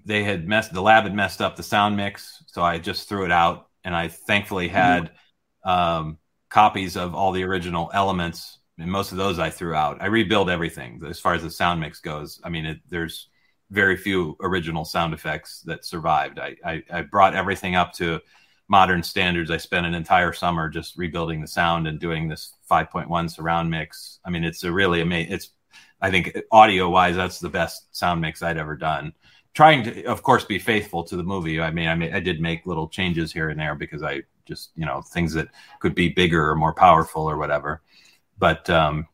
they 0.06 0.24
had 0.24 0.48
messed 0.48 0.74
the 0.74 0.82
lab 0.82 1.04
had 1.04 1.16
messed 1.16 1.42
up 1.42 1.56
the 1.56 1.64
sound 1.64 1.98
mix, 1.98 2.44
so 2.48 2.62
I 2.62 2.78
just 2.78 3.10
threw 3.10 3.26
it 3.26 3.32
out, 3.32 3.68
and 3.84 3.96
I 3.96 4.08
thankfully 4.08 4.68
mm-hmm. 4.68 4.76
had 4.76 5.12
mm-hmm. 5.66 5.70
um, 5.70 6.18
copies 6.50 6.98
of 6.98 7.16
all 7.16 7.32
the 7.32 7.44
original 7.44 7.90
elements, 7.94 8.60
and 8.78 8.92
most 8.92 9.12
of 9.12 9.18
those 9.18 9.40
I 9.40 9.50
threw 9.50 9.74
out. 9.74 10.02
I 10.02 10.08
rebuilt 10.08 10.50
everything 10.50 11.02
as 11.08 11.20
far 11.20 11.34
as 11.34 11.44
the 11.44 11.50
sound 11.50 11.80
mix 11.80 12.00
goes. 12.00 12.40
I 12.44 12.50
mean, 12.50 12.66
it, 12.66 12.80
there's 12.90 13.30
very 13.72 13.96
few 13.96 14.38
original 14.42 14.86
sound 14.86 15.14
effects 15.14 15.62
that 15.62 15.86
survived. 15.86 16.38
I, 16.40 16.56
I, 16.64 16.84
I 16.92 17.02
brought 17.02 17.36
everything 17.36 17.76
up 17.76 17.94
to 17.94 18.20
modern 18.68 19.02
standards. 19.02 19.50
I 19.50 19.58
spent 19.58 19.86
an 19.86 19.94
entire 19.94 20.34
summer 20.34 20.70
just 20.70 20.98
rebuilding 20.98 21.42
the 21.42 21.48
sound 21.48 21.88
and 21.88 22.00
doing 22.00 22.28
this 22.28 22.54
5.1 22.70 23.32
surround 23.32 23.70
mix. 23.70 24.20
I 24.26 24.30
mean, 24.30 24.44
it's 24.44 24.64
a 24.64 24.72
really 24.72 25.02
amazing. 25.02 25.34
It's, 25.34 25.50
I 26.02 26.12
think, 26.12 26.38
audio 26.52 26.90
wise, 26.90 27.16
that's 27.16 27.40
the 27.40 27.50
best 27.50 27.96
sound 27.96 28.22
mix 28.22 28.42
I'd 28.42 28.58
ever 28.58 28.76
done. 28.76 29.14
Trying 29.54 29.84
to, 29.84 30.04
of 30.06 30.24
course, 30.24 30.46
be 30.46 30.60
faithful 30.60 31.04
to 31.04 31.16
the 31.16 31.24
movie. 31.24 31.60
I 31.60 31.72
mean, 31.72 31.88
I 31.88 31.96
mean, 31.96 32.14
I 32.14 32.20
did 32.20 32.40
make 32.40 32.66
little 32.66 32.88
changes 32.88 33.34
here 33.34 33.50
and 33.50 33.60
there 33.60 33.76
because 33.76 34.02
I 34.02 34.24
just, 34.46 34.72
you 34.76 34.86
know, 34.86 35.02
things 35.02 35.34
that 35.34 35.50
could 35.80 35.94
be 35.94 36.10
bigger 36.10 36.50
or 36.50 36.56
more 36.56 36.74
powerful 36.74 37.30
or 37.30 37.38
whatever. 37.38 37.82
But 38.38 38.70
um, 38.70 39.08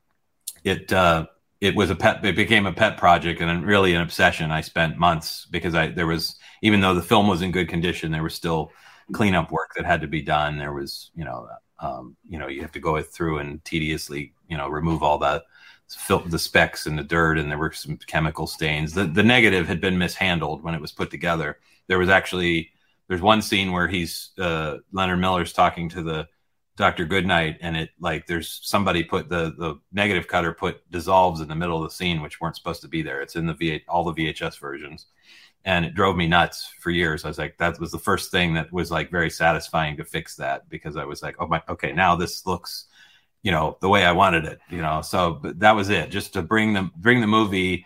it, 0.64 0.94
uh, 0.94 1.28
it 1.60 1.76
was 1.76 1.90
a 1.90 1.96
pet 1.96 2.24
it 2.24 2.36
became 2.36 2.68
a 2.68 2.72
pet 2.72 2.98
project 2.98 3.42
and 3.42 3.66
really 3.66 3.96
an 3.96 4.02
obsession 4.04 4.52
i 4.52 4.62
spent 4.62 5.00
months 5.00 5.48
because 5.50 5.74
i 5.74 5.88
there 5.88 6.06
was 6.06 6.36
even 6.62 6.82
though 6.82 6.94
the 6.94 7.02
film 7.02 7.28
was 7.28 7.42
in 7.42 7.52
good 7.52 7.68
condition 7.68 8.12
there 8.12 8.22
was 8.22 8.36
still 8.36 8.72
cleanup 9.14 9.52
work 9.52 9.74
that 9.76 9.86
had 9.86 10.02
to 10.02 10.08
be 10.08 10.22
done. 10.22 10.58
There 10.58 10.74
was, 10.74 11.12
you 11.16 11.26
know, 11.26 11.48
um, 11.80 12.16
you 12.28 12.40
know, 12.40 12.48
you 12.48 12.62
have 12.62 12.72
to 12.74 12.80
go 12.80 13.02
through 13.02 13.40
and 13.40 13.64
tediously, 13.64 14.34
you 14.50 14.58
know, 14.58 14.68
remove 14.68 15.04
all 15.04 15.18
the 15.18 15.44
the 16.08 16.40
specks 16.40 16.86
and 16.86 16.98
the 16.98 17.04
dirt, 17.04 17.38
and 17.38 17.50
there 17.50 17.58
were 17.58 17.72
some 17.72 17.98
chemical 17.98 18.48
stains. 18.48 18.94
The 18.94 19.06
the 19.06 19.24
negative 19.24 19.68
had 19.68 19.82
been 19.82 19.98
mishandled 19.98 20.64
when 20.64 20.74
it 20.74 20.82
was 20.82 20.92
put 20.92 21.12
together. 21.12 21.60
There 21.88 22.00
was 22.00 22.10
actually 22.10 22.72
there's 23.08 23.22
one 23.22 23.42
scene 23.42 23.72
where 23.72 23.88
he's 23.88 24.32
uh, 24.38 24.78
Leonard 24.92 25.20
Miller's 25.20 25.54
talking 25.54 25.90
to 25.90 26.04
the 26.04 26.28
Dr. 26.76 27.06
Goodnight, 27.06 27.58
and 27.62 27.78
it 27.78 27.90
like 28.00 28.28
there's 28.28 28.60
somebody 28.64 29.04
put 29.04 29.30
the 29.30 29.54
the 29.58 29.80
negative 29.92 30.28
cutter 30.28 30.54
put 30.54 30.90
dissolves 30.92 31.42
in 31.42 31.48
the 31.48 31.56
middle 31.56 31.78
of 31.78 31.90
the 31.90 31.96
scene, 31.96 32.22
which 32.22 32.42
weren't 32.42 32.56
supposed 32.56 32.82
to 32.82 32.88
be 32.88 33.02
there. 33.02 33.22
It's 33.22 33.36
in 33.36 33.46
the 33.46 33.54
V 33.54 33.84
all 33.88 34.04
the 34.04 34.14
VHS 34.14 34.60
versions 34.60 35.08
and 35.68 35.84
it 35.84 35.94
drove 35.94 36.16
me 36.16 36.28
nuts 36.28 36.74
for 36.80 36.92
years. 36.92 37.26
I 37.26 37.28
was 37.28 37.38
like, 37.38 37.58
that 37.58 37.78
was 37.78 37.92
the 37.92 38.00
first 38.00 38.32
thing 38.32 38.54
that 38.54 38.72
was 38.72 38.90
like 38.90 39.12
very 39.12 39.30
satisfying 39.30 39.98
to 39.98 40.06
fix 40.06 40.38
that 40.38 40.70
because 40.70 40.96
I 40.96 41.04
was 41.04 41.22
like, 41.22 41.36
oh 41.40 41.48
my, 41.48 41.62
okay, 41.68 41.92
now 41.92 42.16
this 42.16 42.46
looks, 42.46 42.86
you 43.48 43.54
know, 43.54 43.78
the 43.80 43.88
way 43.88 44.04
I 44.04 44.12
wanted 44.12 44.44
it, 44.44 44.60
you 44.70 44.82
know. 44.82 45.02
So 45.02 45.40
that 45.42 45.72
was 45.72 45.90
it, 45.90 46.12
just 46.12 46.34
to 46.34 46.42
bring 46.42 46.74
the 46.74 46.92
bring 46.98 47.22
the 47.22 47.28
movie 47.28 47.86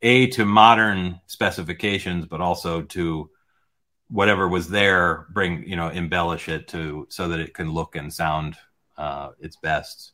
a 0.00 0.28
to 0.28 0.46
modern 0.46 1.20
specifications, 1.26 2.24
but 2.24 2.40
also 2.40 2.80
to 2.80 3.28
whatever 4.08 4.48
was 4.48 4.70
there, 4.70 5.26
bring 5.28 5.68
you 5.68 5.76
know, 5.76 5.88
embellish 5.88 6.48
it 6.48 6.68
to 6.68 7.06
so 7.10 7.28
that 7.28 7.38
it 7.38 7.52
can 7.52 7.70
look 7.70 7.96
and 7.96 8.10
sound 8.10 8.56
uh, 8.96 9.32
its 9.40 9.56
best. 9.56 10.12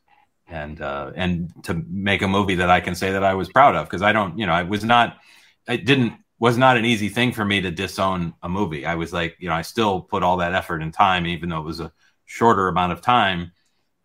And 0.49 0.81
uh, 0.81 1.13
and 1.15 1.53
to 1.63 1.75
make 1.89 2.23
a 2.23 2.29
movie 2.29 2.57
that 2.57 2.69
I 2.69 2.81
can 2.81 2.97
say 2.97 3.13
that 3.13 3.23
I 3.23 3.35
was 3.35 3.49
proud 3.49 3.77
of 3.77 3.87
because 3.87 4.03
I 4.03 4.13
don't, 4.13 4.41
you 4.41 4.47
know, 4.47 4.53
I 4.53 4.65
was 4.65 4.83
not, 4.83 5.19
I 5.69 5.77
didn't 5.77 6.15
was 6.41 6.59
not 6.59 6.77
an 6.77 6.85
easy 6.85 7.11
thing 7.11 7.31
for 7.31 7.45
me 7.45 7.61
to 7.61 7.71
disown 7.71 8.35
a 8.43 8.49
movie. 8.49 8.85
I 8.85 8.97
was 8.97 9.13
like, 9.13 9.37
you 9.39 9.49
know, 9.49 9.55
I 9.55 9.63
still 9.63 10.01
put 10.01 10.25
all 10.25 10.39
that 10.39 10.55
effort 10.55 10.83
and 10.83 10.93
time, 10.93 11.29
even 11.29 11.49
though 11.49 11.61
it 11.61 11.65
was 11.73 11.79
a 11.79 11.93
shorter 12.25 12.67
amount 12.67 12.91
of 12.91 13.03
time, 13.03 13.53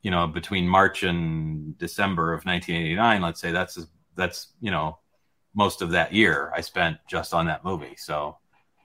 you 0.04 0.12
know, 0.12 0.28
between 0.28 0.68
March 0.68 1.02
and 1.02 1.78
December 1.78 2.34
of 2.34 2.46
1989. 2.46 3.22
Let's 3.22 3.42
say 3.42 3.52
that's 3.52 3.80
that's 4.16 4.48
you 4.62 4.70
know 4.70 5.00
most 5.56 5.82
of 5.82 5.92
that 5.92 6.14
year 6.14 6.52
I 6.56 6.62
spent 6.62 6.98
just 7.10 7.34
on 7.34 7.48
that 7.48 7.66
movie. 7.66 7.96
So 7.98 8.38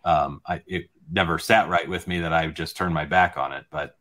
um, 0.04 0.40
I 0.46 0.62
it 0.66 0.88
never 1.10 1.38
sat 1.38 1.68
right 1.68 1.88
with 1.88 2.06
me 2.06 2.20
that 2.20 2.32
I 2.32 2.46
just 2.46 2.76
turned 2.76 2.94
my 2.94 3.04
back 3.04 3.36
on 3.36 3.52
it. 3.52 3.66
But 3.70 3.96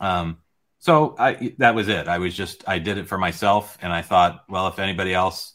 um, 0.00 0.38
so 0.78 1.16
I 1.18 1.54
that 1.58 1.74
was 1.74 1.88
it. 1.88 2.06
I 2.06 2.18
was 2.18 2.34
just 2.34 2.68
I 2.68 2.78
did 2.78 2.98
it 2.98 3.08
for 3.08 3.18
myself, 3.18 3.78
and 3.80 3.92
I 3.92 4.02
thought, 4.02 4.44
well, 4.48 4.68
if 4.68 4.78
anybody 4.78 5.14
else 5.14 5.54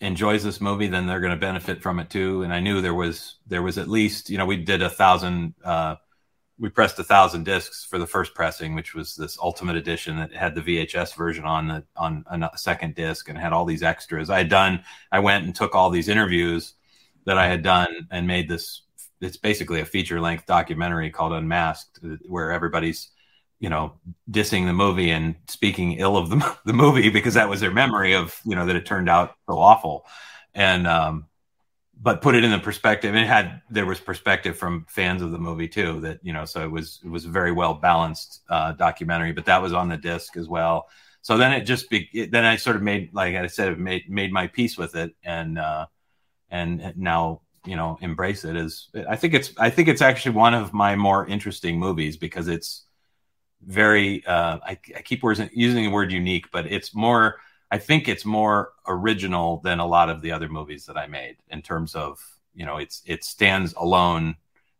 enjoys 0.00 0.42
this 0.42 0.60
movie, 0.60 0.88
then 0.88 1.06
they're 1.06 1.20
going 1.20 1.32
to 1.32 1.36
benefit 1.36 1.82
from 1.82 1.98
it 2.00 2.10
too. 2.10 2.42
And 2.42 2.52
I 2.52 2.60
knew 2.60 2.80
there 2.80 2.94
was 2.94 3.36
there 3.46 3.62
was 3.62 3.78
at 3.78 3.88
least 3.88 4.30
you 4.30 4.38
know 4.38 4.46
we 4.46 4.56
did 4.56 4.82
a 4.82 4.90
thousand 4.90 5.54
uh, 5.64 5.94
we 6.58 6.68
pressed 6.68 6.98
a 6.98 7.04
thousand 7.04 7.44
discs 7.44 7.84
for 7.84 7.98
the 7.98 8.06
first 8.06 8.34
pressing, 8.34 8.74
which 8.74 8.94
was 8.94 9.14
this 9.14 9.38
ultimate 9.38 9.76
edition 9.76 10.16
that 10.16 10.32
had 10.32 10.54
the 10.54 10.60
VHS 10.60 11.14
version 11.14 11.44
on 11.44 11.68
the 11.68 11.84
on 11.96 12.24
a 12.30 12.58
second 12.58 12.94
disc 12.94 13.28
and 13.28 13.38
had 13.38 13.52
all 13.52 13.64
these 13.64 13.82
extras. 13.82 14.28
I 14.28 14.38
had 14.38 14.48
done. 14.48 14.82
I 15.12 15.20
went 15.20 15.44
and 15.44 15.54
took 15.54 15.74
all 15.74 15.90
these 15.90 16.08
interviews 16.08 16.74
that 17.26 17.38
I 17.38 17.46
had 17.46 17.62
done 17.62 18.08
and 18.10 18.26
made 18.26 18.48
this. 18.48 18.82
It's 19.20 19.36
basically 19.36 19.80
a 19.80 19.84
feature 19.84 20.20
length 20.20 20.46
documentary 20.46 21.10
called 21.10 21.32
Unmasked, 21.32 22.00
where 22.26 22.50
everybody's 22.50 23.10
you 23.60 23.68
know 23.70 23.94
dissing 24.30 24.66
the 24.66 24.72
movie 24.72 25.10
and 25.10 25.34
speaking 25.46 25.94
ill 25.94 26.16
of 26.16 26.30
the 26.30 26.56
the 26.64 26.72
movie 26.72 27.08
because 27.08 27.34
that 27.34 27.48
was 27.48 27.60
their 27.60 27.72
memory 27.72 28.14
of 28.14 28.40
you 28.44 28.56
know 28.56 28.66
that 28.66 28.76
it 28.76 28.84
turned 28.84 29.08
out 29.08 29.36
so 29.48 29.58
awful, 29.58 30.06
and 30.54 30.88
um, 30.88 31.26
but 32.00 32.22
put 32.22 32.34
it 32.34 32.44
in 32.44 32.50
the 32.50 32.58
perspective 32.58 33.14
and 33.14 33.24
it 33.24 33.26
had 33.26 33.60
there 33.70 33.86
was 33.86 33.98
perspective 33.98 34.56
from 34.56 34.86
fans 34.88 35.20
of 35.20 35.32
the 35.32 35.38
movie 35.38 35.68
too 35.68 36.00
that 36.00 36.20
you 36.22 36.32
know 36.32 36.44
so 36.44 36.62
it 36.62 36.70
was 36.70 37.00
it 37.04 37.08
was 37.08 37.24
a 37.24 37.28
very 37.28 37.52
well 37.52 37.74
balanced 37.74 38.42
uh, 38.48 38.72
documentary 38.72 39.32
but 39.32 39.46
that 39.46 39.60
was 39.60 39.72
on 39.72 39.88
the 39.88 39.96
disc 39.96 40.36
as 40.36 40.48
well. 40.48 40.88
So 41.22 41.36
then 41.36 41.52
it 41.52 41.62
just 41.62 41.90
be 41.90 42.08
it, 42.12 42.30
then 42.30 42.44
i 42.44 42.56
sort 42.56 42.76
of 42.76 42.82
made 42.82 43.12
like 43.12 43.34
i 43.34 43.46
said 43.48 43.78
made 43.78 44.08
made 44.08 44.32
my 44.32 44.46
peace 44.46 44.78
with 44.78 44.94
it 44.94 45.14
and 45.22 45.58
uh 45.58 45.86
and 46.50 46.94
now 46.96 47.42
you 47.66 47.76
know 47.76 47.98
embrace 48.00 48.44
it 48.44 48.56
as 48.56 48.88
i 49.08 49.16
think 49.16 49.34
it's 49.34 49.52
i 49.58 49.68
think 49.68 49.88
it's 49.88 50.00
actually 50.00 50.36
one 50.36 50.54
of 50.54 50.72
my 50.72 50.96
more 50.96 51.26
interesting 51.26 51.78
movies 51.78 52.16
because 52.16 52.48
it's 52.48 52.84
very 53.62 54.24
uh 54.24 54.58
i, 54.64 54.78
I 54.96 55.02
keep 55.02 55.22
using 55.52 55.84
the 55.84 55.90
word 55.90 56.12
unique 56.12 56.46
but 56.50 56.66
it's 56.66 56.94
more 56.94 57.40
I 57.70 57.78
think 57.78 58.08
it's 58.08 58.24
more 58.24 58.72
original 58.86 59.60
than 59.62 59.78
a 59.78 59.86
lot 59.86 60.08
of 60.08 60.22
the 60.22 60.32
other 60.32 60.48
movies 60.48 60.86
that 60.86 60.96
I 60.96 61.06
made 61.06 61.36
in 61.50 61.62
terms 61.62 61.94
of 61.94 62.20
you 62.54 62.66
know 62.66 62.78
it's 62.78 63.02
it 63.06 63.24
stands 63.24 63.74
alone. 63.76 64.36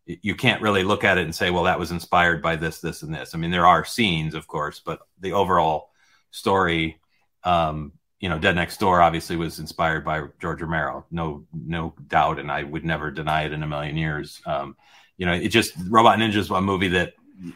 You 0.06 0.34
can't 0.34 0.62
really 0.62 0.84
look 0.84 1.04
at 1.04 1.18
it 1.18 1.24
and 1.24 1.34
say, 1.34 1.50
well, 1.50 1.64
that 1.64 1.78
was 1.78 1.90
inspired 1.90 2.42
by 2.42 2.56
this, 2.56 2.80
this, 2.80 3.02
and 3.02 3.14
this. 3.14 3.34
I 3.34 3.38
mean, 3.38 3.50
there 3.50 3.66
are 3.66 3.84
scenes, 3.84 4.34
of 4.34 4.46
course, 4.46 4.80
but 4.80 5.00
the 5.20 5.34
overall 5.34 5.90
story, 6.30 6.98
um, 7.44 7.92
you 8.18 8.30
know, 8.30 8.38
Dead 8.38 8.54
Next 8.54 8.80
Door 8.80 9.02
obviously 9.02 9.36
was 9.36 9.58
inspired 9.58 10.06
by 10.06 10.22
George 10.40 10.62
Romero, 10.62 11.04
no, 11.10 11.44
no 11.52 11.94
doubt, 12.06 12.38
and 12.38 12.50
I 12.50 12.62
would 12.62 12.86
never 12.86 13.10
deny 13.10 13.42
it 13.42 13.52
in 13.52 13.62
a 13.62 13.66
million 13.66 13.98
years. 13.98 14.40
Um, 14.46 14.76
you 15.18 15.26
know, 15.26 15.32
it 15.32 15.48
just 15.48 15.74
Robot 15.88 16.18
Ninja 16.18 16.36
is 16.36 16.48
a 16.48 16.60
movie 16.60 16.88
that 16.88 17.12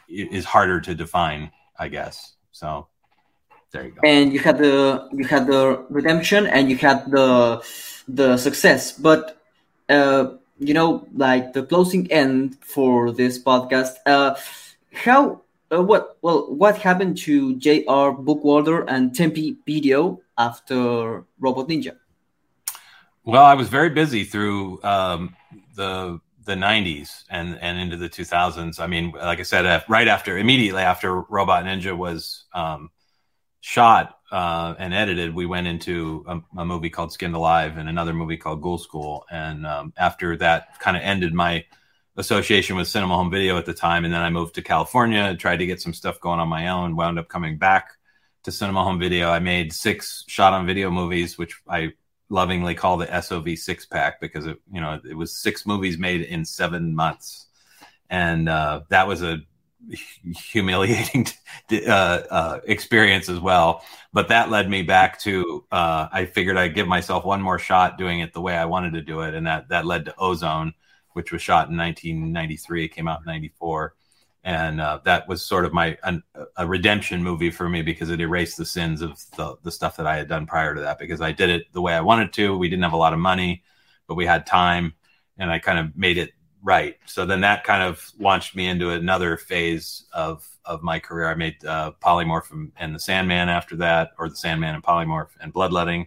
is 0.08 0.44
harder 0.44 0.80
to 0.82 0.94
define, 0.94 1.50
I 1.78 1.88
guess. 1.88 2.34
So 2.50 2.88
there 3.72 3.86
you 3.86 3.92
go. 3.92 4.00
And 4.04 4.32
you 4.32 4.38
had 4.38 4.58
the 4.58 5.08
you 5.12 5.24
had 5.24 5.46
the 5.46 5.84
redemption 5.88 6.46
and 6.46 6.70
you 6.70 6.76
had 6.76 7.10
the 7.10 7.62
the 8.08 8.36
success, 8.36 8.92
but 8.92 9.38
uh, 9.88 10.34
you 10.58 10.74
know, 10.74 11.06
like 11.14 11.52
the 11.52 11.62
closing 11.62 12.10
end 12.12 12.56
for 12.60 13.10
this 13.10 13.42
podcast. 13.42 13.94
Uh, 14.06 14.34
how 14.92 15.42
uh, 15.72 15.82
what 15.82 16.18
well 16.22 16.52
what 16.54 16.78
happened 16.78 17.16
to 17.18 17.56
J.R. 17.56 18.12
Bookwalter 18.12 18.84
and 18.86 19.14
Tempe 19.14 19.56
Video 19.66 20.20
after 20.38 21.24
Robot 21.40 21.68
Ninja? 21.68 21.96
Well, 23.24 23.44
I 23.44 23.54
was 23.54 23.68
very 23.68 23.90
busy 23.90 24.24
through 24.24 24.82
um, 24.82 25.36
the 25.74 26.20
the 26.44 26.54
90s 26.54 27.24
and 27.30 27.58
and 27.60 27.78
into 27.78 27.96
the 27.96 28.08
2000s. 28.08 28.80
I 28.80 28.86
mean, 28.86 29.12
like 29.12 29.38
I 29.38 29.44
said, 29.44 29.64
uh, 29.64 29.80
right 29.88 30.08
after 30.08 30.38
immediately 30.38 30.82
after 30.82 31.20
Robot 31.22 31.64
Ninja 31.64 31.96
was 31.96 32.44
um, 32.52 32.90
shot 33.62 34.18
uh, 34.32 34.74
and 34.78 34.92
edited, 34.92 35.34
we 35.34 35.46
went 35.46 35.68
into 35.68 36.24
a, 36.26 36.60
a, 36.60 36.64
movie 36.66 36.90
called 36.90 37.12
Skinned 37.12 37.34
Alive 37.34 37.76
and 37.76 37.88
another 37.88 38.12
movie 38.12 38.36
called 38.36 38.60
Ghoul 38.60 38.76
School. 38.76 39.24
And 39.30 39.64
um, 39.64 39.92
after 39.96 40.36
that, 40.38 40.80
kind 40.80 40.96
of 40.96 41.02
ended 41.04 41.32
my 41.32 41.64
association 42.16 42.76
with 42.76 42.88
Cinema 42.88 43.14
Home 43.14 43.30
Video 43.30 43.56
at 43.56 43.64
the 43.64 43.72
time. 43.72 44.04
And 44.04 44.12
then 44.12 44.20
I 44.20 44.30
moved 44.30 44.56
to 44.56 44.62
California, 44.62 45.36
tried 45.36 45.58
to 45.58 45.66
get 45.66 45.80
some 45.80 45.94
stuff 45.94 46.20
going 46.20 46.40
on 46.40 46.48
my 46.48 46.68
own, 46.68 46.96
wound 46.96 47.20
up 47.20 47.28
coming 47.28 47.56
back 47.56 47.92
to 48.42 48.50
Cinema 48.50 48.82
Home 48.82 48.98
Video. 48.98 49.30
I 49.30 49.38
made 49.38 49.72
six 49.72 50.24
shot 50.26 50.52
on 50.52 50.66
video 50.66 50.90
movies, 50.90 51.38
which 51.38 51.60
I 51.68 51.92
lovingly 52.28 52.74
call 52.74 52.96
the 52.96 53.20
SOV 53.20 53.56
six 53.56 53.86
pack 53.86 54.20
because 54.20 54.46
it, 54.46 54.58
you 54.72 54.80
know, 54.80 55.00
it 55.08 55.14
was 55.14 55.36
six 55.36 55.66
movies 55.66 55.98
made 55.98 56.22
in 56.22 56.44
seven 56.44 56.96
months. 56.96 57.46
And 58.10 58.48
uh, 58.48 58.80
that 58.88 59.06
was 59.06 59.22
a 59.22 59.42
humiliating 60.52 61.26
uh, 61.72 62.22
uh, 62.30 62.60
experience 62.64 63.28
as 63.28 63.40
well. 63.40 63.84
But 64.12 64.28
that 64.28 64.50
led 64.50 64.68
me 64.68 64.82
back 64.82 65.18
to 65.20 65.64
uh, 65.72 66.08
I 66.12 66.26
figured 66.26 66.56
I'd 66.56 66.74
give 66.74 66.86
myself 66.86 67.24
one 67.24 67.42
more 67.42 67.58
shot 67.58 67.98
doing 67.98 68.20
it 68.20 68.32
the 68.32 68.40
way 68.40 68.56
I 68.56 68.64
wanted 68.64 68.92
to 68.94 69.02
do 69.02 69.20
it, 69.20 69.34
and 69.34 69.46
that 69.46 69.68
that 69.68 69.86
led 69.86 70.04
to 70.06 70.14
Ozone, 70.18 70.74
which 71.12 71.32
was 71.32 71.42
shot 71.42 71.70
in 71.70 71.76
1993. 71.76 72.84
It 72.84 72.88
came 72.88 73.08
out 73.08 73.20
in 73.20 73.26
'94, 73.26 73.94
and 74.44 74.80
uh, 74.80 75.00
that 75.04 75.26
was 75.28 75.44
sort 75.44 75.64
of 75.64 75.72
my 75.72 75.96
an, 76.04 76.22
a 76.56 76.66
redemption 76.66 77.22
movie 77.22 77.50
for 77.50 77.68
me 77.68 77.82
because 77.82 78.10
it 78.10 78.20
erased 78.20 78.58
the 78.58 78.66
sins 78.66 79.02
of 79.02 79.18
the 79.36 79.56
the 79.62 79.72
stuff 79.72 79.96
that 79.96 80.06
I 80.06 80.16
had 80.16 80.28
done 80.28 80.46
prior 80.46 80.74
to 80.74 80.80
that. 80.82 80.98
Because 80.98 81.20
I 81.20 81.32
did 81.32 81.50
it 81.50 81.72
the 81.72 81.82
way 81.82 81.94
I 81.94 82.00
wanted 82.00 82.32
to. 82.34 82.56
We 82.56 82.68
didn't 82.68 82.84
have 82.84 82.92
a 82.92 82.98
lot 82.98 83.14
of 83.14 83.18
money, 83.18 83.62
but 84.06 84.14
we 84.14 84.26
had 84.26 84.46
time, 84.46 84.94
and 85.38 85.50
I 85.50 85.58
kind 85.58 85.78
of 85.78 85.96
made 85.96 86.18
it 86.18 86.32
right. 86.62 86.96
So 87.06 87.26
then 87.26 87.40
that 87.42 87.64
kind 87.64 87.82
of 87.82 88.10
launched 88.18 88.54
me 88.54 88.66
into 88.68 88.90
another 88.90 89.36
phase 89.36 90.04
of 90.12 90.46
of 90.64 90.82
my 90.82 91.00
career. 91.00 91.28
I 91.28 91.34
made 91.34 91.64
uh, 91.64 91.92
Polymorph 92.00 92.70
and, 92.76 92.94
The 92.94 93.00
Sandman 93.00 93.48
after 93.48 93.76
that, 93.76 94.12
or 94.18 94.28
The 94.28 94.36
Sandman 94.36 94.74
and 94.74 94.84
Polymorph 94.84 95.30
and 95.40 95.52
Bloodletting. 95.52 96.06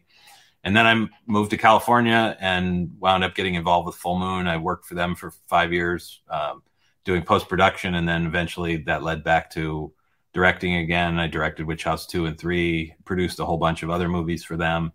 And 0.64 0.76
then 0.76 0.88
I 0.88 1.08
moved 1.28 1.52
to 1.52 1.58
California 1.58 2.38
and 2.40 2.92
wound 3.00 3.24
up 3.24 3.36
getting 3.36 3.56
involved 3.56 3.86
with 3.86 3.96
Full 3.98 4.18
Moon. 4.18 4.48
I 4.48 4.58
worked 4.58 4.86
for 4.86 4.96
them 4.96 5.14
for 5.14 5.32
five 5.48 5.74
years 5.74 6.22
um, 6.30 6.64
doing 7.04 7.22
post 7.22 7.50
production, 7.50 7.96
and 7.96 8.08
then 8.08 8.26
eventually 8.26 8.78
that 8.78 9.04
led 9.04 9.24
back 9.24 9.52
to 9.52 9.94
directing 10.34 10.76
again. 10.76 11.20
I 11.20 11.28
directed 11.28 11.68
Witchouse 11.68 12.08
two 12.08 12.26
and 12.26 12.38
three, 12.38 12.96
produced 13.04 13.40
a 13.40 13.46
whole 13.46 13.58
bunch 13.58 13.84
of 13.84 13.90
other 13.90 14.10
movies 14.10 14.44
for 14.44 14.58
them, 14.58 14.92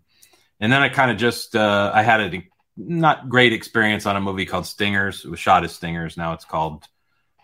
and 0.59 0.73
then 0.73 0.81
I 0.81 0.89
kind 0.89 1.11
of 1.11 1.17
just 1.17 1.55
uh, 1.55 1.91
I 1.93 2.01
had 2.01 2.19
a 2.19 2.43
not 2.87 3.29
great 3.29 3.53
experience 3.53 4.05
on 4.05 4.15
a 4.15 4.21
movie 4.21 4.45
called 4.45 4.65
Stingers. 4.65 5.25
It 5.25 5.31
was 5.31 5.39
shot 5.39 5.63
as 5.63 5.73
Stingers. 5.73 6.17
Now 6.17 6.33
it's 6.33 6.45
called 6.45 6.87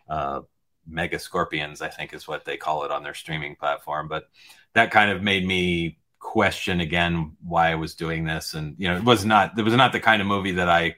uh, 0.10 0.42
Mega 0.88 1.20
Scorpions, 1.20 1.82
I 1.82 1.90
think 1.90 2.14
is 2.14 2.28
what 2.28 2.46
they 2.46 2.58
call 2.58 2.84
it 2.84 2.92
on 2.92 3.04
their 3.04 3.14
streaming 3.14 3.56
platform. 3.56 4.08
But 4.08 4.30
that 4.74 4.92
kind 4.92 5.12
of 5.12 5.22
made 5.22 5.46
me 5.46 6.00
question 6.20 6.82
again 6.82 7.36
why 7.44 7.72
I 7.72 7.76
was 7.76 7.96
doing 7.96 8.26
this. 8.26 8.54
And 8.54 8.76
you 8.78 8.88
know, 8.88 8.98
it 8.98 9.04
was 9.04 9.26
not 9.26 9.58
it 9.58 9.64
was 9.64 9.74
not 9.74 9.92
the 9.92 10.00
kind 10.00 10.22
of 10.22 10.28
movie 10.28 10.54
that 10.54 10.70
I 10.70 10.96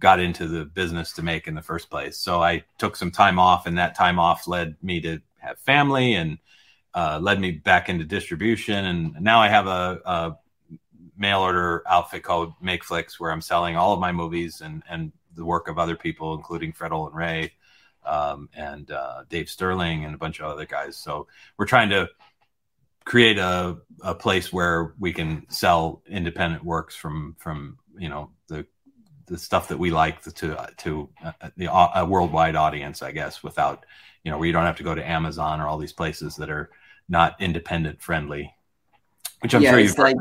got 0.00 0.18
into 0.18 0.48
the 0.48 0.64
business 0.64 1.12
to 1.12 1.22
make 1.22 1.46
in 1.46 1.54
the 1.54 1.62
first 1.62 1.88
place. 1.88 2.18
So 2.18 2.42
I 2.42 2.64
took 2.78 2.96
some 2.96 3.10
time 3.10 3.38
off, 3.38 3.66
and 3.66 3.78
that 3.78 3.94
time 3.94 4.18
off 4.18 4.48
led 4.48 4.76
me 4.82 5.00
to 5.02 5.20
have 5.38 5.58
family 5.60 6.14
and 6.14 6.38
uh, 6.94 7.18
led 7.22 7.40
me 7.40 7.52
back 7.52 7.88
into 7.88 8.04
distribution. 8.04 8.84
And 8.84 9.20
now 9.20 9.40
I 9.40 9.48
have 9.48 9.66
a, 9.66 10.00
a 10.04 10.36
mail 11.22 11.40
order 11.40 11.82
outfit 11.88 12.24
called 12.24 12.52
MakeFlix, 12.62 13.18
where 13.18 13.30
I'm 13.30 13.40
selling 13.40 13.76
all 13.76 13.94
of 13.94 14.00
my 14.00 14.12
movies 14.12 14.60
and 14.60 14.82
and 14.90 15.12
the 15.34 15.44
work 15.46 15.68
of 15.68 15.78
other 15.78 15.96
people, 15.96 16.34
including 16.34 16.72
Fred 16.72 16.92
Olen 16.92 17.14
Ray 17.14 17.52
um, 18.04 18.50
and 18.54 18.90
uh, 18.90 19.24
Dave 19.30 19.48
Sterling 19.48 20.04
and 20.04 20.14
a 20.14 20.18
bunch 20.18 20.40
of 20.40 20.46
other 20.46 20.66
guys. 20.66 20.98
So 20.98 21.28
we're 21.56 21.66
trying 21.66 21.88
to 21.90 22.10
create 23.04 23.38
a, 23.38 23.78
a 24.02 24.14
place 24.14 24.52
where 24.52 24.94
we 24.98 25.12
can 25.12 25.46
sell 25.48 26.02
independent 26.06 26.64
works 26.64 26.94
from 26.94 27.36
from 27.38 27.78
you 27.96 28.10
know 28.10 28.30
the 28.48 28.66
the 29.26 29.38
stuff 29.38 29.68
that 29.68 29.78
we 29.78 29.90
like 29.90 30.20
to 30.22 30.68
to 30.78 31.08
uh, 31.24 31.50
the 31.56 31.72
uh, 31.72 31.90
a 31.94 32.04
worldwide 32.04 32.56
audience, 32.56 33.00
I 33.00 33.12
guess, 33.12 33.44
without 33.44 33.86
you 34.24 34.32
know 34.32 34.38
where 34.38 34.48
you 34.48 34.52
don't 34.52 34.66
have 34.66 34.76
to 34.78 34.90
go 34.90 34.94
to 34.94 35.08
Amazon 35.08 35.60
or 35.60 35.68
all 35.68 35.78
these 35.78 35.92
places 35.92 36.34
that 36.36 36.50
are 36.50 36.70
not 37.08 37.40
independent 37.40 38.02
friendly 38.02 38.52
which 39.42 39.54
I'm 39.54 39.62
yeah, 39.62 39.70
sure 39.70 39.80
you've 39.80 39.96
heard 39.96 40.12
of. 40.12 40.20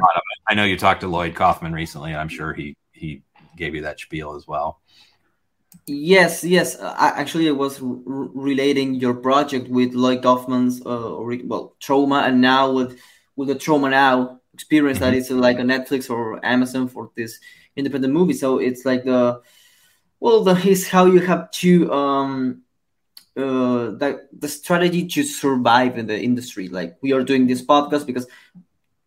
I 0.51 0.53
know 0.53 0.65
you 0.65 0.77
talked 0.77 0.99
to 0.99 1.07
Lloyd 1.07 1.33
Kaufman 1.33 1.71
recently, 1.71 2.11
and 2.11 2.19
I'm 2.19 2.27
sure 2.27 2.51
he 2.51 2.75
he 2.91 3.23
gave 3.55 3.73
you 3.73 3.83
that 3.83 4.01
spiel 4.01 4.35
as 4.35 4.45
well. 4.45 4.81
Yes, 5.87 6.43
yes. 6.43 6.77
I, 6.77 7.13
actually, 7.15 7.49
was 7.51 7.79
relating 7.81 8.95
your 8.95 9.13
project 9.13 9.69
with 9.69 9.93
Lloyd 9.93 10.21
Kaufman's 10.21 10.81
uh, 10.85 11.15
well 11.45 11.77
Troma, 11.79 12.27
and 12.27 12.41
now 12.41 12.69
with 12.69 12.99
with 13.37 13.47
the 13.47 13.55
Troma 13.55 13.91
Now 13.91 14.41
experience 14.53 14.99
mm-hmm. 14.99 15.11
that 15.11 15.13
is 15.13 15.31
like 15.31 15.57
a 15.59 15.61
Netflix 15.61 16.09
or 16.09 16.45
Amazon 16.45 16.89
for 16.89 17.11
this 17.15 17.39
independent 17.77 18.13
movie. 18.13 18.33
So 18.33 18.57
it's 18.57 18.83
like 18.83 19.05
the 19.05 19.41
well, 20.19 20.43
the 20.43 20.55
is 20.67 20.85
how 20.85 21.05
you 21.05 21.21
have 21.21 21.49
to 21.63 21.93
um 21.93 22.63
uh 23.37 23.95
the 23.95 24.27
the 24.37 24.49
strategy 24.49 25.07
to 25.07 25.23
survive 25.23 25.97
in 25.97 26.07
the 26.07 26.19
industry. 26.21 26.67
Like 26.67 26.97
we 27.01 27.13
are 27.13 27.23
doing 27.23 27.47
this 27.47 27.65
podcast 27.65 28.05
because 28.05 28.27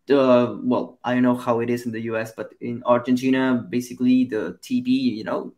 uh, 0.09 0.55
well, 0.61 0.99
I 1.03 1.13
don't 1.13 1.23
know 1.23 1.35
how 1.35 1.59
it 1.59 1.69
is 1.69 1.85
in 1.85 1.91
the 1.91 2.01
US, 2.11 2.33
but 2.35 2.53
in 2.61 2.83
Argentina, 2.85 3.65
basically 3.69 4.25
the 4.25 4.57
TV, 4.61 4.87
you 4.87 5.23
know, 5.23 5.53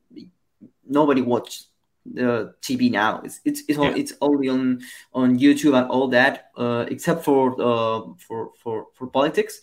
nobody 0.85 1.21
watches 1.21 1.67
the 2.05 2.53
TV 2.61 2.89
now. 2.91 3.21
It's 3.23 3.41
it's 3.43 3.61
it's, 3.67 3.77
yeah. 3.77 3.93
it's 3.95 4.13
only 4.21 4.49
on 4.49 4.81
on 5.13 5.39
YouTube 5.39 5.77
and 5.77 5.89
all 5.89 6.07
that, 6.09 6.51
uh, 6.57 6.85
except 6.89 7.23
for 7.23 7.51
uh, 7.61 8.13
for 8.17 8.51
for 8.57 8.87
for 8.93 9.07
politics. 9.07 9.59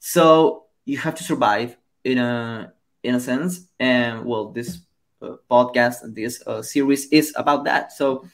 So 0.00 0.66
you 0.84 0.98
have 0.98 1.14
to 1.16 1.24
survive 1.24 1.76
in 2.04 2.18
a 2.18 2.72
in 3.02 3.14
a 3.14 3.20
sense, 3.20 3.68
and 3.78 4.24
well, 4.24 4.50
this 4.50 4.80
uh, 5.22 5.36
podcast 5.50 6.02
and 6.02 6.14
this 6.14 6.42
uh, 6.46 6.62
series 6.62 7.06
is 7.06 7.32
about 7.36 7.64
that. 7.64 7.92
So 7.92 8.26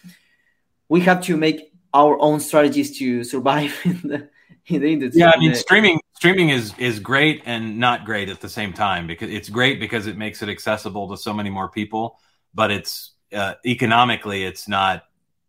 we 0.88 1.00
have 1.00 1.22
to 1.22 1.36
make 1.36 1.72
our 1.94 2.18
own 2.20 2.40
strategies 2.40 2.98
to 2.98 3.24
survive 3.24 3.74
in 3.84 4.00
the, 4.02 4.28
in 4.66 4.80
the 4.80 4.92
industry. 4.92 5.20
Yeah, 5.20 5.32
I 5.34 5.38
mean, 5.38 5.54
streaming 5.54 6.00
streaming 6.14 6.48
is 6.50 6.72
is 6.78 7.00
great 7.00 7.42
and 7.44 7.78
not 7.78 8.04
great 8.04 8.28
at 8.28 8.40
the 8.40 8.48
same 8.48 8.72
time 8.72 9.06
because 9.06 9.30
it's 9.30 9.48
great 9.48 9.80
because 9.80 10.06
it 10.06 10.16
makes 10.16 10.42
it 10.42 10.48
accessible 10.48 11.08
to 11.10 11.16
so 11.16 11.32
many 11.34 11.50
more 11.50 11.68
people, 11.68 12.18
but 12.54 12.70
it's 12.70 13.12
uh, 13.32 13.54
economically 13.66 14.44
it's 14.44 14.68
not. 14.68 15.04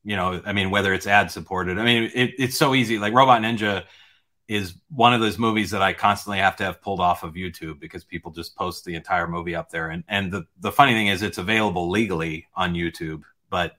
You 0.07 0.15
know, 0.15 0.39
I 0.45 0.53
mean, 0.53 0.69
whether 0.69 0.93
it's 0.93 1.07
ad 1.07 1.31
supported, 1.31 1.79
I 1.79 1.83
mean, 1.83 2.11
it, 2.13 2.35
it's 2.37 2.55
so 2.55 2.75
easy. 2.75 2.99
Like 2.99 3.13
Robot 3.13 3.41
Ninja 3.41 3.85
is 4.47 4.75
one 4.89 5.15
of 5.15 5.21
those 5.21 5.39
movies 5.39 5.71
that 5.71 5.81
I 5.81 5.93
constantly 5.93 6.37
have 6.37 6.55
to 6.57 6.63
have 6.63 6.79
pulled 6.79 6.99
off 6.99 7.23
of 7.23 7.33
YouTube 7.33 7.79
because 7.79 8.03
people 8.03 8.31
just 8.31 8.55
post 8.55 8.85
the 8.85 8.93
entire 8.93 9.27
movie 9.27 9.55
up 9.55 9.71
there. 9.71 9.89
And 9.89 10.03
and 10.07 10.31
the 10.31 10.45
the 10.59 10.71
funny 10.71 10.93
thing 10.93 11.07
is, 11.07 11.23
it's 11.23 11.39
available 11.39 11.89
legally 11.89 12.47
on 12.55 12.73
YouTube, 12.73 13.23
but 13.49 13.77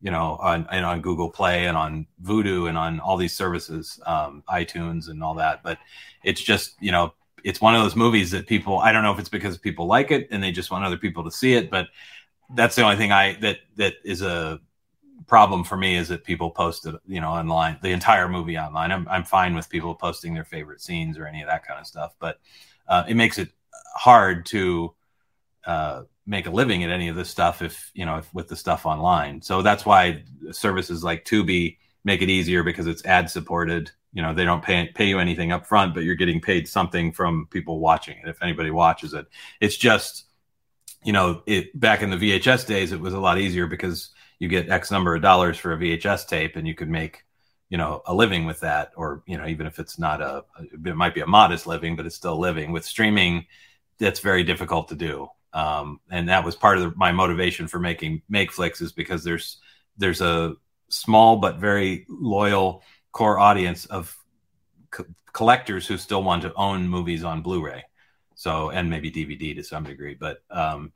you 0.00 0.10
know, 0.10 0.38
on 0.40 0.66
and 0.70 0.84
on 0.84 1.00
Google 1.00 1.30
Play 1.30 1.66
and 1.66 1.76
on 1.76 2.06
Vudu 2.22 2.68
and 2.68 2.78
on 2.78 3.00
all 3.00 3.16
these 3.16 3.34
services, 3.34 4.00
um, 4.06 4.42
iTunes 4.48 5.08
and 5.08 5.22
all 5.22 5.34
that. 5.34 5.62
But 5.62 5.78
it's 6.24 6.40
just, 6.40 6.76
you 6.80 6.90
know, 6.90 7.12
it's 7.44 7.60
one 7.60 7.74
of 7.74 7.82
those 7.82 7.96
movies 7.96 8.30
that 8.30 8.46
people. 8.46 8.78
I 8.78 8.92
don't 8.92 9.02
know 9.02 9.12
if 9.12 9.18
it's 9.18 9.28
because 9.28 9.58
people 9.58 9.86
like 9.86 10.10
it 10.10 10.28
and 10.30 10.42
they 10.42 10.52
just 10.52 10.70
want 10.70 10.84
other 10.84 10.96
people 10.96 11.24
to 11.24 11.30
see 11.30 11.54
it, 11.54 11.70
but 11.70 11.88
that's 12.54 12.76
the 12.76 12.82
only 12.82 12.96
thing 12.96 13.12
I 13.12 13.34
that 13.40 13.58
that 13.76 13.94
is 14.04 14.22
a 14.22 14.60
problem 15.26 15.62
for 15.64 15.76
me 15.76 15.96
is 15.96 16.08
that 16.08 16.24
people 16.24 16.50
post 16.50 16.86
it, 16.86 16.94
you 17.06 17.20
know, 17.20 17.30
online, 17.30 17.78
the 17.82 17.90
entire 17.90 18.28
movie 18.28 18.58
online. 18.58 18.90
I'm 18.90 19.06
I'm 19.08 19.24
fine 19.24 19.54
with 19.54 19.68
people 19.68 19.94
posting 19.94 20.34
their 20.34 20.44
favorite 20.44 20.80
scenes 20.80 21.18
or 21.18 21.26
any 21.26 21.42
of 21.42 21.48
that 21.48 21.66
kind 21.66 21.78
of 21.78 21.86
stuff, 21.86 22.14
but 22.18 22.38
uh, 22.88 23.04
it 23.08 23.14
makes 23.14 23.38
it 23.38 23.50
hard 23.94 24.46
to 24.46 24.94
uh, 25.66 26.02
make 26.30 26.46
a 26.46 26.50
living 26.50 26.84
at 26.84 26.90
any 26.90 27.08
of 27.08 27.16
this 27.16 27.28
stuff 27.28 27.60
if 27.60 27.90
you 27.92 28.06
know 28.06 28.18
if, 28.18 28.32
with 28.32 28.46
the 28.46 28.56
stuff 28.56 28.86
online. 28.86 29.42
So 29.42 29.62
that's 29.62 29.84
why 29.84 30.22
services 30.52 31.02
like 31.02 31.24
Tubi 31.24 31.76
make 32.04 32.22
it 32.22 32.30
easier 32.30 32.62
because 32.62 32.86
it's 32.86 33.04
ad 33.04 33.28
supported. 33.28 33.90
You 34.12 34.22
know, 34.22 34.32
they 34.32 34.44
don't 34.44 34.62
pay 34.62 34.86
pay 34.94 35.08
you 35.08 35.18
anything 35.18 35.50
up 35.50 35.66
front, 35.66 35.92
but 35.92 36.04
you're 36.04 36.14
getting 36.14 36.40
paid 36.40 36.68
something 36.68 37.12
from 37.12 37.48
people 37.50 37.80
watching 37.80 38.16
it. 38.22 38.28
If 38.28 38.42
anybody 38.42 38.70
watches 38.70 39.12
it, 39.12 39.26
it's 39.60 39.76
just 39.76 40.26
you 41.02 41.12
know, 41.12 41.42
it 41.46 41.78
back 41.78 42.02
in 42.02 42.10
the 42.10 42.16
VHS 42.16 42.66
days, 42.66 42.92
it 42.92 43.00
was 43.00 43.14
a 43.14 43.18
lot 43.18 43.38
easier 43.38 43.66
because 43.66 44.10
you 44.38 44.48
get 44.48 44.68
X 44.68 44.90
number 44.90 45.14
of 45.16 45.22
dollars 45.22 45.58
for 45.58 45.72
a 45.72 45.78
VHS 45.78 46.28
tape, 46.28 46.56
and 46.56 46.66
you 46.66 46.74
could 46.74 46.88
make 46.88 47.24
you 47.70 47.78
know 47.78 48.02
a 48.06 48.14
living 48.14 48.44
with 48.44 48.60
that, 48.60 48.92
or 48.96 49.24
you 49.26 49.36
know, 49.36 49.46
even 49.48 49.66
if 49.66 49.80
it's 49.80 49.98
not 49.98 50.20
a, 50.20 50.44
it 50.86 50.96
might 50.96 51.14
be 51.14 51.22
a 51.22 51.26
modest 51.26 51.66
living, 51.66 51.96
but 51.96 52.06
it's 52.06 52.14
still 52.14 52.38
living. 52.38 52.70
With 52.70 52.84
streaming, 52.84 53.46
that's 53.98 54.20
very 54.20 54.44
difficult 54.44 54.88
to 54.90 54.94
do 54.94 55.28
um, 55.52 56.00
and 56.10 56.28
that 56.28 56.44
was 56.44 56.54
part 56.54 56.78
of 56.78 56.82
the, 56.82 56.92
my 56.96 57.12
motivation 57.12 57.66
for 57.66 57.78
making 57.78 58.22
MakeFlix 58.32 58.80
is 58.82 58.92
because 58.92 59.24
there's 59.24 59.58
there's 59.96 60.20
a 60.20 60.54
small 60.88 61.36
but 61.36 61.56
very 61.56 62.06
loyal 62.08 62.82
core 63.12 63.38
audience 63.38 63.86
of 63.86 64.16
co- 64.90 65.06
collectors 65.32 65.86
who 65.86 65.96
still 65.96 66.22
want 66.22 66.42
to 66.42 66.54
own 66.54 66.88
movies 66.88 67.24
on 67.24 67.42
Blu-ray, 67.42 67.84
so 68.34 68.70
and 68.70 68.88
maybe 68.88 69.10
DVD 69.10 69.54
to 69.56 69.62
some 69.64 69.84
degree, 69.84 70.14
but 70.14 70.42
um, 70.50 70.92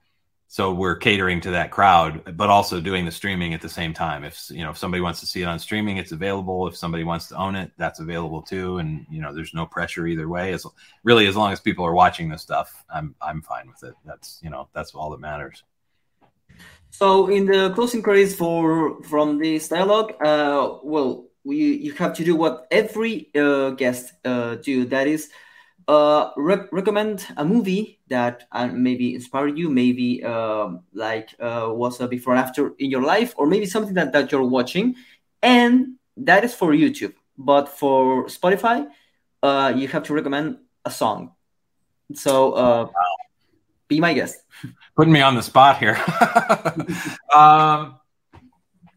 so 0.48 0.72
we're 0.72 0.94
catering 0.94 1.40
to 1.40 1.50
that 1.50 1.70
crowd 1.70 2.36
but 2.36 2.48
also 2.48 2.80
doing 2.80 3.04
the 3.04 3.10
streaming 3.10 3.54
at 3.54 3.60
the 3.60 3.68
same 3.68 3.92
time. 3.92 4.24
If 4.24 4.46
you 4.50 4.62
know 4.62 4.70
if 4.70 4.78
somebody 4.78 5.00
wants 5.00 5.20
to 5.20 5.26
see 5.26 5.42
it 5.42 5.46
on 5.46 5.58
streaming 5.58 5.96
it's 5.96 6.12
available. 6.12 6.66
If 6.66 6.76
somebody 6.76 7.04
wants 7.04 7.28
to 7.28 7.36
own 7.36 7.56
it 7.56 7.72
that's 7.76 8.00
available 8.00 8.42
too. 8.42 8.78
And 8.78 9.06
you 9.10 9.20
know 9.20 9.34
there's 9.34 9.54
no 9.54 9.66
pressure 9.66 10.06
either 10.06 10.28
way. 10.28 10.52
As 10.52 10.66
really 11.02 11.26
as 11.26 11.36
long 11.36 11.52
as 11.52 11.60
people 11.60 11.84
are 11.84 11.94
watching 11.94 12.28
this 12.28 12.42
stuff 12.42 12.84
i'm 12.92 13.14
i'm 13.20 13.42
fine 13.42 13.68
with 13.68 13.82
it. 13.82 13.94
That's 14.04 14.40
you 14.42 14.50
know 14.50 14.68
that's 14.72 14.94
all 14.94 15.10
that 15.10 15.20
matters. 15.20 15.64
So 16.90 17.28
in 17.28 17.46
the 17.46 17.72
closing 17.74 18.02
credits 18.02 18.34
for 18.34 19.02
from 19.02 19.38
this 19.38 19.68
dialogue 19.68 20.12
uh 20.22 20.78
well 20.82 21.26
we 21.44 21.56
you 21.56 21.92
have 21.92 22.14
to 22.14 22.24
do 22.24 22.34
what 22.34 22.66
every 22.70 23.30
uh, 23.34 23.70
guest 23.70 24.12
uh, 24.24 24.56
do. 24.56 24.86
That 24.86 25.06
is 25.06 25.30
uh, 25.88 26.30
re- 26.36 26.68
recommend 26.72 27.26
a 27.36 27.44
movie 27.44 28.00
that 28.08 28.44
uh, 28.52 28.66
maybe 28.66 29.14
inspired 29.14 29.58
you, 29.58 29.70
maybe 29.70 30.22
uh, 30.24 30.70
like 30.92 31.34
uh, 31.40 31.68
was 31.70 32.00
a 32.00 32.08
before 32.08 32.34
and 32.34 32.40
after 32.40 32.74
in 32.78 32.90
your 32.90 33.02
life, 33.02 33.34
or 33.36 33.46
maybe 33.46 33.66
something 33.66 33.94
that, 33.94 34.12
that 34.12 34.32
you're 34.32 34.44
watching. 34.44 34.96
And 35.42 35.96
that 36.16 36.44
is 36.44 36.54
for 36.54 36.72
YouTube. 36.72 37.14
But 37.36 37.68
for 37.68 38.26
Spotify, 38.26 38.86
uh, 39.42 39.72
you 39.76 39.88
have 39.88 40.04
to 40.04 40.14
recommend 40.14 40.58
a 40.84 40.90
song. 40.90 41.32
So 42.14 42.52
uh, 42.52 42.88
be 43.88 44.00
my 44.00 44.14
guest. 44.14 44.42
Putting 44.96 45.12
me 45.12 45.20
on 45.20 45.34
the 45.34 45.42
spot 45.42 45.78
here. 45.78 46.00
um, 47.34 47.98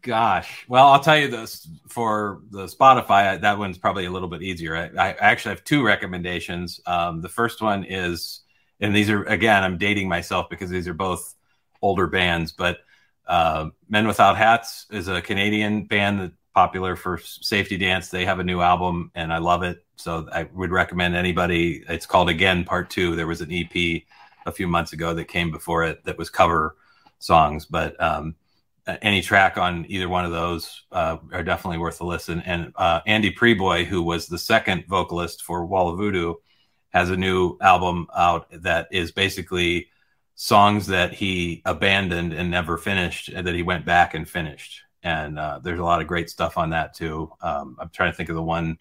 Gosh, 0.08 0.64
well, 0.68 0.86
I'll 0.86 1.00
tell 1.00 1.18
you 1.18 1.28
this 1.28 1.68
for 1.86 2.40
the 2.50 2.64
Spotify, 2.64 3.38
that 3.42 3.58
one's 3.58 3.76
probably 3.76 4.06
a 4.06 4.10
little 4.10 4.30
bit 4.30 4.42
easier. 4.42 4.74
I, 4.74 4.88
I 4.98 5.14
actually 5.20 5.54
have 5.54 5.64
two 5.64 5.84
recommendations. 5.84 6.80
Um, 6.86 7.20
the 7.20 7.28
first 7.28 7.60
one 7.60 7.84
is, 7.84 8.40
and 8.80 8.96
these 8.96 9.10
are 9.10 9.22
again, 9.24 9.62
I'm 9.62 9.76
dating 9.76 10.08
myself 10.08 10.48
because 10.48 10.70
these 10.70 10.88
are 10.88 10.94
both 10.94 11.34
older 11.82 12.06
bands, 12.06 12.52
but 12.52 12.78
uh, 13.26 13.68
Men 13.86 14.06
Without 14.06 14.38
Hats 14.38 14.86
is 14.90 15.08
a 15.08 15.20
Canadian 15.20 15.84
band 15.84 16.20
that 16.20 16.32
popular 16.54 16.96
for 16.96 17.18
safety 17.18 17.76
dance. 17.76 18.08
They 18.08 18.24
have 18.24 18.38
a 18.38 18.44
new 18.44 18.62
album, 18.62 19.10
and 19.14 19.30
I 19.30 19.38
love 19.38 19.62
it. 19.62 19.84
So 19.96 20.26
I 20.32 20.44
would 20.54 20.70
recommend 20.70 21.16
anybody. 21.16 21.84
It's 21.86 22.06
called 22.06 22.30
Again 22.30 22.64
Part 22.64 22.88
Two. 22.88 23.14
There 23.14 23.26
was 23.26 23.42
an 23.42 23.52
EP 23.52 24.04
a 24.46 24.52
few 24.52 24.68
months 24.68 24.94
ago 24.94 25.12
that 25.12 25.26
came 25.26 25.50
before 25.50 25.84
it 25.84 26.02
that 26.04 26.16
was 26.16 26.30
cover 26.30 26.76
songs, 27.18 27.66
but 27.66 28.00
um, 28.02 28.36
any 29.02 29.20
track 29.22 29.58
on 29.58 29.84
either 29.88 30.08
one 30.08 30.24
of 30.24 30.32
those 30.32 30.84
uh, 30.92 31.18
are 31.32 31.42
definitely 31.42 31.78
worth 31.78 32.00
a 32.00 32.04
listen. 32.04 32.40
And 32.40 32.72
uh, 32.76 33.00
Andy 33.06 33.32
Prieboy, 33.32 33.84
who 33.84 34.02
was 34.02 34.26
the 34.26 34.38
second 34.38 34.84
vocalist 34.86 35.42
for 35.42 35.66
Wall 35.66 35.90
of 35.90 35.98
Voodoo, 35.98 36.34
has 36.90 37.10
a 37.10 37.16
new 37.16 37.58
album 37.60 38.06
out 38.16 38.46
that 38.50 38.88
is 38.90 39.12
basically 39.12 39.88
songs 40.34 40.86
that 40.86 41.12
he 41.12 41.62
abandoned 41.64 42.32
and 42.32 42.50
never 42.50 42.78
finished, 42.78 43.28
and 43.28 43.46
that 43.46 43.54
he 43.54 43.62
went 43.62 43.84
back 43.84 44.14
and 44.14 44.28
finished. 44.28 44.82
And 45.02 45.38
uh, 45.38 45.60
there's 45.62 45.80
a 45.80 45.84
lot 45.84 46.00
of 46.00 46.06
great 46.06 46.30
stuff 46.30 46.56
on 46.56 46.70
that 46.70 46.94
too. 46.94 47.30
Um, 47.40 47.76
I'm 47.78 47.90
trying 47.90 48.12
to 48.12 48.16
think 48.16 48.30
of 48.30 48.36
the 48.36 48.42
one 48.42 48.78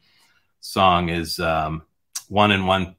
song 0.60 1.10
is 1.10 1.40
um, 1.40 1.84
one 2.30 2.52
and 2.52 2.68
one 2.68 2.96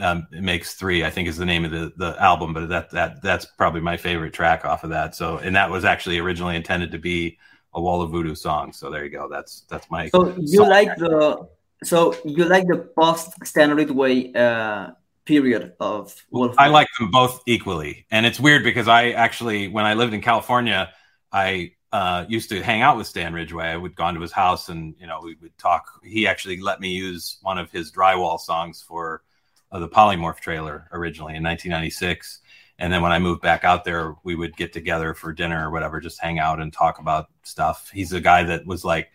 um, 0.00 0.26
it 0.32 0.42
makes 0.42 0.74
three, 0.74 1.04
I 1.04 1.10
think 1.10 1.28
is 1.28 1.36
the 1.36 1.44
name 1.44 1.64
of 1.64 1.70
the, 1.70 1.92
the 1.96 2.16
album, 2.22 2.54
but 2.54 2.68
that 2.68 2.90
that 2.90 3.22
that's 3.22 3.44
probably 3.44 3.80
my 3.80 3.96
favorite 3.96 4.32
track 4.32 4.64
off 4.64 4.84
of 4.84 4.90
that. 4.90 5.14
So, 5.14 5.38
and 5.38 5.54
that 5.56 5.70
was 5.70 5.84
actually 5.84 6.18
originally 6.18 6.56
intended 6.56 6.92
to 6.92 6.98
be 6.98 7.38
a 7.74 7.80
Wall 7.80 8.02
of 8.02 8.10
Voodoo 8.10 8.34
song. 8.34 8.72
So 8.72 8.90
there 8.90 9.04
you 9.04 9.10
go. 9.10 9.28
That's 9.28 9.62
that's 9.68 9.90
my. 9.90 10.08
So 10.08 10.34
you 10.38 10.66
like 10.66 10.96
the 10.96 11.48
so 11.82 12.14
you 12.24 12.44
like 12.44 12.66
the 12.66 12.88
post 12.98 13.34
Stan 13.44 13.74
Ridgway 13.74 14.32
uh, 14.32 14.92
period 15.24 15.74
of 15.80 16.14
Wall 16.30 16.46
of 16.46 16.58
I 16.58 16.68
like 16.68 16.88
them 16.98 17.10
both 17.10 17.42
equally, 17.46 18.06
and 18.10 18.24
it's 18.24 18.40
weird 18.40 18.64
because 18.64 18.88
I 18.88 19.10
actually 19.10 19.68
when 19.68 19.84
I 19.84 19.94
lived 19.94 20.14
in 20.14 20.22
California, 20.22 20.90
I 21.32 21.72
uh, 21.92 22.24
used 22.28 22.48
to 22.48 22.62
hang 22.62 22.80
out 22.80 22.96
with 22.96 23.06
Stan 23.06 23.34
Ridgway. 23.34 23.66
I 23.66 23.76
would 23.76 23.94
go 23.94 24.08
into 24.08 24.22
his 24.22 24.32
house 24.32 24.70
and 24.70 24.94
you 24.98 25.06
know 25.06 25.20
we 25.22 25.36
would 25.42 25.56
talk. 25.58 26.00
He 26.02 26.26
actually 26.26 26.60
let 26.60 26.80
me 26.80 26.90
use 26.90 27.38
one 27.42 27.58
of 27.58 27.70
his 27.70 27.92
drywall 27.92 28.40
songs 28.40 28.82
for 28.82 29.22
of 29.72 29.80
the 29.80 29.88
polymorph 29.88 30.38
trailer 30.38 30.88
originally 30.92 31.34
in 31.34 31.42
1996 31.42 32.40
and 32.78 32.92
then 32.92 33.02
when 33.02 33.12
i 33.12 33.18
moved 33.18 33.42
back 33.42 33.64
out 33.64 33.84
there 33.84 34.14
we 34.22 34.34
would 34.34 34.56
get 34.56 34.72
together 34.72 35.14
for 35.14 35.32
dinner 35.32 35.66
or 35.66 35.70
whatever 35.70 36.00
just 36.00 36.20
hang 36.20 36.38
out 36.38 36.60
and 36.60 36.72
talk 36.72 36.98
about 36.98 37.28
stuff. 37.42 37.90
He's 37.92 38.12
a 38.12 38.20
guy 38.20 38.42
that 38.44 38.66
was 38.66 38.84
like 38.84 39.10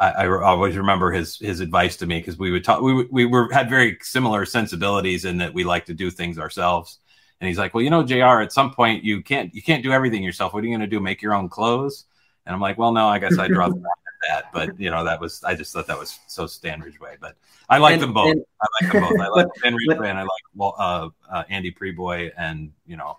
i, 0.00 0.10
I 0.10 0.42
always 0.42 0.76
remember 0.76 1.10
his 1.12 1.36
his 1.38 1.60
advice 1.60 1.96
to 1.98 2.06
me 2.06 2.18
because 2.18 2.38
we 2.38 2.50
would 2.50 2.64
talk 2.64 2.80
we, 2.80 3.04
we 3.10 3.26
were 3.26 3.52
had 3.52 3.68
very 3.68 3.98
similar 4.00 4.46
sensibilities 4.46 5.24
in 5.24 5.38
that 5.38 5.54
we 5.54 5.64
like 5.64 5.84
to 5.86 5.94
do 5.94 6.10
things 6.10 6.38
ourselves. 6.38 6.98
And 7.40 7.48
he's 7.48 7.58
like 7.58 7.74
well 7.74 7.82
you 7.82 7.90
know 7.90 8.02
jr 8.02 8.40
at 8.40 8.52
some 8.52 8.72
point 8.72 9.04
you 9.04 9.22
can't 9.22 9.54
you 9.54 9.62
can't 9.62 9.82
do 9.82 9.92
everything 9.92 10.22
yourself. 10.22 10.54
What 10.54 10.62
are 10.64 10.66
you 10.66 10.72
going 10.72 10.88
to 10.88 10.96
do? 10.96 11.00
Make 11.00 11.22
your 11.22 11.34
own 11.34 11.48
clothes? 11.48 12.04
And 12.46 12.54
i'm 12.54 12.60
like 12.60 12.78
well 12.78 12.92
no 12.92 13.06
i 13.06 13.18
guess 13.18 13.38
i 13.38 13.48
draw 13.48 13.70
that, 14.28 14.52
but 14.52 14.78
you 14.78 14.90
know 14.90 15.04
that 15.04 15.20
was 15.20 15.42
I 15.44 15.54
just 15.54 15.72
thought 15.72 15.86
that 15.86 15.98
was 15.98 16.18
so 16.26 16.46
Stan 16.46 16.80
way. 16.80 17.16
But 17.20 17.36
I 17.68 17.78
like 17.78 17.94
and, 17.94 18.02
them 18.02 18.12
both. 18.12 18.32
And, 18.32 18.44
I 18.60 18.66
like 18.80 18.92
them 18.92 19.02
both. 19.02 19.20
I 19.20 19.28
like 19.28 19.46
Ridgway 19.88 20.10
and 20.10 20.18
I 20.18 20.22
like 20.22 20.30
well, 20.54 20.74
uh, 20.78 21.08
uh, 21.30 21.44
Andy 21.48 21.72
Prieboy, 21.72 22.30
and 22.36 22.72
you 22.86 22.96
know 22.96 23.18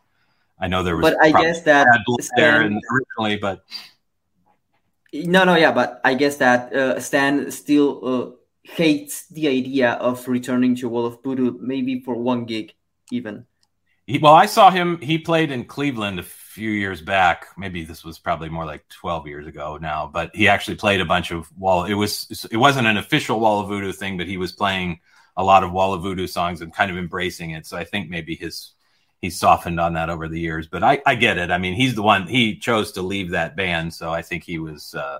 I 0.59 0.67
know 0.67 0.83
there 0.83 0.95
was. 0.95 1.03
But 1.03 1.17
I 1.23 1.31
guess 1.31 1.61
that 1.61 1.87
there 2.35 2.61
originally, 2.61 3.37
but 3.37 3.63
no, 5.13 5.43
no, 5.45 5.55
yeah, 5.55 5.71
but 5.71 6.01
I 6.03 6.13
guess 6.13 6.37
that 6.37 6.73
uh, 6.73 6.99
Stan 6.99 7.51
still 7.51 8.01
uh, 8.03 8.31
hates 8.63 9.27
the 9.27 9.47
idea 9.47 9.91
of 9.91 10.27
returning 10.27 10.75
to 10.77 10.89
Wall 10.89 11.05
of 11.05 11.23
Voodoo, 11.23 11.57
maybe 11.59 12.01
for 12.01 12.15
one 12.15 12.45
gig, 12.45 12.73
even. 13.11 13.45
He, 14.05 14.17
well, 14.19 14.33
I 14.33 14.45
saw 14.45 14.71
him. 14.71 14.99
He 15.01 15.17
played 15.17 15.51
in 15.51 15.65
Cleveland 15.65 16.25
few 16.55 16.71
years 16.71 17.01
back. 17.01 17.47
Maybe 17.57 17.83
this 17.83 18.05
was 18.05 18.17
probably 18.17 18.47
more 18.47 18.65
like 18.65 18.87
12 18.87 19.27
years 19.27 19.45
ago 19.45 19.77
now, 19.79 20.09
but 20.11 20.33
he 20.33 20.47
actually 20.47 20.77
played 20.77 21.01
a 21.01 21.05
bunch 21.05 21.31
of 21.31 21.51
wall. 21.57 21.83
It 21.83 21.95
was 21.95 22.47
it 22.49 22.55
wasn't 22.55 22.87
an 22.87 22.95
official 22.95 23.41
Wall 23.41 23.59
of 23.59 23.67
Voodoo 23.67 23.91
thing, 23.91 24.17
but 24.17 24.25
he 24.25 24.37
was 24.37 24.53
playing 24.53 25.01
a 25.35 25.43
lot 25.43 25.65
of 25.65 25.73
Wall 25.73 25.93
of 25.93 26.01
Voodoo 26.01 26.27
songs 26.27 26.61
and 26.61 26.73
kind 26.73 26.89
of 26.89 26.97
embracing 26.97 27.51
it. 27.51 27.65
So 27.65 27.75
I 27.75 27.83
think 27.83 28.09
maybe 28.09 28.35
his 28.35 28.71
he's 29.19 29.37
softened 29.37 29.81
on 29.81 29.95
that 29.95 30.09
over 30.09 30.29
the 30.29 30.39
years. 30.39 30.67
But 30.67 30.81
I, 30.81 31.01
I 31.05 31.15
get 31.15 31.37
it. 31.37 31.51
I 31.51 31.57
mean, 31.57 31.73
he's 31.73 31.93
the 31.93 32.01
one 32.01 32.25
he 32.25 32.57
chose 32.57 32.93
to 32.93 33.01
leave 33.01 33.31
that 33.31 33.57
band, 33.57 33.93
so 33.93 34.13
I 34.13 34.21
think 34.21 34.45
he 34.45 34.57
was 34.57 34.95
uh, 34.95 35.19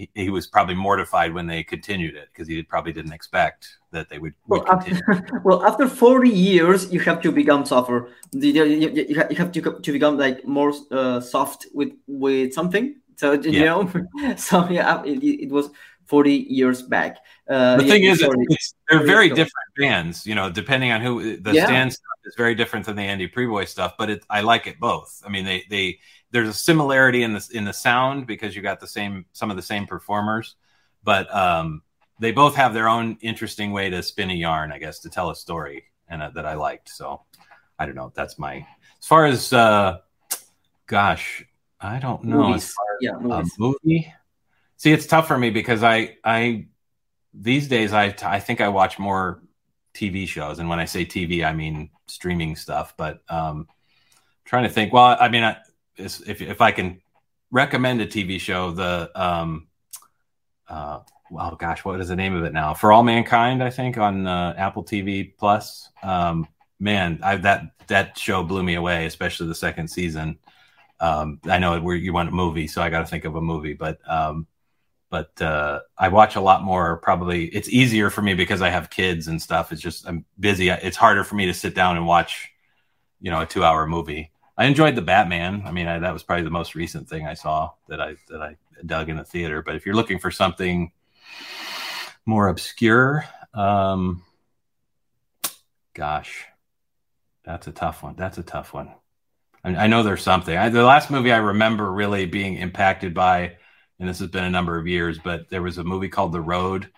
he, 0.00 0.10
he, 0.14 0.30
was 0.30 0.46
probably 0.46 0.74
mortified 0.74 1.34
when 1.34 1.46
they 1.46 1.62
continued 1.62 2.16
it 2.16 2.28
because 2.32 2.48
he 2.48 2.62
probably 2.62 2.92
didn't 2.92 3.12
expect 3.12 3.76
that 3.90 4.08
they 4.08 4.18
would, 4.18 4.32
would 4.46 4.62
well, 4.62 4.72
after, 4.72 5.40
well, 5.44 5.66
after 5.66 5.86
40 5.88 6.30
years, 6.30 6.90
you 6.90 7.00
have 7.00 7.20
to 7.20 7.30
become 7.30 7.66
softer. 7.66 8.08
You, 8.32 8.64
you, 8.64 9.06
you 9.06 9.36
have 9.36 9.52
to, 9.52 9.60
to 9.60 9.92
become 9.92 10.16
like 10.16 10.46
more 10.46 10.72
uh, 10.90 11.20
soft 11.20 11.66
with 11.74 11.92
with 12.06 12.54
something. 12.54 12.96
So 13.16 13.32
you 13.42 13.50
yeah. 13.50 13.64
know, 13.64 13.90
so 14.36 14.68
yeah, 14.70 15.02
it, 15.04 15.22
it, 15.22 15.50
was 15.50 15.68
40 16.06 16.32
years 16.32 16.80
back. 16.82 17.18
Uh, 17.48 17.76
the 17.76 17.84
thing 17.84 18.04
is, 18.04 18.20
they're 18.88 19.04
very 19.04 19.28
different 19.28 19.70
bands. 19.76 20.26
You 20.26 20.34
know, 20.34 20.50
depending 20.50 20.92
on 20.92 21.02
who 21.02 21.36
the 21.36 21.52
yeah. 21.52 21.66
Stan 21.66 21.90
stuff 21.90 22.18
is 22.24 22.34
very 22.36 22.54
different 22.54 22.86
than 22.86 22.96
the 22.96 23.02
Andy 23.02 23.28
Prieboy 23.28 23.68
stuff. 23.68 23.94
But 23.98 24.08
it, 24.08 24.24
I 24.30 24.40
like 24.40 24.66
it 24.66 24.80
both. 24.80 25.22
I 25.26 25.28
mean, 25.28 25.44
they 25.44 25.64
they 25.68 25.98
there's 26.30 26.48
a 26.48 26.54
similarity 26.54 27.22
in 27.22 27.32
the 27.32 27.48
in 27.52 27.64
the 27.64 27.72
sound 27.72 28.26
because 28.26 28.54
you 28.54 28.62
got 28.62 28.80
the 28.80 28.86
same 28.86 29.26
some 29.32 29.50
of 29.50 29.56
the 29.56 29.62
same 29.62 29.86
performers, 29.86 30.56
but 31.02 31.32
um, 31.34 31.82
they 32.18 32.32
both 32.32 32.54
have 32.54 32.74
their 32.74 32.88
own 32.88 33.18
interesting 33.20 33.72
way 33.72 33.90
to 33.90 34.02
spin 34.02 34.30
a 34.30 34.34
yarn, 34.34 34.72
I 34.72 34.78
guess, 34.78 35.00
to 35.00 35.10
tell 35.10 35.30
a 35.30 35.36
story, 35.36 35.84
and 36.08 36.22
uh, 36.22 36.30
that 36.30 36.46
I 36.46 36.54
liked. 36.54 36.88
So 36.88 37.22
I 37.78 37.86
don't 37.86 37.94
know. 37.94 38.12
That's 38.14 38.38
my 38.38 38.66
as 39.00 39.06
far 39.06 39.26
as 39.26 39.52
uh, 39.52 39.98
gosh, 40.86 41.44
I 41.80 41.98
don't 41.98 42.24
know. 42.24 42.48
Movies. 42.48 42.64
As 42.64 42.72
far 42.72 42.86
as, 42.94 42.98
yeah, 43.00 43.46
movie. 43.58 44.12
See, 44.76 44.92
it's 44.92 45.06
tough 45.06 45.26
for 45.26 45.36
me 45.36 45.50
because 45.50 45.82
I 45.82 46.16
I 46.24 46.68
these 47.34 47.68
days 47.68 47.92
I 47.92 48.14
I 48.22 48.40
think 48.40 48.60
I 48.60 48.68
watch 48.68 48.98
more 48.98 49.42
TV 49.94 50.26
shows, 50.28 50.58
and 50.58 50.68
when 50.68 50.78
I 50.78 50.84
say 50.84 51.04
TV, 51.04 51.44
I 51.44 51.52
mean 51.52 51.90
streaming 52.06 52.56
stuff. 52.56 52.94
But 52.96 53.22
um, 53.28 53.66
trying 54.44 54.64
to 54.64 54.68
think. 54.68 54.92
Well, 54.92 55.16
I 55.18 55.28
mean, 55.28 55.44
I, 55.44 55.56
if 55.96 56.40
if 56.40 56.60
I 56.60 56.72
can 56.72 57.00
recommend 57.50 58.00
a 58.00 58.06
TV 58.06 58.40
show, 58.40 58.70
the 58.70 59.10
um, 59.14 59.68
uh, 60.68 61.00
oh 61.32 61.56
gosh, 61.56 61.84
what 61.84 62.00
is 62.00 62.08
the 62.08 62.16
name 62.16 62.34
of 62.34 62.44
it 62.44 62.52
now? 62.52 62.74
For 62.74 62.92
All 62.92 63.02
Mankind, 63.02 63.62
I 63.62 63.70
think 63.70 63.98
on 63.98 64.26
uh, 64.26 64.54
Apple 64.56 64.84
TV 64.84 65.32
Plus. 65.36 65.90
Um, 66.02 66.48
man, 66.78 67.20
I, 67.22 67.36
that 67.36 67.72
that 67.88 68.18
show 68.18 68.42
blew 68.42 68.62
me 68.62 68.74
away, 68.74 69.06
especially 69.06 69.48
the 69.48 69.54
second 69.54 69.88
season. 69.88 70.38
Um, 71.00 71.40
I 71.44 71.58
know 71.58 71.80
where 71.80 71.96
you 71.96 72.12
want 72.12 72.28
a 72.28 72.32
movie, 72.32 72.66
so 72.66 72.82
I 72.82 72.90
got 72.90 73.00
to 73.00 73.06
think 73.06 73.24
of 73.24 73.34
a 73.36 73.40
movie, 73.40 73.74
but 73.74 73.98
um, 74.08 74.46
but 75.10 75.40
uh, 75.42 75.80
I 75.98 76.08
watch 76.08 76.36
a 76.36 76.40
lot 76.40 76.62
more. 76.62 76.98
Probably 76.98 77.46
it's 77.46 77.68
easier 77.68 78.10
for 78.10 78.22
me 78.22 78.34
because 78.34 78.62
I 78.62 78.70
have 78.70 78.90
kids 78.90 79.26
and 79.26 79.40
stuff. 79.40 79.72
It's 79.72 79.82
just 79.82 80.06
I'm 80.06 80.24
busy. 80.38 80.68
It's 80.68 80.96
harder 80.96 81.24
for 81.24 81.34
me 81.34 81.46
to 81.46 81.54
sit 81.54 81.74
down 81.74 81.96
and 81.96 82.06
watch, 82.06 82.50
you 83.20 83.30
know, 83.30 83.40
a 83.40 83.46
two 83.46 83.64
hour 83.64 83.86
movie. 83.86 84.30
I 84.60 84.66
enjoyed 84.66 84.94
the 84.94 85.00
Batman. 85.00 85.62
I 85.64 85.72
mean, 85.72 85.86
I, 85.86 86.00
that 86.00 86.12
was 86.12 86.22
probably 86.22 86.44
the 86.44 86.50
most 86.50 86.74
recent 86.74 87.08
thing 87.08 87.26
I 87.26 87.32
saw 87.32 87.70
that 87.88 87.98
I 87.98 88.16
that 88.28 88.42
I 88.42 88.56
dug 88.84 89.08
in 89.08 89.16
the 89.16 89.24
theater. 89.24 89.62
But 89.62 89.74
if 89.74 89.86
you're 89.86 89.94
looking 89.94 90.18
for 90.18 90.30
something 90.30 90.92
more 92.26 92.48
obscure, 92.48 93.24
um, 93.54 94.22
gosh, 95.94 96.44
that's 97.42 97.68
a 97.68 97.72
tough 97.72 98.02
one. 98.02 98.16
That's 98.16 98.36
a 98.36 98.42
tough 98.42 98.74
one. 98.74 98.92
I, 99.64 99.76
I 99.76 99.86
know 99.86 100.02
there's 100.02 100.22
something. 100.22 100.54
I, 100.54 100.68
the 100.68 100.84
last 100.84 101.10
movie 101.10 101.32
I 101.32 101.38
remember 101.38 101.90
really 101.90 102.26
being 102.26 102.56
impacted 102.56 103.14
by, 103.14 103.56
and 103.98 104.06
this 104.06 104.18
has 104.18 104.28
been 104.28 104.44
a 104.44 104.50
number 104.50 104.78
of 104.78 104.86
years, 104.86 105.18
but 105.18 105.48
there 105.48 105.62
was 105.62 105.78
a 105.78 105.84
movie 105.84 106.10
called 106.10 106.32
The 106.32 106.42
Road 106.42 106.90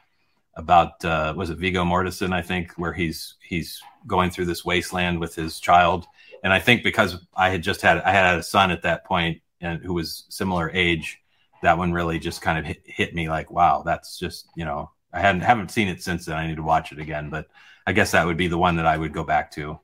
about 0.57 1.05
uh, 1.05 1.33
was 1.37 1.51
it 1.51 1.59
Viggo 1.59 1.85
Mortensen, 1.85 2.33
I 2.33 2.43
think, 2.43 2.73
where 2.73 2.93
he's 2.93 3.37
he's 3.41 3.81
going 4.05 4.31
through 4.31 4.47
this 4.47 4.65
wasteland 4.65 5.21
with 5.21 5.37
his 5.37 5.61
child 5.61 6.09
and 6.43 6.53
I 6.53 6.59
think 6.59 6.83
because 6.83 7.17
I 7.35 7.51
had 7.51 7.63
just 7.63 7.83
had 7.83 7.99
I 7.99 8.11
had 8.13 8.39
a 8.39 8.43
son 8.43 8.71
at 8.71 8.83
that 8.83 9.05
point 9.05 9.43
and 9.61 9.83
who 9.83 9.95
was 9.95 10.25
similar 10.29 10.71
age, 10.71 11.21
that 11.63 11.79
one 11.79 11.93
really 11.93 12.19
just 12.19 12.43
kind 12.43 12.59
of 12.59 12.65
hit, 12.65 12.83
hit 12.85 13.15
me 13.15 13.29
like, 13.29 13.51
wow, 13.51 13.83
that's 13.85 14.19
just 14.19 14.49
you 14.57 14.65
know 14.65 14.91
I 15.13 15.21
hadn't 15.21 15.43
haven't 15.43 15.71
seen 15.71 15.89
it 15.89 16.03
since 16.03 16.27
then. 16.27 16.37
I 16.37 16.47
need 16.47 16.57
to 16.57 16.63
watch 16.63 16.93
it 16.93 16.99
again, 16.99 17.31
but 17.31 17.47
I 17.87 17.93
guess 17.93 18.13
that 18.13 18.27
would 18.27 18.37
be 18.37 18.49
the 18.49 18.59
one 18.59 18.77
that 18.77 18.87
I 18.87 18.97
would 18.97 19.13
go 19.13 19.25
back 19.25 19.51
to. 19.53 19.79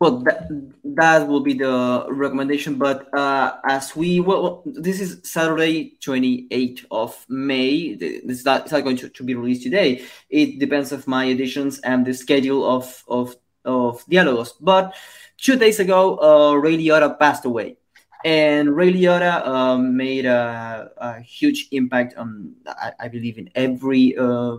Well, 0.00 0.20
that, 0.20 0.48
that 0.96 1.28
will 1.28 1.42
be 1.42 1.52
the 1.52 2.06
recommendation. 2.08 2.76
But 2.76 3.12
uh, 3.14 3.56
as 3.68 3.94
we 3.94 4.20
well, 4.20 4.62
this 4.64 4.98
is 4.98 5.20
Saturday, 5.24 5.98
twenty 6.00 6.46
eighth 6.50 6.86
of 6.90 7.22
May. 7.28 7.96
This 7.96 8.38
is 8.38 8.44
not, 8.46 8.62
it's 8.62 8.72
not 8.72 8.82
going 8.82 8.96
to, 8.96 9.10
to 9.10 9.22
be 9.22 9.34
released 9.34 9.62
today. 9.62 10.02
It 10.30 10.58
depends 10.58 10.92
of 10.92 11.06
my 11.06 11.26
editions 11.26 11.80
and 11.80 12.06
the 12.06 12.14
schedule 12.14 12.64
of 12.64 13.04
of 13.08 13.36
of 13.64 14.04
diálogos. 14.06 14.52
But 14.60 14.94
two 15.36 15.56
days 15.56 15.80
ago, 15.80 16.18
uh, 16.18 16.54
Ray 16.54 16.76
Liotta 16.78 17.18
passed 17.18 17.44
away. 17.44 17.76
And 18.24 18.76
Ray 18.76 18.92
Liotta 18.92 19.46
um, 19.46 19.96
made 19.96 20.26
a, 20.26 20.90
a, 20.98 21.20
huge 21.20 21.68
impact 21.70 22.16
on, 22.18 22.54
I, 22.66 22.92
I 23.00 23.08
believe, 23.08 23.38
in 23.38 23.48
every 23.54 24.14
uh, 24.16 24.58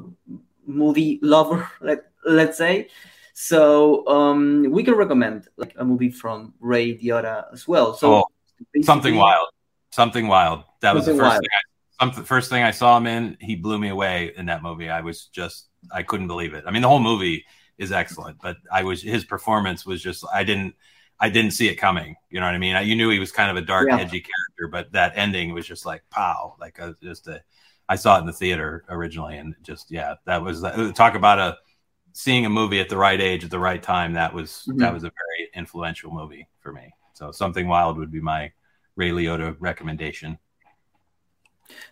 movie 0.66 1.20
lover, 1.22 1.70
let, 1.82 2.10
let's 2.26 2.58
say. 2.58 2.88
So 3.34 4.06
um, 4.08 4.66
we 4.70 4.84
can 4.84 4.95
recommend 4.95 5.47
like 5.58 5.74
a 5.78 5.86
movie 5.86 6.10
from 6.10 6.54
Ray 6.60 6.97
Liotta 6.97 7.54
as 7.54 7.68
well. 7.68 7.93
So 7.93 8.14
oh, 8.14 8.24
something 8.84 9.16
wild, 9.16 9.47
something 9.91 10.28
wild. 10.28 10.64
That 10.82 10.95
was 10.95 11.06
the 11.06 11.16
first 11.16 11.39
thing. 11.39 11.49
I, 11.52 12.10
some, 12.12 12.26
first 12.26 12.49
thing 12.49 12.64
I 12.64 12.72
saw 12.72 12.97
him 12.97 13.06
in. 13.08 13.38
He 13.39 13.56
blew 13.56 13.78
me 13.78 13.89
away 13.89 14.34
in 14.36 14.47
that 14.47 14.64
movie. 14.64 14.89
I 14.89 15.02
was 15.02 15.26
just, 15.26 15.70
I 15.93 16.04
couldn't 16.04 16.28
believe 16.28 16.54
it. 16.56 16.64
I 16.68 16.72
mean, 16.72 16.82
the 16.82 16.88
whole 16.88 16.99
movie 16.99 17.45
is 17.82 17.91
excellent, 17.91 18.38
but 18.41 18.57
I 18.71 18.84
was 18.84 19.01
his 19.01 19.25
performance 19.25 19.86
was 19.86 20.01
just 20.01 20.23
I 20.32 20.43
didn't 20.43 20.75
I 21.19 21.29
didn't 21.29 21.51
see 21.51 21.67
it 21.67 21.75
coming. 21.75 22.15
You 22.29 22.39
know 22.39 22.45
what 22.45 22.55
I 22.55 22.59
mean? 22.59 22.75
I, 22.75 22.82
you 22.82 22.95
knew 22.95 23.09
he 23.09 23.19
was 23.19 23.32
kind 23.32 23.51
of 23.51 23.61
a 23.61 23.65
dark, 23.65 23.88
yeah. 23.89 23.97
edgy 23.97 24.21
character, 24.21 24.67
but 24.71 24.91
that 24.93 25.13
ending 25.15 25.53
was 25.53 25.67
just 25.67 25.86
like 25.86 26.03
pow, 26.09 26.55
like 26.59 26.79
a, 26.79 26.95
just 27.01 27.27
a. 27.27 27.43
I 27.89 27.95
saw 27.95 28.17
it 28.17 28.21
in 28.21 28.25
the 28.27 28.34
theater 28.34 28.86
originally, 28.88 29.38
and 29.38 29.55
just 29.63 29.91
yeah, 29.91 30.15
that 30.25 30.41
was 30.43 30.61
talk 30.93 31.15
about 31.15 31.39
a 31.39 31.57
seeing 32.13 32.45
a 32.45 32.49
movie 32.49 32.79
at 32.79 32.89
the 32.89 32.97
right 32.97 33.19
age 33.19 33.43
at 33.43 33.49
the 33.49 33.59
right 33.59 33.82
time. 33.82 34.13
That 34.13 34.34
was 34.34 34.65
mm-hmm. 34.67 34.79
that 34.79 34.93
was 34.93 35.03
a 35.03 35.11
very 35.11 35.49
influential 35.55 36.11
movie 36.11 36.47
for 36.59 36.71
me. 36.71 36.93
So 37.13 37.32
something 37.32 37.67
wild 37.67 37.97
would 37.97 38.11
be 38.11 38.21
my 38.21 38.51
Ray 38.95 39.09
Liotta 39.09 39.55
recommendation. 39.59 40.38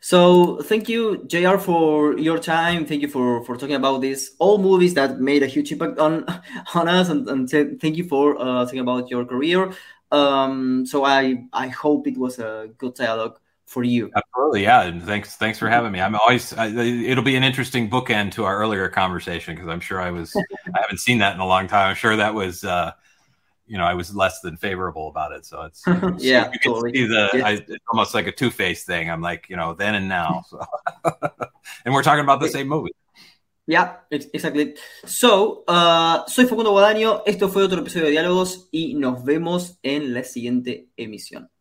So 0.02 0.62
thank 0.64 0.88
you, 0.90 1.24
JR, 1.28 1.58
for 1.58 2.18
your 2.18 2.40
time. 2.40 2.86
Thank 2.86 3.02
you 3.02 3.08
for, 3.08 3.44
for 3.46 3.58
talking 3.58 3.76
about 3.76 4.02
these 4.02 4.36
all 4.40 4.58
movies 4.58 4.94
that 4.94 5.20
made 5.20 5.44
a 5.44 5.48
huge 5.48 5.72
impact 5.72 6.00
on 6.00 6.26
on 6.74 6.88
us, 6.88 7.10
and, 7.10 7.28
and 7.30 7.50
thank 7.50 7.98
you 7.98 8.06
for 8.06 8.40
uh, 8.40 8.66
talking 8.66 8.80
about 8.80 9.10
your 9.10 9.26
career. 9.26 9.74
Um, 10.12 10.86
so 10.86 11.06
I 11.06 11.46
I 11.54 11.68
hope 11.68 12.08
it 12.08 12.18
was 12.18 12.40
a 12.40 12.70
good 12.78 12.96
dialogue 12.96 13.40
for 13.66 13.84
you. 13.84 14.12
Absolutely, 14.16 14.64
yeah. 14.64 14.82
And 14.84 15.04
thanks 15.04 15.36
thanks 15.36 15.60
for 15.60 15.70
having 15.70 15.92
me. 15.92 16.02
I'm 16.02 16.16
always 16.16 16.54
I, 16.54 16.68
it'll 16.68 17.24
be 17.24 17.36
an 17.36 17.44
interesting 17.44 17.90
bookend 17.90 18.32
to 18.34 18.46
our 18.46 18.58
earlier 18.58 18.90
conversation 18.90 19.56
because 19.56 19.70
I'm 19.70 19.80
sure 19.80 20.02
I 20.02 20.12
was 20.12 20.36
I 20.76 20.82
haven't 20.82 21.00
seen 21.00 21.20
that 21.20 21.36
in 21.36 21.40
a 21.40 21.46
long 21.46 21.68
time. 21.68 21.90
I'm 21.90 21.96
sure 21.96 22.16
that 22.16 22.34
was. 22.34 22.64
Uh, 22.64 22.94
you 23.70 23.78
know, 23.78 23.86
I 23.86 23.94
was 23.94 24.14
less 24.16 24.42
than 24.42 24.58
favorable 24.58 25.08
about 25.08 25.32
it. 25.32 25.46
So 25.46 25.62
it's 25.62 25.84
yeah, 26.18 26.50
you 26.52 26.60
can 26.60 26.74
totally. 26.74 26.92
see 26.94 27.06
the 27.06 27.30
I, 27.46 27.52
it's 27.52 27.86
almost 27.92 28.14
like 28.16 28.26
a 28.28 28.32
two 28.32 28.50
faced 28.50 28.88
thing. 28.88 29.10
I'm 29.10 29.22
like, 29.22 29.48
you 29.48 29.56
know, 29.56 29.76
then 29.76 29.96
and 29.96 30.10
now. 30.10 30.44
So. 30.50 30.60
and 31.86 31.94
we're 31.94 32.04
talking 32.04 32.24
about 32.24 32.42
the 32.42 32.50
same 32.50 32.68
movie. 32.68 32.92
Yeah, 33.68 33.98
exactly. 34.10 34.76
So, 35.06 35.64
uh, 35.68 36.26
soy 36.26 36.46
Facundo 36.46 36.72
Guadaño. 36.72 37.22
Esto 37.28 37.50
fue 37.50 37.62
otro 37.62 37.82
episodio 37.82 38.06
de 38.06 38.12
Diálogos 38.12 38.68
y 38.72 38.96
nos 38.96 39.24
vemos 39.24 39.78
en 39.84 40.16
la 40.16 40.24
siguiente 40.24 40.90
emisión. 40.98 41.52